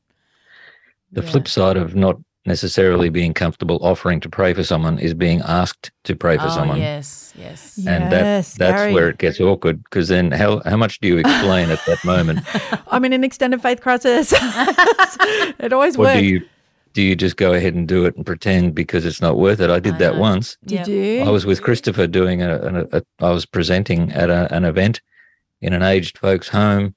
The 1.12 1.22
flip 1.22 1.48
side 1.48 1.76
of 1.76 1.94
not 1.94 2.16
necessarily 2.46 3.08
being 3.08 3.34
comfortable 3.34 3.78
offering 3.82 4.20
to 4.20 4.28
pray 4.28 4.54
for 4.54 4.62
someone 4.62 4.98
is 4.98 5.14
being 5.14 5.40
asked 5.42 5.90
to 6.04 6.14
pray 6.14 6.36
for 6.36 6.46
Oh 6.46 6.50
someone. 6.50 6.78
yes, 6.78 7.34
yes. 7.36 7.76
And 7.78 8.04
that, 8.12 8.44
that's 8.44 8.56
Gary. 8.56 8.94
where 8.94 9.08
it 9.08 9.18
gets 9.18 9.40
awkward 9.40 9.82
because 9.84 10.08
then 10.08 10.30
how, 10.30 10.62
how 10.64 10.76
much 10.76 11.00
do 11.00 11.08
you 11.08 11.18
explain 11.18 11.70
at 11.70 11.84
that 11.86 12.04
moment? 12.04 12.40
I'm 12.88 13.04
in 13.04 13.12
an 13.12 13.24
extended 13.24 13.60
faith 13.62 13.80
crisis. 13.80 14.32
it 14.36 15.72
always 15.72 15.96
Or 15.96 16.04
works. 16.04 16.20
do 16.20 16.24
you 16.24 16.46
do 16.96 17.02
you 17.02 17.14
just 17.14 17.36
go 17.36 17.52
ahead 17.52 17.74
and 17.74 17.86
do 17.86 18.06
it 18.06 18.16
and 18.16 18.24
pretend 18.24 18.74
because 18.74 19.04
it's 19.04 19.20
not 19.20 19.36
worth 19.36 19.60
it? 19.60 19.68
I 19.68 19.78
did 19.80 19.96
I 19.96 19.98
that 19.98 20.14
know. 20.14 20.20
once. 20.20 20.56
Did 20.64 20.86
you? 20.86 21.20
I 21.20 21.28
was 21.28 21.44
with 21.44 21.60
Christopher 21.60 22.06
doing 22.06 22.40
a, 22.40 22.56
a, 22.56 22.98
a 22.98 23.02
I 23.20 23.32
was 23.32 23.44
presenting 23.44 24.10
at 24.12 24.30
a, 24.30 24.50
an 24.50 24.64
event 24.64 25.02
in 25.60 25.74
an 25.74 25.82
aged 25.82 26.16
folks 26.16 26.48
home, 26.48 26.94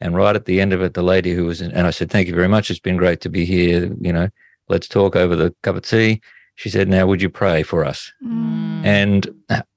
and 0.00 0.16
right 0.16 0.34
at 0.34 0.46
the 0.46 0.62
end 0.62 0.72
of 0.72 0.80
it, 0.80 0.94
the 0.94 1.02
lady 1.02 1.34
who 1.34 1.44
was 1.44 1.60
in, 1.60 1.72
and 1.72 1.86
I 1.86 1.90
said, 1.90 2.10
"Thank 2.10 2.26
you 2.26 2.34
very 2.34 2.48
much. 2.48 2.70
It's 2.70 2.80
been 2.80 2.96
great 2.96 3.20
to 3.20 3.28
be 3.28 3.44
here. 3.44 3.94
You 4.00 4.14
know, 4.14 4.30
let's 4.70 4.88
talk 4.88 5.14
over 5.14 5.36
the 5.36 5.54
cup 5.62 5.76
of 5.76 5.82
tea." 5.82 6.22
She 6.54 6.70
said, 6.70 6.88
"Now, 6.88 7.06
would 7.06 7.20
you 7.20 7.28
pray 7.28 7.62
for 7.64 7.84
us?" 7.84 8.10
Mm. 8.24 8.86
And 8.86 9.28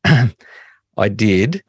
I 0.98 1.10
did. 1.10 1.62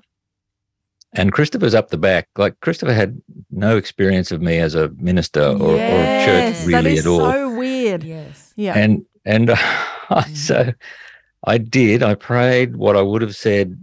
And 1.15 1.33
Christopher's 1.33 1.75
up 1.75 1.89
the 1.89 1.99
back. 1.99 2.29
Like 2.37 2.61
Christopher 2.61 2.93
had 2.93 3.21
no 3.51 3.77
experience 3.77 4.31
of 4.31 4.41
me 4.41 4.59
as 4.59 4.77
a 4.77 4.91
minister 4.99 5.43
or, 5.43 5.73
or 5.73 5.77
yes, 5.77 6.59
church 6.61 6.69
really 6.69 6.93
is 6.93 7.07
at 7.07 7.11
all 7.11 7.33
so 7.33 7.48
weird. 7.69 8.03
Yes. 8.05 8.53
Yeah. 8.57 8.75
and 8.79 9.05
and 9.25 9.49
Mm. 10.09 10.37
so 10.37 10.73
I 11.47 11.59
did. 11.59 12.03
I 12.03 12.15
prayed 12.15 12.77
what 12.77 12.97
I 12.97 13.03
would 13.03 13.21
have 13.23 13.37
said 13.37 13.77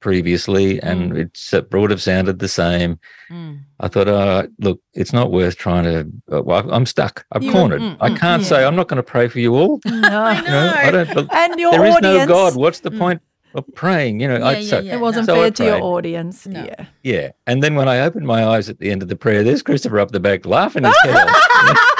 previously, 0.00 0.80
and 0.82 1.12
Mm. 1.12 1.18
it 1.22 1.30
s- 1.36 1.62
would 1.72 1.90
have 1.90 2.02
sounded 2.02 2.38
the 2.40 2.48
same. 2.48 2.98
Mm. 3.30 3.60
I 3.80 3.88
thought, 3.88 4.08
uh, 4.08 4.46
look, 4.58 4.80
it's 4.94 5.12
not 5.12 5.30
worth 5.32 5.56
trying 5.56 5.84
to. 5.84 5.98
Uh, 6.36 6.42
well, 6.42 6.68
I'm 6.72 6.86
stuck. 6.86 7.24
I'm 7.32 7.42
You- 7.42 7.52
cornered. 7.52 7.80
mm, 7.80 7.96
I 8.00 8.10
mm, 8.10 8.16
can't 8.18 8.42
yeah. 8.42 8.48
say 8.48 8.64
I'm 8.64 8.76
not 8.76 8.88
going 8.88 8.96
to 8.98 9.02
pray 9.14 9.28
for 9.28 9.38
you 9.40 9.54
all. 9.54 9.80
no. 9.84 9.92
You 10.36 10.42
know, 10.42 10.72
I 10.86 10.90
don't. 10.90 11.14
But 11.14 11.32
And 11.32 11.58
your 11.60 11.70
there 11.72 11.84
is 11.86 11.96
no. 12.00 12.26
God. 12.26 12.56
What's 12.56 12.80
the 12.80 12.90
Mm. 12.90 12.98
point 12.98 13.20
of 13.54 13.64
praying? 13.74 14.20
You 14.20 14.28
know, 14.28 14.36
I, 14.36 14.56
Yeah, 14.58 14.68
so, 14.70 14.76
yeah, 14.78 14.82
yeah. 14.82 14.94
It 14.94 15.00
wasn't 15.00 15.26
So 15.26 15.34
I 15.34 15.38
fair 15.38 15.50
to 15.52 15.64
your 15.64 15.80
audience. 15.82 16.46
No. 16.46 16.64
Yeah. 16.64 16.84
yeah. 17.02 17.30
And 17.46 17.62
then 17.62 17.74
when 17.76 17.88
I 17.88 18.00
opened 18.00 18.26
my 18.26 18.44
eyes 18.44 18.68
at 18.68 18.78
the 18.78 18.90
end 18.90 19.02
of 19.02 19.08
the 19.08 19.16
prayer, 19.16 19.42
there's 19.44 19.62
Christopher 19.62 19.98
up 20.00 20.10
the 20.10 20.20
back 20.20 20.44
laughing 20.46 20.84
his 20.84 20.96
head 21.02 21.16
off. 21.28 21.78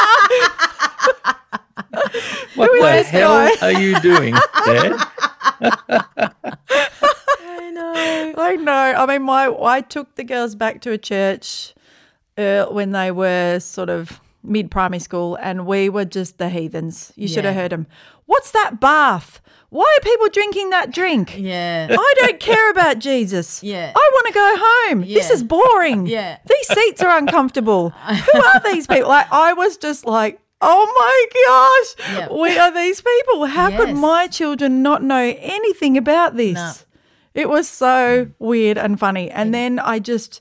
what 2.55 2.71
Who 2.71 2.81
the 2.81 2.97
is 2.99 3.07
hell 3.09 3.49
guy? 3.49 3.67
are 3.67 3.73
you 3.81 3.99
doing 4.01 4.35
there? 4.67 4.97
I 6.01 7.71
know. 7.73 8.35
I 8.37 8.57
know. 8.57 8.73
I 8.73 9.07
mean, 9.07 9.23
my 9.23 9.47
I 9.63 9.81
took 9.81 10.15
the 10.17 10.25
girls 10.25 10.55
back 10.55 10.81
to 10.83 10.93
a 10.93 10.99
church 10.99 11.75
uh, 12.37 12.67
when 12.67 12.93
they 12.93 13.11
were 13.11 13.59
sort 13.61 13.91
of 13.91 14.21
mid 14.43 14.71
primary 14.71 15.01
school, 15.01 15.37
and 15.37 15.67
we 15.67 15.89
were 15.89 16.05
just 16.05 16.39
the 16.39 16.49
heathens. 16.49 17.13
You 17.17 17.29
should 17.29 17.45
have 17.45 17.55
heard 17.55 17.73
them. 17.73 17.87
What's 18.27 18.51
that 18.53 18.81
bath? 18.81 19.41
Why 19.71 19.85
are 19.85 20.03
people 20.03 20.29
drinking 20.31 20.71
that 20.71 20.91
drink? 20.93 21.35
Yeah. 21.39 21.89
I 21.91 22.15
don't 22.21 22.41
care 22.41 22.71
about 22.71 23.01
Jesus. 23.01 23.63
Yeah. 23.63 23.93
I 23.95 24.11
want 24.15 24.27
to 24.27 24.33
go 24.33 24.55
home. 24.59 25.01
This 25.03 25.31
is 25.31 25.43
boring. 25.43 26.07
Yeah. 26.19 26.39
These 26.49 26.69
seats 26.69 27.03
are 27.03 27.19
uncomfortable. 27.19 27.91
Who 27.91 28.43
are 28.43 28.61
these 28.73 28.87
people? 28.87 29.09
Like 29.11 29.31
I 29.31 29.53
was 29.53 29.77
just 29.77 30.07
like, 30.07 30.41
oh 30.61 30.87
my 30.99 31.95
gosh, 31.97 32.17
Yeah. 32.17 32.33
we 32.33 32.59
are 32.59 32.73
these 32.73 33.01
people. 33.01 33.47
How 33.47 33.71
could 33.77 33.95
my 33.97 34.27
children 34.27 34.83
not 34.83 35.03
know 35.03 35.35
anything 35.39 35.97
about 35.97 36.37
this? 36.37 36.55
No. 36.55 36.73
It 37.35 37.49
was 37.49 37.69
so 37.69 38.29
weird 38.39 38.79
and 38.79 38.99
funny. 38.99 39.31
And 39.31 39.55
then 39.55 39.79
I 39.79 39.99
just 40.01 40.41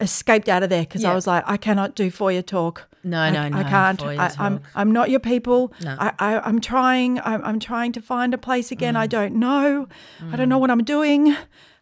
escaped 0.00 0.48
out 0.48 0.62
of 0.62 0.68
there 0.70 0.82
because 0.82 1.04
I 1.04 1.14
was 1.14 1.26
like, 1.26 1.42
I 1.46 1.56
cannot 1.56 1.94
do 1.94 2.10
foyer 2.10 2.42
talk. 2.42 2.86
No, 3.04 3.18
I, 3.20 3.30
no, 3.30 3.58
I 3.58 3.62
can't. 3.62 4.02
I, 4.02 4.34
I'm. 4.38 4.60
I'm 4.74 4.92
not 4.92 5.08
your 5.08 5.20
people. 5.20 5.72
No. 5.82 5.96
I, 5.98 6.12
I 6.18 6.38
I'm 6.40 6.60
trying. 6.60 7.20
I'm, 7.20 7.42
I'm 7.44 7.60
trying 7.60 7.92
to 7.92 8.02
find 8.02 8.34
a 8.34 8.38
place 8.38 8.70
again. 8.72 8.94
Mm. 8.94 8.98
I 8.98 9.06
don't 9.06 9.34
know. 9.36 9.88
I 10.32 10.36
don't 10.36 10.48
know 10.48 10.58
what 10.58 10.70
I'm 10.70 10.82
doing. 10.84 11.34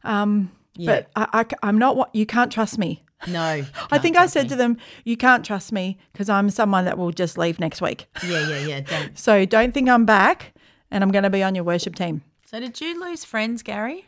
Um, 0.05 0.53
Yeah. 0.77 1.01
but 1.17 1.29
I, 1.33 1.47
I 1.63 1.69
am 1.69 1.79
not 1.79 1.97
what 1.97 2.15
you 2.15 2.27
can't 2.27 2.53
trust 2.53 2.79
me. 2.79 3.03
No. 3.27 3.65
I 3.91 3.99
think 3.99 4.17
I 4.17 4.27
said 4.27 4.49
to 4.51 4.57
them, 4.57 4.77
you 5.05 5.17
can't 5.17 5.45
trust 5.45 5.73
me 5.73 5.99
because 6.13 6.29
I'm 6.29 6.51
someone 6.51 6.85
that 6.85 6.99
will 6.99 7.13
just 7.13 7.39
leave 7.39 7.59
next 7.59 7.81
week. 7.81 8.07
Yeah, 8.25 8.49
yeah, 8.49 8.67
yeah. 8.67 8.81
Don't. 8.81 9.19
So 9.27 9.45
don't 9.45 9.73
think 9.73 9.89
I'm 9.89 10.05
back 10.05 10.55
and 10.91 11.03
I'm 11.03 11.11
going 11.11 11.25
to 11.25 11.31
be 11.31 11.43
on 11.43 11.55
your 11.55 11.65
worship 11.65 11.95
team. 11.95 12.23
So 12.45 12.61
did 12.61 12.81
you 12.81 13.01
lose 13.01 13.25
friends, 13.25 13.63
Gary? 13.63 14.07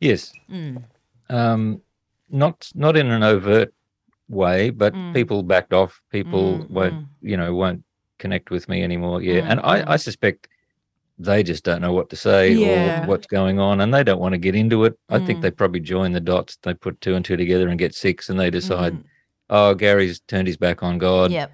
Yes. 0.00 0.32
Mm. 0.50 0.84
Um, 1.30 1.80
not 2.30 2.70
not 2.74 2.96
in 2.96 3.10
an 3.10 3.22
overt 3.22 3.72
way, 4.28 4.70
but 4.70 4.92
mm. 4.94 5.14
people 5.14 5.42
backed 5.42 5.72
off. 5.72 6.00
People 6.10 6.58
mm, 6.58 6.70
won't, 6.70 7.06
you 7.22 7.36
know, 7.36 7.54
won't 7.54 7.84
connect 8.18 8.50
with 8.50 8.68
me 8.68 8.82
anymore. 8.82 9.22
Yeah, 9.22 9.46
and 9.48 9.60
I, 9.60 9.92
I 9.92 9.96
suspect 9.96 10.48
they 11.18 11.42
just 11.42 11.64
don't 11.64 11.80
know 11.80 11.92
what 11.92 12.10
to 12.10 12.16
say 12.16 12.52
Yeah. 12.52 13.04
or 13.04 13.06
what's 13.06 13.26
going 13.26 13.58
on, 13.58 13.80
and 13.80 13.92
they 13.92 14.02
don't 14.04 14.20
want 14.20 14.32
to 14.32 14.38
get 14.38 14.54
into 14.54 14.84
it. 14.84 14.98
I 15.08 15.18
think 15.24 15.42
they 15.42 15.50
probably 15.50 15.80
join 15.80 16.12
the 16.12 16.20
dots. 16.20 16.58
They 16.62 16.74
put 16.74 17.00
two 17.00 17.14
and 17.14 17.24
two 17.24 17.36
together 17.36 17.68
and 17.68 17.78
get 17.78 17.94
six, 17.94 18.28
and 18.28 18.38
they 18.38 18.50
decide, 18.50 18.96
oh, 19.50 19.74
Gary's 19.74 20.20
turned 20.20 20.48
his 20.48 20.56
back 20.56 20.82
on 20.82 20.98
God. 20.98 21.30
Yep. 21.30 21.52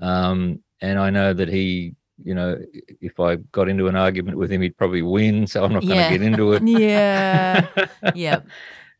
Um, 0.00 0.60
and 0.80 0.98
I 0.98 1.10
know 1.10 1.32
that 1.32 1.48
he 1.48 1.94
you 2.24 2.34
know, 2.34 2.58
if 3.00 3.18
I 3.18 3.36
got 3.36 3.68
into 3.68 3.86
an 3.88 3.96
argument 3.96 4.36
with 4.36 4.50
him, 4.52 4.60
he'd 4.60 4.76
probably 4.76 5.02
win. 5.02 5.46
So 5.46 5.64
I'm 5.64 5.72
not 5.72 5.82
going 5.82 5.96
to 6.02 6.18
get 6.18 6.22
into 6.22 6.52
it. 6.52 6.62
Yeah. 6.66 7.66
yeah. 8.14 8.40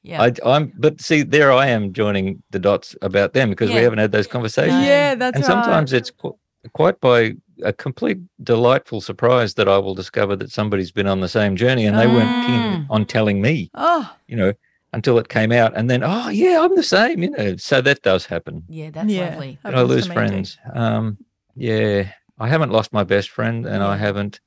Yeah. 0.03 0.23
I, 0.23 0.33
I'm, 0.47 0.73
but 0.79 1.01
see, 1.03 1.23
there 1.23 1.53
I 1.53 1.67
am 1.67 1.93
joining 1.93 2.43
the 2.51 2.59
dots 2.59 2.97
about 3.03 3.35
them 3.35 3.51
because 3.51 3.69
we 3.69 3.77
haven't 3.77 3.99
had 3.99 4.13
those 4.13 4.27
conversations. 4.27 4.83
yeah, 4.83 5.15
that's 5.15 5.37
and 5.37 5.45
right. 5.45 5.53
sometimes 5.53 5.93
it's 5.93 6.11
qu- 6.11 6.39
quite 6.73 7.01
by 7.01 7.35
a 7.63 7.73
complete 7.73 8.19
delightful 8.43 9.01
surprise 9.01 9.55
that 9.55 9.69
I 9.69 9.79
will 9.79 9.95
discover 9.95 10.35
that 10.37 10.51
somebody's 10.51 10.93
been 10.93 11.07
on 11.07 11.21
the 11.21 11.29
same 11.29 11.57
journey 11.57 11.85
and 11.87 11.99
they 11.99 12.07
weren't 12.07 12.47
keen 12.47 12.61
Mm. 12.61 12.87
on 12.91 13.05
telling 13.07 13.41
me, 13.43 13.71
Oh, 13.75 14.15
you 14.29 14.37
know, 14.37 14.53
until 14.93 15.19
it 15.19 15.29
came 15.29 15.53
out. 15.53 15.73
And 15.77 15.89
then, 15.91 16.03
oh, 16.03 16.29
yeah, 16.31 16.61
I'm 16.63 16.75
the 16.75 16.83
same, 16.83 17.23
you 17.23 17.31
know. 17.31 17.57
So 17.57 17.81
that 17.83 18.03
does 18.03 18.27
happen. 18.27 18.65
yeah, 18.69 18.91
that's 18.91 19.09
yeah. 19.11 19.31
lovely. 19.31 19.59
But 19.63 19.75
I 19.75 19.83
lose 19.83 20.07
friends. 20.07 20.59
Um, 20.75 21.19
yeah, 21.55 22.11
I 22.39 22.49
haven't 22.49 22.73
lost 22.73 22.93
my 22.93 23.05
best 23.05 23.29
friend 23.31 23.67
and 23.67 23.83
I 23.83 23.97
haven't 23.97 24.41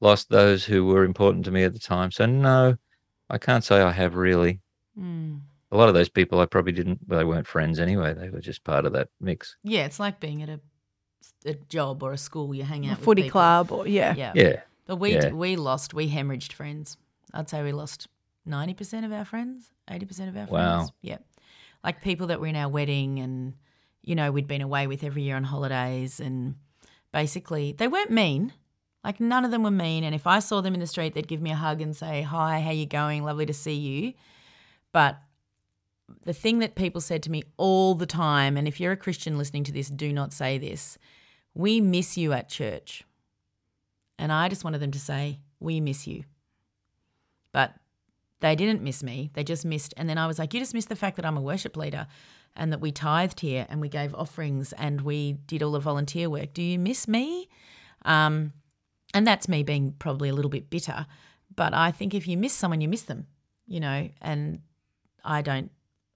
lost 0.00 0.28
those 0.28 0.64
who 0.64 0.84
were 0.86 1.04
important 1.04 1.44
to 1.46 1.50
me 1.50 1.64
at 1.64 1.72
the 1.72 1.78
time. 1.78 2.10
So, 2.10 2.26
no, 2.26 2.76
I 3.30 3.38
can't 3.38 3.64
say 3.64 3.80
I 3.80 3.92
have 3.92 4.14
really. 4.16 4.60
Mm. 4.98 5.40
A 5.72 5.76
lot 5.76 5.88
of 5.88 5.94
those 5.94 6.08
people 6.08 6.40
I 6.40 6.46
probably 6.46 6.72
didn't, 6.72 6.98
well, 7.06 7.18
they 7.18 7.24
weren't 7.24 7.46
friends 7.46 7.78
anyway. 7.78 8.12
They 8.12 8.28
were 8.28 8.40
just 8.40 8.64
part 8.64 8.84
of 8.86 8.92
that 8.94 9.08
mix. 9.20 9.56
Yeah, 9.62 9.84
it's 9.86 10.00
like 10.00 10.18
being 10.20 10.42
at 10.42 10.48
a, 10.48 10.60
a 11.44 11.54
job 11.54 12.02
or 12.02 12.12
a 12.12 12.18
school. 12.18 12.54
You 12.54 12.64
hang 12.64 12.84
A 12.86 12.90
out 12.92 12.98
with 12.98 13.04
footy 13.04 13.22
people. 13.22 13.40
club 13.40 13.72
or 13.72 13.86
yeah. 13.86 14.14
Yeah. 14.16 14.32
Yeah. 14.34 14.60
But 14.86 14.96
we 14.96 15.14
Yeah. 15.14 15.30
we 15.30 15.56
lost. 15.56 15.94
We 15.94 16.08
hemorrhaged 16.10 16.52
friends. 16.52 16.96
I'd 17.32 17.48
say 17.48 17.62
we 17.62 17.72
lost 17.72 18.08
ninety 18.44 18.74
percent 18.74 19.06
of 19.06 19.12
our 19.12 19.24
friends, 19.24 19.70
eighty 19.88 20.06
percent 20.06 20.28
of 20.28 20.36
our 20.36 20.46
Wow. 20.46 20.76
friends. 20.78 20.92
Yeah, 21.02 21.18
like 21.84 22.02
people 22.02 22.26
that 22.28 22.40
were 22.40 22.46
in 22.48 22.56
our 22.56 22.68
wedding, 22.68 23.18
and 23.20 23.54
you 24.02 24.14
know 24.14 24.32
we'd 24.32 24.48
been 24.48 24.62
away 24.62 24.86
with 24.86 25.04
every 25.04 25.22
year 25.22 25.36
on 25.36 25.44
holidays, 25.44 26.18
and 26.20 26.56
basically 27.12 27.72
they 27.72 27.88
weren't 27.88 28.10
mean. 28.10 28.52
Like 29.04 29.18
none 29.20 29.44
of 29.44 29.50
them 29.50 29.62
were 29.62 29.70
mean. 29.70 30.04
And 30.04 30.14
if 30.14 30.26
I 30.26 30.40
saw 30.40 30.60
them 30.60 30.74
in 30.74 30.80
the 30.80 30.86
street, 30.86 31.14
they'd 31.14 31.26
give 31.28 31.40
me 31.40 31.50
a 31.52 31.56
hug 31.56 31.80
and 31.80 31.96
say, 31.96 32.22
"Hi, 32.22 32.60
how 32.60 32.70
you 32.70 32.84
going? 32.86 33.22
Lovely 33.24 33.46
to 33.46 33.54
see 33.54 33.74
you." 33.74 34.14
But 34.92 35.18
the 36.24 36.32
thing 36.34 36.58
that 36.58 36.74
people 36.74 37.00
said 37.00 37.22
to 37.22 37.30
me 37.30 37.44
all 37.56 37.94
the 37.94 38.06
time, 38.06 38.56
and 38.56 38.66
if 38.66 38.80
you're 38.80 38.92
a 38.92 38.96
Christian 38.96 39.38
listening 39.38 39.64
to 39.64 39.72
this, 39.72 39.88
do 39.88 40.12
not 40.12 40.32
say 40.32 40.58
this. 40.58 40.98
We 41.54 41.80
miss 41.80 42.16
you 42.16 42.32
at 42.32 42.48
church. 42.48 43.04
And 44.18 44.30
I 44.32 44.48
just 44.48 44.64
wanted 44.64 44.80
them 44.80 44.90
to 44.92 45.00
say, 45.00 45.40
We 45.58 45.80
miss 45.80 46.06
you. 46.06 46.24
But 47.52 47.74
they 48.40 48.54
didn't 48.54 48.82
miss 48.82 49.02
me. 49.02 49.30
They 49.34 49.44
just 49.44 49.64
missed. 49.64 49.94
And 49.96 50.08
then 50.08 50.18
I 50.18 50.26
was 50.26 50.38
like, 50.38 50.54
You 50.54 50.60
just 50.60 50.74
missed 50.74 50.88
the 50.88 50.96
fact 50.96 51.16
that 51.16 51.24
I'm 51.24 51.36
a 51.36 51.42
worship 51.42 51.76
leader 51.76 52.06
and 52.56 52.72
that 52.72 52.80
we 52.80 52.92
tithed 52.92 53.40
here 53.40 53.66
and 53.68 53.80
we 53.80 53.88
gave 53.88 54.14
offerings 54.14 54.72
and 54.74 55.00
we 55.02 55.32
did 55.46 55.62
all 55.62 55.72
the 55.72 55.80
volunteer 55.80 56.28
work. 56.28 56.52
Do 56.52 56.62
you 56.62 56.78
miss 56.78 57.08
me? 57.08 57.48
Um, 58.04 58.52
and 59.14 59.26
that's 59.26 59.48
me 59.48 59.62
being 59.62 59.94
probably 59.98 60.28
a 60.28 60.34
little 60.34 60.50
bit 60.50 60.70
bitter. 60.70 61.06
But 61.54 61.74
I 61.74 61.90
think 61.90 62.14
if 62.14 62.28
you 62.28 62.36
miss 62.36 62.52
someone, 62.52 62.80
you 62.80 62.88
miss 62.88 63.02
them, 63.02 63.26
you 63.66 63.80
know, 63.80 64.08
and 64.20 64.60
I 65.24 65.42
don't. 65.42 65.70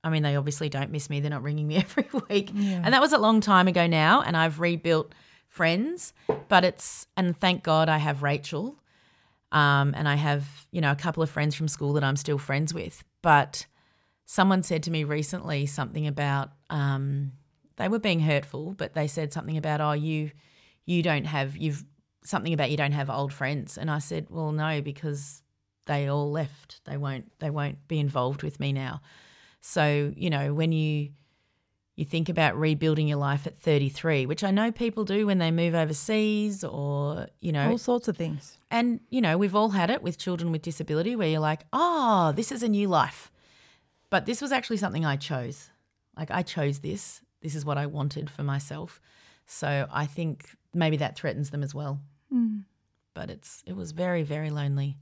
I 0.04 0.10
mean, 0.10 0.22
they 0.22 0.36
obviously 0.36 0.68
don't 0.68 0.90
miss 0.90 1.08
me. 1.08 1.20
They're 1.20 1.30
not 1.30 1.42
ringing 1.42 1.66
me 1.66 1.76
every 1.98 2.06
week. 2.28 2.50
And 2.84 2.92
that 2.92 3.00
was 3.00 3.12
a 3.12 3.18
long 3.18 3.40
time 3.40 3.66
ago 3.66 3.86
now. 3.86 4.20
And 4.20 4.36
I've 4.36 4.60
rebuilt 4.60 5.12
friends, 5.48 6.12
but 6.48 6.64
it's, 6.64 7.06
and 7.16 7.36
thank 7.36 7.62
God 7.62 7.88
I 7.88 7.98
have 7.98 8.22
Rachel. 8.22 8.76
Um, 9.50 9.94
and 9.96 10.08
I 10.08 10.16
have, 10.16 10.66
you 10.72 10.80
know, 10.80 10.90
a 10.90 10.96
couple 10.96 11.22
of 11.22 11.30
friends 11.30 11.54
from 11.54 11.68
school 11.68 11.94
that 11.94 12.04
I'm 12.04 12.16
still 12.16 12.38
friends 12.38 12.74
with. 12.74 13.02
But 13.22 13.66
someone 14.26 14.62
said 14.62 14.82
to 14.82 14.90
me 14.90 15.04
recently 15.04 15.66
something 15.66 16.06
about, 16.06 16.50
um, 16.70 17.32
they 17.76 17.88
were 17.88 18.00
being 18.00 18.20
hurtful, 18.20 18.74
but 18.76 18.94
they 18.94 19.06
said 19.06 19.32
something 19.32 19.56
about, 19.56 19.80
oh, 19.80 19.92
you, 19.92 20.32
you 20.86 21.02
don't 21.02 21.24
have, 21.24 21.56
you've, 21.56 21.84
something 22.24 22.52
about 22.52 22.70
you 22.70 22.76
don't 22.76 22.92
have 22.92 23.08
old 23.08 23.32
friends. 23.32 23.78
And 23.78 23.90
I 23.90 24.00
said, 24.00 24.26
well, 24.28 24.50
no, 24.50 24.82
because 24.82 25.42
they 25.86 26.08
all 26.08 26.30
left. 26.30 26.80
They 26.84 26.96
won't, 26.96 27.30
they 27.38 27.50
won't 27.50 27.86
be 27.86 28.00
involved 28.00 28.42
with 28.42 28.58
me 28.58 28.72
now. 28.72 29.00
So, 29.66 30.12
you 30.14 30.28
know, 30.28 30.52
when 30.52 30.72
you 30.72 31.10
you 31.96 32.04
think 32.04 32.28
about 32.28 32.58
rebuilding 32.58 33.08
your 33.08 33.16
life 33.18 33.46
at 33.46 33.58
33, 33.60 34.26
which 34.26 34.44
I 34.44 34.50
know 34.50 34.70
people 34.72 35.04
do 35.04 35.26
when 35.26 35.38
they 35.38 35.50
move 35.52 35.74
overseas 35.76 36.64
or, 36.64 37.28
you 37.40 37.52
know, 37.52 37.70
All 37.70 37.78
sorts 37.78 38.08
of 38.08 38.16
things. 38.16 38.58
and 38.70 39.00
you 39.08 39.22
know, 39.22 39.38
we've 39.38 39.54
all 39.54 39.70
had 39.70 39.88
it 39.88 40.02
with 40.02 40.18
children 40.18 40.52
with 40.52 40.60
disability 40.60 41.16
where 41.16 41.28
you're 41.28 41.40
like, 41.40 41.62
"Oh, 41.72 42.32
this 42.36 42.52
is 42.52 42.62
a 42.62 42.68
new 42.68 42.88
life." 42.88 43.32
But 44.10 44.26
this 44.26 44.42
was 44.42 44.52
actually 44.52 44.76
something 44.76 45.06
I 45.06 45.16
chose. 45.16 45.70
Like 46.14 46.30
I 46.30 46.42
chose 46.42 46.80
this. 46.80 47.22
This 47.40 47.54
is 47.54 47.64
what 47.64 47.78
I 47.78 47.86
wanted 47.86 48.28
for 48.28 48.42
myself. 48.42 49.00
So 49.46 49.86
I 49.90 50.04
think 50.04 50.50
maybe 50.74 50.98
that 50.98 51.16
threatens 51.16 51.48
them 51.50 51.62
as 51.62 51.74
well. 51.74 52.00
Mm. 52.30 52.64
But 53.14 53.30
it's 53.30 53.62
it 53.66 53.76
was 53.76 53.92
very 53.92 54.24
very 54.24 54.50
lonely. 54.50 54.98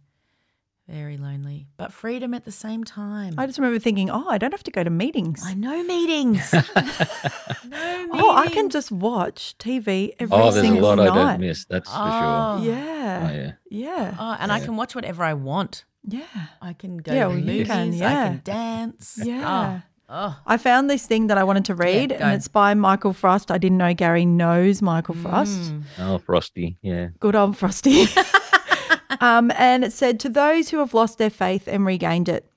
Very 0.93 1.17
lonely, 1.17 1.69
but 1.79 1.91
freedom 1.91 2.35
at 2.35 2.45
the 2.45 2.53
same 2.53 2.85
time. 2.85 3.33
I 3.39 3.47
just 3.47 3.59
remember 3.59 3.79
thinking, 3.79 4.11
oh, 4.11 4.29
I 4.29 4.37
don't 4.37 4.51
have 4.51 4.63
to 4.65 4.71
go 4.71 4.85
to 4.85 4.91
meetings. 4.91 5.43
I 5.43 5.55
know 5.55 5.83
meetings. 5.83 6.53
no 6.53 8.09
Oh, 8.13 8.35
I 8.37 8.49
can 8.53 8.69
just 8.69 8.93
watch 8.93 9.55
TV 9.59 10.13
every 10.19 10.37
Oh, 10.37 10.43
there's 10.51 10.57
a 10.57 10.61
single 10.61 10.83
lot 10.83 11.01
I 11.01 11.07
don't 11.07 11.41
miss. 11.41 11.65
That's 11.65 11.89
for 11.89 11.97
sure. 11.97 12.03
Oh. 12.05 12.61
Yeah. 12.63 13.29
Oh, 13.31 13.35
yeah. 13.35 13.53
Yeah. 13.71 14.15
Oh, 14.19 14.37
and 14.39 14.53
I 14.53 14.61
can 14.61 14.77
watch 14.77 14.95
whatever 14.95 15.25
I 15.25 15.33
want. 15.33 15.87
Yeah. 16.07 16.25
I 16.61 16.75
can 16.75 16.99
go 16.99 17.15
Yeah, 17.15 17.23
to 17.23 17.29
well, 17.29 17.37
the 17.39 17.43
movies. 17.43 17.67
can, 17.69 17.89
I 17.93 17.95
yeah. 17.95 18.29
can 18.29 18.41
dance. 18.45 19.19
Yeah. 19.23 19.81
Oh, 20.11 20.37
I 20.47 20.59
found 20.59 20.91
this 20.91 21.07
thing 21.07 21.29
that 21.29 21.39
I 21.39 21.45
wanted 21.45 21.65
to 21.67 21.75
read, 21.75 22.11
go. 22.11 22.17
and 22.17 22.35
it's 22.35 22.49
by 22.49 22.75
Michael 22.75 23.15
Frost. 23.15 23.51
I 23.51 23.57
didn't 23.57 23.79
know 23.79 23.95
Gary 23.95 24.27
knows 24.27 24.83
Michael 24.83 25.15
Frost. 25.15 25.73
Mm. 25.73 25.83
Oh, 26.01 26.19
Frosty. 26.19 26.77
Yeah. 26.83 27.09
Good 27.19 27.35
old 27.35 27.57
Frosty. 27.57 28.05
um, 29.21 29.51
and 29.57 29.85
it 29.85 29.93
said, 29.93 30.19
To 30.21 30.29
those 30.29 30.71
who 30.71 30.79
have 30.79 30.95
lost 30.95 31.19
their 31.19 31.31
faith 31.31 31.69
and 31.69 31.85
regained 31.85 32.29
it. 32.29 32.49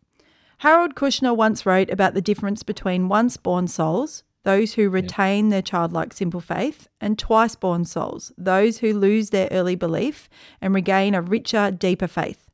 Harold 0.59 0.95
Kushner 0.95 1.35
once 1.35 1.65
wrote 1.65 1.89
about 1.89 2.13
the 2.13 2.21
difference 2.21 2.63
between 2.63 3.09
once 3.09 3.37
born 3.37 3.67
souls, 3.67 4.23
those 4.43 4.75
who 4.75 4.89
retain 4.89 5.49
their 5.49 5.61
childlike 5.61 6.13
simple 6.13 6.39
faith, 6.39 6.87
and 7.01 7.19
twice 7.19 7.55
born 7.55 7.83
souls, 7.83 8.31
those 8.37 8.77
who 8.77 8.93
lose 8.93 9.31
their 9.31 9.49
early 9.51 9.75
belief 9.75 10.29
and 10.61 10.73
regain 10.73 11.13
a 11.13 11.21
richer, 11.21 11.71
deeper 11.71 12.07
faith. 12.07 12.45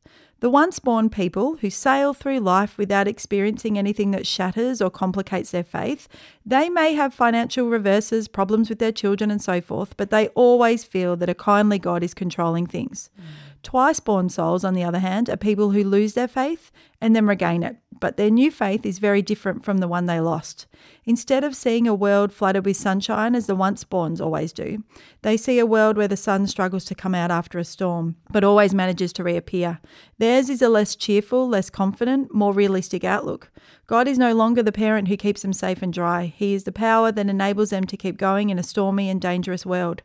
The 0.42 0.50
once 0.50 0.80
born 0.80 1.12
people 1.12 1.58
who 1.58 1.70
sail 1.70 2.16
through 2.16 2.40
life 2.40 2.76
without 2.76 3.08
experiencing 3.08 3.78
anything 3.78 4.10
that 4.12 4.26
shatters 4.26 4.82
or 4.82 4.90
complicates 4.90 5.52
their 5.52 5.64
faith, 5.64 6.08
they 6.44 6.68
may 6.68 6.94
have 6.94 7.14
financial 7.14 7.70
reverses, 7.70 8.28
problems 8.28 8.68
with 8.68 8.80
their 8.80 8.92
children, 8.92 9.30
and 9.30 9.40
so 9.40 9.62
forth, 9.62 9.96
but 9.98 10.10
they 10.10 10.30
always 10.30 10.84
feel 10.84 11.16
that 11.18 11.30
a 11.30 11.36
kindly 11.36 11.78
God 11.78 12.02
is 12.04 12.16
controlling 12.16 12.66
things. 12.66 13.12
Twice 13.64 14.00
born 14.00 14.30
souls, 14.30 14.64
on 14.64 14.74
the 14.74 14.84
other 14.84 15.00
hand, 15.00 15.30
are 15.30 15.38
people 15.38 15.72
who 15.72 15.84
lose 15.84 16.14
their 16.14 16.28
faith 16.28 16.72
and 17.00 17.16
then 17.16 17.28
regain 17.28 17.64
it, 17.64 17.78
but 18.00 18.18
their 18.18 18.30
new 18.30 18.50
faith 18.50 18.86
is 18.86 19.00
very 19.00 19.22
different 19.22 19.64
from 19.64 19.78
the 19.78 19.88
one 19.88 20.06
they 20.06 20.20
lost. 20.20 20.66
Instead 21.04 21.44
of 21.44 21.56
seeing 21.56 21.88
a 21.88 21.96
world 21.96 22.32
flooded 22.32 22.64
with 22.64 22.78
sunshine 22.78 23.34
as 23.34 23.48
the 23.48 23.56
once 23.56 23.84
borns 23.84 24.22
always 24.22 24.54
do, 24.54 24.84
they 25.24 25.36
see 25.36 25.58
a 25.58 25.66
world 25.66 25.98
where 25.98 26.08
the 26.08 26.16
sun 26.16 26.46
struggles 26.46 26.86
to 26.86 26.94
come 26.94 27.16
out 27.16 27.32
after 27.32 27.58
a 27.58 27.64
storm, 27.64 28.16
but 28.32 28.44
always 28.44 28.74
manages 28.74 29.12
to 29.12 29.24
reappear. 29.24 29.80
Theirs 30.20 30.48
is 30.48 30.62
a 30.62 30.70
less 30.70 30.96
cheerful, 30.96 31.50
less 31.50 31.72
confident, 31.72 32.34
more 32.36 32.54
realistic 32.54 33.04
outlook. 33.04 33.50
God 33.88 34.08
is 34.08 34.20
no 34.20 34.34
longer 34.34 34.62
the 34.62 34.72
parent 34.72 35.08
who 35.08 35.18
keeps 35.18 35.42
them 35.42 35.54
safe 35.54 35.82
and 35.82 35.92
dry. 35.92 36.34
He 36.36 36.54
is 36.54 36.66
the 36.66 36.72
power 36.72 37.12
that 37.12 37.28
enables 37.28 37.72
them 37.72 37.86
to 37.86 37.98
keep 37.98 38.18
going 38.18 38.52
in 38.52 38.60
a 38.60 38.64
stormy 38.64 39.10
and 39.10 39.20
dangerous 39.20 39.66
world. 39.66 40.04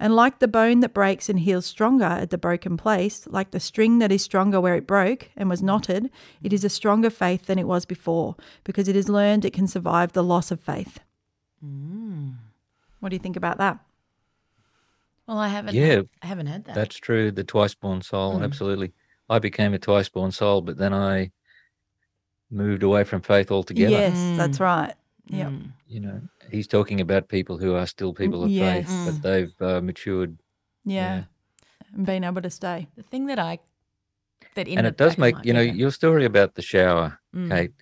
And 0.00 0.14
like 0.14 0.38
the 0.38 0.46
bone 0.46 0.80
that 0.80 0.94
breaks 0.94 1.28
and 1.28 1.40
heals 1.40 1.66
stronger 1.66 2.04
at 2.04 2.30
the 2.30 2.38
broken 2.38 2.76
place, 2.76 3.26
like 3.26 3.50
the 3.50 3.58
string 3.58 3.98
that 3.98 4.12
is 4.12 4.22
stronger 4.22 4.60
where 4.60 4.76
it 4.76 4.86
broke 4.86 5.30
and 5.36 5.48
was 5.48 5.62
knotted, 5.62 6.08
it 6.40 6.52
is 6.52 6.62
a 6.62 6.68
stronger 6.68 7.10
faith 7.10 7.46
than 7.46 7.58
it 7.58 7.66
was 7.66 7.84
before 7.84 8.36
because 8.62 8.86
it 8.86 8.94
has 8.94 9.08
learned 9.08 9.44
it 9.44 9.52
can 9.52 9.66
survive 9.66 10.12
the 10.12 10.22
loss 10.22 10.37
of 10.50 10.60
faith. 10.60 11.00
What 13.00 13.10
do 13.10 13.14
you 13.14 13.20
think 13.20 13.36
about 13.36 13.58
that? 13.58 13.78
well, 15.26 15.38
I 15.38 15.48
haven't. 15.48 15.74
Yeah, 15.74 16.02
I 16.22 16.26
haven't 16.26 16.46
had 16.46 16.64
that. 16.64 16.74
That's 16.74 16.96
true. 16.96 17.30
The 17.30 17.44
twice 17.44 17.74
born 17.74 18.00
soul. 18.02 18.38
Mm. 18.38 18.44
Absolutely. 18.44 18.92
I 19.28 19.38
became 19.38 19.74
a 19.74 19.78
twice 19.78 20.08
born 20.08 20.32
soul, 20.32 20.62
but 20.62 20.78
then 20.78 20.94
I 20.94 21.30
moved 22.50 22.82
away 22.82 23.04
from 23.04 23.20
faith 23.20 23.50
altogether. 23.50 23.90
Yes, 23.90 24.16
Mm. 24.16 24.36
that's 24.38 24.58
right. 24.58 24.94
Yeah. 25.26 25.50
Mm. 25.50 25.72
You 25.86 26.00
know, 26.00 26.20
he's 26.50 26.66
talking 26.66 27.00
about 27.00 27.28
people 27.28 27.58
who 27.58 27.74
are 27.74 27.86
still 27.86 28.14
people 28.14 28.42
of 28.42 28.50
yes. 28.50 28.86
faith, 28.88 29.04
but 29.06 29.22
they've 29.22 29.62
uh, 29.62 29.80
matured. 29.82 30.38
Yeah. 30.84 31.24
And 31.94 32.06
being 32.06 32.24
able 32.24 32.40
to 32.40 32.50
stay. 32.50 32.88
The 32.96 33.02
thing 33.02 33.26
that 33.26 33.38
I 33.38 33.58
that 34.54 34.66
in 34.66 34.78
and 34.78 34.86
the 34.86 34.88
it 34.90 34.96
does 34.96 35.18
make, 35.18 35.34
you 35.44 35.52
know, 35.52 35.60
yeah. 35.60 35.72
your 35.72 35.90
story 35.90 36.24
about 36.24 36.54
the 36.54 36.62
shower, 36.62 37.18
Mm. 37.34 37.50
Kate. 37.50 37.72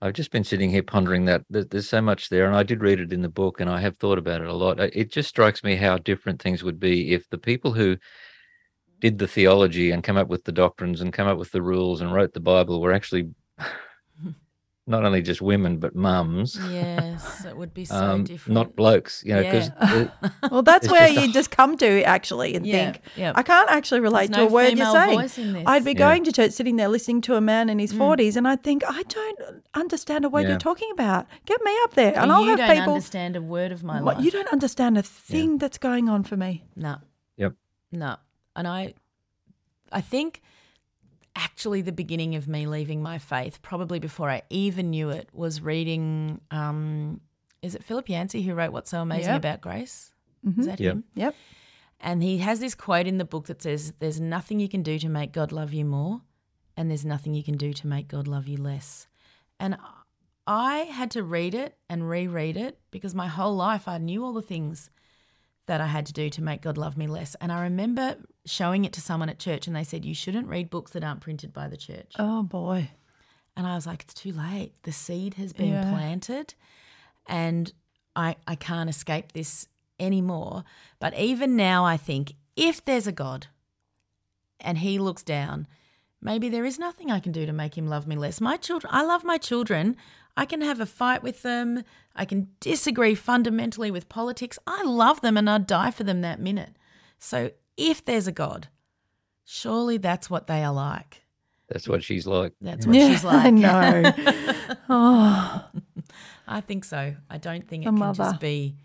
I've 0.00 0.12
just 0.12 0.30
been 0.30 0.44
sitting 0.44 0.70
here 0.70 0.82
pondering 0.82 1.24
that. 1.24 1.42
There's 1.50 1.88
so 1.88 2.00
much 2.00 2.28
there, 2.28 2.46
and 2.46 2.54
I 2.54 2.62
did 2.62 2.82
read 2.82 3.00
it 3.00 3.12
in 3.12 3.22
the 3.22 3.28
book, 3.28 3.60
and 3.60 3.68
I 3.68 3.80
have 3.80 3.96
thought 3.96 4.18
about 4.18 4.40
it 4.40 4.48
a 4.48 4.54
lot. 4.54 4.78
It 4.78 5.10
just 5.10 5.28
strikes 5.28 5.64
me 5.64 5.74
how 5.74 5.98
different 5.98 6.40
things 6.40 6.62
would 6.62 6.78
be 6.78 7.12
if 7.12 7.28
the 7.28 7.38
people 7.38 7.72
who 7.72 7.96
did 9.00 9.18
the 9.18 9.28
theology 9.28 9.90
and 9.90 10.04
come 10.04 10.16
up 10.16 10.28
with 10.28 10.44
the 10.44 10.52
doctrines 10.52 11.00
and 11.00 11.12
come 11.12 11.26
up 11.26 11.38
with 11.38 11.50
the 11.50 11.62
rules 11.62 12.00
and 12.00 12.12
wrote 12.12 12.32
the 12.32 12.40
Bible 12.40 12.80
were 12.80 12.92
actually 12.92 13.30
not 14.88 15.04
only 15.04 15.22
just 15.22 15.40
women 15.42 15.76
but 15.78 15.94
mums, 15.94 16.58
Yes, 16.70 17.44
it 17.44 17.56
would 17.56 17.74
be 17.74 17.84
so 17.94 17.94
um, 17.96 18.24
different. 18.24 18.54
not 18.54 18.74
blokes. 18.74 19.22
You 19.24 19.34
know, 19.34 19.42
because 19.42 19.70
Yeah. 19.80 20.08
Well, 20.50 20.62
that's 20.62 20.90
where 20.90 21.06
just 21.08 21.18
a- 21.18 21.26
you 21.26 21.32
just 21.32 21.50
come 21.50 21.76
to 21.78 22.02
actually 22.04 22.54
and 22.56 22.66
Yeah, 22.66 22.92
think, 22.92 23.04
yeah. 23.16 23.32
I 23.34 23.42
can't 23.42 23.70
actually 23.70 24.00
relate 24.00 24.30
There's 24.32 24.46
to 24.46 24.50
a 24.50 24.52
word 24.52 24.76
you're 24.78 24.90
saying. 24.92 25.18
voice 25.20 25.38
in 25.38 25.52
this. 25.52 25.64
I'd 25.66 25.84
be 25.84 25.92
Yeah. 25.92 25.98
going 25.98 26.24
to 26.24 26.32
church, 26.32 26.52
sitting 26.52 26.76
there 26.76 26.88
listening 26.88 27.20
to 27.22 27.34
a 27.36 27.40
man 27.40 27.68
in 27.68 27.78
his 27.78 27.92
40s, 27.92 28.36
and 28.36 28.48
I'd 28.48 28.62
think, 28.62 28.82
I 28.88 29.02
don't 29.04 29.62
understand 29.74 30.24
a 30.24 30.28
word 30.28 30.42
Yeah. 30.42 30.48
you're 30.50 30.58
talking 30.58 30.90
about. 30.92 31.26
Get 31.46 31.62
me 31.62 31.72
up 31.84 31.94
there. 31.94 32.16
And 32.18 32.28
you 32.30 32.32
I'll 32.36 32.44
have 32.44 32.58
don't 32.58 32.76
people. 32.76 32.92
understand 32.94 33.36
a 33.36 33.42
word 33.42 33.72
of 33.72 33.84
my 33.84 34.00
What, 34.00 34.16
life. 34.16 34.24
you 34.24 34.30
don't 34.30 34.48
understand 34.52 34.96
a 34.98 35.02
thing 35.02 35.58
that's 35.58 35.78
going 35.78 36.08
on 36.08 36.24
for 36.24 36.36
me. 36.36 36.64
No, 36.74 36.96
yep, 37.36 37.52
no. 37.92 38.16
And 38.56 38.66
I, 38.66 38.94
I 39.92 40.00
think 40.00 40.42
actually 41.38 41.80
the 41.82 41.92
beginning 41.92 42.34
of 42.34 42.46
me 42.48 42.66
leaving 42.66 43.02
my 43.02 43.18
faith, 43.18 43.62
probably 43.62 43.98
before 43.98 44.28
I 44.28 44.42
even 44.50 44.90
knew 44.90 45.08
it, 45.10 45.28
was 45.32 45.60
reading. 45.62 46.40
Um, 46.50 47.20
is 47.62 47.74
it 47.74 47.82
Philip 47.84 48.08
Yancey 48.08 48.42
who 48.42 48.54
wrote 48.54 48.72
"What's 48.72 48.90
So 48.90 49.00
Amazing 49.00 49.32
Yep. 49.32 49.38
About 49.38 49.60
Grace"? 49.60 50.12
Mm-hmm. 50.46 50.60
Is 50.60 50.66
that 50.66 50.80
Yep. 50.80 50.92
him? 50.92 51.04
Yep. 51.14 51.34
And 52.00 52.22
he 52.22 52.38
has 52.38 52.60
this 52.60 52.74
quote 52.74 53.06
in 53.06 53.18
the 53.18 53.24
book 53.24 53.46
that 53.46 53.62
says, 53.62 53.92
There's 53.98 54.20
nothing 54.20 54.60
you 54.60 54.68
can 54.68 54.82
do 54.82 54.98
to 55.00 55.08
make 55.08 55.32
God 55.32 55.50
love 55.50 55.72
you 55.72 55.84
more, 55.84 56.22
and 56.76 56.88
there's 56.90 57.04
nothing 57.04 57.34
you 57.34 57.42
can 57.42 57.56
do 57.56 57.72
to 57.72 57.86
make 57.86 58.06
God 58.08 58.28
love 58.28 58.46
you 58.46 58.56
less. 58.56 59.08
And 59.58 59.76
I 60.46 60.78
had 60.78 61.10
to 61.12 61.22
read 61.24 61.54
it 61.54 61.76
and 61.88 62.08
reread 62.08 62.56
it 62.56 62.78
because 62.90 63.14
my 63.14 63.26
whole 63.26 63.54
life 63.56 63.88
I 63.88 63.98
knew 63.98 64.24
all 64.24 64.32
the 64.32 64.42
things 64.42 64.90
that 65.68 65.80
I 65.80 65.86
had 65.86 66.06
to 66.06 66.12
do 66.12 66.28
to 66.30 66.42
make 66.42 66.62
God 66.62 66.76
love 66.76 66.96
me 66.96 67.06
less. 67.06 67.36
And 67.40 67.52
I 67.52 67.62
remember 67.62 68.16
showing 68.44 68.84
it 68.84 68.92
to 68.94 69.00
someone 69.00 69.28
at 69.28 69.38
church, 69.38 69.66
and 69.66 69.76
they 69.76 69.84
said, 69.84 70.04
You 70.04 70.14
shouldn't 70.14 70.48
read 70.48 70.70
books 70.70 70.90
that 70.92 71.04
aren't 71.04 71.20
printed 71.20 71.52
by 71.52 71.68
the 71.68 71.76
church. 71.76 72.12
Oh, 72.18 72.42
boy. 72.42 72.90
And 73.56 73.66
I 73.66 73.74
was 73.74 73.86
like, 73.86 74.02
It's 74.02 74.14
too 74.14 74.32
late. 74.32 74.72
The 74.82 74.92
seed 74.92 75.34
has 75.34 75.52
been 75.52 75.74
Yeah. 75.74 75.88
planted, 75.88 76.54
and 77.26 77.72
I, 78.16 78.36
I 78.46 78.54
can't 78.56 78.90
escape 78.90 79.32
this 79.32 79.68
anymore. 80.00 80.64
But 80.98 81.16
even 81.16 81.56
now, 81.56 81.84
I 81.84 81.96
think 81.96 82.34
if 82.56 82.84
there's 82.84 83.06
a 83.06 83.12
God 83.12 83.46
and 84.60 84.78
he 84.78 84.98
looks 84.98 85.22
down, 85.22 85.66
maybe 86.20 86.48
there 86.48 86.64
is 86.64 86.78
nothing 86.78 87.10
I 87.10 87.20
can 87.20 87.32
do 87.32 87.46
to 87.46 87.52
make 87.52 87.76
him 87.76 87.86
love 87.88 88.06
me 88.06 88.16
less. 88.16 88.40
My 88.40 88.56
children, 88.56 88.90
I 88.92 89.02
love 89.04 89.22
my 89.24 89.38
children. 89.38 89.96
I 90.38 90.44
can 90.44 90.60
have 90.60 90.80
a 90.80 90.86
fight 90.86 91.22
with 91.22 91.42
them. 91.42 91.82
I 92.14 92.24
can 92.24 92.48
disagree 92.60 93.14
fundamentally 93.16 93.90
with 93.90 94.08
politics. 94.08 94.58
I 94.66 94.82
love 94.84 95.20
them 95.20 95.36
and 95.36 95.50
I'd 95.50 95.66
die 95.66 95.90
for 95.90 96.04
them 96.04 96.20
that 96.20 96.38
minute. 96.40 96.76
So 97.18 97.50
if 97.76 98.04
there's 98.04 98.26
a 98.28 98.32
God, 98.32 98.68
surely 99.44 99.96
that's 99.98 100.30
what 100.30 100.46
they 100.46 100.62
are 100.62 100.72
like. 100.72 101.22
that's 101.68 101.88
what 101.88 102.04
she's 102.04 102.26
like. 102.26 102.52
That's 102.60 102.86
what 102.86 102.94
Yeah, 102.94 103.08
she's 103.10 103.24
like. 103.24 103.46
I 103.46 103.50
know. 103.50 104.12
oh, 104.88 105.64
I 106.46 106.60
think 106.60 106.84
so. 106.84 107.14
I 107.28 107.38
don't 107.38 107.66
think 107.68 107.84
it 107.84 107.88
A 107.88 107.90
can 107.90 107.98
mother. 107.98 108.24
just 108.24 108.40
be. 108.40 108.76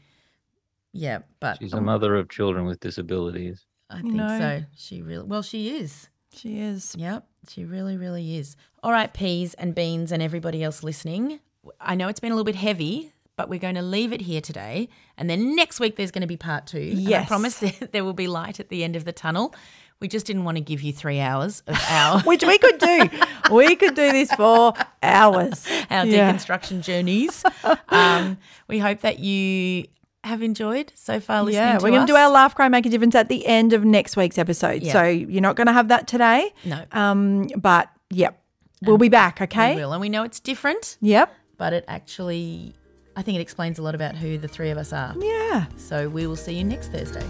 Yeah, 0.92 1.20
but 1.40 1.58
She's 1.60 1.74
a 1.74 1.82
mother 1.82 2.16
of 2.16 2.30
children 2.30 2.66
with 2.66 2.80
disabilities. 2.80 3.66
I 3.90 4.02
think 4.02 4.14
No. 4.16 4.28
so. 4.40 4.62
She 4.76 5.02
really 5.02 5.26
well, 5.26 5.42
she 5.44 5.76
is. 5.78 6.10
She 6.36 6.60
is. 6.60 6.96
Yep, 6.98 7.26
she 7.50 7.66
really, 7.66 7.98
really 7.98 8.38
is. 8.38 8.56
All 8.82 8.92
right, 8.92 9.14
peas 9.14 9.54
and 9.56 9.74
beans 9.74 10.12
and 10.12 10.22
everybody 10.22 10.64
else 10.64 10.84
listening. 10.84 11.40
I 11.80 11.96
know 11.96 12.08
it's 12.08 12.20
been 12.20 12.32
a 12.32 12.36
little 12.36 12.44
bit 12.46 12.56
heavy, 12.56 13.14
but 13.36 13.50
we're 13.50 13.60
going 13.60 13.76
to 13.76 13.82
leave 13.82 14.12
it 14.14 14.22
here 14.22 14.42
today. 14.42 14.90
And 15.18 15.30
then 15.30 15.56
next 15.56 15.80
week 15.80 15.96
there's 15.96 16.12
going 16.12 16.22
to 16.22 16.28
be 16.28 16.38
part 16.38 16.68
two. 16.68 16.78
And 16.80 16.98
I 17.00 17.02
Yes. 17.02 17.28
promise 17.28 17.58
that 17.60 17.92
there 17.94 18.04
will 18.04 18.14
be 18.14 18.28
light 18.28 18.60
at 18.60 18.70
the 18.70 18.84
end 18.84 18.96
of 18.96 19.06
the 19.06 19.14
tunnel. 19.14 19.54
We 20.00 20.08
just 20.10 20.26
didn't 20.26 20.44
want 20.44 20.58
to 20.58 20.62
give 20.62 20.82
you 20.82 20.92
three 20.92 21.22
hours 21.22 21.64
of 21.68 21.78
our 21.90 22.20
Which 22.22 22.44
we 22.44 22.58
could 22.58 22.78
do. 22.80 23.10
we 23.52 23.76
could 23.78 23.96
do 23.96 24.12
this 24.12 24.32
for 24.34 24.74
hours. 25.02 25.66
our 25.90 26.06
Yeah. 26.06 26.32
deconstruction 26.34 26.82
journeys. 26.82 27.44
um, 27.90 28.38
we 28.68 28.80
hope 28.80 29.00
that 29.02 29.20
you 29.20 29.86
have 30.24 30.42
enjoyed 30.42 30.92
so 30.96 31.20
far 31.20 31.44
listening 31.44 31.62
Yeah, 31.64 31.78
to 31.78 31.84
we're 31.84 31.92
going 31.92 32.08
to 32.08 32.12
do 32.12 32.16
our 32.16 32.30
laugh, 32.30 32.56
cry, 32.56 32.70
make 32.70 32.86
a 32.86 32.90
difference 32.90 33.16
at 33.16 33.30
the 33.30 33.46
end 33.46 33.74
of 33.74 33.84
next 33.84 34.16
week's 34.16 34.38
episode. 34.38 34.82
Yeah. 34.84 34.94
So 34.94 35.04
you're 35.06 35.42
not 35.42 35.56
going 35.56 35.68
to 35.68 35.74
have 35.74 35.90
that 35.90 36.08
today. 36.08 36.54
No. 36.66 36.84
Um, 36.92 37.48
but 37.58 37.90
yep, 38.10 38.42
we'll 38.82 38.98
be 38.98 39.10
back. 39.10 39.42
Okay. 39.42 39.76
We 39.76 39.82
will. 39.82 39.92
And 39.94 40.02
we 40.02 40.10
know 40.10 40.24
it's 40.24 40.40
different, 40.40 40.98
Yep. 41.02 41.34
but 41.58 41.74
it 41.74 41.86
actually, 41.88 42.74
I 43.16 43.22
think 43.22 43.38
it 43.38 43.42
explains 43.42 43.80
a 43.80 43.82
lot 43.84 43.96
about 43.96 44.16
who 44.16 44.38
the 44.38 44.48
three 44.48 44.70
of 44.70 44.78
us 44.78 44.94
are. 44.94 45.14
Yeah. 45.20 45.66
So 45.78 46.08
we 46.10 46.26
will 46.28 46.36
see 46.38 46.54
you 46.56 46.64
next 46.64 46.92
Thursday. 46.92 47.26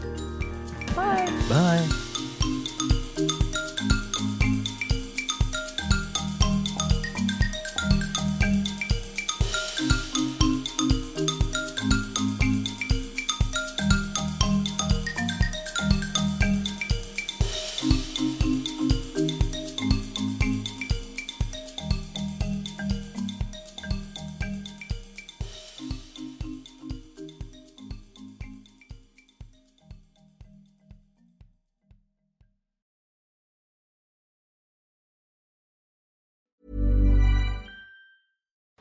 Bye. 0.96 1.26
Bye. 1.50 1.90